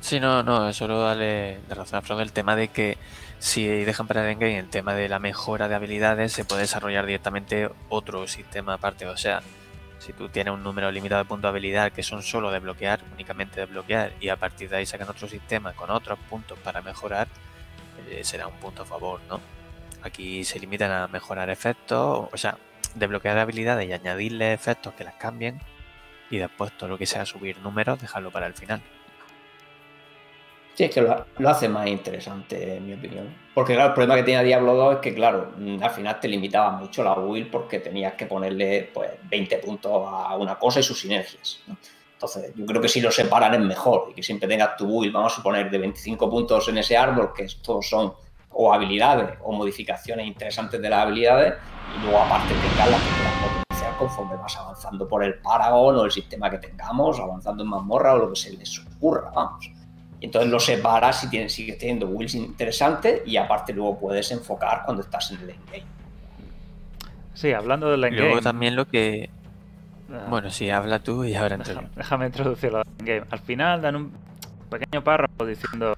Sí, 0.00 0.18
no, 0.18 0.42
no, 0.42 0.72
solo 0.72 1.00
darle 1.00 1.60
la 1.68 1.76
razón 1.76 2.00
a 2.00 2.02
Frog 2.02 2.20
el 2.20 2.32
tema 2.32 2.56
de 2.56 2.66
que 2.68 2.98
si 3.38 3.64
dejan 3.66 4.08
para 4.08 4.24
el 4.24 4.32
endgame 4.32 4.58
el 4.58 4.68
tema 4.68 4.94
de 4.94 5.08
la 5.08 5.20
mejora 5.20 5.68
de 5.68 5.76
habilidades, 5.76 6.32
se 6.32 6.44
puede 6.44 6.62
desarrollar 6.62 7.06
directamente 7.06 7.70
otro 7.88 8.26
sistema 8.26 8.74
aparte. 8.74 9.06
O 9.06 9.16
sea, 9.16 9.42
si 10.02 10.12
tú 10.12 10.28
tienes 10.28 10.52
un 10.52 10.64
número 10.64 10.90
limitado 10.90 11.22
de 11.22 11.28
puntos 11.28 11.44
de 11.44 11.48
habilidad 11.50 11.92
que 11.92 12.02
son 12.02 12.22
solo 12.22 12.50
de 12.50 12.58
bloquear, 12.58 13.00
únicamente 13.12 13.60
de 13.60 13.66
bloquear, 13.66 14.12
y 14.20 14.30
a 14.30 14.36
partir 14.36 14.68
de 14.68 14.78
ahí 14.78 14.86
sacan 14.86 15.08
otro 15.08 15.28
sistema 15.28 15.72
con 15.74 15.90
otros 15.90 16.18
puntos 16.28 16.58
para 16.58 16.82
mejorar, 16.82 17.28
eh, 18.10 18.24
será 18.24 18.48
un 18.48 18.54
punto 18.54 18.82
a 18.82 18.84
favor, 18.84 19.20
¿no? 19.28 19.40
Aquí 20.02 20.44
se 20.44 20.58
limitan 20.58 20.90
a 20.90 21.06
mejorar 21.06 21.50
efectos, 21.50 22.28
o 22.32 22.36
sea, 22.36 22.58
desbloquear 22.96 23.38
habilidades 23.38 23.88
y 23.88 23.92
añadirle 23.92 24.52
efectos 24.52 24.92
que 24.94 25.04
las 25.04 25.14
cambien, 25.14 25.60
y 26.30 26.38
después 26.38 26.72
todo 26.76 26.88
lo 26.88 26.98
que 26.98 27.06
sea 27.06 27.24
subir 27.24 27.58
números, 27.58 28.00
dejarlo 28.00 28.32
para 28.32 28.48
el 28.48 28.54
final. 28.54 28.82
Sí, 30.74 30.84
es 30.84 30.94
que 30.94 31.02
lo, 31.02 31.26
hace 31.48 31.68
más 31.68 31.86
interesante, 31.86 32.76
en 32.76 32.86
mi 32.86 32.94
opinión. 32.94 33.34
Porque 33.54 33.74
claro, 33.74 33.88
el 33.88 33.94
problema 33.94 34.16
que 34.16 34.22
tenía 34.22 34.42
Diablo 34.42 34.74
2 34.74 34.94
es 34.94 35.00
que, 35.00 35.14
claro, 35.14 35.52
mm, 35.58 35.82
al 35.82 35.90
final 35.90 36.18
te 36.18 36.28
limitaba 36.28 36.70
mucho 36.70 37.04
la 37.04 37.14
build 37.14 37.50
porque 37.50 37.78
tenías 37.80 38.14
que 38.14 38.26
ponerle 38.26 38.90
pues 38.92 39.10
20 39.28 39.58
puntos 39.58 39.92
a 39.92 40.34
una 40.36 40.58
cosa 40.58 40.80
y 40.80 40.82
sus 40.82 40.98
sinergias. 40.98 41.60
Entonces, 42.14 42.52
yo 42.54 42.64
creo 42.64 42.80
que 42.80 42.88
si 42.88 43.00
lo 43.00 43.10
separan 43.10 43.52
es 43.54 43.60
mejor 43.60 44.08
y 44.10 44.14
que 44.14 44.22
siempre 44.22 44.48
tengas 44.48 44.76
tu 44.76 44.86
build, 44.86 45.12
vamos 45.12 45.32
a 45.32 45.36
suponer, 45.36 45.70
de 45.70 45.78
25 45.78 46.30
puntos 46.30 46.68
en 46.68 46.78
ese 46.78 46.96
árbol, 46.96 47.32
que 47.34 47.44
estos 47.44 47.88
son 47.88 48.14
o 48.54 48.72
habilidades 48.72 49.38
o 49.42 49.52
modificaciones 49.52 50.26
interesantes 50.26 50.80
de 50.80 50.88
las 50.88 51.04
habilidades, 51.04 51.54
y 51.96 52.02
luego 52.04 52.18
aparte 52.20 52.54
tengas 52.54 52.90
las 52.90 53.00
que 53.00 53.08
quieras 53.08 53.34
potenciar 53.42 53.96
conforme 53.98 54.36
vas 54.36 54.56
avanzando 54.56 55.08
por 55.08 55.24
el 55.24 55.34
Paragon 55.40 55.96
o 55.96 56.04
el 56.04 56.10
sistema 56.10 56.48
que 56.48 56.58
tengamos, 56.58 57.18
avanzando 57.20 57.62
en 57.62 57.68
mazmorra 57.68 58.14
o 58.14 58.18
lo 58.18 58.30
que 58.30 58.36
se 58.36 58.52
les 58.56 58.78
ocurra, 58.78 59.30
vamos. 59.34 59.70
Y 60.22 60.26
entonces 60.26 60.52
lo 60.52 60.60
separas 60.60 61.24
y 61.24 61.30
tienes, 61.30 61.52
sigues 61.52 61.76
teniendo 61.78 62.06
builds 62.06 62.36
interesantes 62.36 63.22
y 63.26 63.36
aparte 63.36 63.72
luego 63.72 63.98
puedes 63.98 64.30
enfocar 64.30 64.82
cuando 64.84 65.02
estás 65.02 65.32
en 65.32 65.38
el 65.38 65.50
endgame. 65.50 65.82
Sí, 67.34 67.52
hablando 67.52 67.90
del 67.90 68.04
endgame. 68.04 68.26
luego 68.26 68.40
también 68.40 68.76
lo 68.76 68.86
que... 68.86 69.28
Ah, 70.12 70.26
Bueno, 70.30 70.48
sí, 70.50 70.70
habla 70.70 71.00
tú 71.00 71.24
y 71.24 71.34
ahora 71.34 71.56
déjame, 71.56 71.88
déjame 71.96 72.26
introducirlo 72.26 72.78
al 72.78 72.84
endgame. 73.00 73.24
Al 73.30 73.40
final 73.40 73.82
dan 73.82 73.96
un 73.96 74.12
pequeño 74.70 75.02
párrafo 75.02 75.44
diciendo 75.44 75.96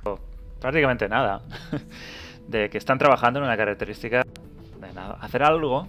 prácticamente 0.59 1.07
nada. 1.07 1.43
de 2.49 2.71
que 2.71 2.79
están 2.79 2.97
trabajando 2.97 3.41
en 3.41 3.45
una 3.45 3.59
característica 3.59 4.23
de 4.81 4.93
nada, 4.95 5.19
hacer 5.21 5.43
algo 5.43 5.87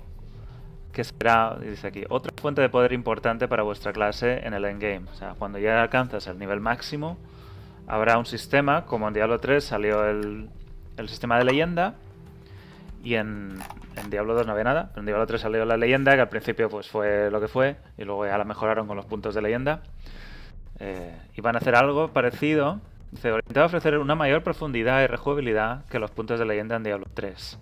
que 0.91 1.05
será, 1.05 1.57
dice 1.57 1.87
aquí, 1.87 2.03
otra 2.09 2.33
fuente 2.35 2.61
de 2.61 2.67
poder 2.67 2.91
importante 2.91 3.47
para 3.47 3.63
vuestra 3.63 3.93
clase 3.93 4.45
en 4.45 4.53
el 4.53 4.65
endgame. 4.65 5.09
O 5.09 5.15
sea, 5.15 5.35
cuando 5.39 5.57
ya 5.57 5.81
alcanzas 5.81 6.27
el 6.27 6.37
nivel 6.37 6.59
máximo, 6.59 7.17
habrá 7.87 8.17
un 8.17 8.25
sistema, 8.25 8.85
como 8.85 9.07
en 9.07 9.13
Diablo 9.13 9.39
3 9.39 9.63
salió 9.63 10.05
el, 10.05 10.49
el 10.97 11.09
sistema 11.09 11.37
de 11.37 11.45
leyenda, 11.45 11.95
y 13.03 13.15
en, 13.15 13.59
en 13.95 14.09
Diablo 14.09 14.33
2 14.33 14.47
no 14.47 14.53
había 14.53 14.63
nada, 14.63 14.89
pero 14.89 15.01
en 15.01 15.05
Diablo 15.05 15.27
3 15.27 15.39
salió 15.39 15.63
la 15.65 15.77
leyenda, 15.77 16.15
que 16.15 16.21
al 16.21 16.29
principio 16.29 16.69
pues 16.69 16.89
fue 16.89 17.29
lo 17.29 17.39
que 17.39 17.47
fue, 17.47 17.77
y 17.97 18.03
luego 18.03 18.25
ya 18.25 18.37
la 18.37 18.45
mejoraron 18.45 18.87
con 18.87 18.97
los 18.97 19.05
puntos 19.05 19.35
de 19.35 19.41
leyenda. 19.41 19.81
Eh, 20.79 21.15
y 21.35 21.41
van 21.41 21.55
a 21.55 21.59
hacer 21.59 21.75
algo 21.75 22.09
parecido, 22.09 22.79
dice, 23.11 23.31
orientado 23.31 23.63
a 23.63 23.67
ofrecer 23.67 23.97
una 23.97 24.15
mayor 24.15 24.43
profundidad 24.43 25.03
y 25.03 25.07
rejugabilidad 25.07 25.85
que 25.85 25.99
los 25.99 26.11
puntos 26.11 26.39
de 26.39 26.45
leyenda 26.45 26.75
en 26.75 26.83
Diablo 26.83 27.05
3. 27.13 27.59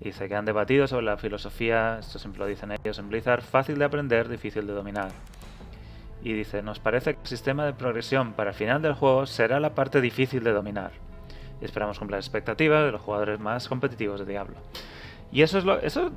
Y 0.00 0.04
dice 0.06 0.28
que 0.28 0.34
han 0.36 0.44
debatido 0.44 0.86
sobre 0.86 1.06
la 1.06 1.16
filosofía, 1.16 1.98
esto 1.98 2.18
siempre 2.18 2.40
lo 2.40 2.46
dicen 2.46 2.72
ellos 2.72 2.98
en 2.98 3.08
Blizzard, 3.08 3.42
fácil 3.42 3.78
de 3.78 3.84
aprender, 3.84 4.28
difícil 4.28 4.66
de 4.66 4.72
dominar. 4.72 5.10
Y 6.22 6.32
dice, 6.34 6.62
nos 6.62 6.78
parece 6.78 7.14
que 7.14 7.20
el 7.22 7.26
sistema 7.26 7.64
de 7.64 7.72
progresión 7.72 8.32
para 8.32 8.50
el 8.50 8.56
final 8.56 8.80
del 8.80 8.94
juego 8.94 9.26
será 9.26 9.58
la 9.58 9.74
parte 9.74 10.00
difícil 10.00 10.44
de 10.44 10.52
dominar. 10.52 10.92
Y 11.60 11.64
esperamos 11.64 11.98
cumplir 11.98 12.18
las 12.18 12.26
expectativas 12.26 12.84
de 12.84 12.92
los 12.92 13.00
jugadores 13.00 13.40
más 13.40 13.68
competitivos 13.68 14.20
de 14.20 14.26
Diablo. 14.26 14.56
Y 15.32 15.42
eso 15.42 15.58
es 15.58 15.64
lo. 15.64 15.78
Eso 15.80 16.12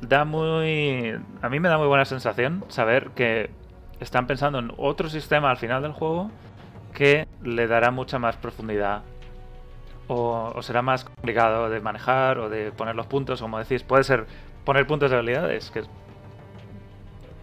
da 0.00 0.24
muy. 0.24 1.14
A 1.42 1.48
mí 1.48 1.60
me 1.60 1.68
da 1.68 1.76
muy 1.76 1.86
buena 1.86 2.04
sensación 2.04 2.64
saber 2.68 3.10
que 3.10 3.50
están 4.00 4.26
pensando 4.26 4.58
en 4.58 4.72
otro 4.76 5.08
sistema 5.08 5.50
al 5.50 5.56
final 5.56 5.82
del 5.82 5.92
juego 5.92 6.30
que 6.94 7.26
le 7.42 7.66
dará 7.66 7.90
mucha 7.90 8.18
más 8.18 8.36
profundidad. 8.36 9.02
O, 10.08 10.52
o 10.54 10.62
será 10.62 10.82
más 10.82 11.04
complicado 11.04 11.68
de 11.68 11.80
manejar 11.80 12.38
o 12.38 12.48
de 12.48 12.70
poner 12.70 12.94
los 12.94 13.06
puntos, 13.06 13.42
como 13.42 13.58
decís. 13.58 13.82
Puede 13.82 14.04
ser 14.04 14.26
poner 14.64 14.86
puntos 14.86 15.10
de 15.10 15.16
habilidades, 15.16 15.70
que 15.70 15.82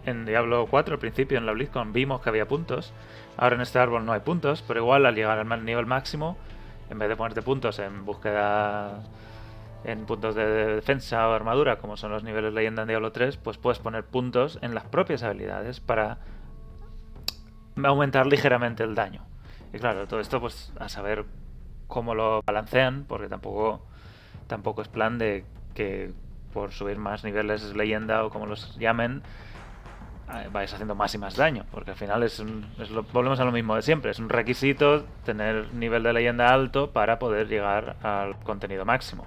en 0.06 0.26
Diablo 0.26 0.66
4 0.70 0.94
al 0.94 1.00
principio 1.00 1.38
en 1.38 1.46
la 1.46 1.52
BlizzCon 1.52 1.92
vimos 1.92 2.20
que 2.20 2.28
había 2.28 2.46
puntos. 2.46 2.92
Ahora 3.36 3.56
en 3.56 3.62
este 3.62 3.78
árbol 3.78 4.04
no 4.04 4.12
hay 4.12 4.20
puntos, 4.20 4.62
pero 4.66 4.80
igual 4.80 5.06
al 5.06 5.14
llegar 5.14 5.38
al 5.38 5.64
nivel 5.64 5.86
máximo, 5.86 6.36
en 6.90 6.98
vez 6.98 7.08
de 7.08 7.16
ponerte 7.16 7.42
puntos 7.42 7.78
en 7.78 8.04
búsqueda 8.04 9.02
en 9.84 10.06
puntos 10.06 10.34
de 10.34 10.46
defensa 10.74 11.28
o 11.28 11.32
armadura, 11.32 11.76
como 11.76 11.96
son 11.96 12.10
los 12.10 12.24
niveles 12.24 12.54
leyenda 12.54 12.82
en 12.82 12.88
Diablo 12.88 13.12
3, 13.12 13.36
pues 13.36 13.58
puedes 13.58 13.78
poner 13.78 14.04
puntos 14.04 14.58
en 14.62 14.74
las 14.74 14.84
propias 14.84 15.22
habilidades 15.22 15.80
para 15.80 16.18
aumentar 17.82 18.26
ligeramente 18.26 18.82
el 18.82 18.94
daño. 18.94 19.22
Y 19.72 19.78
claro, 19.78 20.06
todo 20.06 20.20
esto 20.20 20.40
pues 20.40 20.72
a 20.78 20.88
saber 20.88 21.24
cómo 21.86 22.14
lo 22.14 22.42
balancean, 22.42 23.04
porque 23.06 23.28
tampoco, 23.28 23.84
tampoco 24.46 24.80
es 24.80 24.88
plan 24.88 25.18
de 25.18 25.44
que 25.74 26.12
por 26.52 26.72
subir 26.72 26.98
más 26.98 27.24
niveles 27.24 27.74
leyenda 27.74 28.24
o 28.24 28.30
como 28.30 28.46
los 28.46 28.76
llamen, 28.78 29.22
vais 30.52 30.72
haciendo 30.72 30.94
más 30.94 31.14
y 31.14 31.18
más 31.18 31.36
daño, 31.36 31.64
porque 31.70 31.92
al 31.92 31.96
final 31.96 32.22
es, 32.22 32.38
un, 32.38 32.66
es 32.78 32.90
lo, 32.90 33.02
volvemos 33.04 33.40
a 33.40 33.44
lo 33.44 33.52
mismo 33.52 33.76
de 33.76 33.82
siempre, 33.82 34.10
es 34.10 34.18
un 34.18 34.28
requisito 34.28 35.04
tener 35.24 35.72
nivel 35.74 36.02
de 36.02 36.12
leyenda 36.12 36.52
alto 36.52 36.90
para 36.90 37.18
poder 37.18 37.48
llegar 37.48 37.96
al 38.02 38.36
contenido 38.40 38.84
máximo. 38.84 39.26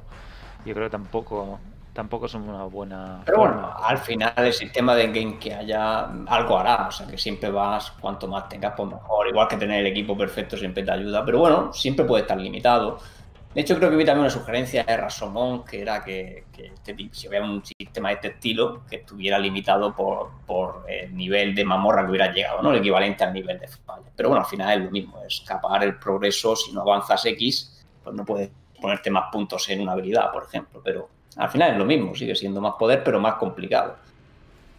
Yo 0.66 0.74
creo 0.74 0.88
que 0.88 0.92
tampoco 0.92 1.60
tampoco 1.98 2.28
es 2.28 2.34
una 2.36 2.64
buena 2.66 3.22
Pero 3.26 3.40
bueno, 3.40 3.74
al 3.76 3.98
final 3.98 4.32
el 4.38 4.54
sistema 4.54 4.94
de 4.94 5.08
game 5.08 5.40
que 5.40 5.52
haya 5.52 6.02
algo 6.28 6.60
hará, 6.60 6.88
o 6.90 6.92
sea 6.92 7.08
que 7.08 7.18
siempre 7.18 7.50
vas, 7.50 7.90
cuanto 8.00 8.28
más 8.28 8.48
tengas, 8.48 8.74
pues 8.78 8.88
mejor. 8.88 9.28
Igual 9.28 9.48
que 9.48 9.58
tener 9.58 9.80
el 9.80 9.88
equipo 9.88 10.16
perfecto 10.16 10.56
siempre 10.56 10.84
te 10.84 10.92
ayuda, 10.92 11.26
pero 11.26 11.40
bueno, 11.40 11.74
siempre 11.74 12.06
puede 12.06 12.22
estar 12.22 12.40
limitado. 12.40 13.00
De 13.58 13.64
hecho, 13.64 13.76
creo 13.76 13.90
que 13.90 13.96
vi 13.96 14.06
también 14.06 14.26
una 14.26 14.30
sugerencia 14.30 14.84
de 14.84 14.98
Rasomón, 14.98 15.66
que 15.66 15.82
era 15.82 16.04
que, 16.04 16.44
que 16.54 16.68
este, 16.68 16.96
si 17.12 17.26
había 17.26 17.42
un 17.42 17.66
sistema 17.66 18.10
de 18.10 18.14
este 18.14 18.28
estilo, 18.28 18.84
que 18.88 18.98
estuviera 18.98 19.40
limitado 19.40 19.96
por, 19.96 20.30
por, 20.46 20.86
el 20.88 21.18
nivel 21.18 21.56
de 21.56 21.66
mamorra 21.66 22.04
que 22.04 22.12
hubiera 22.12 22.32
llegado, 22.32 22.62
¿no? 22.62 22.70
El 22.70 22.78
equivalente 22.78 23.24
al 23.24 23.34
nivel 23.34 23.58
de 23.58 23.68
falla. 23.68 24.12
Pero 24.16 24.30
bueno, 24.30 24.44
al 24.44 24.48
final 24.48 24.78
es 24.78 24.86
lo 24.86 24.92
mismo, 24.92 25.24
es 25.24 25.42
escapar 25.42 25.84
el 25.84 25.98
progreso. 25.98 26.56
Si 26.56 26.72
no 26.72 26.82
avanzas 26.82 27.26
X, 27.26 27.84
pues 28.04 28.16
no 28.16 28.24
puedes 28.24 28.52
ponerte 28.80 29.10
más 29.10 29.32
puntos 29.32 29.68
en 29.70 29.82
una 29.82 29.94
habilidad, 29.94 30.32
por 30.32 30.44
ejemplo. 30.44 30.80
Pero 30.84 31.10
al 31.38 31.50
final 31.50 31.72
es 31.72 31.78
lo 31.80 31.86
mismo, 31.86 32.14
sigue 32.14 32.36
siendo 32.36 32.62
más 32.62 32.76
poder, 32.78 33.04
pero 33.04 33.20
más 33.20 33.38
complicado. 33.38 33.98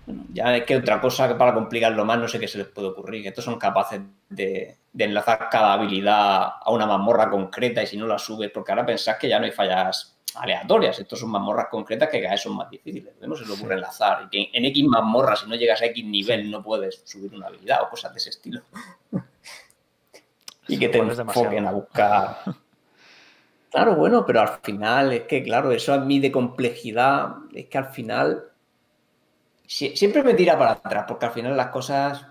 Bueno, 0.09 0.25
ya 0.33 0.57
es 0.57 0.65
que 0.65 0.75
otra 0.75 1.03
cosa 1.03 1.29
que 1.29 1.35
para 1.35 1.53
complicarlo 1.53 2.03
más 2.03 2.19
no 2.19 2.27
sé 2.27 2.41
qué 2.41 2.49
se 2.49 2.57
les 2.57 2.67
puede 2.69 2.89
ocurrir, 2.89 3.23
que 3.23 3.29
estos 3.29 3.45
son 3.45 3.59
capaces 3.59 4.01
de, 4.31 4.79
de, 4.91 5.05
enlazar 5.05 5.51
cada 5.51 5.75
habilidad 5.75 6.49
a 6.63 6.71
una 6.71 6.87
mazmorra 6.87 7.29
concreta 7.29 7.83
y 7.83 7.87
si 7.87 7.99
no 7.99 8.07
la 8.07 8.19
subes, 8.19 8.51
porque 8.51 8.73
ahora 8.73 8.87
pensás 8.87 9.19
que 9.19 9.29
ya 9.29 9.39
no 9.39 9.45
hay 9.45 9.53
fallas 9.53 10.17
aleatorias, 10.37 10.99
estos 10.99 11.21
son 11.21 11.29
mazmorras 11.29 11.67
concretas 11.71 12.09
que 12.09 12.23
cada 12.23 12.33
vez 12.33 12.41
son 12.41 12.57
más 12.57 12.71
difíciles, 12.71 13.17
no 13.21 13.37
se 13.37 13.45
le 13.45 13.53
ocurre 13.53 13.75
enlazar, 13.75 14.23
y 14.25 14.29
que 14.31 14.51
en 14.57 14.65
X 14.65 14.83
mazmorra 14.87 15.37
si 15.37 15.47
no 15.47 15.57
llegas 15.57 15.83
a 15.83 15.85
X 15.85 16.03
nivel 16.03 16.51
no 16.51 16.63
puedes 16.63 17.03
subir 17.05 17.35
una 17.35 17.49
habilidad 17.49 17.83
o 17.83 17.91
cosas 17.91 18.15
de 18.15 18.17
ese 18.17 18.31
estilo. 18.31 18.63
y 20.69 20.79
que 20.79 20.89
te 20.89 21.01
enfoquen 21.01 21.67
a 21.67 21.73
buscar. 21.73 22.39
Claro, 23.71 23.97
bueno, 23.97 24.25
pero 24.25 24.41
al 24.41 24.49
final 24.63 25.13
es 25.13 25.23
que, 25.25 25.43
claro, 25.43 25.71
eso 25.73 25.93
a 25.93 25.99
mí 25.99 26.19
de 26.19 26.33
complejidad 26.33 27.35
es 27.53 27.67
que 27.67 27.77
al 27.77 27.91
final 27.91 28.48
siempre 29.69 30.23
me 30.23 30.35
tira 30.35 30.59
para 30.59 30.73
atrás, 30.73 31.05
porque 31.07 31.27
al 31.27 31.33
final 31.33 31.57
las 31.57 31.69
cosas 31.69 32.27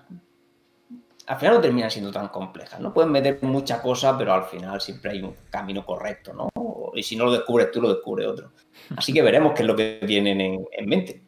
al 1.27 1.37
final 1.37 1.55
no 1.55 1.61
terminan 1.61 1.91
siendo 1.91 2.11
tan 2.11 2.29
complejas, 2.29 2.79
¿no? 2.79 2.93
Pueden 2.93 3.11
meter 3.11 3.39
mucha 3.41 3.81
cosa, 3.81 4.17
pero 4.17 4.33
al 4.33 4.45
final 4.45 4.79
siempre 4.79 5.11
hay 5.11 5.21
un 5.21 5.35
camino 5.49 5.85
correcto, 5.85 6.33
¿no? 6.33 6.49
Y 6.95 7.03
si 7.03 7.17
no 7.17 7.25
lo 7.25 7.33
descubres 7.33 7.69
tú, 7.69 7.81
lo 7.81 7.93
descubre 7.93 8.25
otro. 8.25 8.53
Así 8.95 9.11
que 9.11 9.21
veremos 9.21 9.53
qué 9.53 9.63
es 9.63 9.67
lo 9.67 9.75
que 9.75 9.99
tienen 10.07 10.39
en, 10.39 10.65
en 10.71 10.85
mente. 10.87 11.23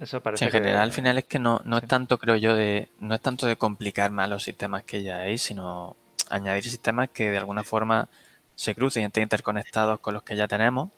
Eso 0.00 0.20
parece 0.20 0.44
sí, 0.44 0.46
en 0.46 0.52
general, 0.52 0.82
al 0.82 0.92
final 0.92 1.18
es 1.18 1.24
que 1.24 1.38
no, 1.38 1.60
no 1.64 1.78
es 1.78 1.86
tanto, 1.86 2.18
creo 2.18 2.36
yo, 2.36 2.54
de 2.54 2.88
no 2.98 3.14
es 3.14 3.20
tanto 3.20 3.46
de 3.46 3.56
complicar 3.56 4.10
más 4.10 4.28
los 4.28 4.42
sistemas 4.42 4.82
que 4.84 5.02
ya 5.02 5.18
hay, 5.18 5.38
sino 5.38 5.96
añadir 6.30 6.64
sistemas 6.64 7.08
que 7.10 7.30
de 7.30 7.38
alguna 7.38 7.64
forma 7.64 8.08
se 8.54 8.74
crucen 8.74 9.04
y 9.04 9.06
estén 9.06 9.22
interconectados 9.22 10.00
con 10.00 10.14
los 10.14 10.22
que 10.22 10.36
ya 10.36 10.46
tenemos, 10.48 10.90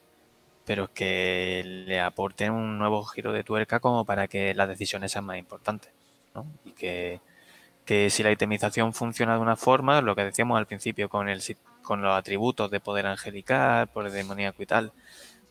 pero 0.65 0.93
que 0.93 1.63
le 1.65 1.99
aporten 1.99 2.51
un 2.51 2.77
nuevo 2.77 3.03
giro 3.05 3.33
de 3.33 3.43
tuerca 3.43 3.79
como 3.79 4.05
para 4.05 4.27
que 4.27 4.53
las 4.53 4.67
decisiones 4.67 5.11
sean 5.11 5.25
más 5.25 5.37
importantes. 5.37 5.91
¿no? 6.35 6.45
Y 6.65 6.71
que, 6.71 7.19
que, 7.85 8.09
si 8.09 8.23
la 8.23 8.31
itemización 8.31 8.93
funciona 8.93 9.35
de 9.35 9.41
una 9.41 9.55
forma, 9.55 10.01
lo 10.01 10.15
que 10.15 10.23
decíamos 10.23 10.57
al 10.57 10.67
principio 10.67 11.09
con, 11.09 11.29
el, 11.29 11.41
con 11.81 12.01
los 12.01 12.15
atributos 12.15 12.69
de 12.71 12.79
poder 12.79 13.07
angelical, 13.07 13.87
poder 13.87 14.11
demoníaco 14.11 14.61
y 14.63 14.65
tal, 14.65 14.93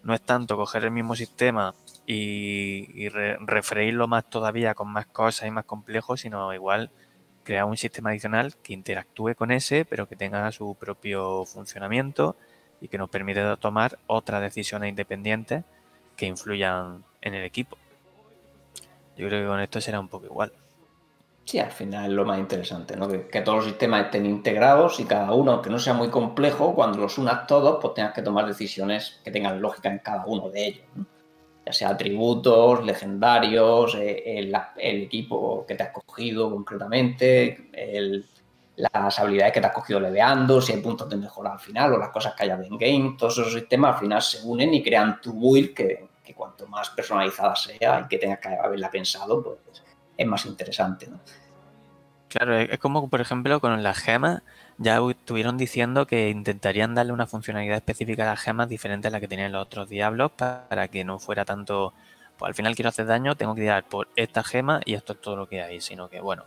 no 0.02 0.14
es 0.14 0.22
tanto 0.22 0.56
coger 0.56 0.84
el 0.84 0.90
mismo 0.92 1.14
sistema 1.14 1.74
y, 2.06 2.88
y 2.94 3.08
re, 3.08 3.36
refreírlo 3.40 4.08
más 4.08 4.28
todavía 4.30 4.74
con 4.74 4.88
más 4.88 5.06
cosas 5.06 5.48
y 5.48 5.50
más 5.50 5.64
complejos, 5.66 6.20
sino 6.20 6.54
igual 6.54 6.90
crear 7.44 7.64
un 7.64 7.76
sistema 7.76 8.10
adicional 8.10 8.54
que 8.62 8.72
interactúe 8.72 9.34
con 9.34 9.50
ese, 9.50 9.84
pero 9.84 10.08
que 10.08 10.16
tenga 10.16 10.50
su 10.52 10.76
propio 10.76 11.44
funcionamiento 11.44 12.36
y 12.80 12.88
que 12.88 12.98
nos 12.98 13.10
permita 13.10 13.56
tomar 13.56 13.98
otras 14.06 14.40
decisiones 14.40 14.88
independientes 14.88 15.64
que 16.16 16.26
influyan 16.26 17.04
en 17.20 17.34
el 17.34 17.44
equipo. 17.44 17.76
Yo 19.16 19.28
creo 19.28 19.42
que 19.42 19.48
con 19.48 19.60
esto 19.60 19.80
será 19.80 20.00
un 20.00 20.08
poco 20.08 20.26
igual. 20.26 20.52
Sí, 21.44 21.58
al 21.58 21.72
final 21.72 22.10
es 22.10 22.12
lo 22.12 22.24
más 22.24 22.38
interesante, 22.38 22.96
¿no? 22.96 23.08
Que, 23.08 23.40
todos 23.40 23.56
los 23.56 23.64
sistemas 23.66 24.04
estén 24.04 24.24
integrados 24.24 25.00
y 25.00 25.04
cada 25.04 25.32
uno, 25.32 25.52
aunque 25.52 25.70
no 25.70 25.78
sea 25.78 25.94
muy 25.94 26.08
complejo, 26.08 26.74
cuando 26.74 26.98
los 26.98 27.18
unas 27.18 27.46
todos, 27.46 27.78
pues 27.80 27.94
tengas 27.94 28.14
que 28.14 28.22
tomar 28.22 28.46
decisiones 28.46 29.20
que 29.24 29.30
tengan 29.30 29.60
lógica 29.60 29.90
en 29.90 29.98
cada 29.98 30.24
uno 30.26 30.48
de 30.48 30.66
ellos. 30.66 30.84
¿no? 30.94 31.06
ya 31.66 31.72
sea 31.72 31.88
atributos, 31.90 32.84
legendarios, 32.84 33.94
eh, 33.94 34.38
el, 34.38 34.54
el, 34.76 35.02
equipo 35.02 35.64
que 35.66 35.74
te 35.74 35.82
has 35.82 35.90
cogido 35.90 36.50
concretamente, 36.50 37.68
el, 37.72 38.24
las 38.92 39.18
habilidades 39.18 39.52
que 39.52 39.60
te 39.60 39.66
has 39.66 39.72
cogido 39.72 40.00
leveando, 40.00 40.60
si 40.60 40.72
hay 40.72 40.80
puntos 40.80 41.08
de 41.08 41.16
mejora 41.16 41.52
al 41.52 41.60
final 41.60 41.94
o 41.94 41.98
las 41.98 42.10
cosas 42.10 42.34
que 42.34 42.44
haya 42.44 42.54
en 42.54 42.78
game, 42.78 43.16
todos 43.18 43.38
esos 43.38 43.52
sistemas 43.52 43.94
al 43.94 44.00
final 44.00 44.22
se 44.22 44.46
unen 44.46 44.72
y 44.74 44.82
crean 44.82 45.20
tu 45.20 45.32
build 45.32 45.74
que, 45.74 46.08
que 46.24 46.34
cuanto 46.34 46.66
más 46.66 46.90
personalizada 46.90 47.56
sea 47.56 48.00
y 48.00 48.08
que 48.08 48.18
tengas 48.18 48.38
que 48.38 48.48
haberla 48.48 48.90
pensado, 48.90 49.42
pues 49.42 49.58
es 50.16 50.26
más 50.26 50.44
interesante. 50.46 51.06
¿no? 51.06 51.20
Claro, 52.28 52.56
es 52.56 52.78
como 52.78 53.08
por 53.08 53.20
ejemplo 53.20 53.60
con 53.60 53.82
las 53.82 53.98
gemas, 53.98 54.42
ya 54.78 55.00
estuvieron 55.10 55.58
diciendo 55.58 56.06
que 56.06 56.30
intentarían 56.30 56.94
darle 56.94 57.12
una 57.12 57.26
funcionalidad 57.26 57.76
específica 57.76 58.22
a 58.22 58.34
las 58.34 58.40
gemas 58.40 58.68
diferente 58.68 59.08
a 59.08 59.10
la 59.10 59.18
que 59.18 59.26
tenían 59.26 59.50
los 59.50 59.62
otros 59.62 59.88
diablos 59.88 60.30
para 60.32 60.88
que 60.88 61.04
no 61.04 61.18
fuera 61.18 61.44
tanto, 61.44 61.92
pues 62.38 62.48
al 62.48 62.54
final 62.54 62.76
quiero 62.76 62.90
hacer 62.90 63.06
daño, 63.06 63.34
tengo 63.34 63.54
que 63.56 63.62
tirar 63.62 63.84
por 63.84 64.08
esta 64.14 64.44
gema 64.44 64.80
y 64.84 64.94
esto 64.94 65.14
es 65.14 65.20
todo 65.20 65.36
lo 65.36 65.48
que 65.48 65.60
hay, 65.60 65.80
sino 65.80 66.08
que 66.08 66.20
bueno, 66.20 66.44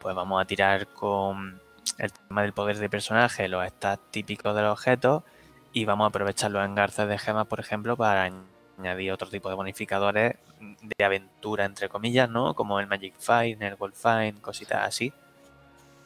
pues 0.00 0.14
vamos 0.14 0.40
a 0.40 0.46
tirar 0.46 0.86
con 0.88 1.60
el 1.98 2.12
tema 2.12 2.42
del 2.42 2.52
poder 2.52 2.78
de 2.78 2.88
personaje, 2.88 3.48
los 3.48 3.66
stats 3.66 4.02
típicos 4.10 4.54
de 4.54 4.62
los 4.62 4.72
objetos 4.72 5.22
y 5.72 5.84
vamos 5.84 6.04
a 6.06 6.08
aprovechar 6.08 6.50
los 6.50 6.64
engarces 6.64 7.08
de 7.08 7.18
gemas, 7.18 7.46
por 7.46 7.60
ejemplo, 7.60 7.96
para 7.96 8.30
añadir 8.78 9.12
otro 9.12 9.28
tipo 9.28 9.48
de 9.48 9.54
bonificadores 9.54 10.36
de 10.60 11.04
aventura, 11.04 11.64
entre 11.64 11.88
comillas, 11.88 12.28
¿no? 12.28 12.54
Como 12.54 12.80
el 12.80 12.86
Magic 12.86 13.14
Find, 13.18 13.62
el 13.62 13.76
Gold 13.76 13.94
Find, 13.94 14.40
cositas 14.40 14.86
así. 14.86 15.12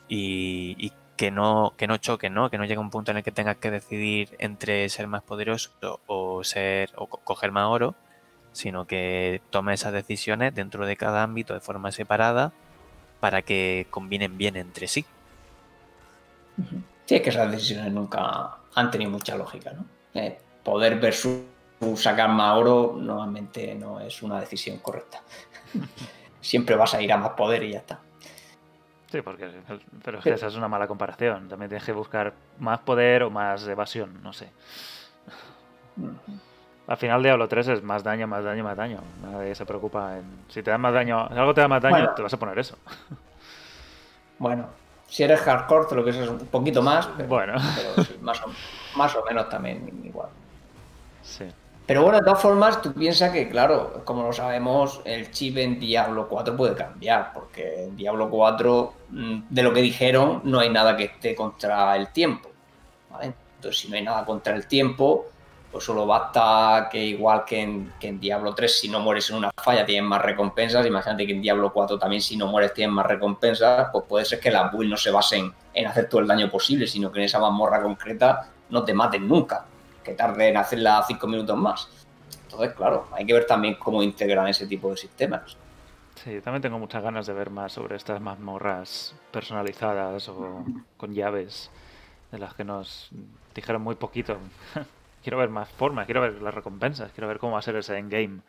Y, 0.08 0.92
que 1.16 1.30
no, 1.30 1.74
que 1.76 1.86
no 1.86 1.98
choque, 1.98 2.30
¿no? 2.30 2.50
Que 2.50 2.58
no 2.58 2.64
llegue 2.64 2.78
un 2.78 2.90
punto 2.90 3.12
en 3.12 3.18
el 3.18 3.22
que 3.22 3.30
tengas 3.30 3.56
que 3.58 3.70
decidir 3.70 4.34
entre 4.38 4.88
ser 4.88 5.06
más 5.06 5.22
poderoso 5.22 5.70
o 6.06 6.42
ser 6.42 6.90
o 6.96 7.06
coger 7.06 7.52
más 7.52 7.66
oro, 7.68 7.94
sino 8.52 8.86
que 8.86 9.40
tome 9.50 9.74
esas 9.74 9.92
decisiones 9.92 10.54
dentro 10.54 10.84
de 10.84 10.96
cada 10.96 11.22
ámbito 11.22 11.54
de 11.54 11.60
forma 11.60 11.92
separada 11.92 12.52
para 13.20 13.42
que 13.42 13.86
combinen 13.90 14.36
bien 14.36 14.56
entre 14.56 14.88
sí. 14.88 15.04
Sí, 17.06 17.16
es 17.16 17.22
que 17.22 17.30
esas 17.30 17.50
decisiones 17.50 17.92
nunca 17.92 18.56
han 18.74 18.90
tenido 18.90 19.10
mucha 19.10 19.36
lógica, 19.36 19.72
¿no? 19.72 19.84
Eh, 20.14 20.38
poder 20.62 20.98
versus 21.00 21.42
sacar 21.96 22.28
más 22.28 22.56
oro 22.56 22.96
normalmente 22.96 23.74
no 23.74 24.00
es 24.00 24.22
una 24.22 24.40
decisión 24.40 24.78
correcta. 24.78 25.20
Siempre 26.40 26.76
vas 26.76 26.94
a 26.94 27.02
ir 27.02 27.12
a 27.12 27.16
más 27.16 27.30
poder 27.30 27.62
y 27.64 27.72
ya 27.72 27.78
está. 27.78 28.00
Sí, 29.10 29.20
porque 29.20 29.50
pero 30.02 30.18
es 30.18 30.24
que 30.24 30.30
esa 30.30 30.46
es 30.46 30.56
una 30.56 30.68
mala 30.68 30.86
comparación. 30.86 31.48
También 31.48 31.68
tienes 31.68 31.84
que 31.84 31.92
buscar 31.92 32.32
más 32.58 32.78
poder 32.80 33.24
o 33.24 33.30
más 33.30 33.66
evasión, 33.66 34.22
no 34.22 34.32
sé. 34.32 34.50
Al 36.86 36.96
final 36.96 37.22
Diablo 37.22 37.46
3 37.46 37.68
es 37.68 37.82
más 37.82 38.02
daño, 38.02 38.26
más 38.26 38.42
daño, 38.42 38.64
más 38.64 38.76
daño. 38.76 39.00
Nadie 39.22 39.54
se 39.54 39.66
preocupa 39.66 40.16
en... 40.18 40.24
Si 40.48 40.62
te 40.62 40.70
da 40.70 40.78
más 40.78 40.94
daño, 40.94 41.28
si 41.28 41.38
algo 41.38 41.52
te 41.52 41.60
da 41.60 41.68
más 41.68 41.82
daño, 41.82 41.96
bueno, 41.96 42.14
te 42.14 42.22
vas 42.22 42.32
a 42.32 42.38
poner 42.38 42.58
eso. 42.58 42.76
Bueno, 44.38 44.66
si 45.12 45.22
eres 45.22 45.40
hardcore, 45.40 45.84
te 45.86 45.94
lo 45.94 46.02
que 46.02 46.10
es 46.10 46.16
un 46.26 46.38
poquito 46.38 46.80
más. 46.80 47.06
Pero, 47.18 47.28
bueno. 47.28 47.52
Pero 47.76 48.06
sí, 48.06 48.16
más, 48.22 48.40
o, 48.40 48.50
más 48.96 49.14
o 49.14 49.22
menos 49.22 49.46
también 49.50 50.00
igual. 50.02 50.30
Sí. 51.22 51.44
Pero 51.84 52.02
bueno, 52.02 52.16
de 52.16 52.24
todas 52.24 52.40
formas, 52.40 52.80
tú 52.80 52.94
piensas 52.94 53.30
que, 53.30 53.46
claro, 53.50 54.00
como 54.06 54.22
lo 54.22 54.32
sabemos, 54.32 55.02
el 55.04 55.30
chip 55.30 55.58
en 55.58 55.78
Diablo 55.78 56.28
4 56.28 56.56
puede 56.56 56.74
cambiar, 56.74 57.34
porque 57.34 57.84
en 57.84 57.94
Diablo 57.94 58.30
4, 58.30 58.94
de 59.50 59.62
lo 59.62 59.74
que 59.74 59.82
dijeron, 59.82 60.40
no 60.44 60.60
hay 60.60 60.70
nada 60.70 60.96
que 60.96 61.04
esté 61.04 61.34
contra 61.34 61.94
el 61.96 62.08
tiempo. 62.08 62.48
¿vale? 63.10 63.34
Entonces, 63.56 63.82
si 63.82 63.90
no 63.90 63.96
hay 63.96 64.02
nada 64.02 64.24
contra 64.24 64.54
el 64.54 64.66
tiempo, 64.66 65.26
pues 65.72 65.84
solo 65.84 66.06
basta 66.06 66.88
que 66.92 67.02
igual 67.02 67.44
que 67.46 67.60
en, 67.62 67.92
que 67.98 68.08
en 68.08 68.20
Diablo 68.20 68.54
3, 68.54 68.80
si 68.80 68.88
no 68.90 69.00
mueres 69.00 69.30
en 69.30 69.36
una 69.36 69.50
falla, 69.56 69.86
tienen 69.86 70.04
más 70.04 70.20
recompensas. 70.20 70.86
Imagínate 70.86 71.26
que 71.26 71.32
en 71.32 71.40
Diablo 71.40 71.72
4 71.72 71.98
también, 71.98 72.20
si 72.20 72.36
no 72.36 72.46
mueres, 72.46 72.74
tienen 72.74 72.94
más 72.94 73.06
recompensas. 73.06 73.88
Pues 73.90 74.04
puede 74.06 74.24
ser 74.26 74.38
que 74.38 74.50
las 74.50 74.70
builds 74.70 74.90
no 74.90 74.96
se 74.98 75.10
basen 75.10 75.50
en 75.72 75.86
hacer 75.86 76.10
todo 76.10 76.20
el 76.20 76.26
daño 76.26 76.50
posible, 76.50 76.86
sino 76.86 77.10
que 77.10 77.20
en 77.20 77.24
esa 77.24 77.38
mazmorra 77.38 77.82
concreta 77.82 78.50
no 78.68 78.84
te 78.84 78.92
maten 78.92 79.26
nunca 79.26 79.64
que 80.04 80.12
tarde 80.12 80.48
en 80.48 80.56
hacerla 80.56 81.02
cinco 81.06 81.26
minutos 81.26 81.56
más. 81.56 81.88
Entonces, 82.44 82.74
claro, 82.74 83.06
hay 83.12 83.24
que 83.24 83.32
ver 83.32 83.46
también 83.46 83.76
cómo 83.76 84.02
integran 84.02 84.48
ese 84.48 84.66
tipo 84.66 84.90
de 84.90 84.96
sistemas. 84.96 85.56
Sí, 86.22 86.40
también 86.42 86.60
tengo 86.60 86.78
muchas 86.78 87.02
ganas 87.02 87.26
de 87.26 87.32
ver 87.32 87.50
más 87.50 87.72
sobre 87.72 87.96
estas 87.96 88.20
mazmorras 88.20 89.14
personalizadas 89.30 90.28
o 90.28 90.64
con 90.96 91.14
llaves 91.14 91.70
de 92.30 92.38
las 92.38 92.54
que 92.54 92.64
nos 92.64 93.10
dijeron 93.54 93.82
muy 93.82 93.94
poquito. 93.94 94.36
quiero 95.22 95.38
ver 95.38 95.48
más 95.48 95.68
formas, 95.70 96.06
quiero 96.06 96.20
ver 96.20 96.42
las 96.42 96.54
recompensas, 96.54 97.12
quiero 97.12 97.28
ver 97.28 97.38
cómo 97.38 97.52
va 97.52 97.60
a 97.60 97.62
ser 97.62 97.76
ese 97.76 97.96
endgame. 97.96 98.40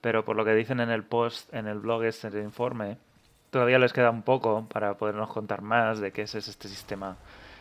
Pero 0.00 0.24
por 0.24 0.36
lo 0.36 0.44
que 0.44 0.54
dicen 0.54 0.80
en 0.80 0.90
el 0.90 1.04
post, 1.04 1.52
en 1.52 1.66
el 1.66 1.78
blog 1.80 2.04
este 2.04 2.30
de 2.30 2.42
informe, 2.42 2.96
todavía 3.50 3.78
les 3.78 3.92
queda 3.92 4.10
un 4.10 4.22
poco 4.22 4.66
para 4.72 4.94
podernos 4.94 5.28
contar 5.28 5.62
más 5.62 6.00
de 6.00 6.12
qué 6.12 6.22
es 6.22 6.34
este 6.34 6.68
sistema 6.68 7.16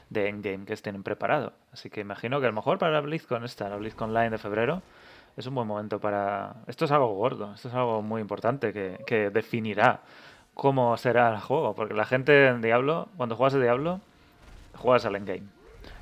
de 0.09 0.29
endgame 0.29 0.65
que 0.65 0.75
tienen 0.77 1.03
preparado. 1.03 1.53
Así 1.73 1.89
que 1.89 2.01
imagino 2.01 2.39
que 2.39 2.45
a 2.45 2.49
lo 2.49 2.55
mejor 2.55 2.77
para 2.77 2.93
la 2.93 3.01
BlizzCon 3.01 3.43
esta, 3.43 3.69
la 3.69 3.75
BlizzCon 3.75 4.09
Online 4.09 4.31
de 4.31 4.37
febrero, 4.37 4.81
es 5.37 5.45
un 5.47 5.55
buen 5.55 5.67
momento 5.67 5.99
para... 5.99 6.55
Esto 6.67 6.85
es 6.85 6.91
algo 6.91 7.13
gordo, 7.15 7.53
esto 7.53 7.67
es 7.67 7.73
algo 7.73 8.01
muy 8.01 8.21
importante 8.21 8.73
que, 8.73 8.99
que 9.05 9.29
definirá 9.29 10.01
cómo 10.53 10.95
será 10.97 11.33
el 11.33 11.39
juego. 11.39 11.75
Porque 11.75 11.93
la 11.93 12.05
gente 12.05 12.47
en 12.47 12.61
Diablo, 12.61 13.09
cuando 13.17 13.35
juegas 13.35 13.53
de 13.53 13.61
Diablo, 13.61 14.01
juegas 14.75 15.05
al 15.05 15.15
endgame. 15.15 15.58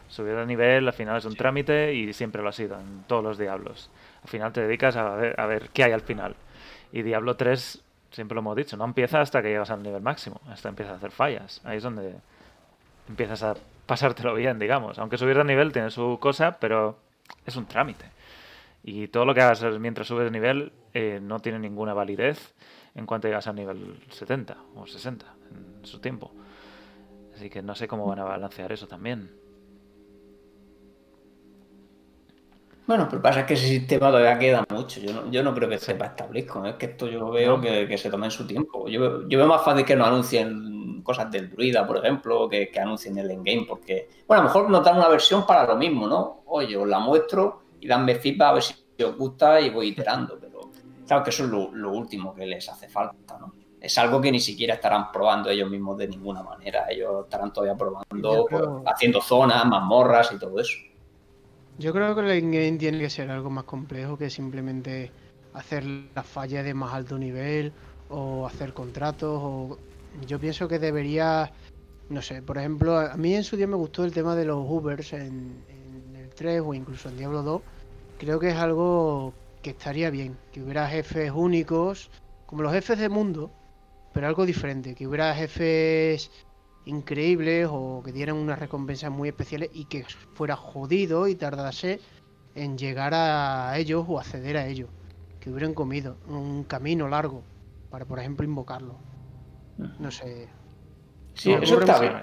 Subir 0.09 0.35
de 0.35 0.45
nivel 0.45 0.87
al 0.87 0.93
final 0.93 1.17
es 1.17 1.25
un 1.25 1.35
trámite 1.35 1.93
y 1.93 2.13
siempre 2.13 2.41
lo 2.41 2.49
ha 2.49 2.53
sido 2.53 2.79
en 2.79 3.03
todos 3.07 3.23
los 3.23 3.37
Diablos. 3.37 3.89
Al 4.23 4.29
final 4.29 4.53
te 4.53 4.61
dedicas 4.61 4.95
a 4.95 5.15
ver, 5.15 5.39
a 5.39 5.45
ver 5.45 5.69
qué 5.69 5.83
hay 5.83 5.91
al 5.91 6.01
final. 6.01 6.35
Y 6.91 7.01
Diablo 7.01 7.35
3, 7.35 7.83
siempre 8.11 8.35
lo 8.35 8.39
hemos 8.39 8.55
dicho, 8.55 8.77
no 8.77 8.85
empieza 8.85 9.21
hasta 9.21 9.41
que 9.41 9.49
llegas 9.49 9.69
al 9.69 9.83
nivel 9.83 10.01
máximo, 10.01 10.41
hasta 10.47 10.69
empiezas 10.69 10.93
a 10.93 10.97
hacer 10.97 11.11
fallas. 11.11 11.61
Ahí 11.65 11.77
es 11.77 11.83
donde 11.83 12.15
empiezas 13.09 13.43
a 13.43 13.55
pasártelo 13.85 14.33
bien, 14.35 14.59
digamos. 14.59 14.99
Aunque 14.99 15.17
subir 15.17 15.37
de 15.37 15.43
nivel 15.43 15.71
tiene 15.71 15.89
su 15.91 16.17
cosa, 16.19 16.57
pero 16.59 16.97
es 17.45 17.55
un 17.55 17.65
trámite. 17.65 18.05
Y 18.83 19.07
todo 19.07 19.25
lo 19.25 19.33
que 19.33 19.41
hagas 19.41 19.63
mientras 19.79 20.07
subes 20.07 20.25
de 20.25 20.31
nivel 20.31 20.71
eh, 20.93 21.19
no 21.21 21.39
tiene 21.39 21.59
ninguna 21.59 21.93
validez 21.93 22.53
en 22.95 23.05
cuanto 23.05 23.27
llegas 23.27 23.47
al 23.47 23.55
nivel 23.55 23.99
70 24.09 24.57
o 24.75 24.87
60 24.87 25.25
en 25.51 25.85
su 25.85 25.99
tiempo. 25.99 26.31
Así 27.35 27.49
que 27.49 27.61
no 27.61 27.75
sé 27.75 27.87
cómo 27.87 28.05
van 28.07 28.19
a 28.19 28.23
balancear 28.23 28.71
eso 28.71 28.87
también. 28.87 29.29
Bueno, 32.87 33.05
pero 33.09 33.21
pasa 33.21 33.45
que 33.45 33.55
ese 33.55 33.67
sistema 33.67 34.07
todavía 34.07 34.39
queda 34.39 34.65
mucho. 34.69 35.01
Yo 35.01 35.13
no, 35.13 35.29
yo 35.29 35.43
no 35.43 35.53
creo 35.53 35.67
que 35.67 35.77
sepa 35.77 36.05
establezco. 36.05 36.65
Es 36.65 36.75
que 36.75 36.85
esto 36.85 37.07
yo 37.07 37.29
veo 37.29 37.59
que, 37.59 37.85
que, 37.85 37.97
se 37.97 38.09
tome 38.09 38.27
en 38.27 38.31
su 38.31 38.47
tiempo. 38.47 38.87
Yo, 38.87 39.27
yo, 39.27 39.37
veo 39.37 39.45
más 39.45 39.61
fácil 39.61 39.83
que 39.83 39.95
nos 39.95 40.07
anuncien 40.07 41.01
cosas 41.03 41.29
del 41.29 41.49
druida, 41.49 41.85
por 41.85 41.97
ejemplo, 41.97 42.47
que, 42.47 42.69
que 42.71 42.79
anuncien 42.79 43.17
el 43.17 43.29
endgame. 43.29 43.65
Porque, 43.67 44.07
bueno, 44.25 44.41
a 44.41 44.43
lo 44.45 44.49
mejor 44.49 44.69
nos 44.69 44.85
dan 44.85 44.95
una 44.95 45.09
versión 45.09 45.45
para 45.45 45.67
lo 45.67 45.75
mismo, 45.75 46.07
¿no? 46.07 46.43
Oye, 46.45 46.77
os 46.77 46.87
la 46.87 46.99
muestro 46.99 47.63
y 47.81 47.87
danme 47.87 48.15
feedback 48.15 48.47
a 48.47 48.53
ver 48.53 48.63
si 48.63 49.03
os 49.03 49.17
gusta 49.17 49.59
y 49.59 49.69
voy 49.69 49.89
iterando. 49.89 50.39
Pero 50.39 50.71
claro 51.05 51.23
que 51.25 51.31
eso 51.31 51.43
es 51.43 51.49
lo, 51.49 51.69
lo 51.73 51.91
último 51.91 52.33
que 52.33 52.45
les 52.45 52.69
hace 52.69 52.87
falta, 52.87 53.37
¿no? 53.37 53.53
es 53.79 53.97
algo 53.97 54.19
que 54.19 54.31
ni 54.31 54.39
siquiera 54.39 54.75
estarán 54.75 55.11
probando 55.11 55.49
ellos 55.49 55.69
mismos 55.69 55.97
de 55.97 56.07
ninguna 56.07 56.41
manera. 56.41 56.87
Ellos 56.89 57.25
estarán 57.25 57.53
todavía 57.53 57.75
probando, 57.75 58.45
creo... 58.45 58.81
pues, 58.81 58.93
haciendo 58.93 59.21
zonas, 59.21 59.65
mazmorras 59.65 60.31
y 60.31 60.39
todo 60.39 60.59
eso. 60.59 60.77
Yo 61.79 61.93
creo 61.93 62.15
que 62.15 62.21
el 62.21 62.31
endgame 62.31 62.77
tiene 62.79 62.99
que 62.99 63.09
ser 63.09 63.29
algo 63.29 63.51
más 63.51 63.65
complejo 63.65 64.17
que 64.17 64.31
simplemente 64.31 65.11
hacer 65.53 65.83
las 65.85 66.25
fallas 66.25 66.65
de 66.65 66.73
más 66.73 66.91
alto 66.93 67.19
nivel 67.19 67.71
o 68.09 68.47
hacer 68.47 68.73
contratos. 68.73 69.39
O... 69.43 69.77
Yo 70.25 70.39
pienso 70.39 70.67
que 70.67 70.79
debería, 70.79 71.51
no 72.09 72.21
sé, 72.23 72.41
por 72.41 72.57
ejemplo, 72.57 72.97
a 72.97 73.15
mí 73.15 73.35
en 73.35 73.43
su 73.43 73.57
día 73.57 73.67
me 73.67 73.75
gustó 73.75 74.03
el 74.05 74.11
tema 74.11 74.35
de 74.35 74.45
los 74.45 74.65
Ubers 74.67 75.13
en, 75.13 75.63
en 75.69 76.15
el 76.15 76.29
3 76.29 76.61
o 76.65 76.73
incluso 76.73 77.09
en 77.09 77.17
Diablo 77.17 77.43
2. 77.43 77.61
Creo 78.17 78.39
que 78.39 78.49
es 78.49 78.55
algo 78.55 79.33
que 79.61 79.69
estaría 79.71 80.09
bien, 80.09 80.35
que 80.51 80.63
hubiera 80.63 80.87
jefes 80.87 81.31
únicos, 81.31 82.09
como 82.47 82.63
los 82.63 82.73
jefes 82.73 82.97
de 82.97 83.09
mundo, 83.09 83.51
pero 84.13 84.25
algo 84.25 84.47
diferente, 84.47 84.95
que 84.95 85.05
hubiera 85.05 85.35
jefes 85.35 86.31
increíbles 86.87 87.67
o 87.69 88.01
que 88.03 88.11
dieran 88.11 88.37
unas 88.37 88.59
recompensas 88.59 89.11
muy 89.11 89.29
especiales 89.29 89.69
y 89.73 89.85
que 89.85 90.05
fuera 90.33 90.55
jodido 90.55 91.27
y 91.27 91.35
tardase 91.35 91.99
en 92.55 92.77
llegar 92.77 93.13
a 93.13 93.77
ellos 93.77 94.05
o 94.07 94.19
acceder 94.19 94.57
a 94.57 94.65
ellos. 94.67 94.89
Que 95.39 95.51
hubieran 95.51 95.73
comido 95.73 96.17
un 96.27 96.63
camino 96.63 97.07
largo 97.07 97.43
para, 97.89 98.05
por 98.05 98.19
ejemplo, 98.19 98.45
invocarlo. 98.45 98.95
No 99.99 100.09
sé. 100.09 100.47
Sí, 101.35 101.53
eso 101.53 101.79
está 101.79 101.99
bien. 101.99 102.15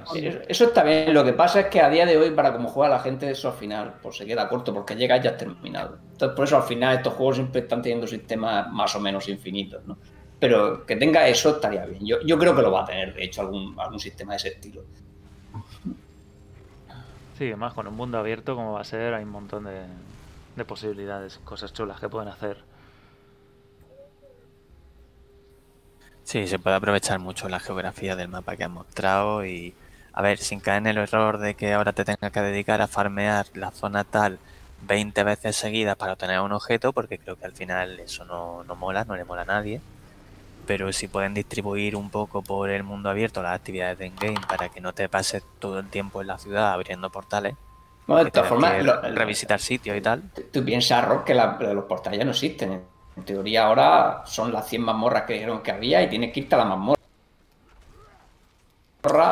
Eso 0.49 0.65
está 0.65 0.83
bien. 0.83 1.15
Lo 1.15 1.25
que 1.25 1.33
pasa 1.33 1.61
es 1.61 1.67
que 1.67 1.81
a 1.81 1.89
día 1.89 2.05
de 2.05 2.17
hoy, 2.17 2.33
para 2.33 2.53
como 2.53 2.69
juega 2.69 2.97
la 2.97 3.01
gente, 3.01 3.31
eso 3.31 3.49
al 3.49 3.55
final 3.55 3.95
pues 4.03 4.17
se 4.17 4.27
queda 4.27 4.49
corto 4.49 4.75
porque 4.75 4.97
llega 4.97 5.17
ya 5.23 5.37
terminado. 5.37 5.99
Entonces, 6.13 6.35
por 6.35 6.45
eso 6.47 6.57
al 6.57 6.65
final 6.65 6.97
estos 6.97 7.15
juegos 7.15 7.37
siempre 7.37 7.61
están 7.61 7.81
teniendo 7.81 8.09
sistemas 8.09 8.71
más 8.73 8.97
o 8.97 9.01
menos 9.01 9.29
infinitos, 9.29 9.85
¿no? 9.87 9.99
Pero 10.39 10.85
que 10.85 10.97
tenga 10.97 11.27
eso 11.29 11.51
estaría 11.51 11.87
bien. 11.87 12.05
Yo, 12.05 12.21
yo 12.23 12.39
creo 12.39 12.55
que 12.55 12.63
lo 12.63 12.73
va 12.73 12.83
a 12.83 12.87
tener, 12.87 13.15
de 13.15 13.25
hecho, 13.25 13.43
algún, 13.43 13.75
algún 13.79 14.01
sistema 14.01 14.33
de 14.33 14.37
ese 14.37 14.49
estilo. 14.49 14.83
Sí, 17.39 17.47
además 17.47 17.75
con 17.75 17.87
un 17.87 17.95
mundo 17.95 18.19
abierto 18.19 18.55
como 18.55 18.73
va 18.75 18.81
a 18.81 18.85
ser, 18.85 19.15
hay 19.15 19.25
un 19.25 19.31
montón 19.31 19.65
de, 19.65 19.83
de 20.57 20.65
posibilidades, 20.65 21.39
cosas 21.45 21.73
chulas 21.73 22.01
que 22.01 22.09
pueden 22.09 22.29
hacer. 22.29 22.59
Sí, 26.23 26.47
se 26.47 26.59
puede 26.59 26.77
aprovechar 26.77 27.19
mucho 27.19 27.49
la 27.49 27.61
geografía 27.61 28.17
del 28.17 28.29
mapa 28.29 28.57
que 28.57 28.65
han 28.65 28.73
mostrado 28.73 29.45
y, 29.45 29.75
a 30.13 30.23
ver, 30.23 30.39
sin 30.39 30.61
caer 30.61 30.79
en 30.79 30.87
el 30.87 30.99
error 30.99 31.39
de 31.39 31.55
que 31.55 31.75
ahora 31.75 31.93
te 31.93 32.05
tengas 32.05 32.33
que 32.33 32.41
dedicar 32.41 32.81
a 32.81 32.87
farmear 32.87 33.47
la 33.55 33.71
zona 33.71 34.05
tal 34.05 34.39
20 34.83 35.23
veces 35.25 35.57
seguidas 35.57 35.97
para 35.97 36.13
obtener 36.13 36.41
un 36.41 36.53
objeto, 36.53 36.93
porque 36.93 37.19
creo 37.19 37.37
que 37.37 37.45
al 37.47 37.53
final 37.53 38.01
eso 38.01 38.25
no, 38.25 38.65
no 38.65 38.77
mola, 38.77 39.05
no 39.05 39.17
le 39.17 39.25
mola 39.25 39.43
a 39.43 39.47
nadie 39.47 39.81
pero 40.67 40.93
si 40.93 41.09
pueden 41.09 41.35
distribuir 41.35 41.97
un 41.97 42.11
poco 42.11 42.43
por 42.43 42.71
el 42.71 42.83
mundo 42.83 43.11
abierto 43.11 43.43
las 43.43 43.57
actividades 43.57 43.99
de 43.99 44.07
in-game 44.07 44.41
para 44.49 44.69
que 44.69 44.81
no 44.81 44.93
te 44.93 45.09
pases 45.09 45.45
todo 45.59 45.79
el 45.79 45.89
tiempo 45.89 46.21
en 46.21 46.29
la 46.29 46.39
ciudad 46.39 46.73
abriendo 46.73 47.11
portales. 47.11 47.55
Bueno, 48.07 48.25
de 48.25 48.31
todas 48.31 48.49
formas, 48.49 48.83
lo, 48.85 49.01
revisitar 49.01 49.61
sitios 49.61 49.97
y 49.97 50.01
tal. 50.01 50.23
Tú 50.53 50.65
piensas, 50.65 51.05
Rock, 51.07 51.25
que 51.25 51.35
la, 51.35 51.57
los 51.61 51.85
portales 51.85 52.19
ya 52.19 52.25
no 52.25 52.33
existen. 52.33 52.83
En 53.17 53.25
teoría 53.25 53.67
ahora 53.67 54.23
son 54.27 54.53
las 54.53 54.69
100 54.69 54.83
mazmorras 54.83 55.23
que 55.23 55.35
dijeron 55.35 55.63
que 55.63 55.71
había 55.71 56.03
y 56.03 56.09
tienes 56.09 56.33
que 56.33 56.41
irte 56.41 56.55
a 56.55 56.59
la 56.59 56.65
mazmorra. 56.65 56.95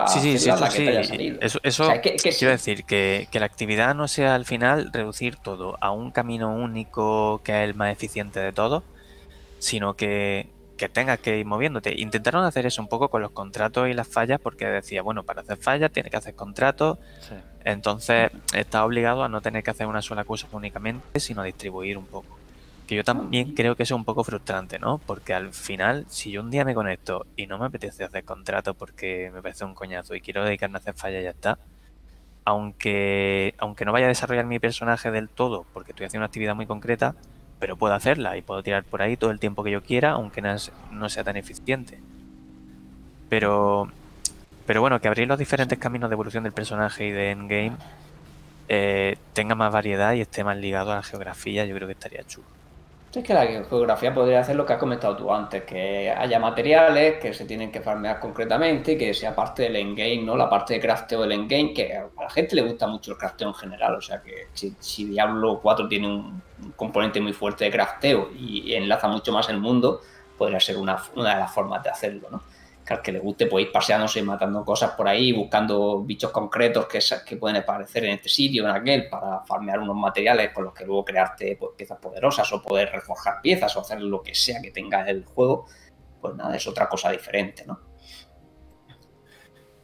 Sí, 0.06 0.20
sí, 0.20 0.38
sí, 0.38 0.50
eso, 0.50 0.66
sí. 0.70 1.38
eso, 1.40 1.59
eso 1.62 1.82
o 1.84 1.86
sea, 1.86 2.02
que, 2.02 2.16
que 2.16 2.30
quiero 2.30 2.34
sí. 2.34 2.46
decir 2.46 2.84
que, 2.84 3.26
que, 3.30 3.40
la 3.40 3.46
actividad 3.46 3.94
no 3.94 4.06
sea 4.06 4.34
al 4.34 4.44
final 4.44 4.90
reducir 4.92 5.36
todo 5.36 5.78
a 5.80 5.90
un 5.90 6.10
camino 6.10 6.54
único 6.54 7.40
que 7.42 7.52
es 7.52 7.70
el 7.70 7.74
más 7.74 7.90
eficiente 7.90 8.38
de 8.38 8.52
todos, 8.52 8.82
sino 9.60 9.94
que 9.94 10.46
que 10.82 10.88
tengas 10.88 11.20
que 11.20 11.38
ir 11.38 11.46
moviéndote. 11.46 11.94
Intentaron 12.00 12.44
hacer 12.44 12.66
eso 12.66 12.82
un 12.82 12.88
poco 12.88 13.09
con 13.09 13.22
los 13.22 13.30
contratos 13.30 13.88
y 13.88 13.94
las 13.94 14.09
fallas 14.09 14.40
porque 14.40 14.66
decía, 14.66 15.00
bueno, 15.02 15.22
para 15.22 15.42
hacer 15.42 15.56
fallas 15.56 15.92
tiene 15.92 16.10
que 16.10 16.16
hacer 16.16 16.34
contratos, 16.34 16.98
sí. 17.20 17.36
entonces 17.62 18.32
está 18.52 18.84
obligado 18.84 19.22
a 19.22 19.28
no 19.28 19.40
tener 19.40 19.62
que 19.62 19.70
hacer 19.70 19.86
una 19.86 20.02
sola 20.02 20.24
cosa 20.24 20.48
únicamente, 20.50 21.20
sino 21.20 21.42
a 21.42 21.44
distribuir 21.44 21.96
un 21.96 22.06
poco. 22.06 22.36
Que 22.88 22.96
yo 22.96 23.04
también 23.04 23.54
creo 23.54 23.76
que 23.76 23.84
eso 23.84 23.94
es 23.94 23.98
un 23.98 24.04
poco 24.04 24.24
frustrante, 24.24 24.80
¿no? 24.80 24.98
Porque 24.98 25.34
al 25.34 25.52
final, 25.52 26.04
si 26.09 26.32
yo 26.32 26.40
un 26.40 26.50
día 26.50 26.64
me 26.64 26.74
conecto 26.74 27.26
y 27.36 27.46
no 27.46 27.59
me 27.59 27.66
apetece 27.66 28.02
hacer 28.02 28.24
contrato 28.24 28.74
porque 28.74 29.30
me 29.32 29.40
parece 29.40 29.64
un 29.64 29.74
coñazo 29.74 30.16
y 30.16 30.20
quiero 30.20 30.44
dedicarme 30.44 30.78
a 30.78 30.80
hacer 30.80 30.94
fallas 30.94 31.20
y 31.20 31.24
ya 31.24 31.30
está, 31.30 31.59
aunque, 32.44 33.54
aunque 33.59 33.84
no 33.84 33.92
vaya 33.92 34.06
a 34.06 34.09
desarrollar 34.09 34.46
mi 34.46 34.59
personaje 34.59 35.12
del 35.12 35.28
todo 35.28 35.64
porque 35.72 35.92
estoy 35.92 36.06
haciendo 36.06 36.22
una 36.22 36.26
actividad 36.26 36.56
muy 36.56 36.66
concreta, 36.66 37.14
pero 37.62 37.76
puedo 37.76 37.94
hacerla 37.94 38.36
y 38.36 38.43
puedo 38.43 38.60
tirar 38.60 38.82
por 38.82 39.02
ahí 39.02 39.16
todo 39.16 39.30
el 39.30 39.39
tiempo 39.39 39.62
que 39.62 39.70
yo 39.70 39.84
quiera, 39.84 40.10
aunque 40.10 40.43
no 40.43 41.09
sea 41.09 41.22
tan 41.22 41.36
eficiente. 41.36 42.01
Pero, 43.28 43.89
pero 44.66 44.80
bueno, 44.80 45.01
que 45.01 45.06
abrir 45.06 45.28
los 45.28 45.39
diferentes 45.39 45.78
caminos 45.78 46.10
de 46.10 46.14
evolución 46.14 46.43
del 46.43 46.52
personaje 46.52 47.06
y 47.06 47.12
de 47.12 47.30
endgame 47.30 47.76
eh, 48.66 49.16
tenga 49.32 49.55
más 49.55 49.72
variedad 49.72 50.12
y 50.14 50.22
esté 50.22 50.43
más 50.43 50.56
ligado 50.56 50.90
a 50.90 50.97
la 50.97 51.02
geografía, 51.05 51.64
yo 51.64 51.76
creo 51.76 51.86
que 51.86 51.93
estaría 51.93 52.24
chulo. 52.24 52.48
Es 53.14 53.22
que 53.22 53.34
la 53.34 53.47
geografía 53.47 54.14
podría 54.14 54.40
hacer 54.40 54.56
lo 54.56 54.64
que 54.64 54.72
has 54.72 54.78
comentado 54.78 55.14
tú 55.14 55.30
antes, 55.30 55.64
que 55.64 56.10
haya 56.10 56.39
materiales 56.39 57.18
que 57.20 57.34
se 57.34 57.44
tienen 57.44 57.70
que 57.70 57.82
farmear 57.82 58.18
concretamente, 58.18 58.97
que 58.97 59.12
sea 59.12 59.34
parte 59.34 59.64
del 59.64 59.76
endgame, 59.76 60.22
¿no? 60.22 60.34
La 60.34 60.48
parte 60.48 60.74
de 60.74 60.80
crafteo 60.80 61.20
del 61.20 61.32
endgame, 61.32 61.74
que 61.74 61.94
a 61.94 62.09
la 62.18 62.30
gente 62.30 62.56
le 62.56 62.62
gusta 62.62 62.86
mucho 62.86 63.12
el 63.12 63.18
crafteo 63.18 63.48
en 63.48 63.55
general, 63.55 63.97
o 63.97 64.01
sea 64.01 64.22
que 64.22 64.47
si, 64.55 65.05
Diablo 65.05 65.60
4 65.62 65.89
tiene 65.89 66.06
un, 66.06 66.43
un, 66.62 66.72
componente 66.72 67.20
muy 67.20 67.34
fuerte 67.34 67.66
de 67.66 67.70
crafteo 67.70 68.30
y 68.34 68.72
enlaza 68.72 69.09
mucho 69.09 69.30
más 69.30 69.47
el 69.51 69.59
mundo, 69.59 70.01
podría 70.39 70.59
ser 70.59 70.78
una, 70.78 70.97
una 71.14 71.34
de 71.34 71.40
las 71.40 71.52
formas 71.52 71.82
de 71.82 71.90
hacerlo, 71.90 72.28
¿no? 72.30 72.43
Que 72.84 72.94
al 72.94 73.02
que 73.02 73.12
le 73.12 73.20
guste 73.20 73.46
pues 73.46 73.66
ir 73.66 73.72
paseándose 73.72 74.22
matando 74.22 74.64
cosas 74.64 74.92
por 74.92 75.09
ahí, 75.09 75.32
buscando 75.32 76.02
bichos 76.02 76.30
concretos 76.30 76.86
que, 76.86 76.98
que 77.24 77.36
pueden 77.36 77.56
aparecer 77.59 78.04
en 78.04 78.12
este 78.12 78.28
sitio, 78.28 78.64
en 78.68 78.70
aquel, 78.74 79.09
para 79.09 79.40
farmear 79.44 79.80
unos 79.80 79.96
materiales 79.96 80.50
con 80.52 80.64
los 80.64 80.74
que 80.74 80.84
luego 80.84 81.04
crearte 81.04 81.56
pues, 81.59 81.72
piezas 81.76 81.98
poderosas 81.98 82.52
o 82.52 82.60
poder 82.60 82.90
reforjar 82.90 83.40
piezas 83.40 83.76
o 83.76 83.80
hacer 83.80 84.00
lo 84.00 84.22
que 84.22 84.34
sea 84.34 84.60
que 84.60 84.70
tenga 84.70 85.09
el 85.09 85.24
juego, 85.24 85.66
pues 86.20 86.34
nada, 86.34 86.56
es 86.56 86.66
otra 86.66 86.88
cosa 86.88 87.10
diferente, 87.10 87.64
¿no? 87.66 87.80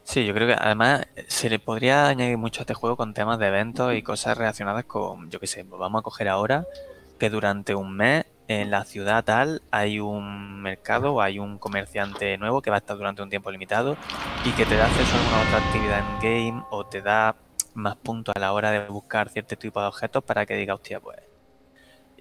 Sí, 0.03 0.25
yo 0.25 0.33
creo 0.33 0.47
que 0.47 0.55
además 0.59 1.05
se 1.27 1.51
le 1.51 1.59
podría 1.59 2.07
añadir 2.07 2.37
mucho 2.37 2.61
a 2.61 2.63
este 2.63 2.73
juego 2.73 2.97
con 2.97 3.13
temas 3.13 3.37
de 3.37 3.47
eventos 3.47 3.93
y 3.93 4.01
cosas 4.01 4.35
relacionadas 4.35 4.85
con, 4.85 5.29
yo 5.29 5.39
qué 5.39 5.45
sé, 5.45 5.63
pues 5.63 5.79
vamos 5.79 5.99
a 5.99 6.01
coger 6.01 6.27
ahora 6.27 6.65
que 7.19 7.29
durante 7.29 7.75
un 7.75 7.95
mes 7.95 8.25
en 8.49 8.71
la 8.71 8.83
ciudad 8.83 9.23
tal 9.23 9.61
hay 9.69 9.99
un 9.99 10.59
mercado 10.59 11.13
o 11.13 11.21
hay 11.21 11.37
un 11.37 11.59
comerciante 11.59 12.35
nuevo 12.39 12.63
que 12.63 12.71
va 12.71 12.77
a 12.77 12.79
estar 12.79 12.97
durante 12.97 13.21
un 13.21 13.29
tiempo 13.29 13.51
limitado 13.51 13.95
y 14.43 14.49
que 14.53 14.65
te 14.65 14.75
da 14.75 14.87
acceso 14.87 15.15
a 15.15 15.19
alguna 15.19 15.41
otra 15.43 15.67
actividad 15.67 15.99
en 15.99 16.49
game 16.49 16.63
o 16.71 16.83
te 16.83 17.01
da 17.01 17.35
más 17.75 17.95
puntos 17.95 18.35
a 18.35 18.39
la 18.39 18.51
hora 18.51 18.71
de 18.71 18.87
buscar 18.87 19.29
cierto 19.29 19.55
tipo 19.55 19.79
de 19.79 19.85
objetos 19.85 20.23
para 20.23 20.47
que 20.47 20.55
diga, 20.55 20.73
hostia, 20.73 20.99
pues 20.99 21.19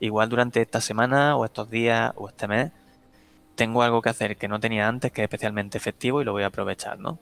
igual 0.00 0.28
durante 0.28 0.60
esta 0.60 0.82
semana 0.82 1.34
o 1.34 1.46
estos 1.46 1.70
días 1.70 2.12
o 2.16 2.28
este 2.28 2.46
mes 2.46 2.72
tengo 3.55 3.82
algo 3.82 4.02
que 4.02 4.10
hacer 4.10 4.36
que 4.36 4.48
no 4.48 4.60
tenía 4.60 4.86
antes 4.86 5.10
que 5.10 5.22
es 5.22 5.24
especialmente 5.24 5.78
efectivo 5.78 6.20
y 6.20 6.26
lo 6.26 6.32
voy 6.32 6.42
a 6.42 6.48
aprovechar, 6.48 6.98
¿no? 6.98 7.18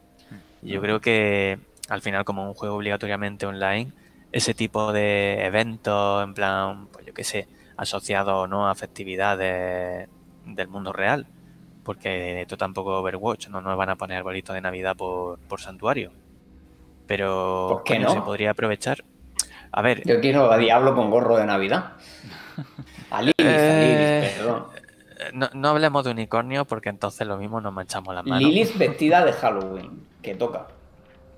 Y 0.62 0.70
yo 0.72 0.80
creo 0.80 1.00
que 1.00 1.60
al 1.88 2.02
final 2.02 2.24
como 2.24 2.48
un 2.48 2.54
juego 2.54 2.74
obligatoriamente 2.74 3.46
online, 3.46 3.92
ese 4.32 4.52
tipo 4.52 4.92
de 4.92 5.46
eventos, 5.46 6.24
en 6.24 6.34
plan, 6.34 6.88
pues 6.88 7.06
yo 7.06 7.14
qué 7.14 7.22
sé, 7.22 7.46
asociados 7.76 8.34
o 8.34 8.46
no 8.46 8.68
a 8.68 8.74
festividades 8.74 10.08
del 10.44 10.68
mundo 10.68 10.92
real, 10.92 11.26
porque 11.84 12.42
esto 12.42 12.56
tampoco 12.56 12.98
Overwatch, 12.98 13.48
no 13.48 13.60
nos 13.60 13.76
van 13.76 13.90
a 13.90 13.96
poner 13.96 14.18
arbolitos 14.18 14.54
de 14.54 14.60
Navidad 14.60 14.96
por, 14.96 15.38
por 15.40 15.60
santuario. 15.60 16.12
Pero 17.06 17.68
¿Por 17.70 17.84
qué 17.84 17.94
coño, 17.96 18.06
no? 18.08 18.12
se 18.14 18.20
podría 18.20 18.50
aprovechar. 18.50 19.04
A 19.72 19.82
ver, 19.82 20.02
Yo 20.06 20.20
quiero 20.20 20.50
a 20.50 20.56
Diablo 20.58 20.94
con 20.94 21.10
gorro 21.10 21.36
de 21.36 21.46
Navidad. 21.46 21.92
A 23.10 23.20
Lilith, 23.22 23.34
a 23.38 23.44
Eh, 23.44 24.20
Lilith, 24.22 24.36
perdón. 24.38 24.66
no, 25.34 25.48
no 25.54 25.68
hablemos 25.68 26.02
de 26.04 26.10
unicornio 26.10 26.64
porque 26.64 26.88
entonces 26.88 27.26
lo 27.26 27.36
mismo 27.36 27.60
nos 27.60 27.72
manchamos 27.72 28.14
las 28.14 28.24
manos. 28.24 28.42
Lilith 28.42 28.76
vestida 28.76 29.24
de 29.24 29.32
Halloween, 29.32 30.04
que 30.22 30.34
toca. 30.34 30.66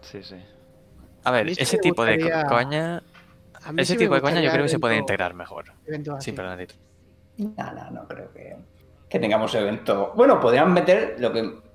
Sí, 0.01 0.23
sí. 0.23 0.37
A 1.25 1.29
A 1.29 1.33
ver, 1.33 1.49
ese 1.51 1.77
tipo 1.79 2.05
de 2.05 2.19
coña, 2.49 3.03
A 3.69 3.73
mí 3.73 3.83
ese 3.83 3.93
sí 3.95 3.99
tipo 3.99 4.15
de 4.15 4.21
coña 4.21 4.41
yo 4.41 4.51
creo 4.51 4.63
que 4.65 4.69
se 4.69 4.79
puede 4.79 4.95
evento- 4.95 5.13
integrar 5.13 5.35
mejor. 5.35 5.67
Sí, 6.21 6.33
perdón, 6.33 6.59
Tito. 6.59 6.75
No, 7.37 7.73
no, 7.73 7.91
no 7.91 8.09
creo 8.09 8.33
que, 8.33 8.57
que 9.09 9.19
tengamos 9.19 9.55
eventos. 9.55 10.09
Bueno, 10.17 10.41
podrían 10.41 10.73
meter 10.73 11.17
lo 11.19 11.33
que. 11.33 11.69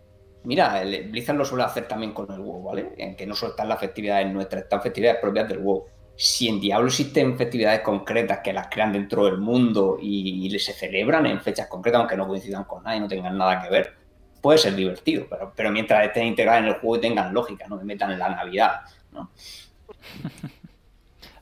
Mira, 0.45 0.81
el 0.81 1.09
Blizzard 1.09 1.37
lo 1.37 1.45
suele 1.45 1.63
hacer 1.63 1.87
también 1.87 2.11
con 2.13 2.29
el 2.31 2.39
WoW, 2.41 2.63
¿vale? 2.63 2.93
En 2.97 3.15
que 3.15 3.25
no 3.25 3.33
solo 3.33 3.51
están 3.51 3.69
las 3.69 3.79
festividades 3.79 4.29
nuestras, 4.33 4.63
están 4.63 4.81
festividades 4.81 5.21
propias 5.21 5.47
del 5.47 5.59
WoW. 5.59 5.85
Si 6.15 6.49
en 6.49 6.59
Diablo 6.59 6.87
existen 6.87 7.37
festividades 7.37 7.79
concretas 7.79 8.39
que 8.43 8.51
las 8.53 8.67
crean 8.67 8.91
dentro 8.91 9.25
del 9.25 9.37
mundo 9.37 9.97
y, 10.01 10.45
y 10.53 10.59
se 10.59 10.73
celebran 10.73 11.25
en 11.27 11.39
fechas 11.41 11.67
concretas, 11.67 11.99
aunque 11.99 12.17
no 12.17 12.27
coincidan 12.27 12.65
con 12.65 12.83
nada 12.83 12.95
y 12.97 12.99
no 12.99 13.07
tengan 13.07 13.37
nada 13.37 13.61
que 13.63 13.69
ver, 13.69 13.93
puede 14.41 14.57
ser 14.57 14.75
divertido. 14.75 15.25
Pero, 15.29 15.53
pero 15.55 15.71
mientras 15.71 16.05
estén 16.05 16.27
integradas 16.27 16.61
en 16.63 16.67
el 16.69 16.73
juego 16.75 16.97
y 16.97 17.01
tengan 17.01 17.33
lógica, 17.33 17.65
no 17.69 17.77
me 17.77 17.83
metan 17.85 18.11
en 18.11 18.19
la 18.19 18.29
Navidad, 18.29 18.81
¿no? 19.11 19.31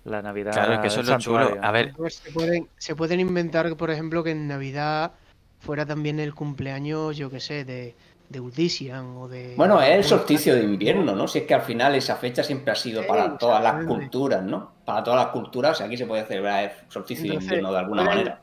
La 0.06 0.22
Navidad. 0.22 0.52
Claro, 0.54 0.74
es 0.74 0.80
que 0.80 0.88
eso 0.88 1.02
es 1.02 1.08
lo 1.08 1.18
chulo. 1.20 1.58
A 1.62 1.72
ver, 1.72 1.94
Pues 1.96 2.16
se 2.16 2.32
pueden, 2.32 2.68
se 2.78 2.96
pueden 2.96 3.20
inventar, 3.20 3.76
por 3.78 3.92
ejemplo, 3.92 4.24
que 4.24 4.32
en 4.32 4.48
Navidad 4.48 5.12
fuera 5.60 5.86
también 5.86 6.20
el 6.20 6.34
cumpleaños, 6.34 7.16
yo 7.18 7.30
qué 7.30 7.40
sé, 7.40 7.64
de, 7.66 7.94
de 8.30 8.40
Udician 8.40 9.16
o 9.18 9.28
de... 9.28 9.54
Bueno, 9.56 9.80
es 9.80 9.90
el 9.98 10.04
solsticio 10.04 10.56
de 10.56 10.64
invierno, 10.64 11.14
¿no? 11.16 11.28
Si 11.28 11.40
es 11.40 11.46
que 11.46 11.54
al 11.54 11.62
final 11.62 11.94
esa 11.94 12.16
fecha 12.16 12.44
siempre 12.44 12.72
ha 12.72 12.76
sido 12.76 13.04
Sí, 13.04 13.08
para 13.08 13.38
todas 13.38 13.62
las 13.62 13.86
culturas, 13.86 14.42
¿no? 14.44 14.72
Para 14.86 15.04
todas 15.04 15.24
las 15.24 15.32
culturas, 15.32 15.80
aquí 15.82 15.98
se 15.98 16.08
puede 16.08 16.26
celebrar 16.26 16.64
el 16.64 16.72
solsticio 16.90 17.30
de 17.30 17.36
invierno 17.36 17.72
de 17.72 17.78
alguna 17.78 18.04
pueden- 18.04 18.18
manera. 18.18 18.42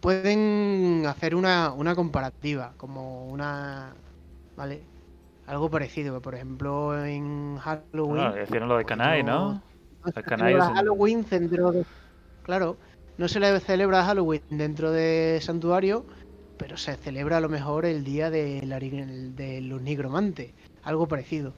Pueden 0.00 1.04
hacer 1.06 1.34
una, 1.34 1.72
una 1.72 1.94
comparativa, 1.94 2.72
como 2.76 3.26
una... 3.26 3.92
¿Vale? 4.56 4.80
Algo 5.46 5.70
parecido, 5.70 6.14
que 6.14 6.20
por 6.20 6.34
ejemplo 6.34 7.04
en 7.04 7.56
Halloween... 7.58 8.16
Bueno, 8.30 8.42
hicieron 8.42 8.68
lo 8.68 8.76
de 8.78 8.84
Kanai, 8.84 9.22
¿no? 9.22 9.60
No 10.06 10.12
El 10.14 10.22
se 10.22 10.22
celebra 10.36 10.64
es 10.64 10.70
el- 10.70 10.76
Halloween 10.76 11.26
dentro 11.28 11.72
de... 11.72 11.84
Claro, 12.42 12.76
no 13.18 13.28
se 13.28 13.40
le 13.40 13.60
celebra 13.60 14.04
Halloween 14.04 14.42
dentro 14.50 14.90
de 14.92 15.38
Santuario, 15.42 16.04
pero 16.56 16.76
se 16.76 16.96
celebra 16.96 17.38
a 17.38 17.40
lo 17.40 17.48
mejor 17.48 17.84
el 17.86 18.04
día 18.04 18.30
de, 18.30 18.62
la- 18.64 18.78
de 18.78 19.60
los 19.62 19.82
nigromantes. 19.82 20.52
Algo 20.84 21.06
parecido. 21.08 21.52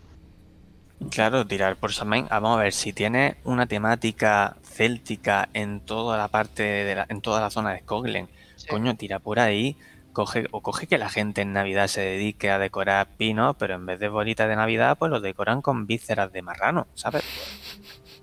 claro, 1.10 1.46
tirar 1.46 1.76
por 1.76 1.92
Samhain. 1.92 2.26
Vamos 2.30 2.58
a 2.58 2.62
ver, 2.62 2.72
si 2.72 2.92
tiene 2.92 3.36
una 3.44 3.66
temática 3.66 4.56
céltica 4.62 5.48
en 5.52 5.80
toda 5.80 6.16
la 6.16 6.28
parte 6.28 6.62
de 6.62 6.94
la, 6.94 7.06
en 7.08 7.20
toda 7.20 7.40
la 7.40 7.50
zona 7.50 7.72
de 7.72 7.80
Skoglen, 7.80 8.28
Sí. 8.56 8.66
coño, 8.68 8.96
tira 8.96 9.18
por 9.20 9.38
ahí, 9.38 9.76
coge, 10.12 10.46
o 10.50 10.60
coge 10.62 10.88
que 10.88 10.98
la 10.98 11.08
gente 11.08 11.42
en 11.42 11.52
Navidad 11.52 11.86
se 11.86 12.00
dedique 12.00 12.50
a 12.50 12.58
decorar 12.58 13.06
pinos, 13.16 13.54
pero 13.56 13.74
en 13.74 13.86
vez 13.86 14.00
de 14.00 14.08
bolitas 14.08 14.48
de 14.48 14.56
Navidad, 14.56 14.96
pues 14.98 15.10
los 15.12 15.22
decoran 15.22 15.62
con 15.62 15.86
vísceras 15.86 16.32
de 16.32 16.42
marrano, 16.42 16.88
¿sabes? 16.94 17.22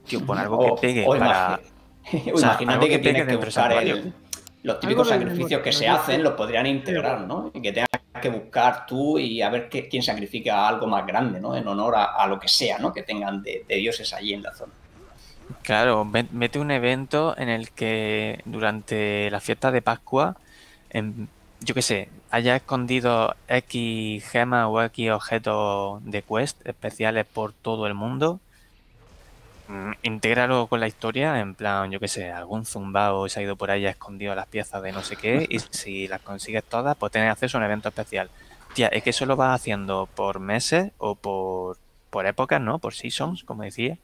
Tío, 0.07 0.25
pon 0.25 0.37
algo 0.37 0.57
O- 0.57 0.75
que 0.75 0.81
pegue 0.87 1.05
o 1.07 1.17
para. 1.17 1.59
o 2.33 2.37
sea, 2.37 2.57
imagínate 2.61 2.63
algo 2.73 2.81
que, 2.81 2.89
que 2.89 2.99
tienes 2.99 3.21
pegue 3.23 3.39
que 3.39 3.45
buscar 3.45 3.71
el- 3.73 4.13
los 4.63 4.79
típicos 4.79 5.11
Algo 5.11 5.25
sacrificios 5.25 5.61
que 5.61 5.71
se 5.71 5.87
hacen, 5.87 6.23
los 6.23 6.33
podrían 6.33 6.65
integrar, 6.65 7.21
¿no? 7.21 7.51
Y 7.53 7.61
que 7.61 7.71
tengas 7.71 7.87
que 8.19 8.29
buscar 8.29 8.85
tú 8.87 9.19
y 9.19 9.41
a 9.43 9.49
ver 9.49 9.69
qué- 9.69 9.87
quién 9.87 10.01
sacrifica 10.01 10.67
algo 10.67 10.87
más 10.87 11.05
grande, 11.05 11.39
¿no? 11.39 11.55
En 11.55 11.67
honor 11.67 11.95
a, 11.95 12.03
a 12.15 12.25
lo 12.27 12.39
que 12.39 12.47
sea, 12.47 12.79
¿no? 12.79 12.91
Que 12.91 13.03
tengan 13.03 13.43
de, 13.43 13.63
de 13.67 13.75
dioses 13.75 14.11
allí 14.13 14.33
en 14.33 14.41
la 14.41 14.53
zona. 14.55 14.71
Claro, 15.61 16.05
mete 16.05 16.57
un 16.57 16.71
evento 16.71 17.35
en 17.37 17.49
el 17.49 17.69
que 17.71 18.39
durante 18.45 19.29
la 19.29 19.39
fiesta 19.39 19.71
de 19.71 19.81
Pascua, 19.83 20.35
en- 20.89 21.27
yo 21.59 21.75
qué 21.75 21.81
sé, 21.83 22.09
haya 22.31 22.55
escondido 22.55 23.35
X 23.47 24.27
gemas 24.29 24.65
o 24.69 24.81
X 24.81 25.11
objetos 25.11 26.03
de 26.05 26.23
quest 26.23 26.65
especiales 26.67 27.25
por 27.31 27.53
todo 27.53 27.85
el 27.85 27.93
mundo. 27.93 28.39
Mm, 29.67 29.91
Intégralo 30.03 30.67
con 30.67 30.79
la 30.79 30.87
historia, 30.87 31.39
en 31.39 31.55
plan, 31.55 31.89
yo 31.91 31.99
qué 31.99 32.07
sé, 32.07 32.31
algún 32.31 32.65
zumbao 32.65 33.27
se 33.29 33.39
ha 33.39 33.43
ido 33.43 33.55
por 33.55 33.71
ahí 33.71 33.85
ha 33.87 33.89
escondido 33.89 34.35
las 34.35 34.47
piezas 34.47 34.81
de 34.83 34.91
no 34.91 35.01
sé 35.03 35.15
qué, 35.15 35.45
y 35.49 35.59
si 35.71 36.07
las 36.07 36.21
consigues 36.21 36.63
todas, 36.63 36.95
pues 36.97 37.11
tienes 37.11 37.31
acceso 37.31 37.57
a 37.57 37.59
un 37.59 37.65
evento 37.65 37.89
especial. 37.89 38.29
Tía, 38.73 38.87
es 38.87 39.03
que 39.03 39.09
eso 39.11 39.25
lo 39.25 39.35
vas 39.35 39.55
haciendo 39.59 40.07
por 40.15 40.39
meses 40.39 40.91
o 40.97 41.15
por, 41.15 41.77
por 42.09 42.25
épocas, 42.27 42.61
¿no? 42.61 42.79
Por 42.79 42.93
seasons, 42.93 43.43
como 43.43 43.63
decía. 43.63 43.97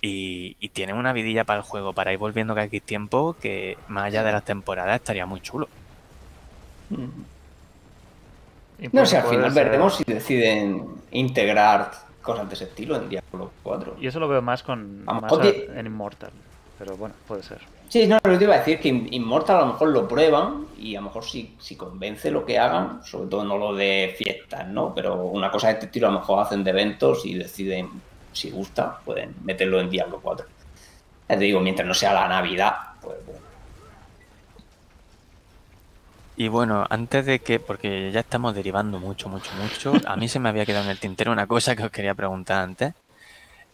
Y, 0.00 0.56
y 0.60 0.68
tiene 0.68 0.92
una 0.92 1.12
vidilla 1.12 1.44
para 1.44 1.60
el 1.60 1.64
juego, 1.64 1.92
para 1.92 2.12
ir 2.12 2.18
volviendo 2.18 2.54
cada 2.54 2.66
X 2.66 2.82
tiempo, 2.82 3.34
que 3.40 3.76
más 3.88 4.04
allá 4.04 4.22
de 4.22 4.32
las 4.32 4.44
temporadas 4.44 4.96
estaría 4.96 5.26
muy 5.26 5.40
chulo. 5.40 5.68
Y 8.78 8.88
No 8.92 9.04
sé, 9.06 9.16
al 9.16 9.28
final 9.28 9.50
veremos 9.50 9.96
si 9.96 10.04
deciden 10.06 10.86
integrar 11.10 11.90
cosas 12.28 12.48
de 12.48 12.54
ese 12.54 12.64
estilo 12.64 12.96
en 12.96 13.08
Diablo 13.08 13.50
4. 13.62 13.96
Yo 13.98 14.08
eso 14.08 14.20
lo 14.20 14.28
veo 14.28 14.42
más 14.42 14.62
con 14.62 15.02
A 15.06 15.20
más 15.20 15.32
a- 15.32 15.48
en 15.48 15.86
Immortal. 15.86 16.30
Pero 16.78 16.96
bueno, 16.96 17.14
puede 17.26 17.42
ser. 17.42 17.58
Sí, 17.88 18.06
no, 18.06 18.18
lo 18.22 18.32
que 18.32 18.36
te 18.38 18.44
iba 18.44 18.54
a 18.54 18.58
decir 18.58 18.78
que 18.78 18.88
Immortal 18.88 19.56
a 19.56 19.60
lo 19.60 19.66
mejor 19.68 19.88
lo 19.88 20.06
prueban 20.06 20.66
y 20.78 20.94
a 20.94 21.00
lo 21.00 21.06
mejor 21.06 21.24
si, 21.24 21.56
si 21.58 21.74
convence 21.74 22.30
lo 22.30 22.44
que 22.44 22.58
hagan, 22.58 23.02
sobre 23.02 23.28
todo 23.30 23.44
no 23.44 23.56
lo 23.56 23.74
de 23.74 24.14
fiestas, 24.16 24.68
¿no? 24.68 24.94
Pero 24.94 25.14
una 25.24 25.50
cosa 25.50 25.68
de 25.68 25.72
este 25.74 25.86
estilo 25.86 26.08
a 26.08 26.12
lo 26.12 26.20
mejor 26.20 26.40
hacen 26.40 26.62
de 26.62 26.70
eventos 26.70 27.24
y 27.24 27.34
deciden, 27.34 27.88
si 28.32 28.50
gusta, 28.50 28.98
pueden 29.04 29.34
meterlo 29.42 29.80
en 29.80 29.88
Diablo 29.90 30.20
4. 30.22 30.46
Ya 31.28 31.38
te 31.38 31.44
digo, 31.44 31.60
mientras 31.60 31.88
no 31.88 31.94
sea 31.94 32.12
la 32.12 32.28
Navidad, 32.28 32.74
pues 33.00 33.16
bueno. 33.24 33.40
Y 36.40 36.46
bueno, 36.46 36.86
antes 36.88 37.26
de 37.26 37.40
que, 37.40 37.58
porque 37.58 38.12
ya 38.12 38.20
estamos 38.20 38.54
derivando 38.54 39.00
mucho, 39.00 39.28
mucho, 39.28 39.50
mucho, 39.56 39.92
a 40.06 40.14
mí 40.14 40.28
se 40.28 40.38
me 40.38 40.48
había 40.48 40.64
quedado 40.64 40.84
en 40.84 40.92
el 40.92 41.00
tintero 41.00 41.32
una 41.32 41.48
cosa 41.48 41.74
que 41.74 41.82
os 41.82 41.90
quería 41.90 42.14
preguntar 42.14 42.62
antes. 42.62 42.94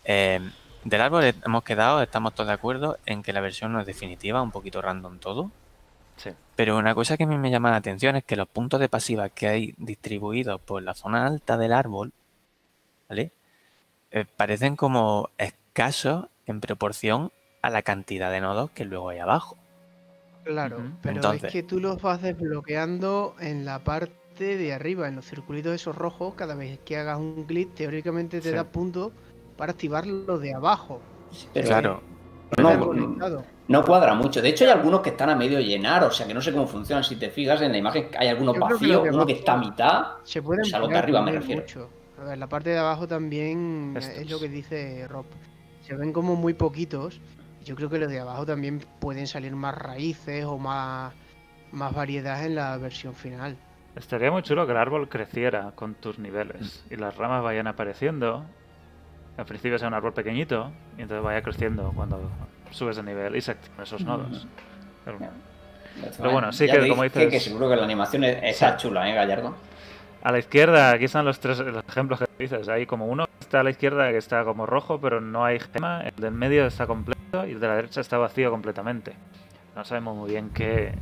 Eh, 0.07 0.41
del 0.83 1.01
árbol 1.03 1.25
hemos 1.25 1.63
quedado, 1.63 2.01
estamos 2.01 2.33
todos 2.33 2.47
de 2.47 2.55
acuerdo 2.55 2.97
en 3.05 3.23
que 3.23 3.35
la 3.35 3.43
versión 3.43 3.75
no 3.75 3.81
es 3.81 3.87
definitiva, 3.87 4.41
un 4.41 4.51
poquito 4.51 4.81
random 4.81 5.19
todo. 5.19 5.51
Sí. 6.17 6.31
Pero 6.57 6.79
una 6.79 6.95
cosa 6.95 7.19
que 7.19 7.25
a 7.25 7.27
mí 7.27 7.37
me 7.37 7.51
llama 7.51 7.71
la 7.71 7.77
atención 7.77 8.17
es 8.17 8.25
que 8.25 8.35
los 8.35 8.49
puntos 8.49 8.81
de 8.81 8.89
pasiva 8.89 9.29
que 9.29 9.47
hay 9.47 9.75
distribuidos 9.77 10.59
por 10.59 10.83
la 10.83 10.95
zona 10.95 11.27
alta 11.27 11.59
del 11.59 11.75
árbol, 11.75 12.15
¿vale? 13.11 13.33
Eh, 14.11 14.25
parecen 14.39 14.75
como 14.75 15.29
escasos 15.37 16.29
en 16.47 16.63
proporción 16.63 17.31
a 17.61 17.69
la 17.69 17.83
cantidad 17.83 18.31
de 18.31 18.41
nodos 18.41 18.71
que 18.71 18.87
luego 18.87 19.11
hay 19.11 19.19
abajo. 19.19 19.59
Claro, 20.45 20.77
pero 21.03 21.17
Entonces- 21.17 21.45
es 21.45 21.53
que 21.53 21.63
tú 21.63 21.81
los 21.81 22.01
vas 22.03 22.21
desbloqueando 22.23 23.35
en 23.41 23.65
la 23.65 23.79
parte 23.83 24.57
de 24.57 24.73
arriba, 24.75 25.09
en 25.09 25.17
los 25.17 25.25
circulitos 25.27 25.75
esos 25.75 25.97
rojos, 25.97 26.35
cada 26.35 26.55
vez 26.55 26.79
que 26.85 26.97
hagas 26.99 27.19
un 27.19 27.47
glitch, 27.47 27.73
teóricamente 27.75 28.41
te 28.41 28.51
Sí. 28.51 28.55
da 28.55 28.65
puntos 28.65 29.13
para 29.57 29.73
activar 29.73 30.07
lo 30.07 30.39
de 30.39 30.55
abajo. 30.55 31.01
Pero 31.53 31.67
Claro, 31.67 32.01
no, 33.69 33.85
cuadra 33.85 34.15
mucho. 34.15 34.43
De 34.43 34.51
hecho, 34.51 34.65
hay 34.65 34.71
algunos 34.71 35.01
que 35.01 35.11
están 35.11 35.31
a 35.31 35.37
medio 35.37 35.59
llenar, 35.61 36.05
o 36.05 36.11
sea 36.11 36.27
que 36.27 36.35
no 36.35 36.41
sé 36.41 36.53
cómo 36.53 36.67
funcionan. 36.67 37.03
Si 37.05 37.17
te 37.17 37.31
fijas 37.31 37.61
en 37.63 37.73
la 37.73 37.79
imagen, 37.79 38.09
hay 38.19 38.29
algunos 38.29 38.55
que 38.55 38.61
vacíos, 38.61 39.07
los 39.07 39.15
uno 39.15 39.27
que 39.27 39.33
está 39.33 39.55
a 39.55 39.59
mitad. 39.59 40.05
Se 40.25 40.43
pueden 40.43 40.63
O 40.63 40.65
sea, 40.67 40.79
los 40.79 40.89
de 40.91 40.97
arriba 40.99 41.23
me 41.23 41.33
refiero. 41.33 41.63
mucho. 41.63 41.89
A 42.21 42.25
ver, 42.25 42.39
la 42.39 42.47
parte 42.49 42.71
de 42.71 42.79
abajo 42.79 43.09
también 43.09 43.95
Estos. 43.97 44.17
es 44.19 44.31
lo 44.31 44.39
que 44.39 44.49
dice 44.49 45.07
Rob. 45.09 45.25
Se 45.83 45.95
ven 45.97 46.13
como 46.13 46.37
muy 46.37 46.55
poquitos. 46.55 47.21
Yo 47.65 47.75
creo 47.77 47.89
que 47.89 47.99
los 47.99 48.11
de 48.11 48.21
abajo 48.21 48.45
también 48.45 48.81
pueden 49.01 49.27
salir 49.27 49.55
más 49.57 49.75
raíces 49.77 50.45
o 50.45 50.59
más, 50.59 51.13
más 51.73 51.95
variedad 51.95 52.45
en 52.45 52.55
la 52.57 52.77
versión 52.77 53.15
final. 53.15 53.57
Estaría 53.97 54.31
muy 54.31 54.43
chulo 54.43 54.67
que 54.67 54.73
el 54.73 54.79
árbol 54.79 55.09
creciera 55.09 55.73
con 55.75 55.95
tus 55.95 56.19
niveles 56.19 56.85
y 56.91 56.97
las 56.97 57.17
ramas 57.17 57.43
vayan 57.43 57.67
apareciendo. 57.67 58.45
Al 59.37 59.47
principio 59.47 59.79
sea 59.79 59.89
un 59.89 59.95
árbol 59.95 60.13
pequeñito 60.13 60.71
y 60.99 61.03
entonces 61.03 61.25
vaya 61.25 61.43
creciendo 61.43 61.93
cuando 61.95 62.31
subes 62.71 62.97
de 62.97 63.03
nivel 63.03 63.37
y 63.37 63.41
se 63.41 63.53
activan 63.53 63.83
esos 63.83 64.05
nodos. 64.05 64.47
Pero, 65.05 65.19
pero 66.19 66.33
bueno, 66.33 66.53
sí 66.53 66.67
Ya 66.67 66.81
que 66.81 66.89
como 66.89 67.03
dices... 67.05 67.31
que 67.31 67.41
seguro 67.41 67.69
que 67.69 67.77
la 67.77 67.85
animación 67.85 68.25
es, 68.25 68.57
Sí. 68.57 68.65
chula, 68.77 69.09
¿eh, 69.09 69.15
Gallardo? 69.15 69.55
A 70.25 70.33
la 70.33 70.39
izquierda, 70.39 70.91
aquí 70.91 71.05
están 71.05 71.27
los 71.27 71.39
tres 71.39 71.59
los 71.59 71.85
ejemplos 71.87 72.19
que 72.19 72.27
dices. 72.39 72.67
Hay 72.71 72.87
como 72.87 73.07
uno 73.07 73.27
que 73.27 73.33
está 73.41 73.61
a 73.61 73.63
la 73.63 73.69
izquierda 73.69 74.11
que 74.11 74.17
está 74.17 74.43
como 74.43 74.65
rojo, 74.65 74.99
pero 74.99 75.21
no 75.21 75.45
hay 75.45 75.61
gema. 75.61 76.01
El 76.01 76.17
del 76.17 76.33
medio 76.33 76.67
está 76.67 76.87
completo 76.87 77.47
y 77.47 77.51
el 77.53 77.61
de 77.61 77.69
la 77.69 77.77
derecha 77.77 78.01
está 78.01 78.17
vacío 78.17 78.51
completamente. 78.51 79.15
No 79.77 79.85
sabemos 79.85 80.17
muy 80.17 80.31
bien 80.31 80.49
qué, 80.49 80.95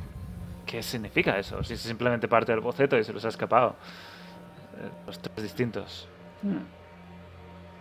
qué 0.67 0.83
significa 0.83 1.39
eso. 1.39 1.63
Si 1.63 1.75
es 1.75 1.81
simplemente 1.81 2.27
parte 2.27 2.51
del 2.51 2.61
boceto 2.61 2.99
y 2.99 3.05
se 3.05 3.13
los 3.13 3.25
ha 3.25 3.29
escapado. 3.29 3.77
Eh, 4.77 4.91
Los 5.07 5.21
tres 5.21 5.41
distintos. 5.41 6.09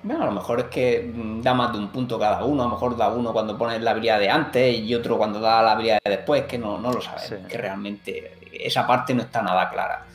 Bueno, 0.03 0.21
a 0.23 0.25
lo 0.27 0.31
mejor 0.33 0.59
es 0.59 0.65
que 0.65 1.11
mm, 1.11 1.41
da 1.41 1.55
más 1.55 1.71
de 1.73 1.79
un 1.79 1.87
punto 1.87 2.19
cada 2.19 2.43
uno. 2.43 2.61
A 2.61 2.65
lo 2.67 2.71
mejor 2.73 2.95
da 2.95 3.09
uno 3.09 3.33
cuando 3.33 3.57
pones 3.57 3.81
la 3.81 3.91
habilidad 3.91 4.19
de 4.19 4.29
antes 4.29 4.77
y 4.77 4.93
otro 4.93 5.17
cuando 5.17 5.39
da 5.39 5.63
la 5.63 5.71
habilidad 5.71 5.97
de 6.03 6.17
después. 6.17 6.43
Que 6.43 6.59
no, 6.59 6.77
no 6.77 6.91
lo 6.93 7.01
sabes. 7.01 7.23
Sí. 7.23 7.35
Que 7.49 7.57
realmente 7.57 8.37
esa 8.53 8.85
parte 8.85 9.15
no 9.15 9.23
está 9.23 9.41
nada 9.41 9.67
clara. 9.71 10.05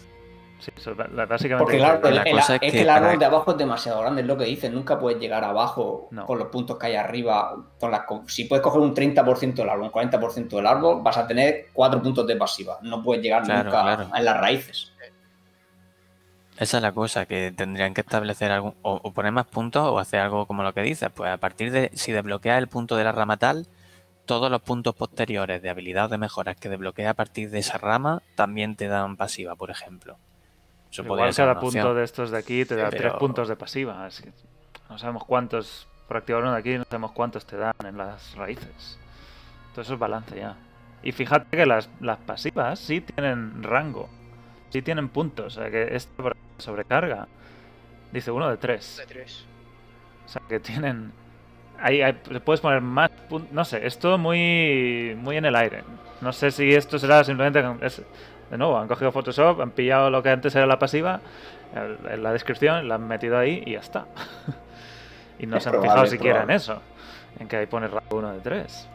Sí, 0.66 0.72
eso, 0.76 0.96
ba- 0.96 1.06
la- 1.12 1.26
básicamente. 1.26 1.62
Porque 1.62 1.76
claro, 1.78 2.08
el- 2.08 2.14
la 2.16 2.22
el- 2.22 2.36
cosa 2.36 2.56
es, 2.56 2.62
es 2.62 2.72
que, 2.72 2.80
el 2.82 2.88
árbol 2.90 3.06
para- 3.10 3.18
de 3.18 3.24
abajo 3.26 3.50
es 3.52 3.56
demasiado 3.58 4.00
grande, 4.00 4.22
es 4.22 4.26
lo 4.26 4.36
que 4.36 4.44
dicen. 4.46 4.74
Nunca 4.74 4.98
puedes 4.98 5.20
llegar 5.20 5.44
abajo 5.44 6.08
No. 6.10 6.26
con 6.26 6.38
los 6.38 6.48
puntos 6.48 6.76
que 6.76 6.86
hay 6.86 6.96
arriba. 6.96 7.54
Con 7.78 7.90
las, 7.92 8.00
co- 8.02 8.24
si 8.26 8.46
puedes 8.46 8.62
coger 8.64 8.80
un 8.80 8.92
30% 8.92 9.62
del 9.62 9.70
árbol, 9.70 9.84
un 9.84 9.90
40% 9.92 10.56
del 10.56 10.66
árbol, 10.66 11.02
vas 11.04 11.16
a 11.18 11.26
tener 11.28 11.66
4 11.72 12.02
puntos 12.02 12.26
de 12.26 12.34
pasiva. 12.34 12.78
No 12.82 13.00
puedes 13.02 13.22
llegar 13.22 13.44
Claro, 13.44 13.64
nunca 13.64 13.82
claro. 13.82 14.10
en 14.16 14.24
las 14.24 14.40
raíces. 14.40 14.92
Esa 16.58 16.78
es 16.78 16.82
la 16.82 16.92
cosa, 16.92 17.26
que 17.26 17.52
tendrían 17.54 17.92
que 17.92 18.00
establecer 18.00 18.50
algún, 18.50 18.74
o, 18.82 18.98
o 19.02 19.12
poner 19.12 19.30
más 19.30 19.46
puntos 19.46 19.82
o 19.86 19.98
hacer 19.98 20.20
algo 20.20 20.46
como 20.46 20.62
lo 20.62 20.72
que 20.72 20.80
dices. 20.82 21.10
Pues 21.14 21.30
a 21.30 21.36
partir 21.36 21.70
de, 21.70 21.90
si 21.94 22.12
desbloqueas 22.12 22.58
el 22.58 22.66
punto 22.66 22.96
de 22.96 23.04
la 23.04 23.12
rama 23.12 23.36
tal, 23.36 23.66
todos 24.24 24.50
los 24.50 24.62
puntos 24.62 24.94
posteriores 24.94 25.60
de 25.62 25.68
habilidad 25.68 26.06
o 26.06 26.08
de 26.08 26.18
mejoras 26.18 26.56
que 26.56 26.68
desbloqueas 26.70 27.10
a 27.10 27.14
partir 27.14 27.50
de 27.50 27.58
esa 27.58 27.76
rama 27.78 28.22
también 28.34 28.74
te 28.74 28.88
dan 28.88 29.16
pasiva, 29.16 29.54
por 29.54 29.70
ejemplo. 29.70 30.16
Igual 31.02 31.34
cada 31.34 31.54
punto 31.60 31.94
de 31.94 32.04
estos 32.04 32.30
de 32.30 32.38
aquí 32.38 32.64
te 32.64 32.76
da 32.76 32.90
pero- 32.90 33.02
tres 33.02 33.12
puntos 33.14 33.48
de 33.48 33.56
pasiva. 33.56 34.04
así 34.06 34.22
que 34.24 34.30
no 34.88 34.98
sabemos 34.98 35.24
cuántos. 35.24 35.86
Por 36.08 36.18
activar 36.18 36.42
uno 36.42 36.52
de 36.52 36.58
aquí, 36.58 36.78
no 36.78 36.84
sabemos 36.84 37.10
cuántos 37.12 37.44
te 37.46 37.56
dan 37.56 37.74
en 37.84 37.96
las 37.98 38.34
raíces. 38.36 38.98
Todo 39.72 39.82
eso 39.82 39.94
es 39.94 39.98
balance 39.98 40.36
ya. 40.36 40.56
Y 41.02 41.12
fíjate 41.12 41.56
que 41.56 41.66
las, 41.66 41.90
las 42.00 42.18
pasivas 42.18 42.78
sí 42.78 43.00
tienen 43.00 43.62
rango. 43.62 44.08
Sí 44.70 44.82
tienen 44.82 45.08
puntos. 45.08 45.56
O 45.56 45.60
sea 45.60 45.70
que 45.70 45.94
esta 45.96 46.32
sobrecarga. 46.58 47.26
Dice 48.12 48.30
uno 48.30 48.48
de 48.48 48.56
tres. 48.56 48.96
De 48.98 49.06
tres. 49.06 49.44
O 50.24 50.28
sea 50.28 50.42
que 50.48 50.60
tienen. 50.60 51.12
Ahí, 51.78 52.00
ahí 52.02 52.12
puedes 52.44 52.60
poner 52.60 52.80
más 52.80 53.10
puntos. 53.28 53.52
No 53.52 53.64
sé, 53.64 53.84
es 53.86 53.98
todo 53.98 54.16
muy, 54.16 55.16
muy 55.18 55.36
en 55.36 55.44
el 55.44 55.56
aire. 55.56 55.82
No 56.20 56.32
sé 56.32 56.50
si 56.52 56.72
esto 56.72 56.98
será 56.98 57.24
simplemente. 57.24 57.62
es- 57.84 58.02
de 58.50 58.58
nuevo, 58.58 58.78
han 58.78 58.88
cogido 58.88 59.12
Photoshop, 59.12 59.60
han 59.60 59.72
pillado 59.72 60.10
lo 60.10 60.22
que 60.22 60.30
antes 60.30 60.54
era 60.54 60.66
la 60.66 60.78
pasiva, 60.78 61.24
el- 61.72 62.06
en 62.06 62.22
la 62.22 62.32
descripción, 62.32 62.88
la 62.88 62.96
han 62.96 63.06
metido 63.06 63.38
ahí 63.38 63.62
y 63.66 63.72
ya 63.72 63.80
está. 63.80 64.10
y 65.38 65.46
no 65.46 65.58
Es 65.58 65.64
se 65.64 65.68
han 65.70 65.74
probable, 65.74 65.80
fijado 65.80 66.06
siquiera 66.06 66.42
en 66.42 66.50
eso. 66.50 66.86
En 67.36 67.48
que 67.48 67.56
ahí 67.56 67.66
pone 67.66 67.88
rango 67.88 68.00
1 68.10 68.32
de 68.34 68.40
3. 68.42 68.92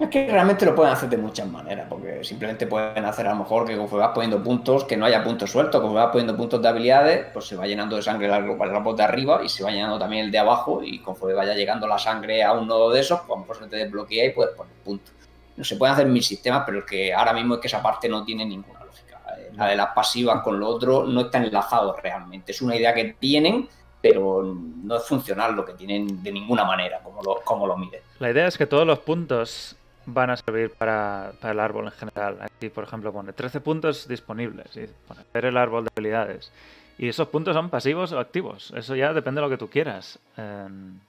Es 0.00 0.10
que 0.10 0.30
realmente 0.30 0.64
lo 0.64 0.74
pueden 0.76 0.92
hacer 0.92 1.08
de 1.08 1.16
muchas 1.18 1.48
maneras, 1.48 1.86
porque 1.88 2.22
simplemente 2.22 2.68
pueden 2.68 3.04
hacer 3.04 3.26
a 3.26 3.30
lo 3.30 3.36
mejor 3.40 3.66
que 3.66 3.76
conforme 3.76 4.04
vas 4.06 4.14
poniendo 4.14 4.42
puntos, 4.44 4.84
que 4.84 4.96
no 4.96 5.04
haya 5.06 5.24
puntos 5.24 5.50
sueltos, 5.50 5.80
conforme 5.80 6.04
vas 6.04 6.12
poniendo 6.12 6.36
puntos 6.36 6.62
de 6.62 6.68
habilidades, 6.68 7.26
pues 7.32 7.46
se 7.48 7.56
va 7.56 7.66
llenando 7.66 7.96
de 7.96 8.02
sangre 8.02 8.26
el 8.28 8.32
árbol 8.32 8.96
de 8.96 9.02
arriba 9.02 9.40
y 9.44 9.48
se 9.48 9.64
va 9.64 9.70
llenando 9.72 9.98
también 9.98 10.26
el 10.26 10.30
de 10.30 10.38
abajo 10.38 10.82
y 10.84 11.02
conforme 11.02 11.34
vaya 11.34 11.54
llegando 11.54 11.88
la 11.88 11.98
sangre 11.98 12.44
a 12.44 12.52
un 12.52 12.68
nodo 12.68 12.90
de 12.92 13.00
esos, 13.00 13.20
pues 13.20 13.30
a 13.30 13.34
lo 13.34 13.38
mejor 13.40 13.56
se 13.58 13.68
te 13.68 13.76
desbloquea 13.76 14.26
y 14.26 14.32
puedes 14.32 14.54
poner 14.54 14.76
puntos. 14.84 15.14
No 15.58 15.64
se 15.64 15.74
pueden 15.74 15.92
hacer 15.92 16.06
mil 16.06 16.22
sistemas, 16.22 16.62
pero 16.64 16.78
el 16.78 16.84
que 16.84 17.12
ahora 17.12 17.32
mismo 17.32 17.54
es 17.56 17.60
que 17.60 17.66
esa 17.66 17.82
parte 17.82 18.08
no 18.08 18.24
tiene 18.24 18.46
ninguna 18.46 18.84
lógica. 18.84 19.20
La 19.56 19.66
de 19.66 19.74
las 19.74 19.88
pasivas 19.88 20.40
con 20.42 20.60
lo 20.60 20.68
otro 20.68 21.04
no 21.04 21.22
está 21.22 21.38
enlazado 21.38 21.96
realmente. 22.00 22.52
Es 22.52 22.62
una 22.62 22.76
idea 22.76 22.94
que 22.94 23.16
tienen, 23.18 23.68
pero 24.00 24.42
no 24.44 24.96
es 24.96 25.04
funcional 25.04 25.56
lo 25.56 25.64
que 25.64 25.72
tienen 25.72 26.22
de 26.22 26.30
ninguna 26.30 26.64
manera, 26.64 27.00
como 27.02 27.22
lo, 27.22 27.40
como 27.44 27.66
lo 27.66 27.76
miden. 27.76 28.00
La 28.20 28.30
idea 28.30 28.46
es 28.46 28.56
que 28.56 28.66
todos 28.66 28.86
los 28.86 29.00
puntos 29.00 29.74
van 30.06 30.30
a 30.30 30.36
servir 30.36 30.70
para, 30.70 31.32
para 31.40 31.52
el 31.52 31.58
árbol 31.58 31.86
en 31.86 31.92
general. 31.92 32.38
Aquí, 32.40 32.68
por 32.68 32.84
ejemplo, 32.84 33.12
pone 33.12 33.32
13 33.32 33.60
puntos 33.60 34.06
disponibles. 34.06 34.76
Y 34.76 34.86
pone 35.08 35.48
el 35.48 35.56
árbol 35.56 35.86
de 35.86 35.90
habilidades. 35.92 36.52
Y 36.98 37.08
esos 37.08 37.26
puntos 37.28 37.54
son 37.54 37.68
pasivos 37.68 38.12
o 38.12 38.20
activos. 38.20 38.72
Eso 38.76 38.94
ya 38.94 39.12
depende 39.12 39.40
de 39.40 39.46
lo 39.46 39.50
que 39.50 39.58
tú 39.58 39.68
quieras. 39.68 40.20
Em, 40.36 41.00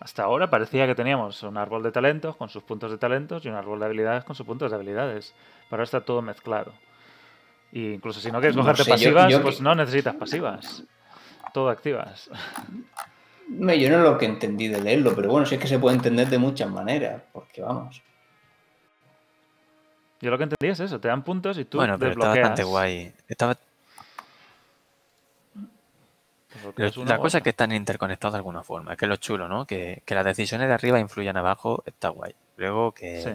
hasta 0.00 0.22
ahora 0.24 0.50
parecía 0.50 0.86
que 0.86 0.94
teníamos 0.94 1.42
un 1.42 1.56
árbol 1.56 1.82
de 1.82 1.90
talentos 1.92 2.36
con 2.36 2.48
sus 2.48 2.62
puntos 2.62 2.90
de 2.90 2.98
talentos 2.98 3.44
y 3.44 3.48
un 3.48 3.54
árbol 3.54 3.78
de 3.80 3.86
habilidades 3.86 4.24
con 4.24 4.36
sus 4.36 4.44
puntos 4.46 4.70
de 4.70 4.76
habilidades. 4.76 5.34
Pero 5.68 5.76
ahora 5.76 5.84
está 5.84 6.00
todo 6.02 6.22
mezclado. 6.22 6.72
Y 7.72 7.92
incluso 7.94 8.20
si 8.20 8.30
no 8.30 8.38
quieres 8.40 8.56
No 8.56 8.62
cogerte 8.62 8.84
sé, 8.84 8.90
pasivas, 8.90 9.30
yo 9.32 9.42
pues 9.42 9.56
que- 9.56 9.62
no 9.62 9.74
necesitas 9.74 10.14
pasivas. 10.14 10.84
Todo 11.52 11.68
activas. 11.70 12.30
No, 13.48 13.72
Yo 13.74 13.88
no 13.90 13.96
es 13.98 14.02
lo 14.02 14.18
que 14.18 14.26
entendí 14.26 14.68
de 14.68 14.80
leerlo, 14.80 15.14
pero 15.14 15.30
bueno, 15.30 15.46
sí 15.46 15.54
es 15.54 15.60
que 15.60 15.68
se 15.68 15.78
puede 15.78 15.96
entender 15.96 16.28
de 16.28 16.38
muchas 16.38 16.68
maneras, 16.70 17.22
porque 17.32 17.62
vamos. 17.62 18.02
Yo 20.20 20.30
lo 20.30 20.38
que 20.38 20.44
entendí 20.44 20.72
es 20.72 20.80
eso, 20.80 20.98
te 21.00 21.08
dan 21.08 21.22
puntos 21.22 21.58
y 21.58 21.64
tú 21.64 21.78
Bueno, 21.78 21.98
pero 21.98 22.10
está 22.10 22.20
desbloqueas. 22.32 22.42
bastante 22.50 22.64
guay. 22.64 23.12
Uno 26.96 27.04
la 27.06 27.18
cosa 27.18 27.38
es 27.38 27.44
que 27.44 27.50
están 27.50 27.72
interconectados 27.72 28.34
de 28.34 28.38
alguna 28.38 28.62
forma. 28.62 28.92
Es 28.92 28.98
que 28.98 29.04
es 29.04 29.08
lo 29.08 29.16
chulo, 29.16 29.48
¿no? 29.48 29.66
Que, 29.66 30.02
que 30.04 30.14
las 30.14 30.24
decisiones 30.24 30.68
de 30.68 30.74
arriba 30.74 30.98
influyan 30.98 31.36
abajo, 31.36 31.82
está 31.86 32.08
guay. 32.10 32.34
Luego 32.56 32.92
que, 32.92 33.22
Sí. 33.22 33.30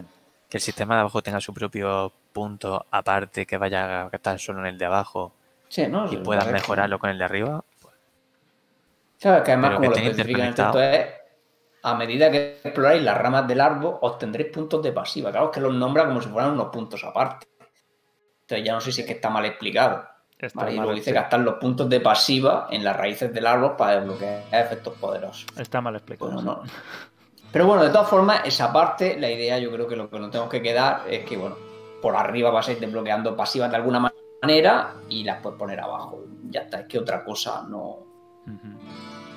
que 0.48 0.56
el 0.58 0.60
sistema 0.62 0.94
de 0.96 1.00
abajo 1.02 1.22
tenga 1.22 1.40
su 1.40 1.52
propio 1.54 2.12
punto 2.32 2.86
aparte 2.90 3.46
que 3.46 3.56
vaya 3.58 4.04
a 4.04 4.08
estar 4.12 4.38
solo 4.38 4.60
en 4.60 4.66
el 4.66 4.78
de 4.78 4.84
abajo 4.86 5.32
Sí, 5.68 5.86
¿no? 5.86 6.10
y 6.12 6.16
puedas 6.18 6.46
mejorarlo 6.50 6.98
con 6.98 7.10
el 7.10 7.18
de 7.18 7.24
arriba. 7.24 7.64
Sabes 9.18 9.42
que 9.42 9.52
además, 9.52 9.70
Pero 9.70 9.80
como 9.82 9.92
que 9.92 10.00
lo 10.00 10.06
estén 10.06 10.10
especifica 10.10 10.42
en 10.42 10.48
el 10.48 10.54
texto, 10.54 10.78
interconectados. 10.80 11.16
es 11.16 11.22
a 11.84 11.94
medida 11.94 12.30
que 12.30 12.60
exploráis 12.64 13.02
las 13.02 13.18
ramas 13.18 13.46
del 13.48 13.60
árbol, 13.60 13.98
obtendréis 14.00 14.50
puntos 14.52 14.82
de 14.82 14.92
pasiva. 14.92 15.30
Claro, 15.30 15.46
es 15.46 15.52
que 15.52 15.60
los 15.60 15.74
nombra 15.74 16.06
como 16.06 16.20
si 16.20 16.28
fueran 16.28 16.52
unos 16.52 16.68
puntos 16.68 17.02
aparte. 17.04 17.46
Entonces 18.42 18.66
ya 18.66 18.72
no 18.72 18.80
sé 18.80 18.92
si 18.92 19.00
es 19.02 19.06
que 19.06 19.14
está 19.14 19.30
mal 19.30 19.44
explicado. 19.44 20.04
¿Vale? 20.54 20.72
Y 20.72 20.76
luego 20.76 20.94
dice 20.94 21.12
gastar 21.12 21.40
los 21.40 21.54
puntos 21.54 21.88
de 21.88 22.00
pasiva 22.00 22.68
en 22.70 22.84
las 22.84 22.96
raíces 22.96 23.32
del 23.32 23.46
árbol 23.46 23.76
para 23.76 23.96
desbloquear 23.96 24.42
efectos 24.52 24.94
poderosos. 24.98 25.46
Está 25.56 25.80
mal 25.80 25.94
explicado. 25.96 26.32
Bueno, 26.32 26.56
no. 26.56 26.62
Pero 27.52 27.66
bueno, 27.66 27.84
de 27.84 27.90
todas 27.90 28.08
formas, 28.08 28.40
esa 28.46 28.72
parte, 28.72 29.18
la 29.20 29.30
idea 29.30 29.58
yo 29.58 29.70
creo 29.70 29.86
que 29.86 29.94
lo 29.94 30.08
que 30.08 30.18
nos 30.18 30.30
tenemos 30.30 30.50
que 30.50 30.62
quedar 30.62 31.02
es 31.06 31.24
que, 31.26 31.36
bueno, 31.36 31.56
por 32.00 32.16
arriba 32.16 32.50
vas 32.50 32.68
a 32.68 32.72
ir 32.72 32.80
desbloqueando 32.80 33.36
pasivas 33.36 33.70
de 33.70 33.76
alguna 33.76 34.10
manera 34.42 34.94
y 35.08 35.22
las 35.22 35.40
puedes 35.42 35.58
poner 35.58 35.78
abajo. 35.78 36.24
Ya 36.48 36.62
está, 36.62 36.80
es 36.80 36.86
que 36.86 36.98
otra 36.98 37.22
cosa 37.22 37.62
no. 37.68 37.98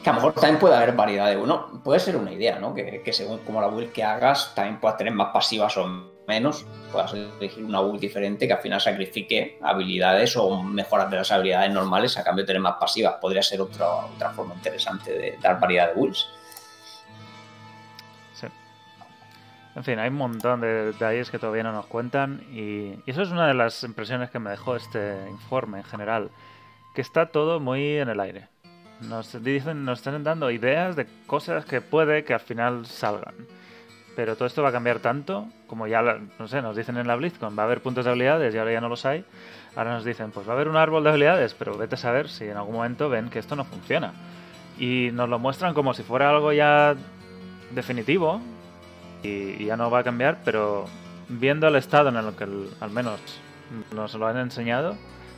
Que 0.01 0.09
a 0.09 0.13
lo 0.13 0.19
mejor 0.19 0.33
también 0.33 0.59
puede 0.59 0.75
haber 0.75 0.93
variedad 0.93 1.29
de 1.29 1.35
uno. 1.35 1.81
Puede 1.83 1.99
ser 1.99 2.15
una 2.15 2.31
idea, 2.31 2.57
¿no? 2.57 2.73
Que, 2.73 3.01
que 3.03 3.11
según 3.11 3.39
como 3.39 3.59
la 3.59 3.67
build 3.67 3.91
que 3.91 4.03
hagas, 4.03 4.53
también 4.55 4.79
puedas 4.79 4.97
tener 4.97 5.13
más 5.13 5.33
pasivas 5.33 5.75
o 5.75 6.14
menos. 6.27 6.65
Puedas 6.91 7.13
elegir 7.13 7.63
una 7.63 7.81
build 7.81 7.99
diferente 7.99 8.47
que 8.47 8.53
al 8.53 8.61
final 8.61 8.81
sacrifique 8.81 9.59
habilidades 9.61 10.35
o 10.37 10.61
mejoras 10.63 11.09
de 11.09 11.17
las 11.17 11.31
habilidades 11.31 11.71
normales 11.71 12.17
a 12.17 12.23
cambio 12.23 12.43
de 12.43 12.47
tener 12.47 12.61
más 12.61 12.75
pasivas. 12.79 13.15
Podría 13.21 13.41
ser 13.41 13.61
otra, 13.61 13.87
otra 13.87 14.31
forma 14.31 14.53
interesante 14.55 15.11
de 15.11 15.37
dar 15.41 15.59
variedad 15.59 15.93
de 15.93 15.99
builds. 15.99 16.27
Sí. 18.33 18.47
En 19.75 19.83
fin, 19.83 19.99
hay 19.99 20.09
un 20.09 20.15
montón 20.15 20.61
de 20.61 20.85
detalles 20.85 21.29
que 21.29 21.39
todavía 21.39 21.63
no 21.63 21.71
nos 21.71 21.85
cuentan 21.85 22.43
y, 22.51 22.99
y 23.05 23.11
eso 23.11 23.21
es 23.21 23.29
una 23.29 23.47
de 23.47 23.53
las 23.53 23.83
impresiones 23.83 24.29
que 24.29 24.39
me 24.39 24.49
dejó 24.49 24.75
este 24.75 25.17
informe 25.29 25.79
en 25.79 25.83
general, 25.83 26.31
que 26.93 27.01
está 27.01 27.27
todo 27.27 27.59
muy 27.59 27.97
en 27.97 28.09
el 28.09 28.19
aire. 28.19 28.47
Nos 29.01 29.43
dicen, 29.43 29.83
nos 29.83 29.99
están 29.99 30.23
dando 30.23 30.49
ideas 30.51 30.95
de 30.95 31.05
cosas 31.27 31.65
que 31.65 31.81
puede 31.81 32.23
que 32.23 32.33
al 32.33 32.39
final 32.39 32.85
salgan. 32.85 33.35
Pero 34.15 34.35
todo 34.35 34.45
esto 34.45 34.63
va 34.63 34.69
a 34.69 34.71
cambiar 34.71 34.99
tanto, 34.99 35.47
como 35.67 35.87
ya, 35.87 36.01
no 36.01 36.47
sé, 36.47 36.61
nos 36.61 36.75
dicen 36.75 36.97
en 36.97 37.07
la 37.07 37.15
BlizzCon, 37.15 37.57
va 37.57 37.63
a 37.63 37.65
haber 37.65 37.81
puntos 37.81 38.05
de 38.05 38.11
habilidades 38.11 38.55
y 38.55 38.57
ahora 38.57 38.71
ya 38.71 38.81
no 38.81 38.87
los 38.87 39.05
hay. 39.05 39.25
Ahora 39.75 39.93
nos 39.93 40.05
dicen, 40.05 40.31
pues 40.31 40.47
va 40.47 40.53
a 40.53 40.55
haber 40.55 40.69
un 40.69 40.77
árbol 40.77 41.03
de 41.03 41.09
habilidades, 41.09 41.53
pero 41.53 41.77
vete 41.77 41.95
a 41.95 41.97
saber 41.97 42.29
si 42.29 42.45
en 42.45 42.55
algún 42.55 42.75
momento 42.75 43.09
ven 43.09 43.29
que 43.29 43.39
esto 43.39 43.57
no 43.57 43.65
funciona. 43.65 44.13
Y 44.79 45.09
nos 45.11 45.27
lo 45.27 45.37
muestran 45.37 45.73
como 45.73 45.93
si 45.93 46.03
fuera 46.03 46.29
algo 46.29 46.53
ya 46.53 46.95
definitivo 47.71 48.41
y, 49.21 49.65
ya 49.65 49.75
no 49.75 49.91
va 49.91 49.99
a 49.99 50.03
cambiar, 50.03 50.39
pero 50.45 50.85
viendo 51.27 51.67
el 51.67 51.75
estado 51.75 52.09
en 52.09 52.15
el 52.15 52.33
que 52.35 52.45
al 52.79 52.91
menos 52.91 53.19
nos 53.93 54.13
lo 54.13 54.27
han 54.27 54.37
enseñado, 54.37 54.95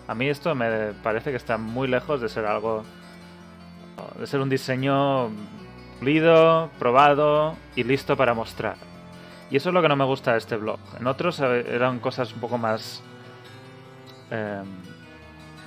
a 0.07 0.13
mí 0.13 0.27
esto 0.27 0.53
me 0.53 0.93
parece 1.03 1.31
que 1.31 1.37
está 1.37 1.57
muy 1.57 1.87
lejos 1.87 2.21
de 2.21 2.29
ser 2.29 2.45
algo, 2.45 2.83
de 4.19 4.27
ser 4.27 4.39
un 4.39 4.49
diseño 4.49 5.29
pulido, 5.99 6.69
probado 6.79 7.55
y 7.75 7.83
listo 7.83 8.15
para 8.17 8.33
mostrar. 8.33 8.75
Y 9.49 9.57
eso 9.57 9.69
es 9.69 9.73
lo 9.73 9.81
que 9.81 9.87
no 9.87 9.95
me 9.95 10.05
gusta 10.05 10.33
de 10.33 10.39
este 10.39 10.57
blog. 10.57 10.79
En 10.99 11.07
otros 11.07 11.39
eh, 11.39 11.65
eran 11.73 11.99
cosas 11.99 12.33
un 12.33 12.39
poco 12.39 12.57
más. 12.57 13.01
eh, 14.31 14.61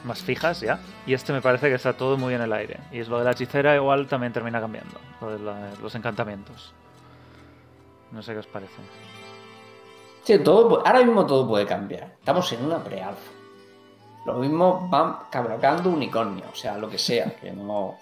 más 0.05 0.23
fijas 0.23 0.61
ya. 0.61 0.79
Y 1.07 1.15
este 1.15 1.33
me 1.33 1.43
parece 1.43 1.69
que 1.69 1.75
está 1.75 1.93
todo 1.93 2.17
muy 2.17 2.35
en 2.35 2.41
el 2.41 2.53
aire. 2.53 2.79
Y 2.91 3.01
es 3.01 3.09
lo 3.09 3.19
de 3.19 3.25
la 3.25 3.33
hechicera, 3.33 3.75
igual 3.77 4.07
también 4.07 4.33
termina 4.33 4.61
cambiando. 4.61 4.99
Lo 5.21 5.31
de 5.33 5.39
los 5.83 5.95
encantamientos. 5.95 6.73
No 8.11 8.23
sé 8.23 8.33
qué 8.33 8.39
os 8.39 8.47
parece. 8.47 8.75
Sí, 10.25 10.39
todo, 10.39 10.87
ahora 10.87 11.03
mismo 11.03 11.27
todo 11.27 11.47
puede 11.47 11.67
cambiar. 11.67 12.15
Estamos 12.19 12.51
en 12.53 12.65
una 12.65 12.83
pre-alfa. 12.83 13.31
Lo 14.27 14.35
mismo 14.35 14.89
van 14.91 15.17
cabalgando 15.31 15.89
unicornios, 15.91 16.49
o 16.53 16.55
sea, 16.55 16.77
lo 16.77 16.89
que 16.91 16.99
sea, 16.99 17.35
que 17.37 17.53
no. 17.53 17.97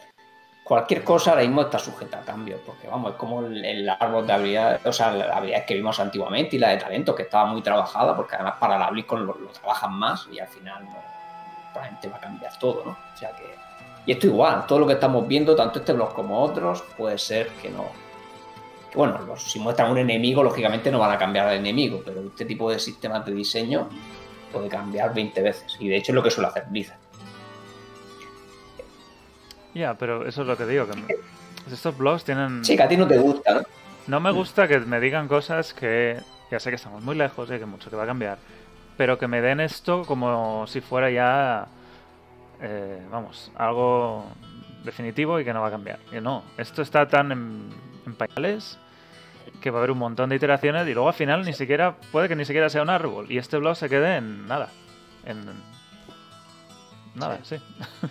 Cualquier 0.68 1.02
cosa 1.02 1.30
ahora 1.30 1.42
mismo 1.42 1.62
está 1.62 1.78
sujeta 1.78 2.18
a 2.18 2.20
cambio, 2.20 2.58
porque 2.66 2.86
vamos, 2.88 3.12
es 3.12 3.16
como 3.16 3.40
el, 3.46 3.64
el 3.64 3.88
árbol 3.88 4.26
de 4.26 4.32
habilidades, 4.34 4.84
o 4.84 4.92
sea, 4.92 5.10
las 5.12 5.34
habilidades 5.34 5.66
que 5.66 5.74
vimos 5.74 5.98
antiguamente 5.98 6.56
y 6.56 6.58
la 6.58 6.68
de 6.68 6.76
talento, 6.76 7.14
que 7.14 7.22
estaba 7.22 7.46
muy 7.46 7.62
trabajada, 7.62 8.14
porque 8.14 8.34
además 8.34 8.56
para 8.60 8.78
la 8.78 8.90
BlizzCon 8.90 9.26
lo, 9.26 9.34
lo 9.34 9.48
trabajan 9.48 9.94
más 9.94 10.28
y 10.30 10.38
al 10.38 10.46
final 10.48 10.84
no, 10.84 10.96
probablemente 11.72 12.08
va 12.08 12.16
a 12.18 12.20
cambiar 12.20 12.58
todo, 12.58 12.82
¿no? 12.84 12.90
O 12.90 13.16
sea 13.16 13.30
que. 13.34 13.44
Y 14.04 14.12
esto 14.12 14.26
igual, 14.26 14.66
todo 14.66 14.80
lo 14.80 14.86
que 14.86 14.92
estamos 14.92 15.26
viendo, 15.26 15.56
tanto 15.56 15.78
este 15.78 15.94
blog 15.94 16.12
como 16.12 16.38
otros, 16.42 16.82
puede 16.98 17.16
ser 17.16 17.48
que 17.62 17.70
no, 17.70 17.86
bueno, 18.94 19.18
los- 19.26 19.42
si 19.50 19.58
muestran 19.58 19.90
un 19.90 19.98
enemigo, 19.98 20.42
lógicamente 20.42 20.90
no 20.90 20.98
van 20.98 21.12
a 21.12 21.18
cambiar 21.18 21.48
al 21.48 21.56
enemigo, 21.56 22.02
pero 22.04 22.20
este 22.20 22.44
tipo 22.44 22.70
de 22.70 22.78
sistemas 22.78 23.24
de 23.24 23.32
diseño 23.32 23.88
puede 24.52 24.68
cambiar 24.68 25.14
20 25.14 25.40
veces. 25.40 25.76
Y 25.80 25.88
de 25.88 25.96
hecho 25.96 26.12
es 26.12 26.14
lo 26.16 26.22
que 26.22 26.30
suele 26.30 26.48
hacer 26.48 26.64
Blizzard. 26.68 26.98
Ya, 29.78 29.94
pero 29.94 30.26
eso 30.26 30.42
es 30.42 30.48
lo 30.48 30.56
que 30.56 30.66
digo. 30.66 30.86
Que 30.86 31.16
estos 31.72 31.96
blogs 31.96 32.24
tienen. 32.24 32.64
Sí, 32.64 32.76
que 32.76 32.82
a 32.82 32.88
ti 32.88 32.96
no 32.96 33.06
te 33.06 33.16
gusta, 33.16 33.54
¿no? 33.54 33.62
No 34.08 34.20
me 34.20 34.32
gusta 34.32 34.66
que 34.66 34.80
me 34.80 34.98
digan 34.98 35.28
cosas 35.28 35.72
que 35.72 36.18
ya 36.50 36.58
sé 36.58 36.70
que 36.70 36.76
estamos 36.76 37.00
muy 37.04 37.14
lejos 37.14 37.48
y 37.50 37.58
que 37.58 37.66
mucho 37.66 37.88
que 37.88 37.94
va 37.94 38.02
a 38.02 38.06
cambiar, 38.06 38.38
pero 38.96 39.18
que 39.18 39.28
me 39.28 39.40
den 39.40 39.60
esto 39.60 40.02
como 40.04 40.66
si 40.66 40.80
fuera 40.80 41.10
ya, 41.10 41.68
eh, 42.60 43.00
vamos, 43.08 43.52
algo 43.54 44.24
definitivo 44.82 45.38
y 45.38 45.44
que 45.44 45.52
no 45.52 45.60
va 45.60 45.68
a 45.68 45.70
cambiar. 45.70 46.00
Y 46.10 46.20
no, 46.20 46.42
esto 46.56 46.82
está 46.82 47.06
tan 47.06 47.30
en, 47.30 47.68
en 48.04 48.14
pañales 48.14 48.78
que 49.60 49.70
va 49.70 49.78
a 49.78 49.80
haber 49.80 49.92
un 49.92 49.98
montón 49.98 50.30
de 50.30 50.36
iteraciones 50.36 50.88
y 50.88 50.94
luego 50.94 51.08
al 51.08 51.14
final 51.14 51.44
ni 51.44 51.52
siquiera, 51.52 51.94
puede 52.10 52.28
que 52.28 52.34
ni 52.34 52.44
siquiera 52.44 52.68
sea 52.68 52.82
un 52.82 52.90
árbol 52.90 53.26
y 53.30 53.38
este 53.38 53.58
blog 53.58 53.76
se 53.76 53.88
quede 53.88 54.16
en 54.16 54.48
nada. 54.48 54.70
En 55.24 55.38
nada, 57.14 57.38
sí. 57.42 57.56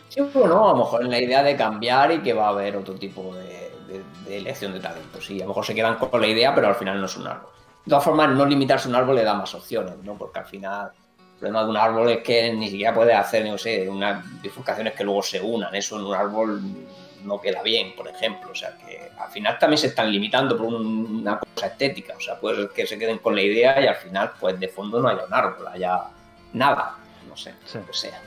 Sí, 0.09 0.21
bueno, 0.33 0.65
a 0.69 0.71
lo 0.73 0.77
mejor 0.77 1.01
en 1.03 1.11
la 1.11 1.19
idea 1.19 1.43
de 1.43 1.55
cambiar 1.55 2.11
y 2.11 2.19
que 2.19 2.33
va 2.33 2.45
a 2.47 2.49
haber 2.49 2.75
otro 2.77 2.95
tipo 2.95 3.33
de, 3.35 3.71
de- 3.87 4.03
de 4.25 4.37
elección 4.37 4.73
de 4.73 4.79
talentos. 4.79 5.25
Sí, 5.25 5.37
a 5.39 5.43
lo 5.43 5.49
mejor 5.49 5.65
se 5.65 5.73
quedan 5.75 5.95
con 5.95 6.19
la 6.19 6.27
idea, 6.27 6.53
pero 6.53 6.67
al 6.67 6.75
final 6.75 6.99
no 6.99 7.05
es 7.05 7.15
un 7.17 7.27
árbol. 7.27 7.49
De 7.85 7.89
todas 7.89 8.03
formas, 8.03 8.29
no 8.31 8.45
limitarse 8.45 8.87
a 8.87 8.89
un 8.89 8.95
árbol 8.95 9.15
le 9.15 9.23
da 9.23 9.33
más 9.33 9.53
opciones, 9.55 9.95
¿no? 10.03 10.15
Porque 10.15 10.39
al 10.39 10.45
final 10.45 10.91
el 10.93 11.39
problema 11.39 11.63
de 11.63 11.69
un 11.69 11.77
árbol 11.77 12.09
es 12.09 12.23
que 12.23 12.51
ni 12.53 12.69
siquiera 12.69 12.93
puede 12.93 13.13
hacer, 13.13 13.45
no 13.45 13.57
sé, 13.57 13.87
unas 13.87 14.23
bifurcaciones 14.41 14.93
que 14.93 15.03
luego 15.05 15.23
se 15.23 15.39
unan. 15.39 15.73
Eso 15.73 15.97
en 15.97 16.05
un 16.05 16.13
árbol 16.15 16.61
no 17.23 17.39
queda 17.39 17.61
bien, 17.63 17.95
por 17.95 18.07
ejemplo. 18.09 18.51
O 18.51 18.55
sea 18.55 18.75
que 18.77 19.09
al 19.17 19.29
final 19.31 19.57
también 19.57 19.77
se 19.77 19.87
están 19.87 20.11
limitando 20.11 20.57
por 20.57 20.65
un- 20.65 21.21
una 21.21 21.39
cosa 21.39 21.67
estética. 21.67 22.13
O 22.17 22.19
sea, 22.19 22.37
puede 22.39 22.57
ser 22.57 22.69
que 22.69 22.85
se 22.87 22.99
queden 22.99 23.19
con 23.19 23.33
la 23.35 23.41
idea 23.41 23.79
y 23.81 23.87
al 23.87 23.95
final, 23.95 24.31
pues 24.39 24.59
de 24.59 24.67
fondo 24.67 24.99
no 24.99 25.07
haya 25.07 25.23
un 25.25 25.33
árbol, 25.33 25.67
haya 25.67 26.01
nada. 26.53 26.95
No 27.29 27.37
sé, 27.37 27.53
Sí. 27.65 27.77
lo 27.77 27.85
que 27.85 27.93
sea. 27.93 28.19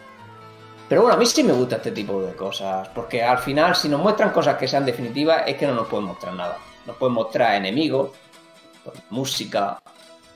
Pero 0.91 1.03
bueno, 1.03 1.15
a 1.17 1.19
mí 1.19 1.25
sí 1.25 1.43
me 1.45 1.53
gusta 1.53 1.77
este 1.77 1.93
tipo 1.93 2.21
de 2.21 2.35
cosas, 2.35 2.89
porque 2.89 3.23
al 3.23 3.39
final 3.39 3.75
si 3.77 3.89
nos 3.89 4.01
muestran 4.03 4.31
cosas 4.31 4.57
que 4.59 4.67
sean 4.69 4.85
definitivas 4.85 5.45
es 5.47 5.57
que 5.57 5.67
no 5.67 5.75
nos 5.75 5.87
pueden 5.87 6.07
mostrar 6.07 6.35
nada. 6.35 6.59
Nos 6.85 6.97
pueden 6.97 7.15
mostrar 7.15 7.55
enemigos, 7.55 8.11
pues, 8.85 8.99
música, 9.11 9.81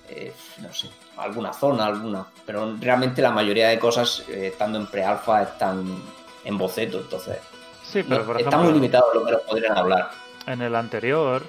eh, 0.08 0.32
no 0.62 0.72
sé, 0.72 0.88
alguna 1.16 1.52
zona, 1.52 1.86
alguna, 1.86 2.24
pero 2.46 2.72
realmente 2.80 3.20
la 3.20 3.32
mayoría 3.32 3.68
de 3.68 3.78
cosas 3.80 4.22
eh, 4.28 4.48
estando 4.52 4.78
en 4.78 4.86
pre-alfa 4.86 5.42
están 5.42 5.84
en 6.44 6.56
boceto, 6.58 6.98
entonces 7.00 7.38
Sí, 7.82 8.02
pero 8.04 8.20
no- 8.20 8.26
por 8.26 8.40
está 8.40 8.56
muy 8.58 8.72
limitado 8.72 9.06
lo 9.12 9.24
que 9.26 9.32
nos 9.32 9.40
podrían 9.42 9.76
hablar. 9.76 10.10
En 10.46 10.62
el 10.62 10.74
anterior 10.76 11.42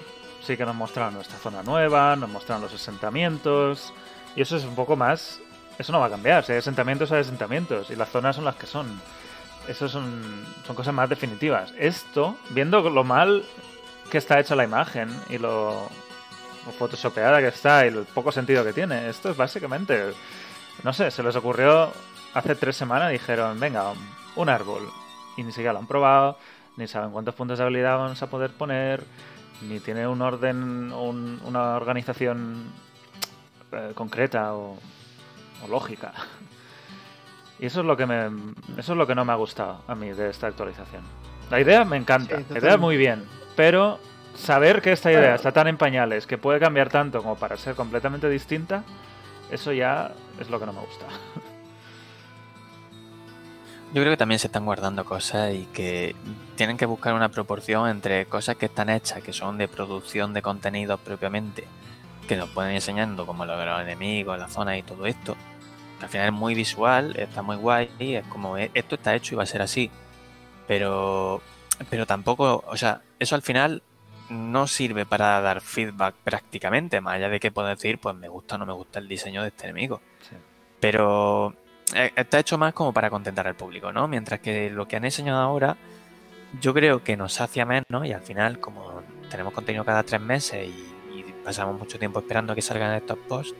sí 0.44 0.56
que 0.56 0.64
nos 0.66 0.74
mostraron 0.74 1.14
nuestra 1.14 1.38
zona 1.38 1.62
nueva, 1.62 2.16
nos 2.16 2.28
mostraron 2.28 2.62
los 2.64 2.74
asentamientos. 2.74 3.92
Y 4.34 4.42
eso 4.42 4.56
es 4.56 4.64
un 4.64 4.74
poco 4.74 4.96
más. 4.96 5.40
Eso 5.78 5.92
no 5.92 6.00
va 6.00 6.06
a 6.06 6.10
cambiar. 6.10 6.44
Si 6.44 6.52
hay 6.52 6.58
asentamientos, 6.58 7.12
hay 7.12 7.20
asentamientos. 7.20 7.90
Y 7.90 7.96
las 7.96 8.08
zonas 8.10 8.36
son 8.36 8.44
las 8.44 8.56
que 8.56 8.66
son. 8.66 9.00
Eso 9.68 9.88
son, 9.88 10.22
son 10.66 10.76
cosas 10.76 10.94
más 10.94 11.08
definitivas. 11.08 11.72
Esto, 11.78 12.36
viendo 12.50 12.80
lo 12.88 13.04
mal 13.04 13.44
que 14.10 14.18
está 14.18 14.38
hecha 14.38 14.54
la 14.54 14.64
imagen 14.64 15.08
y 15.28 15.38
lo, 15.38 15.88
lo 16.64 16.72
photoshopeada 16.78 17.40
que 17.40 17.48
está 17.48 17.84
y 17.84 17.88
el 17.88 18.04
poco 18.14 18.30
sentido 18.30 18.64
que 18.64 18.72
tiene, 18.72 19.08
esto 19.08 19.30
es 19.30 19.36
básicamente. 19.36 20.12
No 20.84 20.92
sé, 20.92 21.10
se 21.10 21.22
les 21.22 21.34
ocurrió 21.36 21.92
hace 22.34 22.54
tres 22.54 22.76
semanas. 22.76 23.10
Dijeron, 23.10 23.58
venga, 23.58 23.92
un 24.36 24.48
árbol. 24.48 24.88
Y 25.36 25.42
ni 25.42 25.50
siquiera 25.52 25.72
lo 25.72 25.80
han 25.80 25.86
probado 25.86 26.38
ni 26.76 26.86
saben 26.86 27.10
cuántos 27.10 27.34
puntos 27.34 27.56
de 27.58 27.64
habilidad 27.64 27.96
vamos 27.96 28.22
a 28.22 28.26
poder 28.28 28.50
poner, 28.50 29.02
ni 29.62 29.80
tiene 29.80 30.06
un 30.06 30.20
orden, 30.20 30.92
un- 30.92 31.40
una 31.44 31.74
organización 31.76 32.70
eh, 33.72 33.92
concreta 33.94 34.52
o, 34.54 34.76
o 35.64 35.68
lógica. 35.68 36.12
Y 37.58 37.66
eso 37.66 37.80
es 37.80 37.86
lo 37.86 37.96
que 37.96 38.04
me, 38.06 38.26
eso 38.76 38.92
es 38.92 38.98
lo 38.98 39.06
que 39.06 39.14
no 39.14 39.24
me 39.24 39.32
ha 39.32 39.36
gustado 39.36 39.80
a 39.88 39.94
mí 39.94 40.10
de 40.10 40.28
esta 40.30 40.46
actualización. 40.46 41.02
La 41.50 41.60
idea 41.60 41.84
me 41.84 41.96
encanta, 41.96 42.38
Sí, 42.38 42.44
la 42.50 42.58
idea 42.58 42.74
es 42.74 42.80
muy 42.80 42.96
bien, 42.96 43.24
pero 43.56 43.98
saber 44.34 44.82
que 44.82 44.92
esta 44.92 45.10
idea 45.10 45.20
Claro. 45.22 45.36
está 45.36 45.52
tan 45.52 45.68
en 45.68 45.78
pañales 45.78 46.26
que 46.26 46.36
puede 46.36 46.60
cambiar 46.60 46.90
tanto 46.90 47.22
como 47.22 47.36
para 47.36 47.56
ser 47.56 47.74
completamente 47.74 48.28
distinta, 48.28 48.84
eso 49.50 49.72
ya 49.72 50.12
es 50.38 50.50
lo 50.50 50.58
que 50.60 50.66
no 50.66 50.72
me 50.74 50.80
gusta. 50.80 51.06
Yo 53.94 54.02
creo 54.02 54.12
que 54.12 54.16
también 54.16 54.38
se 54.40 54.48
están 54.48 54.64
guardando 54.66 55.04
cosas 55.04 55.54
y 55.54 55.64
que 55.72 56.14
tienen 56.56 56.76
que 56.76 56.84
buscar 56.86 57.14
una 57.14 57.30
proporción 57.30 57.88
entre 57.88 58.26
cosas 58.26 58.56
que 58.56 58.66
están 58.66 58.90
hechas, 58.90 59.22
que 59.22 59.32
son 59.32 59.56
de 59.56 59.68
producción 59.68 60.34
de 60.34 60.42
contenidos 60.42 61.00
propiamente, 61.00 61.66
que 62.26 62.36
nos 62.36 62.50
pueden 62.50 62.72
ir 62.72 62.76
enseñando 62.76 63.26
como 63.26 63.44
lo 63.44 63.56
de 63.56 63.66
los 63.66 63.80
enemigos, 63.80 64.38
las 64.38 64.52
zonas 64.52 64.78
y 64.78 64.82
todo 64.82 65.06
esto. 65.06 65.36
que 65.98 66.04
al 66.04 66.10
final 66.10 66.26
es 66.26 66.32
muy 66.32 66.54
visual, 66.54 67.16
está 67.16 67.42
muy 67.42 67.56
guay, 67.56 67.90
y 67.98 68.14
es 68.14 68.26
como 68.26 68.58
eh, 68.58 68.70
esto 68.74 68.96
está 68.96 69.14
hecho 69.14 69.34
y 69.34 69.36
va 69.36 69.44
a 69.44 69.46
ser 69.46 69.62
así. 69.62 69.90
Pero, 70.66 71.40
pero 71.90 72.06
tampoco, 72.06 72.64
o 72.66 72.76
sea, 72.76 73.02
eso 73.18 73.34
al 73.34 73.42
final 73.42 73.82
no 74.28 74.66
sirve 74.66 75.06
para 75.06 75.40
dar 75.40 75.60
feedback 75.60 76.14
prácticamente, 76.24 77.00
más 77.00 77.14
allá 77.14 77.28
de 77.28 77.40
que 77.40 77.52
puedo 77.52 77.68
decir, 77.68 77.98
pues 77.98 78.16
me 78.16 78.28
gusta 78.28 78.56
o 78.56 78.58
no 78.58 78.66
me 78.66 78.72
gusta 78.72 78.98
el 78.98 79.08
diseño 79.08 79.42
de 79.42 79.48
este 79.48 79.64
enemigo. 79.64 80.00
Sí. 80.28 80.36
Pero 80.80 81.54
eh, 81.94 82.12
está 82.16 82.40
hecho 82.40 82.58
más 82.58 82.74
como 82.74 82.92
para 82.92 83.10
contentar 83.10 83.46
al 83.46 83.54
público, 83.54 83.92
¿no? 83.92 84.08
Mientras 84.08 84.40
que 84.40 84.70
lo 84.70 84.88
que 84.88 84.96
han 84.96 85.04
enseñado 85.04 85.40
ahora, 85.40 85.76
yo 86.60 86.74
creo 86.74 87.04
que 87.04 87.16
nos 87.16 87.34
sacia 87.34 87.64
menos 87.64 88.04
y 88.04 88.12
al 88.12 88.22
final, 88.22 88.58
como 88.58 89.02
tenemos 89.30 89.52
contenido 89.52 89.84
cada 89.84 90.02
tres 90.02 90.20
meses 90.20 90.68
y 90.68 90.95
pasamos 91.46 91.78
mucho 91.78 91.96
tiempo 91.98 92.18
esperando 92.18 92.52
a 92.52 92.56
que 92.56 92.60
salgan 92.62 92.92
estos 92.94 93.16
posts, 93.28 93.54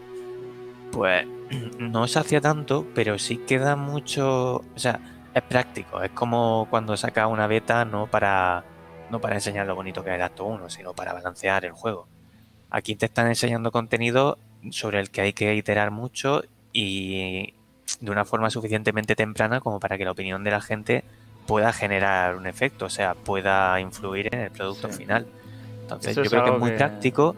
pues 0.93 1.25
no 1.79 2.07
sacia 2.09 2.41
tanto, 2.41 2.85
pero 2.95 3.19
sí 3.19 3.39
queda 3.39 3.77
mucho, 3.77 4.57
o 4.57 4.65
sea, 4.79 4.99
es 5.33 5.43
práctico, 5.43 6.03
es 6.03 6.11
como 6.11 6.67
cuando 6.69 6.97
sacas 6.97 7.29
una 7.31 7.47
beta 7.47 7.85
no 7.85 8.07
para 8.09 8.65
no 9.09 9.21
para 9.21 9.37
enseñar 9.37 9.67
lo 9.69 9.77
bonito 9.77 10.03
que 10.03 10.11
es 10.11 10.17
el 10.17 10.23
acto 10.23 10.45
1, 10.45 10.69
sino 10.69 10.93
para 10.93 11.13
balancear 11.13 11.65
el 11.65 11.71
juego. 11.73 12.09
Aquí 12.71 12.97
te 12.97 13.07
están 13.07 13.29
enseñando 13.29 13.71
contenido 13.71 14.37
sobre 14.73 14.99
el 14.99 15.11
que 15.11 15.21
hay 15.21 15.33
que 15.33 15.55
iterar 15.55 15.93
mucho 15.93 16.43
y 16.73 17.55
de 18.01 18.11
una 18.11 18.25
forma 18.25 18.51
suficientemente 18.51 19.15
temprana 19.15 19.61
como 19.61 19.79
para 19.79 19.97
que 19.97 20.05
la 20.05 20.11
opinión 20.11 20.43
de 20.43 20.51
la 20.51 20.61
gente 20.61 21.05
pueda 21.47 21.73
generar 21.73 22.35
un 22.35 22.49
efecto, 22.49 22.87
o 22.87 22.91
sea, 22.91 23.15
pueda 23.15 23.79
influir 23.81 24.35
en 24.35 24.41
el 24.41 24.51
producto 24.51 24.91
Sí. 24.91 24.99
final. 24.99 25.29
Entonces, 25.83 26.11
Eso 26.11 26.25
yo 26.25 26.31
creo 26.31 26.43
que 26.45 26.51
es 26.51 26.59
muy 26.59 26.71
que- 26.73 26.77
práctico, 26.79 27.37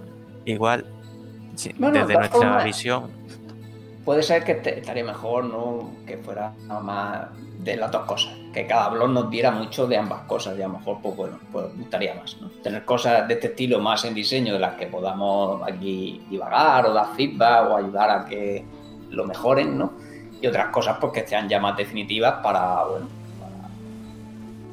igual, 0.53 0.85
sí, 1.55 1.73
Bueno, 1.79 1.99
desde 2.01 2.15
nuestra 2.15 2.65
visión, 2.65 3.19
Puede 4.05 4.23
ser 4.23 4.43
que 4.43 4.55
te- 4.55 4.79
estaría 4.79 5.05
mejor, 5.05 5.45
¿no? 5.45 5.91
Que 6.07 6.16
fuera 6.16 6.55
más 6.83 7.27
de 7.59 7.77
las 7.77 7.91
dos 7.93 8.07
cosas. 8.07 8.33
Que 8.55 8.66
cada 8.66 8.89
blog 8.89 9.11
nos 9.11 9.29
diera 9.31 9.51
mucho 9.51 9.87
de 9.87 9.99
ambas 9.99 10.23
cosas 10.23 10.57
y 10.59 10.62
a 10.62 10.66
lo 10.66 10.79
mejor, 10.79 10.99
pues 11.03 11.15
bueno, 11.15 11.39
pues 11.53 11.66
gustaría 11.77 12.15
más, 12.15 12.39
¿no? 12.41 12.49
Tener 12.62 12.87
cosas 12.87 13.29
de 13.29 13.35
este 13.35 13.49
estilo 13.49 13.81
más 13.81 14.07
en 14.07 14.15
diseño 14.15 14.55
de 14.55 14.61
las 14.61 14.77
que 14.77 14.87
podamos 14.87 15.61
aquí 15.70 16.25
divagar 16.31 16.87
o 16.87 16.95
dar 16.95 17.15
feedback 17.15 17.69
o 17.70 17.77
ayudar 17.77 18.09
a 18.11 18.25
que 18.25 18.65
lo 19.11 19.27
mejoren, 19.27 19.77
¿no? 19.77 19.93
Y 20.41 20.47
otras 20.47 20.69
cosas 20.69 20.97
pues 20.99 21.12
que 21.12 21.27
sean 21.29 21.47
ya 21.47 21.61
más 21.61 21.77
definitivas 21.77 22.37
para, 22.43 22.85
bueno, 22.85 23.09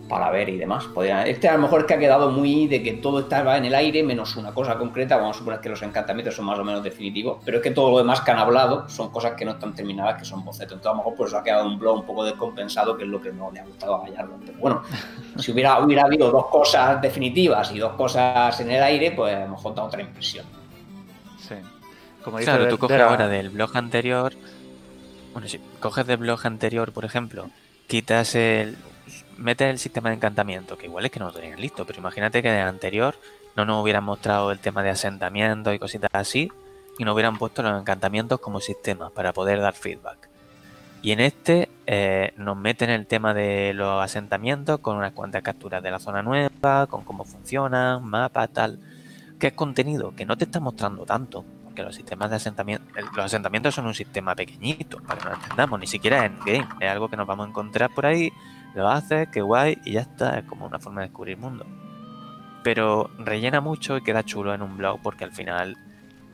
para, 0.09 0.29
ver 0.29 0.49
y 0.49 0.57
demás. 0.57 0.85
Podría- 0.85 1.25
este 1.25 1.47
a 1.49 1.53
lo 1.53 1.59
mejor 1.63 1.81
es 1.81 1.85
que 1.87 1.93
ha 1.95 1.99
quedado 1.99 2.29
muy 2.31 2.67
de 2.67 2.83
que 2.83 2.93
todo 2.93 3.19
estaba 3.21 3.57
en 3.57 3.65
el 3.65 3.73
aire 3.75 4.03
menos 4.03 4.35
una 4.35 4.53
cosa 4.53 4.77
concreta. 4.77 5.17
Vamos 5.17 5.35
a 5.35 5.39
suponer 5.39 5.59
que 5.59 5.69
los 5.69 5.81
encantamientos 5.81 6.35
son 6.35 6.45
más 6.45 6.59
o 6.59 6.63
menos 6.63 6.83
definitivos, 6.83 7.39
pero 7.43 7.57
es 7.57 7.63
que 7.63 7.71
todo 7.71 7.91
lo 7.91 7.97
demás 7.97 8.21
que 8.21 8.31
han 8.31 8.37
hablado 8.39 8.87
son 8.89 9.09
cosas 9.11 9.33
que 9.33 9.45
no 9.45 9.51
están 9.51 9.73
terminadas, 9.73 10.17
que 10.19 10.25
son 10.25 10.43
bocetos. 10.45 10.73
Entonces 10.77 10.87
a 10.87 10.91
lo 10.91 10.97
mejor 10.97 11.15
por 11.15 11.27
eso 11.27 11.37
ha 11.37 11.43
quedado 11.43 11.65
un 11.67 11.79
blog 11.79 11.99
un 11.99 12.05
poco 12.05 12.23
descompensado, 12.23 12.95
que 12.97 13.03
es 13.03 13.09
lo 13.09 13.21
que 13.21 13.31
no 13.31 13.51
le 13.51 13.59
ha 13.59 13.65
gustado 13.65 13.95
a 13.95 14.01
Gallardo. 14.07 14.35
Pero 14.45 14.57
bueno, 14.59 14.81
si 15.37 15.51
hubiera, 15.51 15.79
hubiera 15.79 16.03
habido 16.03 16.29
dos 16.31 16.47
cosas 16.47 17.01
definitivas 17.01 17.71
y 17.71 17.79
dos 17.79 17.93
cosas 17.93 18.59
en 18.59 18.71
el 18.71 18.83
aire, 18.83 19.11
pues 19.11 19.35
a 19.35 19.39
lo 19.41 19.49
mejor 19.49 19.75
da 19.75 19.83
otra 19.83 20.01
impresión. 20.01 20.45
Sí. 21.39 21.55
Como 22.23 22.39
dice 22.39 22.49
Claro, 22.51 22.67
tú 22.69 22.77
coges 22.77 22.97
la- 22.97 23.07
ahora 23.09 23.27
del 23.27 23.49
blog 23.49 23.75
anterior. 23.77 24.33
Bueno, 25.33 25.47
si 25.47 25.59
coges 25.79 26.07
del 26.07 26.17
blog 26.17 26.39
anterior, 26.45 26.91
por 26.93 27.05
ejemplo, 27.05 27.49
quitas 27.87 28.35
el. 28.35 28.77
Metes 29.37 29.69
el 29.69 29.79
sistema 29.79 30.09
de 30.09 30.15
encantamiento, 30.15 30.77
que 30.77 30.85
igual 30.85 31.05
es 31.05 31.11
que 31.11 31.19
no 31.19 31.27
lo 31.27 31.33
tenían 31.33 31.59
listo, 31.59 31.85
pero 31.85 31.99
imagínate 31.99 32.41
que 32.41 32.49
en 32.49 32.55
el 32.55 32.67
anterior 32.67 33.15
no 33.55 33.65
nos 33.65 33.81
hubieran 33.81 34.03
mostrado 34.03 34.51
el 34.51 34.59
tema 34.59 34.83
de 34.83 34.89
asentamientos 34.89 35.73
y 35.73 35.79
cositas 35.79 36.09
así, 36.13 36.51
y 36.97 37.03
nos 37.03 37.13
hubieran 37.13 37.37
puesto 37.37 37.61
los 37.61 37.79
encantamientos 37.79 38.39
como 38.39 38.59
sistema 38.59 39.09
para 39.09 39.33
poder 39.33 39.59
dar 39.59 39.73
feedback. 39.73 40.29
Y 41.05 41.11
en 41.11 41.19
este 41.19 41.69
eh, 41.85 42.33
nos 42.35 42.57
meten 42.57 42.89
el 42.89 43.05
tema 43.05 43.35
de 43.35 43.73
los 43.75 44.03
asentamientos 44.03 44.79
con 44.79 44.97
unas 44.97 45.11
cuantas 45.13 45.43
capturas 45.43 45.83
de 45.83 45.91
la 45.91 45.99
zona 45.99 46.23
nueva, 46.23 46.87
con 46.87 47.03
cómo 47.03 47.23
funcionan, 47.25 48.03
mapas, 48.03 48.49
tal. 48.51 48.79
¿Qué 49.37 49.47
es 49.47 49.53
contenido? 49.53 50.15
Que 50.15 50.25
no 50.25 50.35
te 50.35 50.45
está 50.45 50.59
mostrando 50.59 51.05
tanto. 51.05 51.45
Porque 51.63 51.83
los 51.83 51.95
sistemas 51.95 52.31
de 52.31 52.37
asentamiento. 52.37 52.85
Los 53.15 53.25
asentamientos 53.25 53.75
son 53.75 53.85
un 53.85 53.93
sistema 53.93 54.33
pequeñito, 54.33 54.99
para 55.03 55.19
que 55.19 55.29
nos 55.29 55.43
entendamos. 55.43 55.79
Ni 55.79 55.85
siquiera 55.85 56.25
en 56.25 56.39
game. 56.39 56.67
Es 56.79 56.89
algo 56.89 57.07
que 57.07 57.17
nos 57.17 57.27
vamos 57.27 57.45
a 57.45 57.49
encontrar 57.49 57.93
por 57.93 58.07
ahí. 58.07 58.33
Lo 58.75 58.89
haces, 58.89 59.29
qué 59.29 59.41
guay, 59.41 59.79
y 59.85 59.93
ya 59.93 60.01
está. 60.01 60.37
Es 60.37 60.45
como 60.45 60.65
una 60.65 60.79
forma 60.79 61.01
de 61.01 61.07
descubrir 61.07 61.37
mundo. 61.37 61.65
Pero 62.63 63.09
rellena 63.17 63.61
mucho 63.61 63.97
y 63.97 64.03
queda 64.03 64.23
chulo 64.23 64.53
en 64.53 64.61
un 64.61 64.77
blog 64.77 64.99
porque 65.01 65.23
al 65.23 65.31
final 65.31 65.77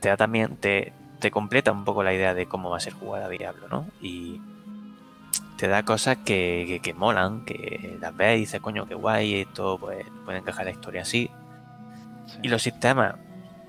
te 0.00 0.08
da 0.08 0.16
también. 0.16 0.56
Te, 0.56 0.92
te 1.20 1.30
completa 1.30 1.70
un 1.70 1.84
poco 1.84 2.02
la 2.02 2.12
idea 2.12 2.34
de 2.34 2.46
cómo 2.46 2.70
va 2.70 2.78
a 2.78 2.80
ser 2.80 2.94
jugar 2.94 3.22
a 3.22 3.28
Diablo, 3.28 3.68
¿no? 3.68 3.86
Y 4.00 4.40
te 5.56 5.68
da 5.68 5.84
cosas 5.84 6.16
que, 6.18 6.64
que, 6.66 6.80
que 6.80 6.94
molan, 6.94 7.44
que 7.44 7.96
las 8.00 8.16
ves 8.16 8.36
y 8.36 8.40
dices, 8.40 8.60
coño, 8.60 8.86
qué 8.86 8.96
guay, 8.96 9.42
esto 9.42 9.78
pues 9.78 10.04
puede 10.24 10.38
encajar 10.38 10.64
la 10.64 10.72
historia 10.72 11.02
así. 11.02 11.30
Y 12.42 12.48
los 12.48 12.62
sistemas 12.62 13.14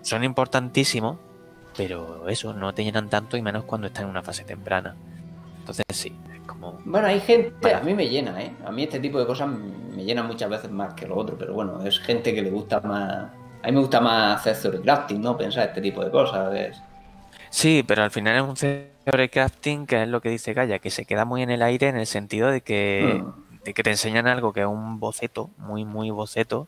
son 0.01 0.23
importantísimos, 0.23 1.17
pero 1.77 2.27
eso, 2.27 2.53
no 2.53 2.73
te 2.73 2.83
llenan 2.83 3.09
tanto 3.09 3.37
y 3.37 3.43
menos 3.43 3.65
cuando 3.65 3.87
estás 3.87 4.03
en 4.03 4.09
una 4.09 4.23
fase 4.23 4.43
temprana. 4.43 4.95
Entonces 5.59 5.85
sí, 5.93 6.15
Bueno, 6.85 7.07
hay 7.07 7.19
gente, 7.19 7.73
a 7.73 7.79
mí 7.81 7.93
me 7.93 8.07
llena, 8.07 8.41
¿eh? 8.41 8.51
A 8.65 8.71
mí 8.71 8.83
este 8.83 8.99
tipo 8.99 9.19
de 9.19 9.25
cosas 9.25 9.49
me 9.49 10.03
llena 10.03 10.23
muchas 10.23 10.49
veces 10.49 10.71
más 10.71 10.93
que 10.93 11.07
lo 11.07 11.15
otro, 11.15 11.37
pero 11.37 11.53
bueno, 11.53 11.81
es 11.83 11.99
gente 11.99 12.33
que 12.33 12.41
le 12.41 12.49
gusta 12.49 12.79
más... 12.81 13.29
A 13.61 13.67
mí 13.67 13.71
me 13.71 13.79
gusta 13.79 14.01
más 14.01 14.39
hacer 14.39 14.61
theory 14.61 14.83
crafting, 14.83 15.21
¿no? 15.21 15.37
Pensar 15.37 15.67
este 15.69 15.81
tipo 15.81 16.03
de 16.03 16.11
cosas. 16.11 16.81
Sí, 17.49 17.83
pero 17.87 18.03
al 18.03 18.11
final 18.11 18.35
es 18.35 18.41
un 18.41 18.55
theory 19.05 19.29
crafting 19.29 19.85
que 19.85 20.03
es 20.03 20.07
lo 20.07 20.21
que 20.21 20.29
dice 20.29 20.53
Gaia, 20.53 20.79
que 20.79 20.89
se 20.89 21.05
queda 21.05 21.23
muy 21.23 21.43
en 21.43 21.49
el 21.49 21.61
aire 21.61 21.87
en 21.87 21.95
el 21.97 22.07
sentido 22.07 22.49
de 22.49 22.61
que, 22.61 23.23
de 23.63 23.73
que 23.73 23.83
te 23.83 23.91
enseñan 23.91 24.27
algo 24.27 24.51
que 24.53 24.61
es 24.61 24.67
un 24.67 24.99
boceto, 24.99 25.49
muy, 25.57 25.85
muy 25.85 26.09
boceto, 26.09 26.67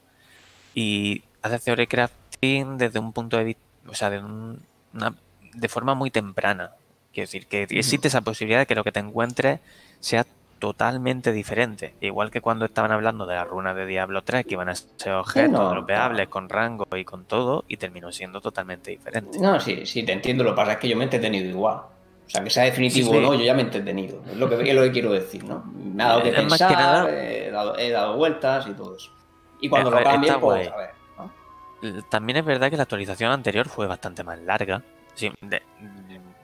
y 0.74 1.24
haces 1.42 1.64
theory 1.64 1.88
crafting 1.88 2.78
desde 2.78 3.00
un 3.00 3.14
punto 3.14 3.38
de 3.38 3.44
vista, 3.46 3.62
o 3.88 3.94
sea, 3.94 4.10
de, 4.10 4.20
un- 4.20 4.62
una, 4.94 5.16
de 5.54 5.70
forma 5.70 5.96
muy 5.96 6.12
temprana. 6.12 6.72
Quiero 7.14 7.28
decir, 7.28 7.48
que 7.48 7.64
existe 7.64 8.08
esa 8.10 8.22
posibilidad 8.22 8.60
de 8.60 8.66
que 8.66 8.76
lo 8.76 8.84
que 8.84 8.92
te 8.92 9.00
encuentres 9.00 9.60
sea 10.06 10.24
totalmente 10.60 11.32
diferente. 11.32 11.96
Igual 12.00 12.30
que 12.30 12.40
cuando 12.40 12.66
estaban 12.66 12.92
hablando 12.92 13.26
de 13.26 13.34
las 13.36 13.48
runas 13.48 13.76
de 13.76 13.88
Diablo 13.88 14.22
3, 14.22 14.46
que 14.46 14.54
iban 14.54 14.70
a 14.70 14.76
ser 14.76 15.14
objetos 15.14 15.52
no, 15.60 15.70
dropeables 15.70 16.28
con 16.28 16.48
rango 16.48 16.86
y 16.96 17.04
con 17.04 17.26
todo, 17.26 17.66
y 17.68 17.78
terminó 17.78 18.12
siendo 18.12 18.40
totalmente 18.40 18.92
diferente. 18.92 19.40
No, 19.40 19.60
sí, 19.60 19.86
sí, 19.88 20.04
te 20.04 20.12
entiendo. 20.14 20.44
Lo 20.44 20.52
que 20.52 20.56
pasa 20.58 20.74
es 20.74 20.78
que 20.78 20.88
yo 20.90 20.96
me 20.96 21.04
he 21.04 21.06
entretenido 21.06 21.50
igual. 21.50 21.78
O 21.78 22.30
sea, 22.30 22.44
que 22.44 22.50
sea 22.52 22.64
definitivo 22.66 23.12
Sí, 23.12 23.18
o 23.18 23.22
no, 23.22 23.34
yo 23.34 23.44
ya 23.44 23.54
me 23.56 23.62
he 23.64 23.66
entretenido. 23.66 24.22
Es 24.30 24.38
lo 24.38 24.48
que, 24.48 24.70
es 24.70 24.76
lo 24.76 24.82
que 24.84 24.92
quiero 24.92 25.12
decir, 25.12 25.44
¿no? 25.44 25.64
Me 25.74 26.04
ha 26.04 26.08
dado 26.10 26.22
que 26.24 26.30
Es 26.30 26.36
pensar, 26.36 26.70
que 26.70 26.76
nada- 26.76 27.10
he, 27.10 27.52
dado, 27.52 27.78
he 27.78 27.90
dado 27.90 28.16
vueltas 28.16 28.68
y 28.68 28.74
todo 28.74 28.96
eso. 28.96 29.12
Y 29.60 29.70
cuando 29.70 29.90
Eh, 29.90 29.92
lo 29.92 29.98
a 29.98 30.00
ver, 30.02 30.12
cambien, 30.12 30.40
pues 30.40 30.68
a 30.72 30.78
ver. 30.78 32.04
También 32.10 32.38
es 32.38 32.46
verdad 32.46 32.70
que 32.70 32.78
la 32.78 32.84
actualización 32.84 33.32
anterior 33.32 33.68
fue 33.70 33.88
bastante 33.88 34.24
más 34.24 34.40
larga. 34.40 34.82
Sí, 35.16 35.32
de- 35.42 35.62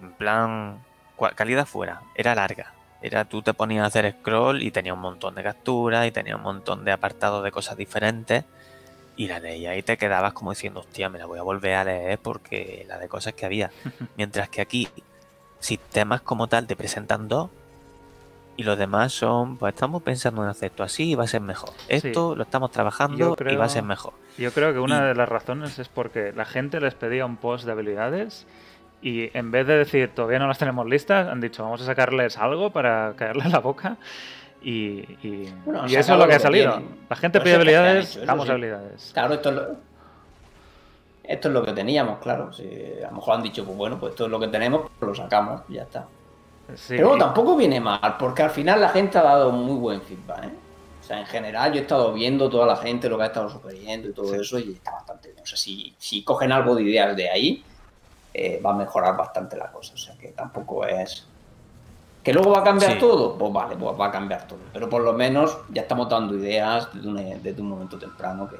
en 0.01 0.11
plan, 0.17 0.83
calidad 1.35 1.65
fuera, 1.65 2.01
era 2.15 2.33
larga. 2.35 2.73
Era 3.01 3.25
tú 3.25 3.41
te 3.41 3.53
ponías 3.53 3.83
a 3.83 3.87
hacer 3.87 4.15
scroll 4.19 4.61
y 4.61 4.71
tenía 4.71 4.93
un 4.93 4.99
montón 4.99 5.35
de 5.35 5.43
capturas 5.43 6.05
y 6.07 6.11
tenía 6.11 6.35
un 6.35 6.43
montón 6.43 6.85
de 6.85 6.91
apartados 6.91 7.43
de 7.43 7.51
cosas 7.51 7.75
diferentes. 7.77 8.45
Y 9.17 9.27
la 9.27 9.39
leías 9.39 9.77
y 9.77 9.83
te 9.83 9.97
quedabas 9.97 10.33
como 10.33 10.51
diciendo, 10.51 10.79
hostia, 10.81 11.09
me 11.09 11.19
la 11.19 11.25
voy 11.25 11.37
a 11.39 11.41
volver 11.43 11.75
a 11.75 11.83
leer 11.83 12.19
porque 12.19 12.85
la 12.87 12.97
de 12.97 13.07
cosas 13.07 13.33
que 13.33 13.45
había. 13.45 13.71
Mientras 14.17 14.49
que 14.49 14.61
aquí, 14.61 14.87
sistemas 15.59 16.21
como 16.21 16.47
tal 16.47 16.65
te 16.67 16.75
presentan 16.75 17.27
dos 17.27 17.49
y 18.57 18.63
los 18.63 18.77
demás 18.77 19.13
son, 19.13 19.57
pues 19.57 19.73
estamos 19.73 20.01
pensando 20.03 20.43
en 20.43 20.49
hacer 20.49 20.71
esto 20.71 20.83
así 20.83 21.11
y 21.11 21.15
va 21.15 21.23
a 21.23 21.27
ser 21.27 21.41
mejor. 21.41 21.71
Esto 21.87 22.35
lo 22.35 22.43
estamos 22.43 22.71
trabajando 22.71 23.35
y 23.49 23.55
va 23.55 23.65
a 23.65 23.69
ser 23.69 23.83
mejor. 23.83 24.13
Yo 24.37 24.51
creo 24.51 24.73
que 24.73 24.79
una 24.79 24.99
Y- 25.03 25.07
de 25.09 25.15
las 25.15 25.27
razones 25.29 25.79
es 25.79 25.87
porque 25.87 26.33
la 26.33 26.45
gente 26.45 26.79
les 26.79 26.93
pedía 26.93 27.25
un 27.25 27.37
post 27.37 27.65
de 27.65 27.71
habilidades 27.71 28.45
y 29.01 29.35
en 29.37 29.51
vez 29.51 29.65
de 29.67 29.77
decir 29.77 30.11
todavía 30.13 30.39
no 30.39 30.47
las 30.47 30.57
tenemos 30.57 30.85
listas, 30.87 31.27
han 31.27 31.41
dicho 31.41 31.63
vamos 31.63 31.81
a 31.81 31.85
sacarles 31.85 32.37
algo 32.37 32.69
para 32.69 33.13
caerle 33.15 33.43
en 33.45 33.51
la 33.51 33.59
boca 33.59 33.97
y, 34.61 34.99
y- 35.23 35.53
Bueno, 35.65 35.85
y 35.87 35.95
eso 35.95 36.13
es 36.13 36.19
lo 36.19 36.27
que 36.27 36.35
ha 36.35 36.39
salido. 36.39 36.73
tienen. 36.77 36.99
La 37.09 37.15
gente 37.15 37.39
Pero 37.39 37.43
pide 37.45 37.55
habilidades, 37.55 38.15
hecho, 38.15 38.25
damos 38.25 38.45
sí. 38.45 38.51
habilidades. 38.51 39.11
Claro, 39.13 39.33
esto 39.33 39.49
es 39.49 39.55
lo, 39.55 39.67
esto 41.23 41.47
es 41.47 41.53
lo 41.53 41.63
que 41.65 41.71
teníamos, 41.73 42.19
claro. 42.19 42.51
Si 42.53 42.63
a 43.03 43.09
lo 43.09 43.15
mejor 43.15 43.35
han 43.35 43.43
dicho, 43.43 43.63
pues 43.65 43.77
bueno, 43.77 43.99
pues 43.99 44.11
esto 44.11 44.25
es 44.25 44.31
lo 44.31 44.39
que 44.39 44.47
tenemos, 44.49 44.89
pues 44.99 45.07
lo 45.09 45.15
sacamos 45.15 45.61
y 45.69 45.73
ya 45.75 45.83
está. 45.83 46.07
Sí, 46.75 46.93
Pero 46.95 47.17
tampoco 47.17 47.55
viene 47.57 47.79
mal, 47.81 48.15
porque 48.17 48.43
al 48.43 48.49
final 48.51 48.79
la 48.81 48.89
gente 48.89 49.17
ha 49.17 49.23
dado 49.23 49.51
muy 49.51 49.75
buen 49.77 50.01
feedback, 50.01 50.45
¿eh? 50.45 50.49
O 51.01 51.03
sea, 51.03 51.19
en 51.19 51.25
general 51.25 51.73
yo 51.73 51.79
he 51.79 51.81
estado 51.81 52.13
viendo 52.13 52.47
toda 52.49 52.65
la 52.67 52.75
gente 52.77 53.09
lo 53.09 53.17
que 53.17 53.23
ha 53.23 53.27
estado 53.27 53.49
sugiriendo 53.49 54.07
y 54.09 54.13
todo 54.13 54.33
eso 54.35 54.59
y 54.59 54.73
está 54.73 54.91
bastante 54.91 55.29
bien. 55.31 55.41
O 55.43 55.45
sea, 55.45 55.57
si, 55.57 55.93
si 55.97 56.23
cogen 56.23 56.51
algo 56.51 56.75
de 56.75 56.83
ideas 56.83 57.15
de 57.15 57.29
ahí, 57.29 57.63
eh, 58.33 58.61
va 58.65 58.71
a 58.71 58.73
mejorar 58.73 59.15
bastante 59.17 59.57
la 59.57 59.71
cosa. 59.71 59.93
O 59.93 59.97
sea, 59.97 60.15
que 60.17 60.29
tampoco 60.29 60.85
es... 60.85 61.27
¿Que 62.23 62.33
luego 62.33 62.51
va 62.51 62.59
a 62.59 62.63
cambiar 62.63 62.93
Sí. 62.93 62.99
todo? 62.99 63.35
Pues 63.37 63.51
vale, 63.51 63.75
pues 63.75 63.99
va 63.99 64.07
a 64.07 64.11
cambiar 64.11 64.45
todo. 64.47 64.59
Pero 64.71 64.87
por 64.89 65.01
lo 65.01 65.13
menos 65.13 65.57
ya 65.69 65.81
estamos 65.81 66.07
dando 66.07 66.35
ideas 66.35 66.87
desde 66.93 67.07
un, 67.07 67.15
desde 67.41 67.61
un 67.61 67.69
momento 67.69 67.97
temprano 67.97 68.47
que... 68.47 68.57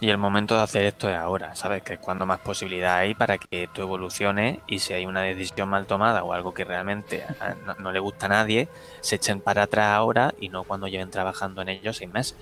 Y 0.00 0.10
el 0.10 0.18
momento 0.18 0.56
de 0.56 0.62
hacer 0.62 0.84
esto 0.86 1.08
es 1.08 1.14
ahora, 1.16 1.54
¿sabes? 1.54 1.82
Que 1.82 1.94
es 1.94 1.98
cuando 2.00 2.26
más 2.26 2.40
posibilidad 2.40 2.96
hay 2.96 3.14
para 3.14 3.38
que 3.38 3.68
tú 3.72 3.82
evoluciones 3.82 4.58
y 4.66 4.80
si 4.80 4.92
hay 4.92 5.06
una 5.06 5.22
decisión 5.22 5.68
mal 5.68 5.86
tomada 5.86 6.24
o 6.24 6.32
algo 6.32 6.52
que 6.52 6.64
realmente 6.64 7.24
no, 7.64 7.74
no 7.74 7.92
le 7.92 8.00
gusta 8.00 8.26
a 8.26 8.30
nadie, 8.30 8.68
se 9.00 9.16
echen 9.16 9.40
para 9.40 9.62
atrás 9.62 9.86
ahora 9.92 10.34
y 10.40 10.48
no 10.48 10.64
cuando 10.64 10.88
lleven 10.88 11.10
trabajando 11.10 11.62
en 11.62 11.68
ello 11.68 11.92
seis 11.92 12.12
meses. 12.12 12.36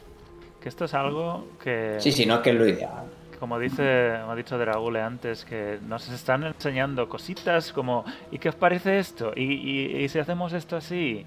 Que 0.63 0.69
esto 0.71 0.87
es 0.87 0.95
algo 0.95 1.47
que... 1.63 1.97
Sí, 1.99 2.11
sí, 2.11 2.25
no 2.25 2.37
es 2.37 2.41
que 2.41 2.51
es 2.51 2.57
lo 2.57 2.67
ideal. 2.67 3.05
Como 3.43 3.59
dice, 3.59 4.19
como 4.21 4.31
ha 4.31 4.37
dicho 4.37 4.57
Dragule 4.57 5.03
antes, 5.03 5.45
que 5.45 5.81
nos 5.89 6.09
están 6.11 6.45
enseñando 6.45 7.09
cositas 7.09 7.73
como 7.73 8.05
¿y 8.31 8.39
qué 8.39 8.51
os 8.51 8.55
parece 8.55 9.01
esto? 9.01 9.33
¿Y, 9.35 9.43
y, 9.43 10.05
y 10.05 10.09
si 10.09 10.21
hacemos 10.21 10.53
esto 10.53 10.77
así? 10.77 11.27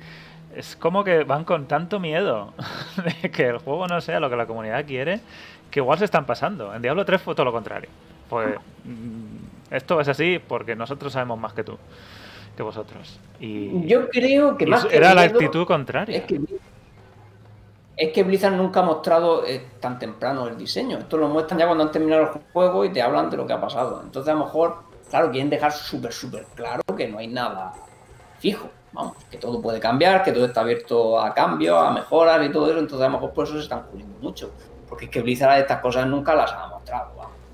Es 0.55 0.77
como 0.77 1.03
que 1.03 1.25
van 1.25 1.43
con 1.43 1.67
tanto 1.67 1.99
miedo 1.99 2.53
de 3.21 3.29
que 3.29 3.47
el 3.47 3.57
juego 3.57 3.85
no 3.89 3.99
sea 3.99 4.21
lo 4.21 4.29
que 4.29 4.37
la 4.37 4.45
comunidad 4.45 4.85
quiere, 4.85 5.19
que 5.69 5.81
igual 5.81 5.99
se 5.99 6.05
están 6.05 6.25
pasando. 6.25 6.73
En 6.73 6.81
Diablo 6.81 7.03
3 7.03 7.21
fue 7.21 7.35
todo 7.35 7.47
lo 7.47 7.51
contrario. 7.51 7.89
Pues 8.29 8.55
esto 9.69 9.99
es 9.99 10.07
así 10.07 10.39
porque 10.39 10.73
nosotros 10.73 11.11
sabemos 11.11 11.37
más 11.37 11.51
que 11.51 11.65
tú, 11.65 11.77
que 12.55 12.63
vosotros. 12.63 13.19
Y 13.41 13.85
Yo 13.87 14.07
creo 14.07 14.55
que 14.55 14.63
y 14.63 14.67
más 14.67 14.85
que 14.85 14.95
era 14.95 15.13
la 15.13 15.23
miedo, 15.23 15.35
actitud 15.35 15.67
contraria. 15.67 16.19
Es 16.19 16.23
que, 16.23 16.39
es 17.97 18.11
que 18.11 18.23
Blizzard 18.23 18.53
nunca 18.53 18.81
ha 18.81 18.83
mostrado 18.83 19.45
eh, 19.45 19.65
tan 19.79 19.97
temprano 19.97 20.47
el 20.47 20.57
diseño. 20.57 20.97
Esto 20.97 21.17
lo 21.17 21.29
muestran 21.29 21.59
ya 21.59 21.65
cuando 21.65 21.85
han 21.85 21.91
terminado 21.91 22.23
el 22.23 22.41
juego 22.51 22.83
y 22.83 22.91
te 22.91 23.01
hablan 23.01 23.29
de 23.29 23.37
lo 23.37 23.47
que 23.47 23.53
ha 23.53 23.61
pasado. 23.61 24.01
Entonces, 24.03 24.29
a 24.29 24.33
lo 24.33 24.45
mejor, 24.45 24.79
claro, 25.09 25.31
quieren 25.31 25.49
dejar 25.49 25.71
súper, 25.71 26.11
súper 26.11 26.45
claro 26.55 26.81
que 26.95 27.07
no 27.07 27.19
hay 27.19 27.27
nada 27.27 27.73
fijo. 28.39 28.69
Vamos, 28.91 29.15
que 29.29 29.37
todo 29.37 29.61
puede 29.61 29.79
cambiar, 29.79 30.23
que 30.23 30.31
todo 30.31 30.45
está 30.45 30.61
abierto 30.61 31.19
a 31.19 31.33
cambios, 31.33 31.81
a 31.81 31.91
mejoras 31.91 32.45
y 32.45 32.51
todo 32.51 32.69
eso. 32.69 32.79
Entonces, 32.79 33.05
a 33.05 33.09
lo 33.09 33.17
mejor 33.17 33.33
por 33.33 33.45
eso 33.45 33.55
se 33.55 33.61
están 33.61 33.83
cubriendo 33.83 34.17
mucho. 34.19 34.51
Porque 34.89 35.05
es 35.05 35.11
que 35.11 35.21
Blizzard 35.21 35.59
estas 35.59 35.81
cosas 35.81 36.05
nunca 36.07 36.35
las 36.35 36.51
ha 36.51 36.67
mostrado. 36.67 37.11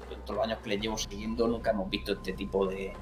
En 0.10 0.20
todos 0.22 0.38
los 0.38 0.46
años 0.46 0.60
que 0.64 0.70
les 0.70 0.82
llevo 0.82 0.98
siguiendo 0.98 1.48
nunca 1.48 1.72
hemos 1.72 1.90
visto 1.90 2.14
este 2.14 2.34
tipo 2.34 2.66
de, 2.66 2.94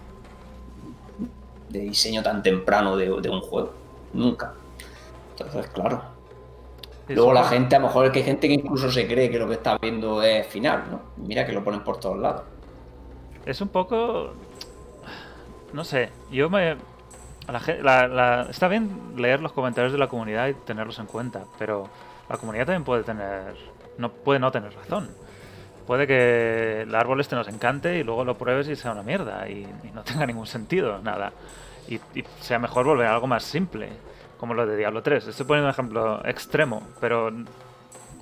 de 1.69 1.79
diseño 1.79 2.21
tan 2.21 2.43
temprano 2.43 2.97
de 2.97 3.29
un 3.29 3.41
juego. 3.41 3.71
Nunca. 4.13 4.53
Entonces, 5.31 5.67
claro. 5.71 6.18
Luego 7.15 7.33
la 7.33 7.43
gente, 7.45 7.75
a 7.75 7.79
lo 7.79 7.87
mejor 7.87 8.05
es 8.05 8.11
que 8.11 8.19
hay 8.19 8.25
gente 8.25 8.47
que 8.47 8.53
incluso 8.53 8.91
se 8.91 9.07
cree 9.07 9.29
que 9.29 9.39
lo 9.39 9.47
que 9.47 9.55
está 9.55 9.77
viendo 9.77 10.21
es 10.21 10.45
final, 10.47 10.83
¿no? 10.91 11.01
Mira 11.17 11.45
que 11.45 11.51
lo 11.53 11.63
ponen 11.63 11.81
por 11.83 11.99
todos 11.99 12.17
lados. 12.19 12.43
Es 13.45 13.59
un 13.61 13.69
poco. 13.69 14.31
No 15.73 15.83
sé, 15.83 16.09
yo 16.31 16.49
me. 16.49 16.75
la 17.51 17.59
gen- 17.59 17.83
la- 17.83 18.07
la- 18.07 18.47
está 18.49 18.67
bien 18.67 19.13
leer 19.15 19.41
los 19.41 19.51
comentarios 19.53 19.91
de 19.91 19.97
la 19.99 20.07
comunidad 20.07 20.47
y 20.49 20.53
tenerlos 20.53 20.99
en 20.99 21.05
cuenta, 21.07 21.43
pero 21.57 21.89
la 22.29 22.37
comunidad 22.37 22.65
también 22.67 22.83
puede 22.83 23.03
tener. 23.03 23.55
No 23.97 24.09
puede 24.11 24.39
no 24.39 24.51
tener 24.51 24.73
razón. 24.75 25.09
Puede 25.87 26.05
que 26.05 26.81
el 26.83 26.93
árbol 26.93 27.19
este 27.19 27.35
nos 27.35 27.47
encante 27.47 27.97
y 27.97 28.03
luego 28.03 28.23
lo 28.23 28.37
pruebes 28.37 28.67
y 28.67 28.75
sea 28.75 28.91
una 28.91 29.01
mierda 29.01 29.49
y, 29.49 29.65
y 29.83 29.91
no 29.93 30.03
tenga 30.03 30.25
ningún 30.27 30.45
sentido, 30.45 30.99
nada. 30.99 31.31
Y, 31.87 31.95
y 32.13 32.23
sea 32.39 32.59
mejor 32.59 32.85
volver 32.85 33.07
a 33.07 33.15
algo 33.15 33.25
más 33.25 33.43
simple, 33.43 33.89
como 34.39 34.53
lo 34.53 34.65
de 34.65 34.75
Diablo 34.77 35.03
3. 35.03 35.27
Estoy 35.27 35.45
poniendo 35.45 35.67
un 35.67 35.71
ejemplo 35.73 36.21
extremo, 36.25 36.81
pero 36.99 37.31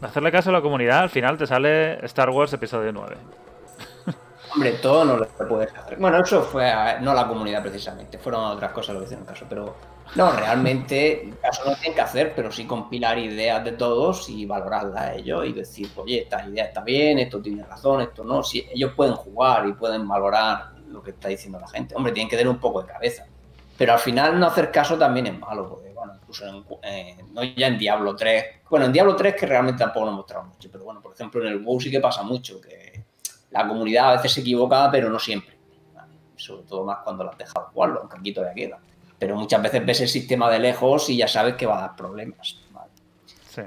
hacerle 0.02 0.32
caso 0.32 0.50
a 0.50 0.54
la 0.54 0.62
comunidad 0.62 1.00
al 1.00 1.10
final 1.10 1.38
te 1.38 1.46
sale 1.48 2.04
Star 2.06 2.30
Wars 2.30 2.54
Episodio 2.54 2.92
9. 2.92 3.16
Hombre, 4.54 4.72
todo 4.74 5.04
no 5.06 5.18
lo 5.18 5.28
puedes 5.48 5.74
hacer. 5.76 5.98
Bueno, 6.00 6.20
eso 6.22 6.42
fue 6.42 6.70
a- 6.70 7.00
no 7.00 7.14
la 7.14 7.28
comunidad 7.28 7.62
precisamente, 7.62 8.18
fueron 8.18 8.46
otras 8.46 8.72
cosas 8.72 8.94
lo 8.96 9.02
que 9.02 9.06
hicieron 9.06 9.26
caso, 9.26 9.46
pero 9.48 9.76
no, 10.16 10.32
realmente 10.32 11.34
caso 11.42 11.64
no 11.70 11.76
tienen 11.76 11.94
que 11.94 12.02
hacer, 12.02 12.34
pero 12.34 12.50
sí 12.52 12.66
compilar 12.66 13.18
ideas 13.20 13.64
de 13.64 13.74
todos 13.74 14.30
y 14.30 14.46
valorarlas 14.46 15.02
a 15.02 15.14
ellos 15.16 15.46
y 15.46 15.52
decir, 15.54 15.90
oye, 15.98 16.22
esta 16.24 16.48
idea 16.48 16.66
está 16.66 16.82
bien, 16.82 17.20
esto 17.20 17.42
tiene 17.42 17.64
razón, 17.66 18.02
esto 18.02 18.24
no. 18.24 18.42
Si 18.42 18.66
ellos 18.74 18.94
pueden 18.96 19.16
jugar 19.16 19.68
y 19.68 19.74
pueden 19.74 20.08
valorar 20.08 20.70
lo 20.90 21.04
que 21.04 21.12
está 21.12 21.28
diciendo 21.28 21.60
la 21.60 21.68
gente. 21.68 21.94
Hombre, 21.94 22.14
tienen 22.14 22.30
que 22.30 22.38
tener 22.38 22.50
un 22.50 22.60
poco 22.60 22.82
de 22.82 22.88
cabeza. 22.88 23.26
Pero 23.78 23.94
al 23.94 24.00
final 24.00 24.40
no 24.40 24.48
hacer 24.48 24.72
caso 24.72 24.98
también 24.98 25.28
es 25.28 25.38
malo, 25.38 25.68
porque 25.70 25.87
incluso 26.16 26.46
en, 26.48 26.64
eh, 26.84 27.18
no 27.32 27.44
ya 27.44 27.68
en 27.68 27.78
Diablo 27.78 28.16
3, 28.16 28.46
bueno, 28.70 28.86
en 28.86 28.94
Diablo 28.94 29.16
3 29.16 29.36
que 29.36 29.46
realmente 29.46 29.84
tampoco 29.84 30.06
nos 30.08 30.16
mostraron 30.16 30.50
mucho, 30.50 30.70
pero 30.72 30.84
bueno, 30.84 31.02
por 31.02 31.14
ejemplo 31.14 31.42
en 31.42 31.48
el 31.48 31.60
WoW 31.64 31.80
sí 31.80 31.90
que 31.92 32.00
pasa 32.00 32.24
mucho, 32.24 32.60
que 32.62 33.04
la 33.52 33.68
comunidad 33.68 34.10
a 34.10 34.12
veces 34.18 34.34
se 34.34 34.42
equivoca, 34.42 34.90
pero 34.92 35.10
no 35.10 35.20
siempre. 35.20 35.58
Sobre 36.36 36.64
todo 36.64 36.84
más 36.86 37.00
cuando 37.04 37.24
las 37.24 37.38
dejado 37.38 37.68
jugarlo, 37.74 38.02
aunque 38.02 38.18
aquí 38.20 38.32
todavía 38.34 38.68
queda. 38.68 38.80
Pero 39.18 39.36
muchas 39.36 39.62
veces 39.62 39.84
ves 39.86 40.02
el 40.02 40.08
sistema 40.08 40.50
de 40.52 40.60
lejos 40.60 41.10
y 41.10 41.18
ya 41.18 41.28
sabes 41.28 41.56
que 41.56 41.66
va 41.66 41.80
a 41.80 41.82
dar 41.82 41.96
problemas. 41.96 42.60
Sí. 43.50 43.64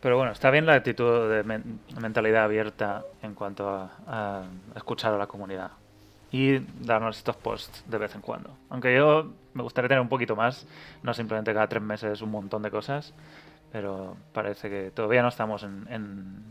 Pero 0.00 0.16
bueno, 0.16 0.30
está 0.32 0.50
bien 0.50 0.66
la 0.66 0.74
actitud 0.74 1.28
de 1.30 1.42
men- 1.42 1.80
mentalidad 2.00 2.44
abierta 2.44 3.04
en 3.22 3.34
cuanto 3.34 3.68
a 4.06 4.44
escuchar 4.76 5.14
a 5.14 5.18
la 5.18 5.26
comunidad 5.26 5.70
y 6.32 6.58
darnos 6.80 7.18
estos 7.18 7.36
posts 7.36 7.84
de 7.86 7.98
vez 7.98 8.14
en 8.14 8.22
cuando. 8.22 8.50
Aunque 8.70 8.94
yo 8.96 9.30
me 9.54 9.62
gustaría 9.62 9.88
tener 9.88 10.00
un 10.00 10.08
poquito 10.08 10.34
más, 10.34 10.66
no 11.02 11.12
simplemente 11.14 11.52
cada 11.52 11.68
tres 11.68 11.82
meses 11.82 12.22
un 12.22 12.30
montón 12.30 12.62
de 12.62 12.70
cosas, 12.70 13.12
pero 13.70 14.16
parece 14.32 14.68
que 14.70 14.90
todavía 14.90 15.22
no 15.22 15.28
estamos 15.28 15.62
en, 15.62 15.86
en- 15.90 16.42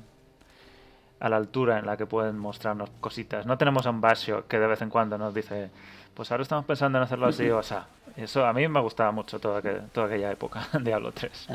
a 1.20 1.30
la 1.30 1.38
altura 1.38 1.78
en 1.80 1.86
la 1.86 1.98
que 1.98 2.06
pueden 2.06 2.38
mostrarnos 2.38 2.90
cositas. 2.99 3.45
No 3.45 3.58
tenemos 3.58 3.86
a 3.86 3.90
un 3.91 4.02
Basio 4.02 4.48
que 4.48 4.58
de 4.60 4.68
vez 4.68 4.82
en 4.82 4.90
cuando 4.90 5.18
nos 5.18 5.34
dice, 5.34 5.70
pues 6.16 6.32
ahora 6.32 6.41
estamos 6.44 6.66
pensando 6.66 6.98
en 6.98 7.03
hacerlo 7.03 7.28
así 7.28 7.48
o 7.49 7.60
así. 7.60 7.76
Eso 8.18 8.45
a 8.45 8.53
mí 8.53 8.68
me 8.68 8.80
gustaba 8.82 9.12
mucho 9.12 9.40
toda, 9.40 9.62
aqu- 9.62 9.90
toda 9.91 10.08
aquella 10.08 10.32
época 10.32 10.68
en 10.74 10.84
Diablo 10.84 11.12
3. 11.12 11.48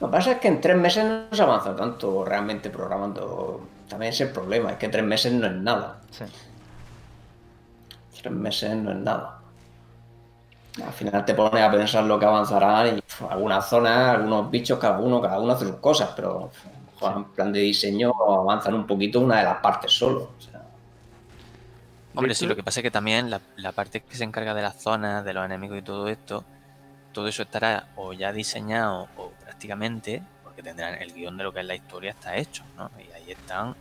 Lo 0.00 0.08
que 0.08 0.12
pasa 0.12 0.32
es 0.32 0.38
que 0.38 0.48
en 0.48 0.60
tres 0.60 0.76
meses 0.76 1.04
no 1.04 1.26
se 1.36 1.42
avanza 1.42 1.76
tanto 1.76 2.24
realmente 2.24 2.70
programando. 2.70 3.66
También 3.88 4.10
es 4.12 4.20
el 4.20 4.30
problema, 4.30 4.72
es 4.72 4.78
que 4.78 4.88
tres 4.88 5.04
meses 5.04 5.32
no 5.32 5.46
es 5.46 5.52
nada. 5.54 6.00
Sí. 6.10 6.24
Tres 8.22 8.34
meses 8.34 8.76
no 8.76 8.92
es 8.92 8.98
nada. 8.98 9.38
Al 10.82 10.92
final 10.92 11.24
te 11.24 11.34
pones 11.34 11.62
a 11.62 11.70
pensar 11.70 12.04
lo 12.04 12.18
que 12.18 12.24
avanzarán 12.24 12.96
y 12.96 13.00
pf, 13.02 13.26
algunas 13.28 13.68
zonas, 13.68 14.16
algunos 14.16 14.50
bichos, 14.50 14.78
cada 14.78 14.98
uno, 14.98 15.20
cada 15.20 15.38
uno 15.38 15.52
hace 15.52 15.66
sus 15.66 15.76
cosas, 15.76 16.10
pero 16.16 16.50
pf, 16.50 16.68
en 17.14 17.24
plan 17.24 17.52
de 17.52 17.60
diseño 17.60 18.12
avanzan 18.26 18.74
un 18.74 18.86
poquito 18.86 19.20
una 19.20 19.38
de 19.38 19.44
las 19.44 19.58
partes 19.58 19.92
solo. 19.92 20.30
o 20.38 20.40
sea, 20.40 20.62
Hombre, 22.14 22.34
sí, 22.34 22.46
lo 22.46 22.56
que 22.56 22.62
pasa 22.62 22.80
es 22.80 22.84
que 22.84 22.90
también 22.90 23.28
la, 23.30 23.40
la 23.56 23.72
parte 23.72 24.00
que 24.00 24.16
se 24.16 24.24
encarga 24.24 24.54
de 24.54 24.62
las 24.62 24.80
zonas, 24.80 25.24
de 25.24 25.32
los 25.34 25.44
enemigos 25.44 25.78
y 25.78 25.82
todo 25.82 26.08
esto, 26.08 26.44
todo 27.12 27.28
eso 27.28 27.42
estará 27.42 27.88
o 27.96 28.12
ya 28.12 28.32
diseñado 28.32 29.08
o 29.16 29.30
prácticamente, 29.42 30.22
porque 30.42 30.62
tendrán 30.62 30.94
el 31.00 31.12
guion 31.12 31.36
de 31.36 31.44
lo 31.44 31.52
que 31.52 31.60
es 31.60 31.66
la 31.66 31.74
historia 31.74 32.10
está 32.12 32.36
hecho, 32.36 32.64
¿no? 32.76 32.90
Y 32.98 33.10
ahí 33.12 33.30
están 33.32 33.74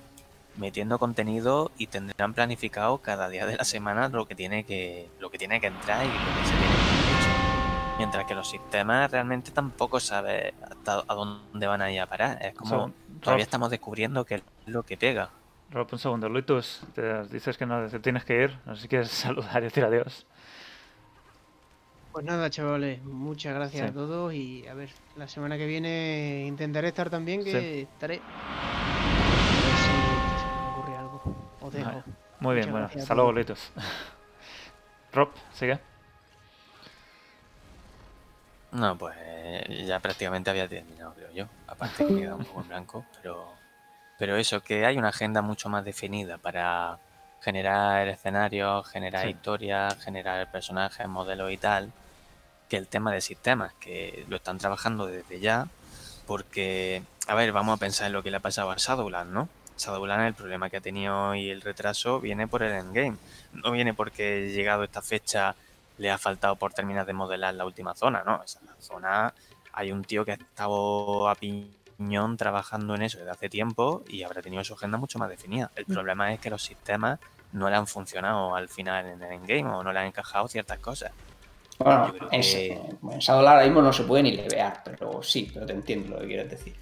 metiendo 0.57 0.99
contenido 0.99 1.71
y 1.77 1.87
tendrán 1.87 2.33
planificado 2.33 2.97
cada 2.99 3.29
día 3.29 3.45
de 3.45 3.55
la 3.55 3.63
semana 3.63 4.09
lo 4.09 4.25
que 4.25 4.35
tiene 4.35 4.63
que, 4.65 5.09
lo 5.19 5.29
que 5.29 5.37
tiene 5.37 5.59
que 5.61 5.67
entrar 5.67 6.05
y 6.05 6.07
lo 6.09 6.13
que 6.35 6.45
se 6.45 6.57
tiene 6.57 6.75
que 6.75 7.11
hecho. 7.17 7.97
Mientras 7.97 8.25
que 8.25 8.33
los 8.35 8.49
sistemas 8.49 9.11
realmente 9.11 9.51
tampoco 9.51 9.99
sabes 9.99 10.53
hasta 10.69 11.03
a 11.07 11.13
dónde 11.13 11.67
van 11.67 11.81
a 11.81 11.91
ir 11.91 12.01
a 12.01 12.07
parar. 12.07 12.37
Es 12.43 12.53
como 12.55 12.91
todavía 13.21 13.43
Rob. 13.43 13.47
estamos 13.47 13.69
descubriendo 13.69 14.25
qué 14.25 14.35
es 14.35 14.43
lo 14.65 14.83
que 14.83 14.97
pega. 14.97 15.29
Rob, 15.69 15.87
un 15.91 15.99
segundo. 15.99 16.27
Luitus, 16.27 16.81
te 16.95 17.23
dices 17.27 17.57
que 17.57 17.65
no 17.65 17.87
te 17.87 17.99
tienes 17.99 18.25
que 18.25 18.43
ir. 18.43 18.57
No 18.65 18.75
sé 18.75 18.81
si 18.83 18.87
quieres 18.87 19.09
saludar 19.11 19.61
y 19.61 19.65
decir 19.65 19.83
adiós. 19.85 20.25
Pues 22.11 22.25
nada, 22.25 22.49
chavales, 22.49 23.01
muchas 23.03 23.53
gracias 23.55 23.83
Sí. 23.83 23.89
a 23.89 23.93
todos 23.93 24.33
y 24.33 24.67
a 24.67 24.73
ver, 24.73 24.89
la 25.15 25.27
semana 25.29 25.57
que 25.57 25.65
viene 25.65 26.43
intentaré 26.45 26.89
estar 26.89 27.09
también, 27.09 27.41
que 27.43 27.51
Sí. 27.51 27.87
estaré. 27.93 28.19
A 28.19 29.61
ver 29.63 29.77
si 29.77 30.41
se 30.41 30.45
me 30.45 30.71
ocurre 30.71 30.97
algo. 30.97 31.51
Os 31.71 31.77
dejo. 31.77 31.89
Vale. 31.89 32.03
Muy 32.39 32.55
bien, 32.55 32.69
Muchas 32.71 32.71
bueno, 32.91 33.01
hasta 33.03 33.15
luego. 33.15 33.31
Luitus. 33.31 33.71
Rob, 35.13 35.29
sigue. 35.53 35.79
No, 38.71 38.97
pues 38.97 39.15
ya 39.85 39.99
prácticamente 39.99 40.49
había 40.49 40.67
terminado, 40.67 41.13
creo 41.13 41.31
yo. 41.31 41.45
Aparte 41.67 42.05
que 42.05 42.15
queda 42.15 42.35
un 42.35 42.45
poco 42.45 42.61
en 42.61 42.67
blanco, 42.69 43.05
pero, 43.17 43.53
pero 44.17 44.37
eso, 44.37 44.61
que 44.61 44.85
hay 44.85 44.97
una 44.97 45.09
agenda 45.09 45.41
mucho 45.41 45.67
más 45.69 45.83
definida 45.83 46.37
para 46.37 46.97
generar 47.41 48.07
escenarios, 48.07 48.87
generar 48.87 49.23
Sí. 49.23 49.31
historias, 49.31 50.01
generar 50.01 50.47
personajes, 50.51 51.07
modelos 51.07 51.51
y 51.51 51.57
tal, 51.57 51.91
que 52.69 52.77
el 52.77 52.87
tema 52.87 53.11
de 53.11 53.19
sistemas, 53.19 53.73
que 53.73 54.25
lo 54.29 54.37
están 54.37 54.57
trabajando 54.57 55.05
desde 55.07 55.39
ya, 55.41 55.67
porque, 56.25 57.03
a 57.27 57.35
ver, 57.35 57.51
vamos 57.51 57.75
a 57.75 57.79
pensar 57.79 58.07
en 58.07 58.13
lo 58.13 58.23
que 58.23 58.31
le 58.31 58.37
ha 58.37 58.41
pasado 58.41 58.71
a 58.71 58.75
Shadowlands, 58.77 59.33
¿no? 59.33 59.49
Shadowlands, 59.81 60.27
el 60.27 60.35
problema 60.35 60.69
que 60.69 60.77
ha 60.77 60.81
tenido 60.81 61.35
y 61.35 61.49
el 61.49 61.61
retraso 61.61 62.19
viene 62.19 62.47
por 62.47 62.63
el 62.63 62.73
endgame. 62.73 63.17
No 63.53 63.71
viene 63.71 63.93
porque 63.93 64.49
llegado 64.51 64.83
esta 64.83 65.01
fecha 65.01 65.55
le 65.97 66.09
ha 66.11 66.17
faltado 66.17 66.55
por 66.55 66.73
terminar 66.73 67.05
de 67.05 67.13
modelar 67.13 67.53
la 67.53 67.65
última 67.65 67.93
zona, 67.95 68.23
¿no? 68.23 68.41
Esa 68.43 68.59
zona, 68.79 69.33
hay 69.73 69.91
un 69.91 70.05
tío 70.05 70.25
que 70.25 70.31
ha 70.31 70.35
estado 70.35 71.27
a 71.29 71.35
piñón 71.35 72.37
trabajando 72.37 72.95
en 72.95 73.03
eso 73.03 73.17
desde 73.19 73.31
hace 73.31 73.49
tiempo 73.49 74.03
y 74.07 74.23
habrá 74.23 74.41
tenido 74.41 74.63
su 74.63 74.73
agenda 74.73 74.97
mucho 74.97 75.19
más 75.19 75.29
definida. 75.29 75.71
El 75.75 75.85
problema 75.85 76.33
es 76.33 76.39
que 76.39 76.49
los 76.49 76.63
sistemas 76.63 77.19
no 77.51 77.69
le 77.69 77.75
han 77.75 77.87
funcionado 77.87 78.55
al 78.55 78.69
final 78.69 79.05
en 79.05 79.21
el 79.21 79.31
endgame 79.33 79.65
o 79.75 79.83
no 79.83 79.91
le 79.93 79.99
han 79.99 80.07
encajado 80.07 80.47
ciertas 80.47 80.79
cosas. 80.79 81.11
Bueno, 81.79 82.13
en, 82.31 82.41
que- 82.41 82.73
en 82.73 83.21
ahora 83.29 83.63
mismo 83.63 83.81
no 83.81 83.91
se 83.91 84.03
puede 84.03 84.23
ni 84.23 84.31
levear, 84.31 84.81
pero 84.83 85.21
sí, 85.23 85.49
pero 85.53 85.65
te 85.65 85.73
entiendo 85.73 86.15
lo 86.15 86.21
que 86.21 86.27
quieres 86.27 86.49
decir. 86.49 86.75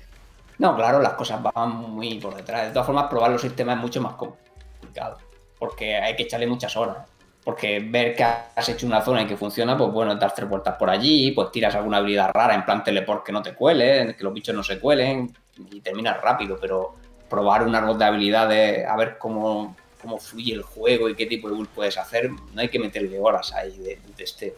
No, 0.59 0.75
claro, 0.75 0.99
las 1.01 1.13
cosas 1.13 1.41
van 1.41 1.77
muy 1.77 2.19
por 2.19 2.35
detrás. 2.35 2.67
De 2.67 2.71
todas 2.71 2.85
formas, 2.85 3.07
probar 3.09 3.31
los 3.31 3.41
sistemas 3.41 3.77
es 3.77 3.81
mucho 3.81 4.01
más 4.01 4.13
complicado, 4.15 5.17
porque 5.57 5.95
hay 5.95 6.15
que 6.15 6.23
echarle 6.23 6.47
muchas 6.47 6.75
horas. 6.75 6.97
Porque 7.45 7.79
ver 7.79 8.13
que 8.13 8.23
has 8.23 8.67
hecho 8.67 8.85
una 8.85 9.01
zona 9.01 9.21
y 9.21 9.25
que 9.25 9.37
funciona, 9.37 9.77
pues 9.77 9.89
bueno, 9.89 10.13
dar 10.15 10.33
tres 10.33 10.47
vueltas 10.49 10.75
por 10.75 10.89
allí, 10.89 11.31
pues 11.31 11.49
tiras 11.51 11.73
alguna 11.73 11.97
habilidad 11.97 12.31
rara, 12.33 12.53
en 12.53 12.65
plan 12.65 12.83
teleport 12.83 13.25
que 13.25 13.31
no 13.31 13.41
te 13.41 13.55
cuele, 13.55 14.13
que 14.15 14.23
los 14.23 14.33
bichos 14.33 14.53
no 14.53 14.61
se 14.61 14.77
cuelen, 14.79 15.33
y 15.71 15.79
terminas 15.79 16.21
rápido, 16.21 16.57
pero 16.59 16.93
probar 17.29 17.63
un 17.63 17.73
árbol 17.73 17.97
de 17.97 18.05
habilidades, 18.05 18.85
a 18.85 18.97
ver 18.97 19.17
cómo, 19.17 19.77
cómo 20.01 20.17
fluye 20.17 20.53
el 20.53 20.63
juego 20.63 21.07
y 21.07 21.15
qué 21.15 21.25
tipo 21.25 21.47
de 21.47 21.55
build 21.55 21.69
puedes 21.69 21.97
hacer, 21.97 22.29
no 22.29 22.59
hay 22.59 22.67
que 22.67 22.79
meterle 22.79 23.17
horas 23.17 23.53
ahí 23.53 23.77
de, 23.77 23.95
de 23.95 24.13
testeo. 24.17 24.55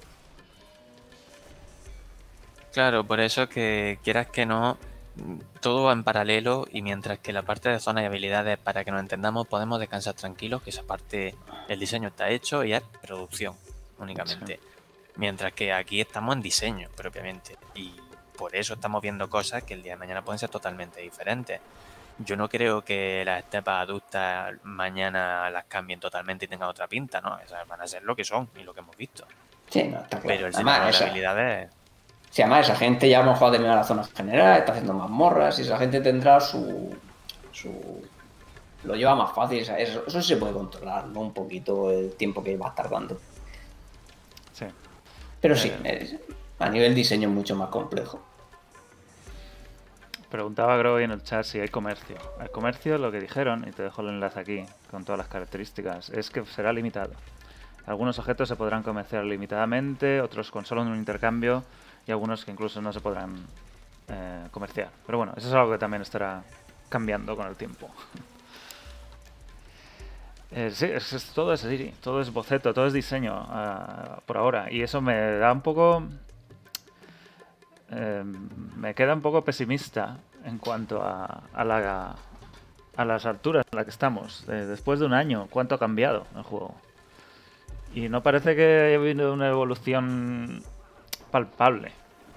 Claro, 2.74 3.04
por 3.04 3.20
eso 3.20 3.48
que 3.48 4.00
quieras 4.04 4.28
que 4.28 4.46
no, 4.46 4.78
todo 5.60 5.84
va 5.84 5.94
en 5.94 6.04
paralelo 6.04 6.66
y 6.72 6.82
mientras 6.82 7.20
que 7.20 7.34
la 7.34 7.44
parte 7.44 7.70
de 7.70 7.80
zonas 7.80 8.04
y 8.04 8.08
habilidades, 8.08 8.58
para 8.58 8.84
que 8.84 8.92
nos 8.92 9.00
entendamos, 9.00 9.48
podemos 9.48 9.80
descansar 9.80 10.14
tranquilos, 10.14 10.62
que 10.62 10.70
esa 10.70 10.84
parte, 10.84 11.36
el 11.68 11.80
diseño 11.80 12.10
está 12.10 12.30
hecho 12.30 12.64
y 12.64 12.74
es 12.74 12.82
producción 13.02 13.56
únicamente. 14.00 14.60
Mientras 15.16 15.54
que 15.54 15.74
aquí 15.74 16.02
estamos 16.02 16.36
en 16.36 16.42
diseño 16.42 16.90
propiamente 16.96 17.58
y 17.76 17.94
por 18.38 18.56
eso 18.56 18.74
estamos 18.74 19.02
viendo 19.02 19.30
cosas 19.30 19.64
que 19.64 19.74
el 19.74 19.84
día 19.84 19.94
de 19.94 20.00
mañana 20.00 20.24
pueden 20.24 20.40
ser 20.40 20.50
totalmente 20.50 21.02
diferentes. 21.02 21.60
Yo 22.18 22.36
no 22.36 22.50
creo 22.50 22.84
que 22.84 23.24
las 23.26 23.44
estepas 23.44 23.82
adultas 23.82 24.54
mañana 24.64 25.50
las 25.50 25.66
cambien 25.66 26.00
totalmente 26.00 26.46
y 26.46 26.48
tengan 26.48 26.70
otra 26.70 26.88
pinta, 26.88 27.22
¿no? 27.22 27.40
Esas 27.40 27.68
van 27.68 27.82
a 27.82 27.88
ser 27.88 28.04
lo 28.04 28.16
que 28.16 28.24
son 28.24 28.50
y 28.56 28.64
lo 28.64 28.74
que 28.74 28.80
hemos 28.80 28.96
visto. 28.96 29.26
Sí, 29.70 29.84
no, 29.84 30.02
está 30.02 30.20
claro. 30.20 30.28
Pero 30.28 30.48
el 30.48 30.54
sistema 30.54 30.80
de 30.80 30.98
habilidades 30.98 31.72
Si 32.32 32.42
además 32.42 32.66
esa 32.66 32.78
gente 32.78 33.10
ya 33.10 33.20
a 33.20 33.24
lo 33.26 33.34
mejor 33.34 33.50
ha 33.50 33.52
terminado 33.52 33.78
la 33.78 33.84
zona 33.84 34.04
general, 34.06 34.60
está 34.60 34.72
haciendo 34.72 34.94
mazmorras 34.94 35.60
y 35.60 35.64
esa 35.64 35.78
gente 35.78 36.00
tendrá 36.00 36.40
su. 36.40 36.96
su 37.52 38.02
lo 38.86 38.96
lleva 38.96 39.14
más 39.16 39.34
fácil. 39.34 39.60
Eso, 39.60 40.04
eso 40.08 40.22
sí 40.22 40.28
se 40.30 40.38
puede 40.38 40.54
controlar, 40.54 41.06
¿no? 41.08 41.20
Un 41.20 41.34
poquito 41.34 41.92
el 41.92 42.14
tiempo 42.14 42.42
que 42.44 42.58
va 42.58 42.68
a 42.68 42.70
estar 42.70 42.90
dando. 42.90 43.20
Sí. 44.54 44.66
Pero 45.42 45.56
sí, 45.56 45.72
Eh. 45.84 46.20
a 46.58 46.70
nivel 46.70 46.96
diseño 46.96 47.28
es 47.28 47.36
mucho 47.36 47.56
más 47.56 47.68
complejo. 47.68 48.22
Preguntaba 50.30 50.78
Groy 50.78 51.04
en 51.04 51.12
el 51.12 51.24
chat 51.24 51.44
si 51.44 51.60
hay 51.60 51.68
comercio. 51.68 52.16
El 52.40 52.50
comercio, 52.50 52.98
lo 52.98 53.12
que 53.12 53.20
dijeron, 53.20 53.66
y 53.68 53.72
te 53.74 53.84
dejo 53.84 54.02
el 54.02 54.08
enlace 54.08 54.40
aquí 54.40 54.66
con 54.90 55.04
todas 55.04 55.20
las 55.20 55.28
características, 55.28 56.10
es 56.10 56.30
que 56.30 56.46
será 56.46 56.72
limitado. 56.72 57.12
Algunos 57.86 58.18
objetos 58.18 58.48
se 58.48 58.56
podrán 58.56 58.84
comerciar 58.84 59.26
limitadamente, 59.26 60.22
otros 60.22 60.50
con 60.50 60.66
solo 60.66 60.84
un 60.84 60.96
intercambio 60.96 61.66
algunos 62.12 62.46
que 62.46 62.52
incluso 62.52 62.82
no 62.82 62.94
se 62.94 63.00
podrán 63.00 63.36
eh, 64.08 64.48
comerciar. 64.52 64.90
Pero 65.06 65.18
bueno, 65.18 65.34
eso 65.36 65.48
es 65.48 65.54
algo 65.54 65.72
que 65.72 65.78
también 65.78 66.02
estará 66.02 66.44
cambiando 66.90 67.36
con 67.36 67.48
el 67.48 67.56
tiempo. 67.56 67.90
Eh, 70.54 70.70
sí, 70.70 70.84
es, 70.84 71.32
todo 71.34 71.54
es 71.54 71.64
así, 71.64 71.94
todo 72.04 72.20
es 72.20 72.30
boceto, 72.30 72.74
todo 72.74 72.86
es 72.86 72.92
diseño 72.92 73.34
ah, 73.34 74.20
por 74.26 74.36
ahora. 74.36 74.70
Y 74.70 74.82
eso 74.82 75.00
me 75.00 75.38
da 75.38 75.50
un 75.50 75.62
poco 75.62 76.04
eh, 77.90 78.24
me 78.76 78.94
queda 78.94 79.14
un 79.14 79.22
poco 79.22 79.44
pesimista 79.44 80.18
en 80.44 80.58
cuanto 80.58 81.02
a, 81.02 81.44
a 81.54 81.64
la, 81.64 82.16
a 82.96 83.06
las 83.06 83.26
alturas 83.26 83.66
en 83.72 83.76
las 83.76 83.86
que 83.86 83.92
estamos, 83.92 84.46
después 84.48 85.00
de 85.00 85.06
un 85.06 85.14
año, 85.14 85.48
¿cuánto 85.50 85.76
ha 85.76 85.80
cambiado 85.80 86.26
el 86.36 86.44
juego? 86.44 86.76
Y 87.94 88.08
no 88.08 88.24
parece 88.24 88.56
que 88.56 88.86
haya 88.88 88.96
habido 88.96 89.34
una 89.34 89.50
evolución 89.50 90.64
palpable, 91.32 91.92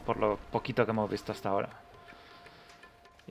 por 0.04 0.16
lo 0.18 0.38
poquito 0.52 0.84
que 0.84 0.90
hemos 0.90 1.08
visto 1.10 1.32
hasta 1.32 1.48
ahora. 1.50 1.68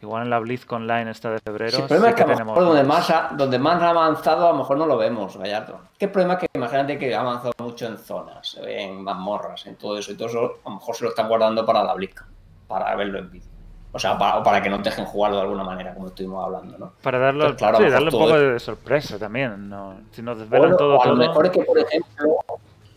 Igual 0.01 0.23
en 0.23 0.29
la 0.31 0.39
BlizzCon 0.39 0.81
Online 0.81 1.11
esta 1.11 1.29
de 1.29 1.39
febrero. 1.39 1.71
Sí, 1.71 1.81
el 1.81 1.87
problema 1.87 2.07
sí 2.07 2.09
es 2.09 2.15
que 2.15 2.23
a 2.23 2.25
lo 2.27 2.33
tenemos 2.33 2.55
mejor 2.57 2.67
donde 2.73 2.83
más. 2.83 3.09
ha, 3.09 3.29
donde 3.37 3.59
más 3.59 3.81
ha 3.81 3.89
avanzado, 3.91 4.47
a 4.47 4.51
lo 4.51 4.57
mejor 4.57 4.77
no 4.77 4.85
lo 4.85 4.97
vemos, 4.97 5.37
Gallardo. 5.37 5.79
Que 5.97 6.05
el 6.05 6.11
problema 6.11 6.33
es 6.33 6.39
que 6.41 6.47
imagínate 6.55 6.97
que 6.97 7.15
ha 7.15 7.21
avanzado 7.21 7.53
mucho 7.59 7.85
en 7.85 7.97
zonas, 7.97 8.59
en 8.65 9.03
mazmorras, 9.03 9.65
en 9.67 9.75
todo 9.77 9.97
eso, 9.97 10.11
y 10.11 10.15
todo 10.17 10.27
eso 10.27 10.53
a 10.65 10.69
lo 10.69 10.75
mejor 10.75 10.95
se 10.95 11.03
lo 11.05 11.09
están 11.11 11.27
guardando 11.29 11.65
para 11.65 11.83
la 11.83 11.93
BlizzCon, 11.93 12.27
para 12.67 12.93
verlo 12.95 13.19
en 13.19 13.31
vídeo. 13.31 13.49
O 13.95 13.99
sea, 13.99 14.17
para, 14.17 14.41
para 14.41 14.61
que 14.61 14.69
nos 14.71 14.81
dejen 14.83 15.05
jugarlo 15.05 15.37
de 15.37 15.43
alguna 15.43 15.63
manera, 15.63 15.93
como 15.93 16.07
estuvimos 16.07 16.43
hablando, 16.43 16.75
¿no? 16.79 16.93
Para 17.03 17.19
darlo, 17.19 17.45
Entonces, 17.45 17.59
claro, 17.59 17.77
sí, 17.77 17.89
darle 17.91 18.09
un 18.09 18.19
poco 18.19 18.35
es- 18.35 18.41
de 18.53 18.59
sorpresa 18.59 19.19
también. 19.19 19.69
¿no? 19.69 19.97
Si 20.11 20.23
nos 20.23 20.35
O, 20.35 20.39
desvelan 20.39 20.75
todo, 20.75 20.93
a 21.01 21.05
lo 21.05 21.13
todo. 21.13 21.15
mejor 21.27 21.45
es 21.45 21.51
que, 21.51 21.61
por 21.63 21.77
ejemplo, 21.77 22.37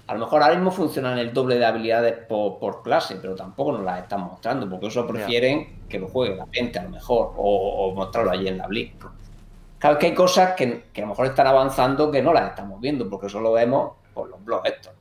a 0.07 0.15
lo 0.15 0.20
mejor 0.20 0.43
ahora 0.43 0.55
mismo 0.55 0.70
funcionan 0.70 1.19
el 1.19 1.33
doble 1.33 1.59
de 1.59 1.65
habilidades 1.66 2.15
por, 2.28 2.59
por 2.59 2.83
clase, 2.83 3.16
pero 3.16 3.35
tampoco 3.35 3.73
nos 3.73 3.83
las 3.83 4.03
están 4.03 4.20
mostrando, 4.20 4.69
porque 4.70 4.87
eso 4.87 5.07
prefieren 5.07 5.81
que 5.89 5.99
lo 5.99 6.09
juegue 6.09 6.37
la 6.37 6.47
gente 6.53 6.78
a 6.78 6.85
lo 6.85 6.91
mejor, 6.91 7.33
o, 7.37 7.89
o 7.89 7.95
mostrarlo 7.95 8.31
allí 8.31 8.47
en 8.49 8.59
la 8.59 8.66
Blitz. 8.69 8.95
Claro 9.78 9.99
que 9.99 10.07
hay 10.07 10.15
cosas 10.15 10.55
que, 10.55 10.85
que 10.93 11.01
a 11.03 11.05
lo 11.05 11.11
mejor 11.11 11.27
están 11.27 11.47
avanzando 11.49 12.11
que 12.11 12.23
no 12.23 12.33
las 12.33 12.51
estamos 12.51 12.81
viendo, 12.81 13.09
porque 13.11 13.28
solo 13.28 13.53
vemos 13.53 13.93
por 14.15 14.28
los 14.31 14.43
blogs 14.45 14.70
estos. 14.70 14.93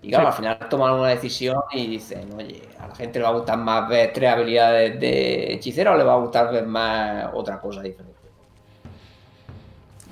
Y 0.00 0.10
claro, 0.10 0.26
Sí. 0.26 0.28
al 0.28 0.32
final 0.34 0.68
toman 0.68 0.92
una 0.94 1.08
decisión 1.08 1.56
y 1.72 1.86
dicen, 1.88 2.32
oye, 2.36 2.62
a 2.78 2.86
la 2.88 2.94
gente 2.94 3.18
le 3.18 3.24
va 3.24 3.30
a 3.30 3.32
gustar 3.32 3.58
más 3.58 3.88
ver 3.88 4.12
tres 4.12 4.30
habilidades 4.32 5.00
de 5.00 5.54
hechicero 5.54 5.92
o 5.92 5.96
le 5.96 6.04
va 6.04 6.14
a 6.14 6.18
gustar 6.18 6.52
ver 6.52 6.66
más 6.66 7.30
otra 7.34 7.60
cosa 7.60 7.82
diferente. 7.82 8.14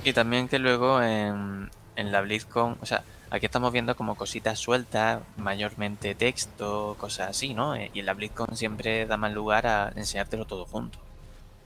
Y 0.02 0.12
también 0.12 0.48
que 0.48 0.58
luego 0.58 1.00
en, 1.02 1.70
en 1.96 2.12
la 2.12 2.20
BlizzCon, 2.20 2.78
o 2.80 2.86
sea, 2.86 3.04
aquí 3.30 3.46
estamos 3.46 3.72
viendo 3.72 3.96
como 3.96 4.14
cositas 4.14 4.58
sueltas, 4.58 5.22
mayormente 5.36 6.14
texto, 6.14 6.96
cosas 6.98 7.30
así, 7.30 7.54
¿no? 7.54 7.74
Eh, 7.74 7.90
Y 7.94 8.00
en 8.00 8.06
la 8.06 8.14
BlizzCon 8.14 8.56
siempre 8.56 9.06
da 9.06 9.16
más 9.16 9.32
lugar 9.32 9.66
a 9.66 9.92
enseñártelo 9.96 10.44
todo 10.44 10.66
junto. 10.66 10.98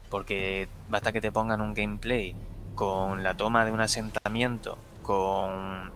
Porque 0.09 0.69
basta 0.89 1.13
que 1.13 1.21
te 1.21 1.33
pongan 1.33 1.61
un 1.61 1.75
gameplay 1.75 2.35
con 2.75 3.23
la 3.23 3.35
toma 3.35 3.65
de 3.65 3.73
un 3.73 3.81
asentamiento, 3.81 4.79
con 5.03 5.91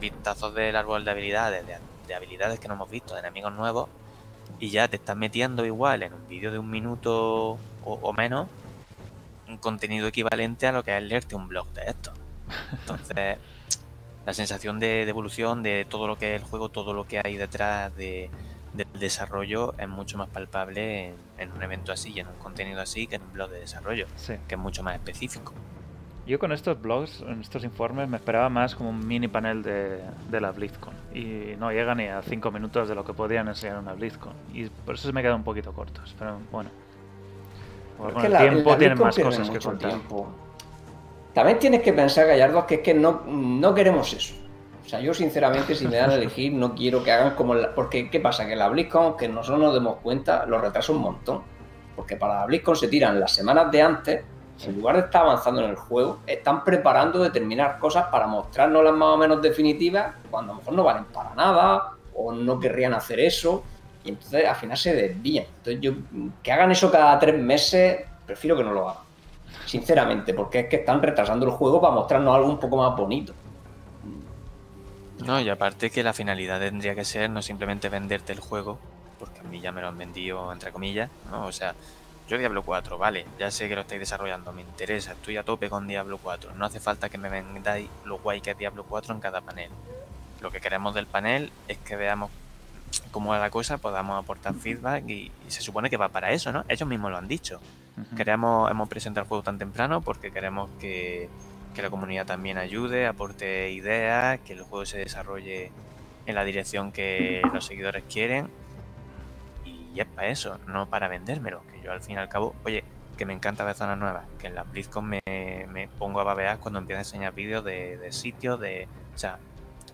vistazos 0.00 0.54
del 0.54 0.76
árbol 0.76 1.04
de 1.04 1.10
habilidades, 1.10 1.66
de, 1.66 1.78
de 2.06 2.14
habilidades 2.14 2.60
que 2.60 2.68
no 2.68 2.74
hemos 2.74 2.90
visto, 2.90 3.14
de 3.14 3.20
enemigos 3.20 3.52
nuevos, 3.52 3.88
y 4.58 4.70
ya 4.70 4.88
te 4.88 4.96
estás 4.96 5.16
metiendo 5.16 5.64
igual 5.64 6.02
en 6.02 6.14
un 6.14 6.28
vídeo 6.28 6.52
de 6.52 6.58
un 6.58 6.70
minuto 6.70 7.52
o, 7.52 7.58
o 7.84 8.12
menos 8.12 8.48
un 9.48 9.58
contenido 9.58 10.08
equivalente 10.08 10.66
a 10.66 10.72
lo 10.72 10.82
que 10.82 10.96
es 10.96 11.02
leerte 11.02 11.34
un 11.36 11.48
blog 11.48 11.68
de 11.72 11.82
esto. 11.86 12.12
Entonces, 12.72 13.38
la 14.26 14.34
sensación 14.34 14.78
de, 14.80 15.04
de 15.04 15.08
evolución 15.10 15.62
de 15.62 15.86
todo 15.88 16.06
lo 16.08 16.18
que 16.18 16.34
es 16.34 16.42
el 16.42 16.46
juego, 16.48 16.68
todo 16.68 16.92
lo 16.92 17.04
que 17.06 17.20
hay 17.24 17.36
detrás 17.36 17.94
de, 17.96 18.28
del 18.74 18.88
desarrollo 18.98 19.74
es 19.78 19.88
mucho 19.88 20.18
más 20.18 20.28
palpable 20.28 21.08
en, 21.10 21.14
en 21.38 21.52
un 21.52 21.62
evento 21.62 21.92
así 21.92 22.12
y 22.14 22.20
en 22.20 22.26
un 22.26 22.34
contenido 22.34 22.80
así 22.82 23.06
que 23.06 23.16
en 23.16 23.22
un 23.22 23.32
blog 23.32 23.50
de 23.50 23.60
desarrollo, 23.60 24.06
Sí. 24.16 24.34
que 24.48 24.56
es 24.56 24.60
mucho 24.60 24.82
más 24.82 24.94
específico. 24.96 25.54
Yo 26.26 26.40
con 26.40 26.50
estos 26.50 26.82
blogs, 26.82 27.20
en 27.20 27.40
estos 27.40 27.62
informes, 27.62 28.08
me 28.08 28.16
esperaba 28.16 28.48
más 28.48 28.74
como 28.74 28.90
un 28.90 29.06
mini 29.06 29.28
panel 29.28 29.62
de, 29.62 30.00
de 30.28 30.40
la 30.40 30.50
BlizzCon. 30.50 30.92
Y 31.14 31.54
no 31.56 31.70
llega 31.70 31.94
ni 31.94 32.08
a 32.08 32.20
5 32.20 32.50
minutos 32.50 32.88
de 32.88 32.96
lo 32.96 33.04
que 33.04 33.14
podían 33.14 33.46
enseñar 33.46 33.76
en 33.76 33.82
una 33.84 33.92
BlizzCon. 33.92 34.32
Y 34.52 34.64
por 34.68 34.96
eso 34.96 35.06
se 35.06 35.12
me 35.12 35.22
quedan 35.22 35.36
un 35.36 35.44
poquito 35.44 35.72
cortos. 35.72 36.16
Pero 36.18 36.40
bueno. 36.50 36.70
Con 37.96 38.24
el 38.26 38.32
la- 38.32 38.40
tiempo 38.40 38.70
la 38.70 38.78
tienen 38.78 38.98
más 38.98 39.16
cosas 39.16 39.48
que 39.48 39.58
contar. 39.60 39.90
tiempo. 39.90 40.28
También 41.36 41.58
tienes 41.58 41.82
que 41.82 41.92
pensar, 41.92 42.26
Gallardo, 42.26 42.66
que 42.66 42.76
es 42.76 42.80
que 42.80 42.94
no, 42.94 43.20
no 43.26 43.74
queremos 43.74 44.10
eso. 44.14 44.34
O 44.82 44.88
sea, 44.88 45.00
yo 45.00 45.12
sinceramente, 45.12 45.74
si 45.74 45.86
me 45.86 45.98
dan 45.98 46.08
a 46.08 46.14
elegir, 46.16 46.50
no 46.54 46.74
quiero 46.74 47.04
que 47.04 47.12
hagan 47.12 47.34
como 47.34 47.54
la... 47.54 47.74
Porque, 47.74 48.08
¿qué 48.08 48.20
pasa? 48.20 48.46
Que 48.46 48.56
la 48.56 48.70
BlizzCon, 48.70 49.18
que 49.18 49.28
nosotros 49.28 49.60
nos 49.60 49.74
demos 49.74 49.96
cuenta, 49.96 50.46
lo 50.46 50.58
retrasa 50.58 50.92
un 50.92 51.02
montón. 51.02 51.42
Porque 51.94 52.16
para 52.16 52.38
la 52.38 52.46
BlizzCon 52.46 52.74
se 52.74 52.88
tiran 52.88 53.20
las 53.20 53.32
semanas 53.32 53.70
de 53.70 53.82
antes, 53.82 54.24
en 54.64 54.76
lugar 54.76 54.96
de 54.96 55.02
estar 55.02 55.26
avanzando 55.26 55.62
en 55.62 55.68
el 55.68 55.76
juego, 55.76 56.20
están 56.26 56.64
preparando 56.64 57.22
determinadas 57.22 57.78
cosas 57.78 58.06
para 58.06 58.26
mostrarnos 58.26 58.82
las 58.82 58.94
más 58.94 59.08
o 59.08 59.18
menos 59.18 59.42
definitivas, 59.42 60.14
cuando 60.30 60.52
a 60.52 60.54
lo 60.54 60.60
mejor 60.62 60.74
no 60.74 60.84
valen 60.84 61.04
para 61.04 61.34
nada, 61.34 61.90
o 62.14 62.32
no 62.32 62.58
querrían 62.58 62.94
hacer 62.94 63.20
eso, 63.20 63.62
y 64.04 64.08
entonces 64.08 64.46
al 64.46 64.56
final 64.56 64.78
se 64.78 64.94
desvían. 64.94 65.44
Entonces 65.58 65.82
yo, 65.82 65.92
que 66.42 66.50
hagan 66.50 66.70
eso 66.70 66.90
cada 66.90 67.18
tres 67.18 67.38
meses, 67.38 68.06
prefiero 68.24 68.56
que 68.56 68.64
no 68.64 68.72
lo 68.72 68.88
hagan. 68.88 69.05
Sinceramente, 69.66 70.32
porque 70.32 70.60
es 70.60 70.68
que 70.68 70.76
están 70.76 71.02
retrasando 71.02 71.44
el 71.44 71.52
juego 71.52 71.80
para 71.80 71.92
mostrarnos 71.92 72.34
algo 72.34 72.48
un 72.48 72.58
poco 72.58 72.76
más 72.76 72.96
bonito. 72.96 73.34
No, 75.24 75.40
y 75.40 75.48
aparte 75.48 75.90
que 75.90 76.02
la 76.02 76.12
finalidad 76.12 76.60
tendría 76.60 76.94
que 76.94 77.04
ser 77.04 77.28
no 77.28 77.42
simplemente 77.42 77.88
venderte 77.88 78.32
el 78.32 78.40
juego, 78.40 78.78
porque 79.18 79.40
a 79.40 79.42
mí 79.44 79.60
ya 79.60 79.72
me 79.72 79.80
lo 79.80 79.88
han 79.88 79.98
vendido 79.98 80.52
entre 80.52 80.70
comillas, 80.70 81.10
¿no? 81.30 81.46
O 81.46 81.52
sea, 81.52 81.74
yo 82.28 82.38
Diablo 82.38 82.62
4, 82.62 82.98
vale, 82.98 83.26
ya 83.38 83.50
sé 83.50 83.68
que 83.68 83.74
lo 83.74 83.80
estáis 83.80 84.00
desarrollando, 84.00 84.52
me 84.52 84.62
interesa, 84.62 85.12
estoy 85.12 85.36
a 85.36 85.42
tope 85.42 85.68
con 85.68 85.86
Diablo 85.86 86.18
4, 86.22 86.54
no 86.54 86.66
hace 86.66 86.80
falta 86.80 87.08
que 87.08 87.18
me 87.18 87.28
vendáis 87.28 87.88
lo 88.04 88.18
guay 88.18 88.40
que 88.40 88.52
es 88.52 88.58
Diablo 88.58 88.84
4 88.84 89.14
en 89.14 89.20
cada 89.20 89.40
panel. 89.40 89.70
Lo 90.40 90.50
que 90.50 90.60
queremos 90.60 90.94
del 90.94 91.06
panel 91.06 91.50
es 91.66 91.78
que 91.78 91.96
veamos 91.96 92.30
cómo 93.10 93.30
va 93.30 93.38
la 93.38 93.50
cosa, 93.50 93.78
podamos 93.78 94.22
aportar 94.22 94.54
feedback 94.54 95.08
y 95.08 95.32
se 95.48 95.62
supone 95.62 95.88
que 95.88 95.96
va 95.96 96.08
para 96.08 96.30
eso, 96.30 96.52
¿no? 96.52 96.64
Ellos 96.68 96.88
mismos 96.88 97.10
lo 97.10 97.16
han 97.16 97.26
dicho. 97.26 97.58
Queremos, 98.16 98.70
hemos 98.70 98.88
presentado 98.88 99.24
el 99.24 99.28
juego 99.28 99.42
tan 99.42 99.58
temprano 99.58 100.02
porque 100.02 100.30
queremos 100.30 100.68
que, 100.78 101.30
que 101.74 101.82
la 101.82 101.88
comunidad 101.88 102.26
también 102.26 102.58
ayude, 102.58 103.06
aporte 103.06 103.70
ideas, 103.70 104.40
que 104.40 104.52
el 104.52 104.62
juego 104.62 104.84
se 104.84 104.98
desarrolle 104.98 105.72
en 106.26 106.34
la 106.34 106.44
dirección 106.44 106.92
que 106.92 107.42
los 107.52 107.64
seguidores 107.64 108.04
quieren. 108.04 108.50
Y 109.64 109.98
es 109.98 110.06
para 110.06 110.28
eso, 110.28 110.58
no 110.66 110.88
para 110.90 111.08
vendérmelo. 111.08 111.62
Que 111.72 111.80
yo 111.80 111.92
al 111.92 112.02
fin 112.02 112.16
y 112.16 112.18
al 112.18 112.28
cabo, 112.28 112.54
oye, 112.64 112.84
que 113.16 113.24
me 113.24 113.32
encanta 113.32 113.64
ver 113.64 113.74
zonas 113.74 113.96
nuevas, 113.96 114.26
que 114.38 114.48
en 114.48 114.54
la 114.54 114.64
BlizzCon 114.64 115.06
me, 115.06 115.20
me 115.68 115.88
pongo 115.98 116.20
a 116.20 116.24
babear 116.24 116.58
cuando 116.58 116.78
empiezo 116.78 116.98
a 116.98 117.00
enseñar 117.00 117.32
vídeos 117.32 117.64
de, 117.64 117.96
de 117.96 118.12
sitios, 118.12 118.60
de... 118.60 118.88
O 119.14 119.18
sea, 119.18 119.38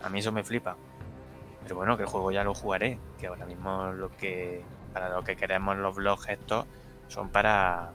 a 0.03 0.09
mí 0.09 0.19
eso 0.19 0.33
me 0.33 0.43
flipa. 0.43 0.77
Pero 1.63 1.77
bueno, 1.77 1.97
que 1.97 2.03
el 2.03 2.09
juego 2.09 2.33
ya 2.33 2.43
lo 2.43 2.55
jugaré, 2.55 2.99
que 3.21 3.29
ahora 3.29 3.47
mismo 3.47 3.93
lo 3.93 4.11
que 4.17 4.65
para 4.93 5.09
lo 5.09 5.23
que 5.23 5.37
queremos 5.37 5.77
los 5.79 5.95
blogs 5.95 6.29
estos 6.29 6.67
son 7.13 7.29
para, 7.29 7.91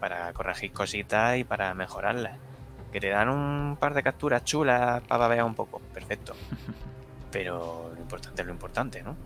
para 0.00 0.32
corregir 0.32 0.72
cositas 0.72 1.36
y 1.36 1.44
para 1.44 1.74
mejorarlas. 1.74 2.38
Que 2.92 3.00
te 3.00 3.08
dan 3.08 3.28
un 3.30 3.76
par 3.80 3.94
de 3.94 4.02
capturas 4.02 4.44
chulas 4.44 5.00
para 5.02 5.18
babear 5.18 5.44
un 5.44 5.54
poco, 5.54 5.80
perfecto. 5.92 6.34
Pero 7.30 7.90
lo 7.94 8.00
importante 8.00 8.42
es 8.42 8.46
lo 8.46 8.52
importante, 8.52 9.02
¿no? 9.02 9.16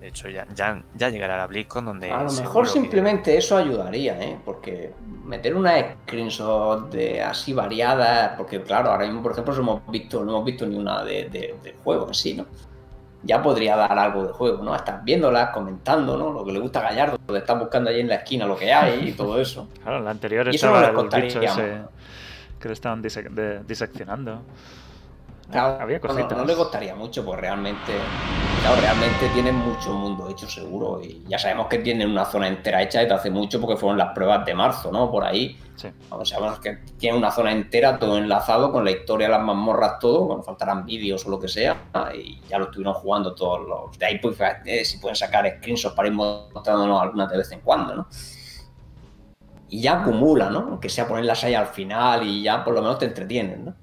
De 0.00 0.08
hecho, 0.08 0.28
ya, 0.28 0.46
ya, 0.54 0.82
ya 0.94 1.08
llegará 1.08 1.36
la 1.38 1.46
BlizzCon 1.46 1.84
donde... 1.86 2.10
A 2.10 2.22
lo 2.22 2.32
mejor 2.32 2.64
que- 2.64 2.70
simplemente 2.70 3.36
eso 3.38 3.56
ayudaría, 3.56 4.20
¿eh? 4.22 4.38
Porque 4.44 4.92
meter 5.24 5.54
una 5.54 5.94
screenshot 6.04 6.90
de 6.90 7.22
así 7.22 7.52
variadas, 7.54 8.32
porque 8.36 8.62
claro, 8.62 8.90
ahora 8.90 9.06
mismo, 9.06 9.22
por 9.22 9.32
ejemplo, 9.32 9.54
no 9.54 9.60
hemos 9.62 9.86
visto, 9.90 10.22
no 10.24 10.32
hemos 10.32 10.44
visto 10.44 10.66
ni 10.66 10.76
una 10.76 11.02
de, 11.04 11.28
de- 11.30 11.54
del 11.62 11.74
juego 11.82 12.08
en 12.08 12.14
sí, 12.14 12.34
¿no? 12.34 12.46
Ya 13.24 13.42
podría 13.42 13.74
dar 13.76 13.98
algo 13.98 14.26
de 14.26 14.32
juego, 14.32 14.62
¿no? 14.62 14.74
Estás 14.76 15.02
viéndolas, 15.02 15.50
comentando, 15.50 16.16
¿no? 16.16 16.30
Lo 16.30 16.44
que 16.44 16.52
le 16.52 16.58
gusta 16.58 16.80
a 16.80 16.82
Gallardo, 16.82 17.18
de 17.26 17.38
estar 17.38 17.58
buscando 17.58 17.88
ahí 17.90 18.00
en 18.00 18.08
la 18.08 18.16
esquina 18.16 18.44
lo 18.46 18.56
que 18.56 18.72
hay 18.72 19.08
y 19.08 19.12
todo 19.12 19.40
eso. 19.40 19.68
Claro, 19.82 19.98
en 19.98 20.04
la 20.04 20.10
anterior 20.10 20.46
Y 20.52 20.56
eso 20.56 20.66
no 20.70 20.76
estaba 20.76 20.92
les 21.02 21.14
el 21.14 21.22
bicho 21.22 21.40
ese 21.42 21.82
que 22.60 22.68
le 22.68 22.74
estaban 22.74 23.02
dise- 23.02 23.28
de- 23.30 23.62
diseccionando. 23.64 24.40
Claro, 25.50 25.82
Había 25.82 25.98
no- 25.98 26.08
no- 26.08 26.14
cositas. 26.14 26.38
No, 26.38 26.44
le 26.44 26.54
costaría 26.54 26.94
mucho, 26.94 27.24
pues 27.24 27.38
realmente, 27.38 27.92
claro, 28.60 28.80
realmente 28.80 29.28
tienen 29.28 29.54
mucho 29.54 29.92
mundo 29.92 30.28
hecho 30.30 30.48
seguro. 30.48 31.00
Y 31.02 31.22
ya 31.28 31.38
sabemos 31.38 31.66
que 31.68 31.78
tienen 31.78 32.10
una 32.10 32.24
zona 32.24 32.48
entera 32.48 32.82
hecha 32.82 33.00
desde 33.00 33.14
hace 33.14 33.30
mucho 33.30 33.60
porque 33.60 33.76
fueron 33.76 33.98
las 33.98 34.12
pruebas 34.14 34.44
de 34.46 34.54
marzo, 34.54 34.90
¿no? 34.90 35.10
Por 35.10 35.24
ahí. 35.24 35.58
Sí. 35.76 35.88
Vamos, 36.08 36.28
sabemos 36.28 36.60
que 36.60 36.76
tienen 36.98 37.18
una 37.18 37.30
zona 37.32 37.52
entera, 37.52 37.98
todo 37.98 38.16
enlazado 38.16 38.70
con 38.70 38.84
la 38.84 38.92
historia, 38.92 39.28
las 39.28 39.42
mazmorras, 39.42 39.98
todo. 39.98 40.26
Bueno, 40.26 40.42
faltarán 40.42 40.84
vídeos 40.86 41.26
o 41.26 41.30
lo 41.30 41.40
que 41.40 41.48
sea. 41.48 41.76
Y 42.14 42.40
ya 42.48 42.58
lo 42.58 42.66
estuvieron 42.66 42.94
jugando 42.94 43.34
todos 43.34 43.66
los. 43.66 43.98
De 43.98 44.06
ahí, 44.06 44.18
pues, 44.18 44.38
eh, 44.64 44.84
si 44.84 44.98
pueden 44.98 45.16
sacar 45.16 45.46
screenshots 45.58 45.94
para 45.94 46.08
ir 46.08 46.14
mostrándonos 46.14 47.02
algunas 47.02 47.30
de 47.30 47.38
vez 47.38 47.50
en 47.52 47.60
cuando, 47.60 47.96
¿no? 47.96 48.08
Y 49.68 49.80
ya 49.80 50.00
acumula, 50.00 50.50
¿no? 50.50 50.60
Aunque 50.60 50.88
sea 50.88 51.08
ponerlas 51.08 51.42
ahí 51.42 51.54
al 51.54 51.66
final 51.66 52.24
y 52.24 52.42
ya 52.42 52.62
por 52.62 52.74
lo 52.74 52.82
menos 52.82 52.98
te 52.98 53.06
entretienen, 53.06 53.64
¿no? 53.64 53.74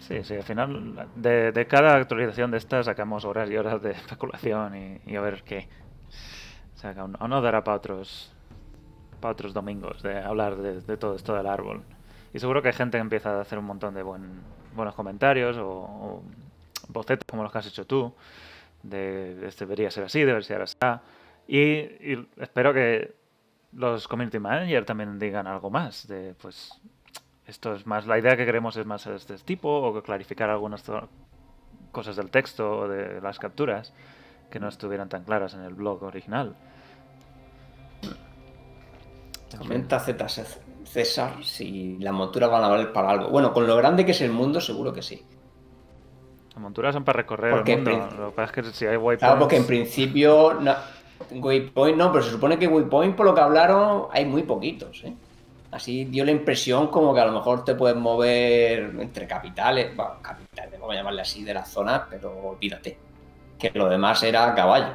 Sí, 0.00 0.24
sí, 0.24 0.36
al 0.36 0.42
final 0.42 1.06
de, 1.16 1.52
de 1.52 1.66
cada 1.66 1.96
actualización 1.96 2.50
de 2.50 2.56
estas 2.56 2.86
sacamos 2.86 3.26
horas 3.26 3.50
y 3.50 3.58
horas 3.58 3.82
de 3.82 3.90
especulación 3.92 4.74
y, 4.74 5.00
y 5.12 5.16
a 5.16 5.20
ver 5.20 5.42
qué. 5.42 5.68
O 6.74 6.78
sea, 6.78 6.94
que 6.94 7.00
aún, 7.00 7.16
aún 7.18 7.30
nos 7.30 7.42
dará 7.42 7.62
para 7.62 7.76
otros, 7.76 8.32
para 9.18 9.32
otros 9.32 9.54
domingos 9.54 10.02
de 10.02 10.18
hablar 10.18 10.56
de, 10.56 10.80
de 10.80 10.96
todo 10.96 11.14
esto 11.14 11.34
del 11.34 11.46
árbol. 11.46 11.82
Y 12.32 12.38
seguro 12.38 12.62
que 12.62 12.68
hay 12.68 12.74
gente 12.74 12.98
que 12.98 13.02
empieza 13.02 13.36
a 13.36 13.40
hacer 13.40 13.58
un 13.58 13.64
montón 13.64 13.94
de 13.94 14.02
buen, 14.02 14.40
buenos 14.74 14.94
comentarios 14.94 15.56
o, 15.56 15.68
o 15.68 16.22
bocetos 16.88 17.26
como 17.28 17.42
los 17.42 17.52
que 17.52 17.58
has 17.58 17.66
hecho 17.66 17.86
tú. 17.86 18.12
De 18.82 19.46
este 19.46 19.64
debería 19.66 19.90
ser 19.90 20.04
así, 20.04 20.20
debería 20.20 20.46
ser 20.46 20.62
así. 20.62 20.76
Y, 21.46 21.58
y 21.58 22.28
espero 22.38 22.72
que 22.72 23.14
los 23.72 24.08
community 24.08 24.38
manager 24.38 24.84
también 24.84 25.18
digan 25.18 25.46
algo 25.46 25.70
más 25.70 26.08
de 26.08 26.34
pues 26.40 26.80
esto 27.46 27.74
es 27.74 27.86
más 27.86 28.06
la 28.06 28.18
idea 28.18 28.36
que 28.36 28.46
queremos 28.46 28.76
es 28.76 28.86
más 28.86 29.04
de 29.04 29.16
este 29.16 29.36
tipo 29.38 29.68
o 29.68 30.02
clarificar 30.02 30.50
algunas 30.50 30.82
cosas 31.92 32.16
del 32.16 32.30
texto 32.30 32.80
o 32.80 32.88
de 32.88 33.20
las 33.20 33.38
capturas 33.38 33.92
que 34.50 34.60
no 34.60 34.68
estuvieran 34.68 35.08
tan 35.08 35.24
claras 35.24 35.54
en 35.54 35.60
el 35.60 35.74
blog 35.74 36.02
original. 36.02 36.56
Comenta 39.56 39.98
Z 39.98 40.28
César 40.84 41.32
si 41.42 41.96
las 41.98 42.12
monturas 42.12 42.50
van 42.50 42.64
a 42.64 42.68
valer 42.68 42.92
para 42.92 43.10
algo. 43.10 43.28
Bueno, 43.28 43.52
con 43.52 43.66
lo 43.66 43.76
grande 43.76 44.04
que 44.04 44.12
es 44.12 44.20
el 44.20 44.30
mundo, 44.30 44.60
seguro 44.60 44.92
que 44.92 45.02
sí. 45.02 45.22
Las 46.50 46.58
monturas 46.62 46.94
son 46.94 47.04
para 47.04 47.18
recorrer 47.18 47.52
Porque 47.52 47.74
el 47.74 47.82
mundo. 47.82 48.08
Lo 48.18 48.30
que 48.30 48.36
pasa 48.36 48.60
es 48.60 48.64
que 48.66 48.72
si 48.72 48.86
hay 48.86 48.96
waypoints... 48.96 49.20
Claro, 49.20 49.38
porque 49.38 49.56
en 49.56 49.66
principio. 49.66 50.54
no- 50.54 50.74
Waypoint 51.30 51.96
no, 51.96 52.12
pero 52.12 52.22
se 52.24 52.30
supone 52.30 52.58
que 52.58 52.68
Waypoint, 52.68 53.16
por 53.16 53.26
lo 53.26 53.34
que 53.34 53.40
hablaron, 53.40 54.06
hay 54.12 54.24
muy 54.24 54.44
poquitos, 54.44 55.02
¿eh? 55.04 55.12
Así 55.70 56.04
dio 56.06 56.24
la 56.24 56.30
impresión 56.30 56.88
como 56.88 57.12
que 57.12 57.20
a 57.20 57.26
lo 57.26 57.32
mejor 57.32 57.64
te 57.64 57.74
puedes 57.74 57.96
mover 57.96 58.94
entre 59.00 59.26
capitales, 59.26 59.94
bueno, 59.94 60.14
capitales, 60.22 60.78
vamos 60.80 60.94
a 60.94 60.98
llamarle 60.98 61.22
así, 61.22 61.44
de 61.44 61.52
las 61.52 61.68
zonas, 61.68 62.02
pero 62.08 62.32
olvídate. 62.50 62.98
Que 63.58 63.70
lo 63.74 63.88
demás 63.88 64.22
era 64.22 64.54
caballo. 64.54 64.94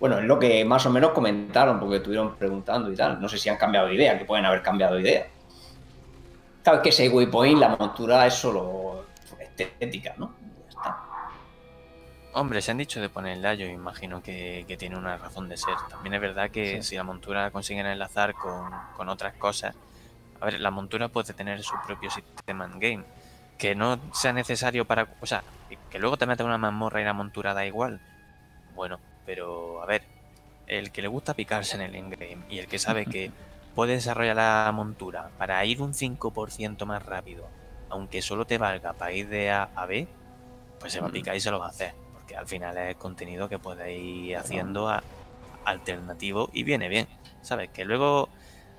Bueno, 0.00 0.18
es 0.18 0.24
lo 0.24 0.38
que 0.38 0.64
más 0.64 0.86
o 0.86 0.90
menos 0.90 1.10
comentaron, 1.10 1.80
porque 1.80 1.96
estuvieron 1.96 2.36
preguntando 2.36 2.92
y 2.92 2.94
tal. 2.96 3.20
No 3.20 3.28
sé 3.28 3.36
si 3.38 3.48
han 3.48 3.56
cambiado 3.56 3.88
de 3.88 3.94
idea, 3.94 4.16
que 4.18 4.24
pueden 4.24 4.44
haber 4.44 4.62
cambiado 4.62 4.94
de 4.94 5.00
idea. 5.02 5.26
Claro, 6.62 6.78
es 6.78 6.82
que 6.82 6.88
ese 6.90 7.08
Waypoint, 7.08 7.58
la 7.58 7.76
montura 7.76 8.26
es 8.26 8.34
solo 8.34 9.06
estética, 9.56 10.14
¿no? 10.18 10.34
Ya 10.62 10.68
está. 10.68 10.98
Hombre, 12.34 12.62
se 12.62 12.70
han 12.70 12.78
dicho 12.78 13.00
de 13.00 13.08
ponerla, 13.08 13.54
yo 13.54 13.66
imagino 13.66 14.22
que, 14.22 14.64
que 14.68 14.76
tiene 14.76 14.96
una 14.96 15.16
razón 15.16 15.48
de 15.48 15.56
ser. 15.56 15.74
También 15.90 16.14
es 16.14 16.20
verdad 16.20 16.50
que 16.50 16.76
Sí. 16.82 16.90
si 16.90 16.96
la 16.96 17.02
montura 17.02 17.50
consiguen 17.50 17.86
enlazar 17.86 18.34
con, 18.34 18.70
con 18.96 19.08
otras 19.08 19.34
cosas. 19.34 19.74
A 20.40 20.44
ver, 20.44 20.60
la 20.60 20.70
montura 20.70 21.08
puede 21.08 21.32
tener 21.34 21.62
su 21.64 21.74
propio 21.84 22.10
sistema 22.10 22.66
en 22.66 22.78
game. 22.78 23.04
Que 23.56 23.74
no 23.74 23.98
sea 24.12 24.32
necesario 24.32 24.84
para. 24.84 25.08
O 25.20 25.26
sea, 25.26 25.42
que 25.90 25.98
luego 25.98 26.16
te 26.16 26.26
meta 26.26 26.44
una 26.44 26.58
mazmorra 26.58 27.00
y 27.00 27.04
la 27.04 27.12
montura 27.14 27.54
da 27.54 27.66
igual. 27.66 28.00
Bueno, 28.76 29.00
pero 29.28 29.82
a 29.82 29.86
ver, 29.86 30.00
el 30.66 30.90
que 30.90 31.02
le 31.02 31.08
gusta 31.08 31.34
picarse 31.34 31.76
en 31.76 31.82
el 31.82 31.94
endgame 31.94 32.38
y 32.48 32.60
el 32.60 32.66
que 32.66 32.78
sabe 32.78 33.04
que 33.04 33.30
puede 33.74 33.92
desarrollar 33.92 34.36
la 34.36 34.72
montura 34.74 35.28
para 35.36 35.62
ir 35.66 35.82
un 35.82 35.92
5% 35.92 36.86
más 36.86 37.04
rápido, 37.04 37.46
aunque 37.90 38.22
solo 38.22 38.46
te 38.46 38.56
valga 38.56 38.94
para 38.94 39.12
ir 39.12 39.28
de 39.28 39.50
A 39.50 39.68
a 39.74 39.84
B, 39.84 40.08
pues 40.80 40.94
se 40.94 41.00
va 41.00 41.08
a 41.08 41.10
picar 41.10 41.36
y 41.36 41.40
se 41.40 41.50
lo 41.50 41.58
va 41.58 41.66
a 41.66 41.68
hacer. 41.68 41.92
Porque 42.14 42.36
al 42.36 42.46
final 42.48 42.78
es 42.78 42.96
contenido 42.96 43.50
que 43.50 43.58
puedes 43.58 43.86
ir 44.00 44.34
haciendo 44.38 44.88
a- 44.88 45.02
alternativo 45.66 46.48
y 46.54 46.62
viene 46.62 46.88
bien. 46.88 47.06
¿Sabes? 47.42 47.68
Que 47.68 47.84
luego 47.84 48.30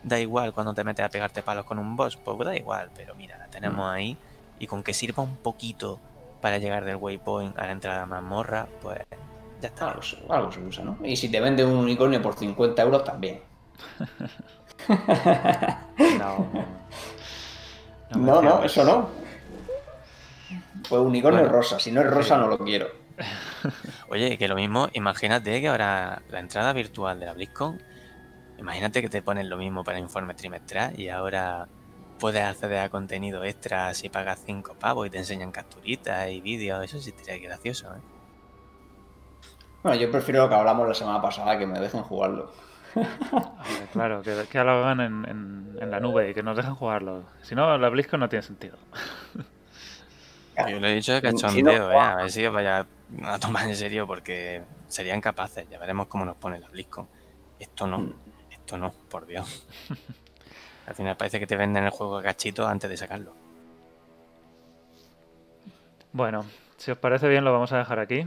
da 0.02 0.20
igual 0.20 0.52
cuando 0.52 0.74
te 0.74 0.84
metes 0.84 1.06
a 1.06 1.10
pegarte 1.10 1.44
palos 1.44 1.66
con 1.66 1.78
un 1.78 1.96
boss, 1.96 2.18
pues 2.18 2.40
da 2.40 2.56
igual, 2.58 2.90
pero 2.96 3.14
mira, 3.14 3.38
la 3.38 3.48
tenemos 3.50 3.88
ahí 3.88 4.18
y 4.58 4.66
con 4.66 4.82
que 4.82 4.96
sirva 4.96 5.22
un 5.22 5.38
poquito 5.38 6.00
para 6.42 6.58
llegar 6.58 6.86
del 6.86 6.96
waypoint 6.96 7.56
a 7.60 7.68
la 7.68 7.72
entrada 7.74 7.98
de 7.98 8.02
la 8.02 8.06
mazmorra, 8.08 8.68
pues 8.82 9.00
ya 9.60 9.68
está. 9.69 9.90
Algo, 9.90 10.02
se- 10.02 10.18
algo 10.30 10.52
se 10.52 10.60
usa, 10.61 10.84
¿no? 10.84 10.98
Y 11.03 11.15
si 11.15 11.30
te 11.30 11.40
venden 11.40 11.68
un 11.68 11.77
unicornio 11.77 12.22
por 12.22 12.36
50 12.36 12.81
euros, 12.81 13.03
también. 13.03 13.41
No, 16.18 16.49
No, 18.15 18.64
eso 18.64 18.84
no. 18.84 19.10
Pues 20.90 21.02
unicornio 21.02 21.41
Bueno, 21.41 21.53
rosa. 21.56 21.80
Si 21.80 21.91
no 21.91 22.02
es 22.02 22.07
rosa, 22.07 22.38
no 22.38 22.48
lo 22.48 22.57
quiero. 22.57 22.88
Oye, 24.10 24.38
que 24.38 24.48
lo 24.48 24.56
mismo, 24.56 24.90
imagínate 24.94 25.61
que 25.61 25.68
ahora 25.68 26.22
la 26.30 26.40
entrada 26.40 26.73
virtual 26.73 27.19
de 27.19 27.26
la 27.27 27.34
BlizzCon, 27.34 27.81
imagínate 28.57 29.02
que 29.02 29.10
te 29.10 29.22
ponen 29.22 29.49
lo 29.49 29.57
mismo 29.57 29.84
para 29.84 29.99
informe 29.99 30.34
trimestral 30.34 30.99
y 30.99 31.10
ahora 31.10 31.68
puedes 32.18 32.44
acceder 32.44 32.80
a 32.80 32.90
contenido 32.90 33.44
extra 33.44 33.94
si 33.94 34.10
pagas 34.10 34.41
5 34.45 34.73
pavos 34.80 35.07
y 35.07 35.10
te 35.10 35.19
enseñan 35.19 35.52
capturitas 35.52 36.30
y 36.31 36.41
vídeos, 36.41 36.84
eso 36.84 36.99
sí 36.99 37.14
sería 37.23 37.48
gracioso, 37.48 37.88
¿eh? 37.94 37.99
Bueno, 39.84 40.00
yo 40.00 40.12
prefiero 40.12 40.44
lo 40.44 40.50
que 40.50 40.56
hablamos 40.56 40.88
la 40.88 40.94
semana 40.94 41.22
pasada, 41.22 41.58
que 41.58 41.66
me 41.66 41.80
dejen 41.80 42.04
jugarlo. 42.04 42.52
Claro, 43.94 44.22
que, 44.24 44.46
que 44.52 44.64
lo 44.64 44.72
hagan 44.72 45.00
en, 45.00 45.26
en- 45.30 45.78
en 45.80 45.92
la 45.92 46.00
nube 46.00 46.30
y 46.30 46.34
que 46.34 46.44
nos 46.44 46.58
dejen 46.58 46.76
jugarlo. 46.76 47.24
Si 47.44 47.56
no, 47.56 47.78
la 47.78 47.90
BlizzCon 47.90 48.20
no 48.20 48.28
tiene 48.30 48.44
sentido. 48.44 48.78
Yo 50.68 50.80
lo 50.80 50.88
he 50.88 50.96
dicho 50.96 51.14
de 51.14 51.20
Si 51.22 51.26
no, 51.28 51.32
cachondeo, 51.34 51.92
¿eh? 51.92 51.98
A 51.98 52.16
ver 52.16 52.32
si 52.32 52.46
os 52.46 52.54
vaya 52.54 52.86
a 53.24 53.40
tomar 53.40 53.68
en 53.70 53.76
serio 53.76 54.06
porque 54.06 54.62
serían 54.88 55.22
capaces, 55.22 55.70
ya 55.70 55.80
veremos 55.80 56.08
cómo 56.08 56.26
nos 56.26 56.36
pone 56.36 56.60
la 56.60 56.68
BlizzCon. 56.68 57.08
Esto 57.60 57.88
no, 57.88 58.00
Mm. 58.00 58.14
esto 58.52 58.78
no, 58.78 58.92
por 59.10 59.26
Dios. 59.26 59.66
Al 60.88 60.96
final 60.96 61.16
parece 61.16 61.40
que 61.40 61.48
te 61.48 61.56
venden 61.56 61.86
el 61.86 61.92
juego 61.92 62.18
a 62.18 62.24
cachitos 62.24 62.68
antes 62.68 62.90
de 62.90 62.98
sacarlo. 62.98 63.34
Bueno, 66.12 66.46
si 66.78 66.92
os 66.92 66.98
parece 66.98 67.28
bien, 67.30 67.46
lo 67.46 67.54
vamos 67.54 67.72
a 67.72 67.78
dejar 67.78 68.00
aquí. 68.00 68.26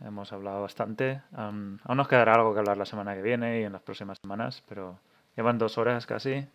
Hemos 0.00 0.32
hablado 0.32 0.62
bastante. 0.62 1.22
Aún, 1.34 1.80
aún 1.84 1.96
nos 1.96 2.08
quedará 2.08 2.34
algo 2.34 2.52
que 2.52 2.60
hablar 2.60 2.76
la 2.76 2.84
semana 2.86 3.14
que 3.14 3.22
viene 3.22 3.60
y 3.60 3.64
en 3.64 3.72
las 3.72 3.82
próximas 3.82 4.18
semanas, 4.20 4.62
pero 4.68 4.98
llevan 5.36 5.58
dos 5.58 5.78
horas 5.78 6.04
casi. 6.06 6.46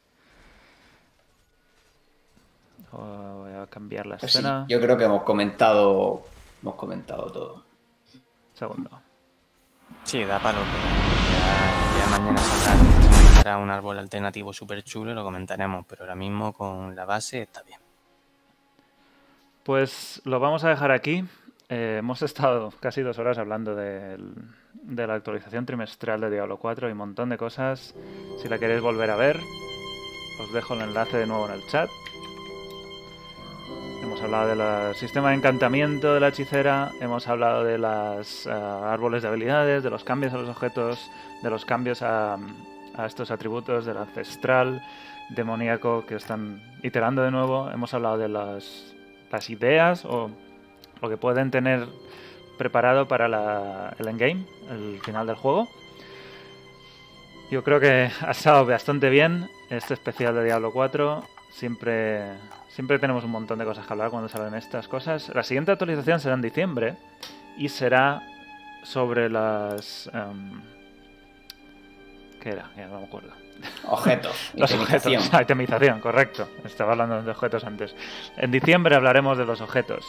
Oh, 2.91 3.43
Voy 3.43 3.53
a 3.53 3.67
cambiar 3.67 4.05
la 4.05 4.17
Pues 4.17 4.31
sí, 4.31 4.37
escena. 4.39 4.65
yo 4.67 4.79
creo 4.79 4.97
que 4.97 5.05
hemos 5.05 5.23
comentado, 5.23 6.23
hemos 6.61 6.75
comentado 6.75 7.31
todo. 7.31 7.63
Segundo. 8.53 8.89
Sí, 10.03 10.23
da 10.23 10.39
palo. 10.39 10.59
Ya, 10.59 11.99
ya 11.99 12.17
mañana 12.17 12.37
saldrá 12.39 13.33
saldrá 13.33 13.57
un 13.57 13.69
árbol 13.69 13.99
alternativo 13.99 14.51
súper 14.53 14.83
chulo 14.83 15.11
y 15.11 15.15
lo 15.15 15.23
comentaremos, 15.23 15.85
pero 15.87 16.03
ahora 16.03 16.15
mismo 16.15 16.53
con 16.53 16.95
la 16.95 17.05
base 17.05 17.41
está 17.43 17.63
bien. 17.63 17.79
Pues 19.63 20.21
lo 20.25 20.39
vamos 20.39 20.63
a 20.63 20.69
dejar 20.69 20.91
aquí. 20.91 21.25
Eh, 21.69 21.97
hemos 21.99 22.21
estado 22.23 22.73
casi 22.79 23.01
dos 23.01 23.19
horas 23.19 23.37
hablando 23.37 23.75
del- 23.75 24.33
de 24.73 25.05
la 25.05 25.13
actualización 25.13 25.65
trimestral 25.67 26.19
de 26.21 26.31
Diablo 26.31 26.57
4 26.57 26.89
y 26.89 26.91
un 26.93 26.97
montón 26.97 27.29
de 27.29 27.37
cosas. 27.37 27.93
Si 28.41 28.49
la 28.49 28.57
queréis 28.57 28.81
volver 28.81 29.09
a 29.11 29.15
ver, 29.15 29.37
os 30.41 30.51
dejo 30.51 30.73
el 30.73 30.81
enlace 30.81 31.17
de 31.17 31.27
nuevo 31.27 31.45
en 31.47 31.53
el 31.53 31.61
chat. 31.67 31.87
Hemos 34.01 34.19
hablado 34.21 34.55
del 34.55 34.95
sistema 34.95 35.29
de 35.29 35.35
encantamiento 35.35 36.13
de 36.15 36.19
la 36.19 36.29
hechicera, 36.29 36.91
hemos 37.01 37.27
hablado 37.27 37.63
de 37.63 37.77
los 37.77 38.47
árboles 38.47 39.21
de 39.21 39.27
habilidades, 39.27 39.83
de 39.83 39.89
los 39.91 40.03
cambios 40.03 40.33
a 40.33 40.37
los 40.37 40.49
objetos, 40.49 41.11
de 41.43 41.49
los 41.51 41.65
cambios 41.65 42.01
a, 42.01 42.35
a 42.95 43.05
estos 43.05 43.29
atributos 43.29 43.85
del 43.85 43.97
ancestral, 43.97 44.81
demoníaco 45.29 46.05
que 46.07 46.15
están 46.15 46.63
iterando 46.81 47.21
de 47.21 47.29
nuevo. 47.29 47.69
Hemos 47.69 47.93
hablado 47.93 48.17
de 48.17 48.29
las, 48.29 48.95
las 49.31 49.49
ideas 49.51 50.03
o 50.05 50.31
lo 51.01 51.09
que 51.09 51.17
pueden 51.17 51.51
tener 51.51 51.88
preparado 52.57 53.07
para 53.07 53.27
la- 53.27 53.95
el 53.99 54.07
endgame, 54.07 54.45
el 54.69 54.99
final 55.03 55.27
del 55.27 55.35
juego. 55.35 55.67
Yo 57.51 57.63
creo 57.63 57.80
que 57.80 58.11
ha 58.21 58.31
estado 58.31 58.65
bastante 58.65 59.09
bien 59.09 59.49
este 59.69 59.93
especial 59.95 60.35
de 60.35 60.43
Diablo 60.43 60.71
4. 60.71 61.23
Siempre, 61.51 62.23
siempre 62.69 62.99
tenemos 62.99 63.23
un 63.23 63.31
montón 63.31 63.57
de 63.59 63.65
cosas 63.65 63.88
que 63.88 63.93
hablar 63.93 64.11
cuando 64.11 64.30
salen 64.30 64.53
estas 64.53 64.88
cosas. 64.88 65.30
La 65.34 65.43
siguiente 65.43 65.71
actualización 65.71 66.19
será 66.19 66.35
en 66.35 66.41
diciembre 66.41 66.97
y 67.57 67.69
será 67.69 68.21
sobre 68.84 69.30
las... 69.30 70.09
em, 70.13 70.61
¿Qué 72.39 72.49
era? 72.49 72.69
Ya 72.77 72.88
no 72.88 72.99
me 72.99 73.05
acuerdo. 73.07 73.31
Objetos. 73.88 74.51
Los 74.55 74.69
itemización. 74.71 75.15
objetos. 75.15 75.34
Ah, 75.39 75.41
itemización, 75.41 75.99
correcto. 76.01 76.47
Estaba 76.63 76.91
hablando 76.91 77.21
de 77.23 77.31
objetos 77.31 77.63
antes. 77.63 77.95
En 78.38 78.51
diciembre 78.51 78.95
hablaremos 78.95 79.38
de 79.38 79.45
los 79.45 79.59
objetos. 79.59 80.05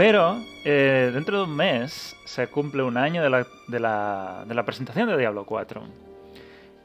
Pero 0.00 0.38
eh, 0.64 1.10
dentro 1.12 1.36
de 1.36 1.44
un 1.44 1.54
mes 1.54 2.16
se 2.24 2.46
cumple 2.46 2.82
un 2.82 2.96
año 2.96 3.22
de 3.22 3.28
la, 3.28 3.46
de, 3.68 3.78
la, 3.78 4.44
de 4.46 4.54
la 4.54 4.64
presentación 4.64 5.06
de 5.10 5.18
Diablo 5.18 5.44
4. 5.44 5.82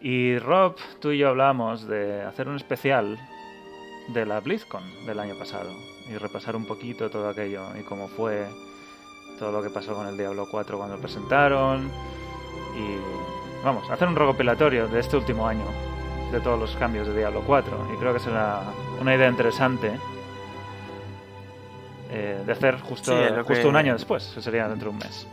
Y 0.01 0.37
Rob, 0.37 0.75
tú 0.99 1.11
y 1.11 1.19
yo 1.19 1.29
hablamos 1.29 1.87
de 1.87 2.23
hacer 2.23 2.49
un 2.49 2.57
especial 2.57 3.17
de 4.09 4.25
la 4.25 4.41
BlizzCon 4.41 4.83
del 5.05 5.21
año 5.21 5.33
pasado. 5.39 5.71
Y 6.09 6.17
repasar 6.17 6.57
un 6.57 6.65
poquito 6.65 7.09
todo 7.09 7.29
aquello 7.29 7.63
y 7.79 7.83
cómo 7.83 8.09
fue 8.09 8.47
todo 9.39 9.53
lo 9.53 9.63
que 9.63 9.69
pasó 9.69 9.93
con 9.93 10.07
el 10.07 10.17
Diablo 10.17 10.45
4 10.51 10.77
cuando 10.77 10.97
lo 10.97 11.01
presentaron. 11.01 11.89
Y 12.75 13.63
vamos, 13.63 13.89
hacer 13.89 14.09
un 14.09 14.17
recopilatorio 14.17 14.89
de 14.89 14.99
este 14.99 15.15
último 15.15 15.47
año, 15.47 15.63
de 16.33 16.41
todos 16.41 16.59
los 16.59 16.75
cambios 16.75 17.07
de 17.07 17.15
Diablo 17.15 17.43
4. 17.47 17.91
Y 17.93 17.97
creo 17.97 18.13
que 18.13 18.19
será 18.19 18.61
una 18.99 19.15
idea 19.15 19.29
interesante 19.29 19.93
eh, 22.15 22.43
de 22.45 22.51
hacer 22.51 22.79
justo, 22.79 23.11
Sí, 23.11 23.33
justo 23.35 23.53
que- 23.53 23.67
un 23.67 23.75
año 23.75 23.93
después, 23.93 24.31
que 24.33 24.41
sería 24.41 24.67
dentro 24.67 24.89
de 24.89 24.93
un 24.93 24.99
mes. 24.99 25.27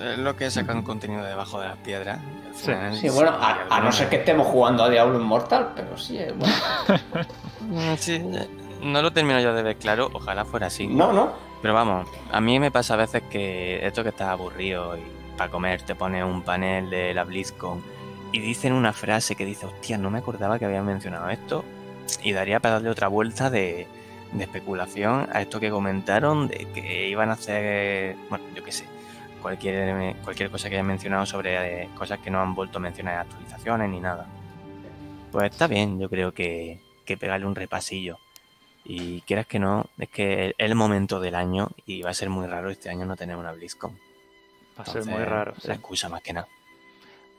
Es 0.00 0.18
lo 0.18 0.34
que 0.36 0.50
sacan 0.50 0.82
contenido 0.82 1.22
debajo 1.24 1.60
de 1.60 1.68
las 1.68 1.76
piedras. 1.78 2.18
y 2.66 2.70
al 2.70 2.92
Sí. 2.94 3.00
Sí, 3.00 3.08
bueno, 3.14 3.30
a, 3.32 3.66
a 3.68 3.80
no 3.80 3.92
ser 3.92 4.08
que 4.08 4.16
estemos 4.16 4.46
jugando 4.46 4.84
a 4.84 4.88
Diablo 4.90 5.18
Immortal, 5.18 5.72
pero 5.74 5.96
sí, 5.98 6.18
es 6.18 6.36
bueno. 6.36 6.54
Mm, 7.60 7.94
Sí, 7.96 8.20
no 8.82 9.02
lo 9.02 9.12
termino 9.12 9.38
yo 9.40 9.54
de 9.54 9.62
ver 9.62 9.76
claro, 9.76 10.10
ojalá 10.12 10.44
fuera 10.44 10.66
así. 10.66 10.86
No, 10.88 11.12
no. 11.12 11.32
Pero 11.62 11.74
vamos, 11.74 12.08
a 12.32 12.40
mí 12.40 12.58
me 12.58 12.70
pasa 12.72 12.94
a 12.94 12.96
veces 12.96 13.22
que 13.30 13.86
esto 13.86 14.02
que 14.02 14.08
estás 14.08 14.28
aburrido 14.28 14.96
y 14.96 15.02
para 15.38 15.48
comer 15.50 15.80
te 15.82 15.94
pones 15.94 16.24
un 16.24 16.42
panel 16.42 16.90
de 16.90 17.14
la 17.14 17.22
BlizzCon 17.22 17.80
y 18.32 18.40
dicen 18.40 18.72
una 18.72 18.92
frase 18.92 19.36
que 19.36 19.44
dice, 19.44 19.66
hostia, 19.66 19.96
no 19.96 20.10
me 20.10 20.18
acordaba 20.18 20.58
que 20.58 20.64
habían 20.64 20.84
mencionado 20.84 21.28
esto, 21.30 21.64
y 22.24 22.32
daría 22.32 22.58
para 22.58 22.74
darle 22.74 22.90
otra 22.90 23.06
vuelta 23.06 23.48
de, 23.48 23.86
de 24.32 24.44
especulación 24.44 25.28
a 25.32 25.42
esto 25.42 25.60
que 25.60 25.70
comentaron, 25.70 26.48
de 26.48 26.66
que 26.72 27.08
iban 27.08 27.30
a 27.30 27.32
hacer, 27.32 28.16
bueno, 28.28 28.44
yo 28.54 28.64
qué 28.64 28.72
sé, 28.72 28.86
cualquier, 29.40 30.16
cualquier 30.22 30.50
cosa 30.50 30.68
que 30.68 30.76
hayan 30.76 30.86
mencionado 30.86 31.26
sobre 31.26 31.82
eh, 31.82 31.88
cosas 31.96 32.20
que 32.20 32.30
no 32.30 32.40
han 32.40 32.54
vuelto 32.54 32.78
a 32.78 32.80
mencionar 32.80 33.14
en 33.14 33.20
actualizaciones 33.20 33.90
ni 33.90 34.00
nada. 34.00 34.26
Pues 35.30 35.50
está 35.50 35.66
bien, 35.66 35.98
yo 35.98 36.08
creo 36.08 36.32
que, 36.32 36.80
que 37.04 37.16
pegarle 37.16 37.46
un 37.46 37.54
repasillo. 37.54 38.18
Y 38.84 39.20
quieras 39.22 39.46
que 39.46 39.58
no, 39.58 39.86
es 39.98 40.08
que 40.08 40.48
es 40.48 40.54
el 40.58 40.74
momento 40.74 41.20
del 41.20 41.34
año 41.34 41.70
y 41.86 42.02
va 42.02 42.10
a 42.10 42.14
ser 42.14 42.30
muy 42.30 42.46
raro 42.46 42.70
este 42.70 42.90
año 42.90 43.06
no 43.06 43.16
tener 43.16 43.36
una 43.36 43.52
BlizzCon. 43.52 43.96
Va 44.78 44.82
a 44.82 44.86
ser 44.86 45.04
muy 45.04 45.22
raro. 45.22 45.54
sí. 45.60 45.68
La 45.68 45.74
excusa 45.74 46.08
más 46.08 46.22
que 46.22 46.32
nada. 46.32 46.48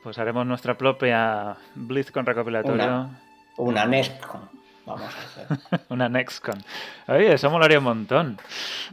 Pues 0.04 0.18
haremos 0.18 0.46
nuestra 0.46 0.78
propia 0.78 1.58
BlizzCon 1.76 2.26
recopilatorio. 2.26 2.86
Una, 2.86 3.22
una 3.58 3.86
NESCON. 3.86 4.63
Vamos 4.86 5.14
a 5.16 5.22
hacer. 5.22 5.82
Una 5.90 6.10
NextCon. 6.10 6.64
Oye, 7.08 7.34
eso 7.34 7.50
molaría 7.50 7.80
un 7.80 7.86
montón. 7.86 8.38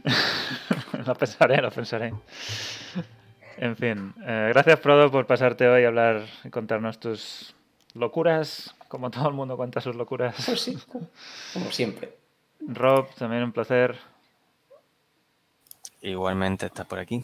lo 1.05 1.15
pensaré, 1.15 1.61
lo 1.61 1.71
pensaré. 1.71 2.13
En 3.57 3.75
fin, 3.75 4.13
eh, 4.25 4.49
gracias 4.53 4.79
Prodo 4.79 5.11
por 5.11 5.27
pasarte 5.27 5.67
hoy 5.67 5.83
a 5.83 5.89
hablar 5.89 6.25
y 6.43 6.49
contarnos 6.49 6.99
tus 6.99 7.53
locuras, 7.93 8.75
como 8.87 9.11
todo 9.11 9.27
el 9.27 9.33
mundo 9.33 9.57
cuenta 9.57 9.81
sus 9.81 9.95
locuras. 9.95 10.35
Pues 10.45 10.61
sí, 10.61 10.77
como 10.87 11.71
siempre. 11.71 12.17
Rob, 12.59 13.13
también 13.15 13.43
un 13.43 13.51
placer. 13.51 13.97
Igualmente 16.01 16.67
está 16.67 16.85
por 16.85 16.99
aquí. 16.99 17.23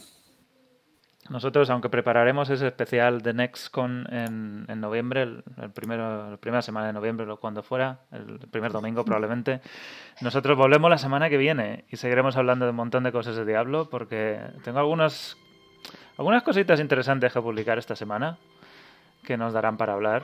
Nosotros, 1.29 1.69
aunque 1.69 1.89
prepararemos 1.89 2.49
ese 2.49 2.67
especial 2.67 3.21
de 3.21 3.33
NextCon 3.33 4.07
en, 4.11 4.65
en 4.67 4.79
noviembre, 4.79 5.23
el, 5.23 5.43
primero, 5.73 6.31
la 6.31 6.37
primera 6.37 6.61
semana 6.61 6.87
de 6.87 6.93
noviembre 6.93 7.29
o 7.29 7.37
cuando 7.37 7.63
fuera, 7.63 7.99
el 8.11 8.39
primer 8.49 8.71
domingo 8.71 9.03
probablemente, 9.03 9.61
nosotros 10.21 10.57
volvemos 10.57 10.89
la 10.89 10.97
semana 10.97 11.29
que 11.29 11.37
viene 11.37 11.85
y 11.89 11.97
seguiremos 11.97 12.37
hablando 12.37 12.65
de 12.65 12.71
un 12.71 12.77
montón 12.77 13.03
de 13.03 13.11
cosas 13.11 13.35
de 13.35 13.45
Diablo 13.45 13.89
porque 13.89 14.39
tengo 14.63 14.79
algunas, 14.79 15.37
algunas 16.17 16.43
cositas 16.43 16.79
interesantes 16.79 17.33
que 17.33 17.41
publicar 17.41 17.77
esta 17.77 17.95
semana 17.95 18.37
que 19.23 19.35
nos 19.35 19.51
darán 19.51 19.75
para 19.75 19.93
hablar. 19.93 20.23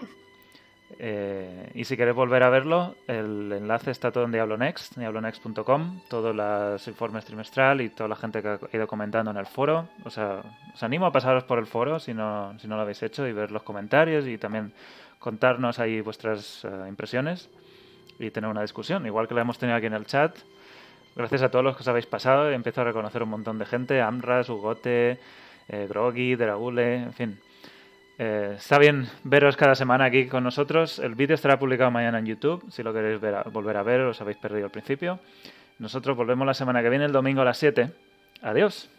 Eh, 0.99 1.71
y 1.73 1.85
si 1.85 1.97
queréis 1.97 2.15
volver 2.15 2.43
a 2.43 2.49
verlo, 2.49 2.95
el 3.07 3.51
enlace 3.51 3.91
está 3.91 4.11
todo 4.11 4.25
en 4.25 4.31
Diablo 4.31 4.57
Next, 4.57 4.95
diablonext.com, 4.95 6.01
todos 6.07 6.35
los 6.35 6.87
informes 6.87 7.25
trimestral 7.25 7.81
y 7.81 7.89
toda 7.89 8.07
la 8.09 8.15
gente 8.15 8.41
que 8.41 8.47
ha 8.47 8.59
ido 8.71 8.87
comentando 8.87 9.31
en 9.31 9.37
el 9.37 9.47
foro. 9.47 9.89
O 10.05 10.09
sea, 10.09 10.41
os 10.73 10.83
animo 10.83 11.05
a 11.05 11.11
pasaros 11.11 11.43
por 11.45 11.57
el 11.59 11.65
foro 11.65 11.99
si 11.99 12.13
no, 12.13 12.57
si 12.59 12.67
no 12.67 12.75
lo 12.75 12.83
habéis 12.83 13.01
hecho 13.03 13.27
y 13.27 13.33
ver 13.33 13.51
los 13.51 13.63
comentarios 13.63 14.27
y 14.27 14.37
también 14.37 14.73
contarnos 15.19 15.79
ahí 15.79 16.01
vuestras 16.01 16.65
eh, 16.65 16.69
impresiones 16.87 17.49
y 18.19 18.29
tener 18.29 18.49
una 18.49 18.61
discusión, 18.61 19.05
igual 19.05 19.27
que 19.27 19.33
la 19.33 19.41
hemos 19.41 19.57
tenido 19.57 19.77
aquí 19.77 19.87
en 19.87 19.93
el 19.93 20.05
chat. 20.05 20.37
Gracias 21.15 21.43
a 21.43 21.49
todos 21.49 21.63
los 21.63 21.75
que 21.75 21.81
os 21.81 21.87
habéis 21.87 22.07
pasado, 22.07 22.49
empiezo 22.51 22.81
a 22.81 22.83
reconocer 22.85 23.23
un 23.23 23.29
montón 23.29 23.59
de 23.59 23.65
gente, 23.65 24.01
Amras, 24.01 24.49
Ugote, 24.49 25.19
eh, 25.67 25.87
Groggy, 25.87 26.35
Dragule, 26.35 26.95
en 26.95 27.13
fin. 27.13 27.39
Eh, 28.19 28.53
está 28.57 28.77
bien 28.77 29.09
veros 29.23 29.57
cada 29.57 29.75
semana 29.75 30.05
aquí 30.05 30.27
con 30.27 30.43
nosotros. 30.43 30.99
El 30.99 31.15
vídeo 31.15 31.35
estará 31.35 31.57
publicado 31.57 31.91
mañana 31.91 32.19
en 32.19 32.25
YouTube. 32.25 32.63
Si 32.69 32.83
lo 32.83 32.93
queréis 32.93 33.19
ver 33.19 33.35
volver 33.51 33.77
a 33.77 33.83
ver, 33.83 34.01
os 34.01 34.21
habéis 34.21 34.37
perdido 34.37 34.65
al 34.65 34.71
principio. 34.71 35.19
Nosotros 35.79 36.15
volvemos 36.15 36.45
la 36.45 36.53
semana 36.53 36.81
que 36.81 36.89
viene, 36.89 37.05
el 37.05 37.11
domingo 37.11 37.41
a 37.41 37.45
las 37.45 37.57
7. 37.57 37.91
Adiós. 38.43 38.89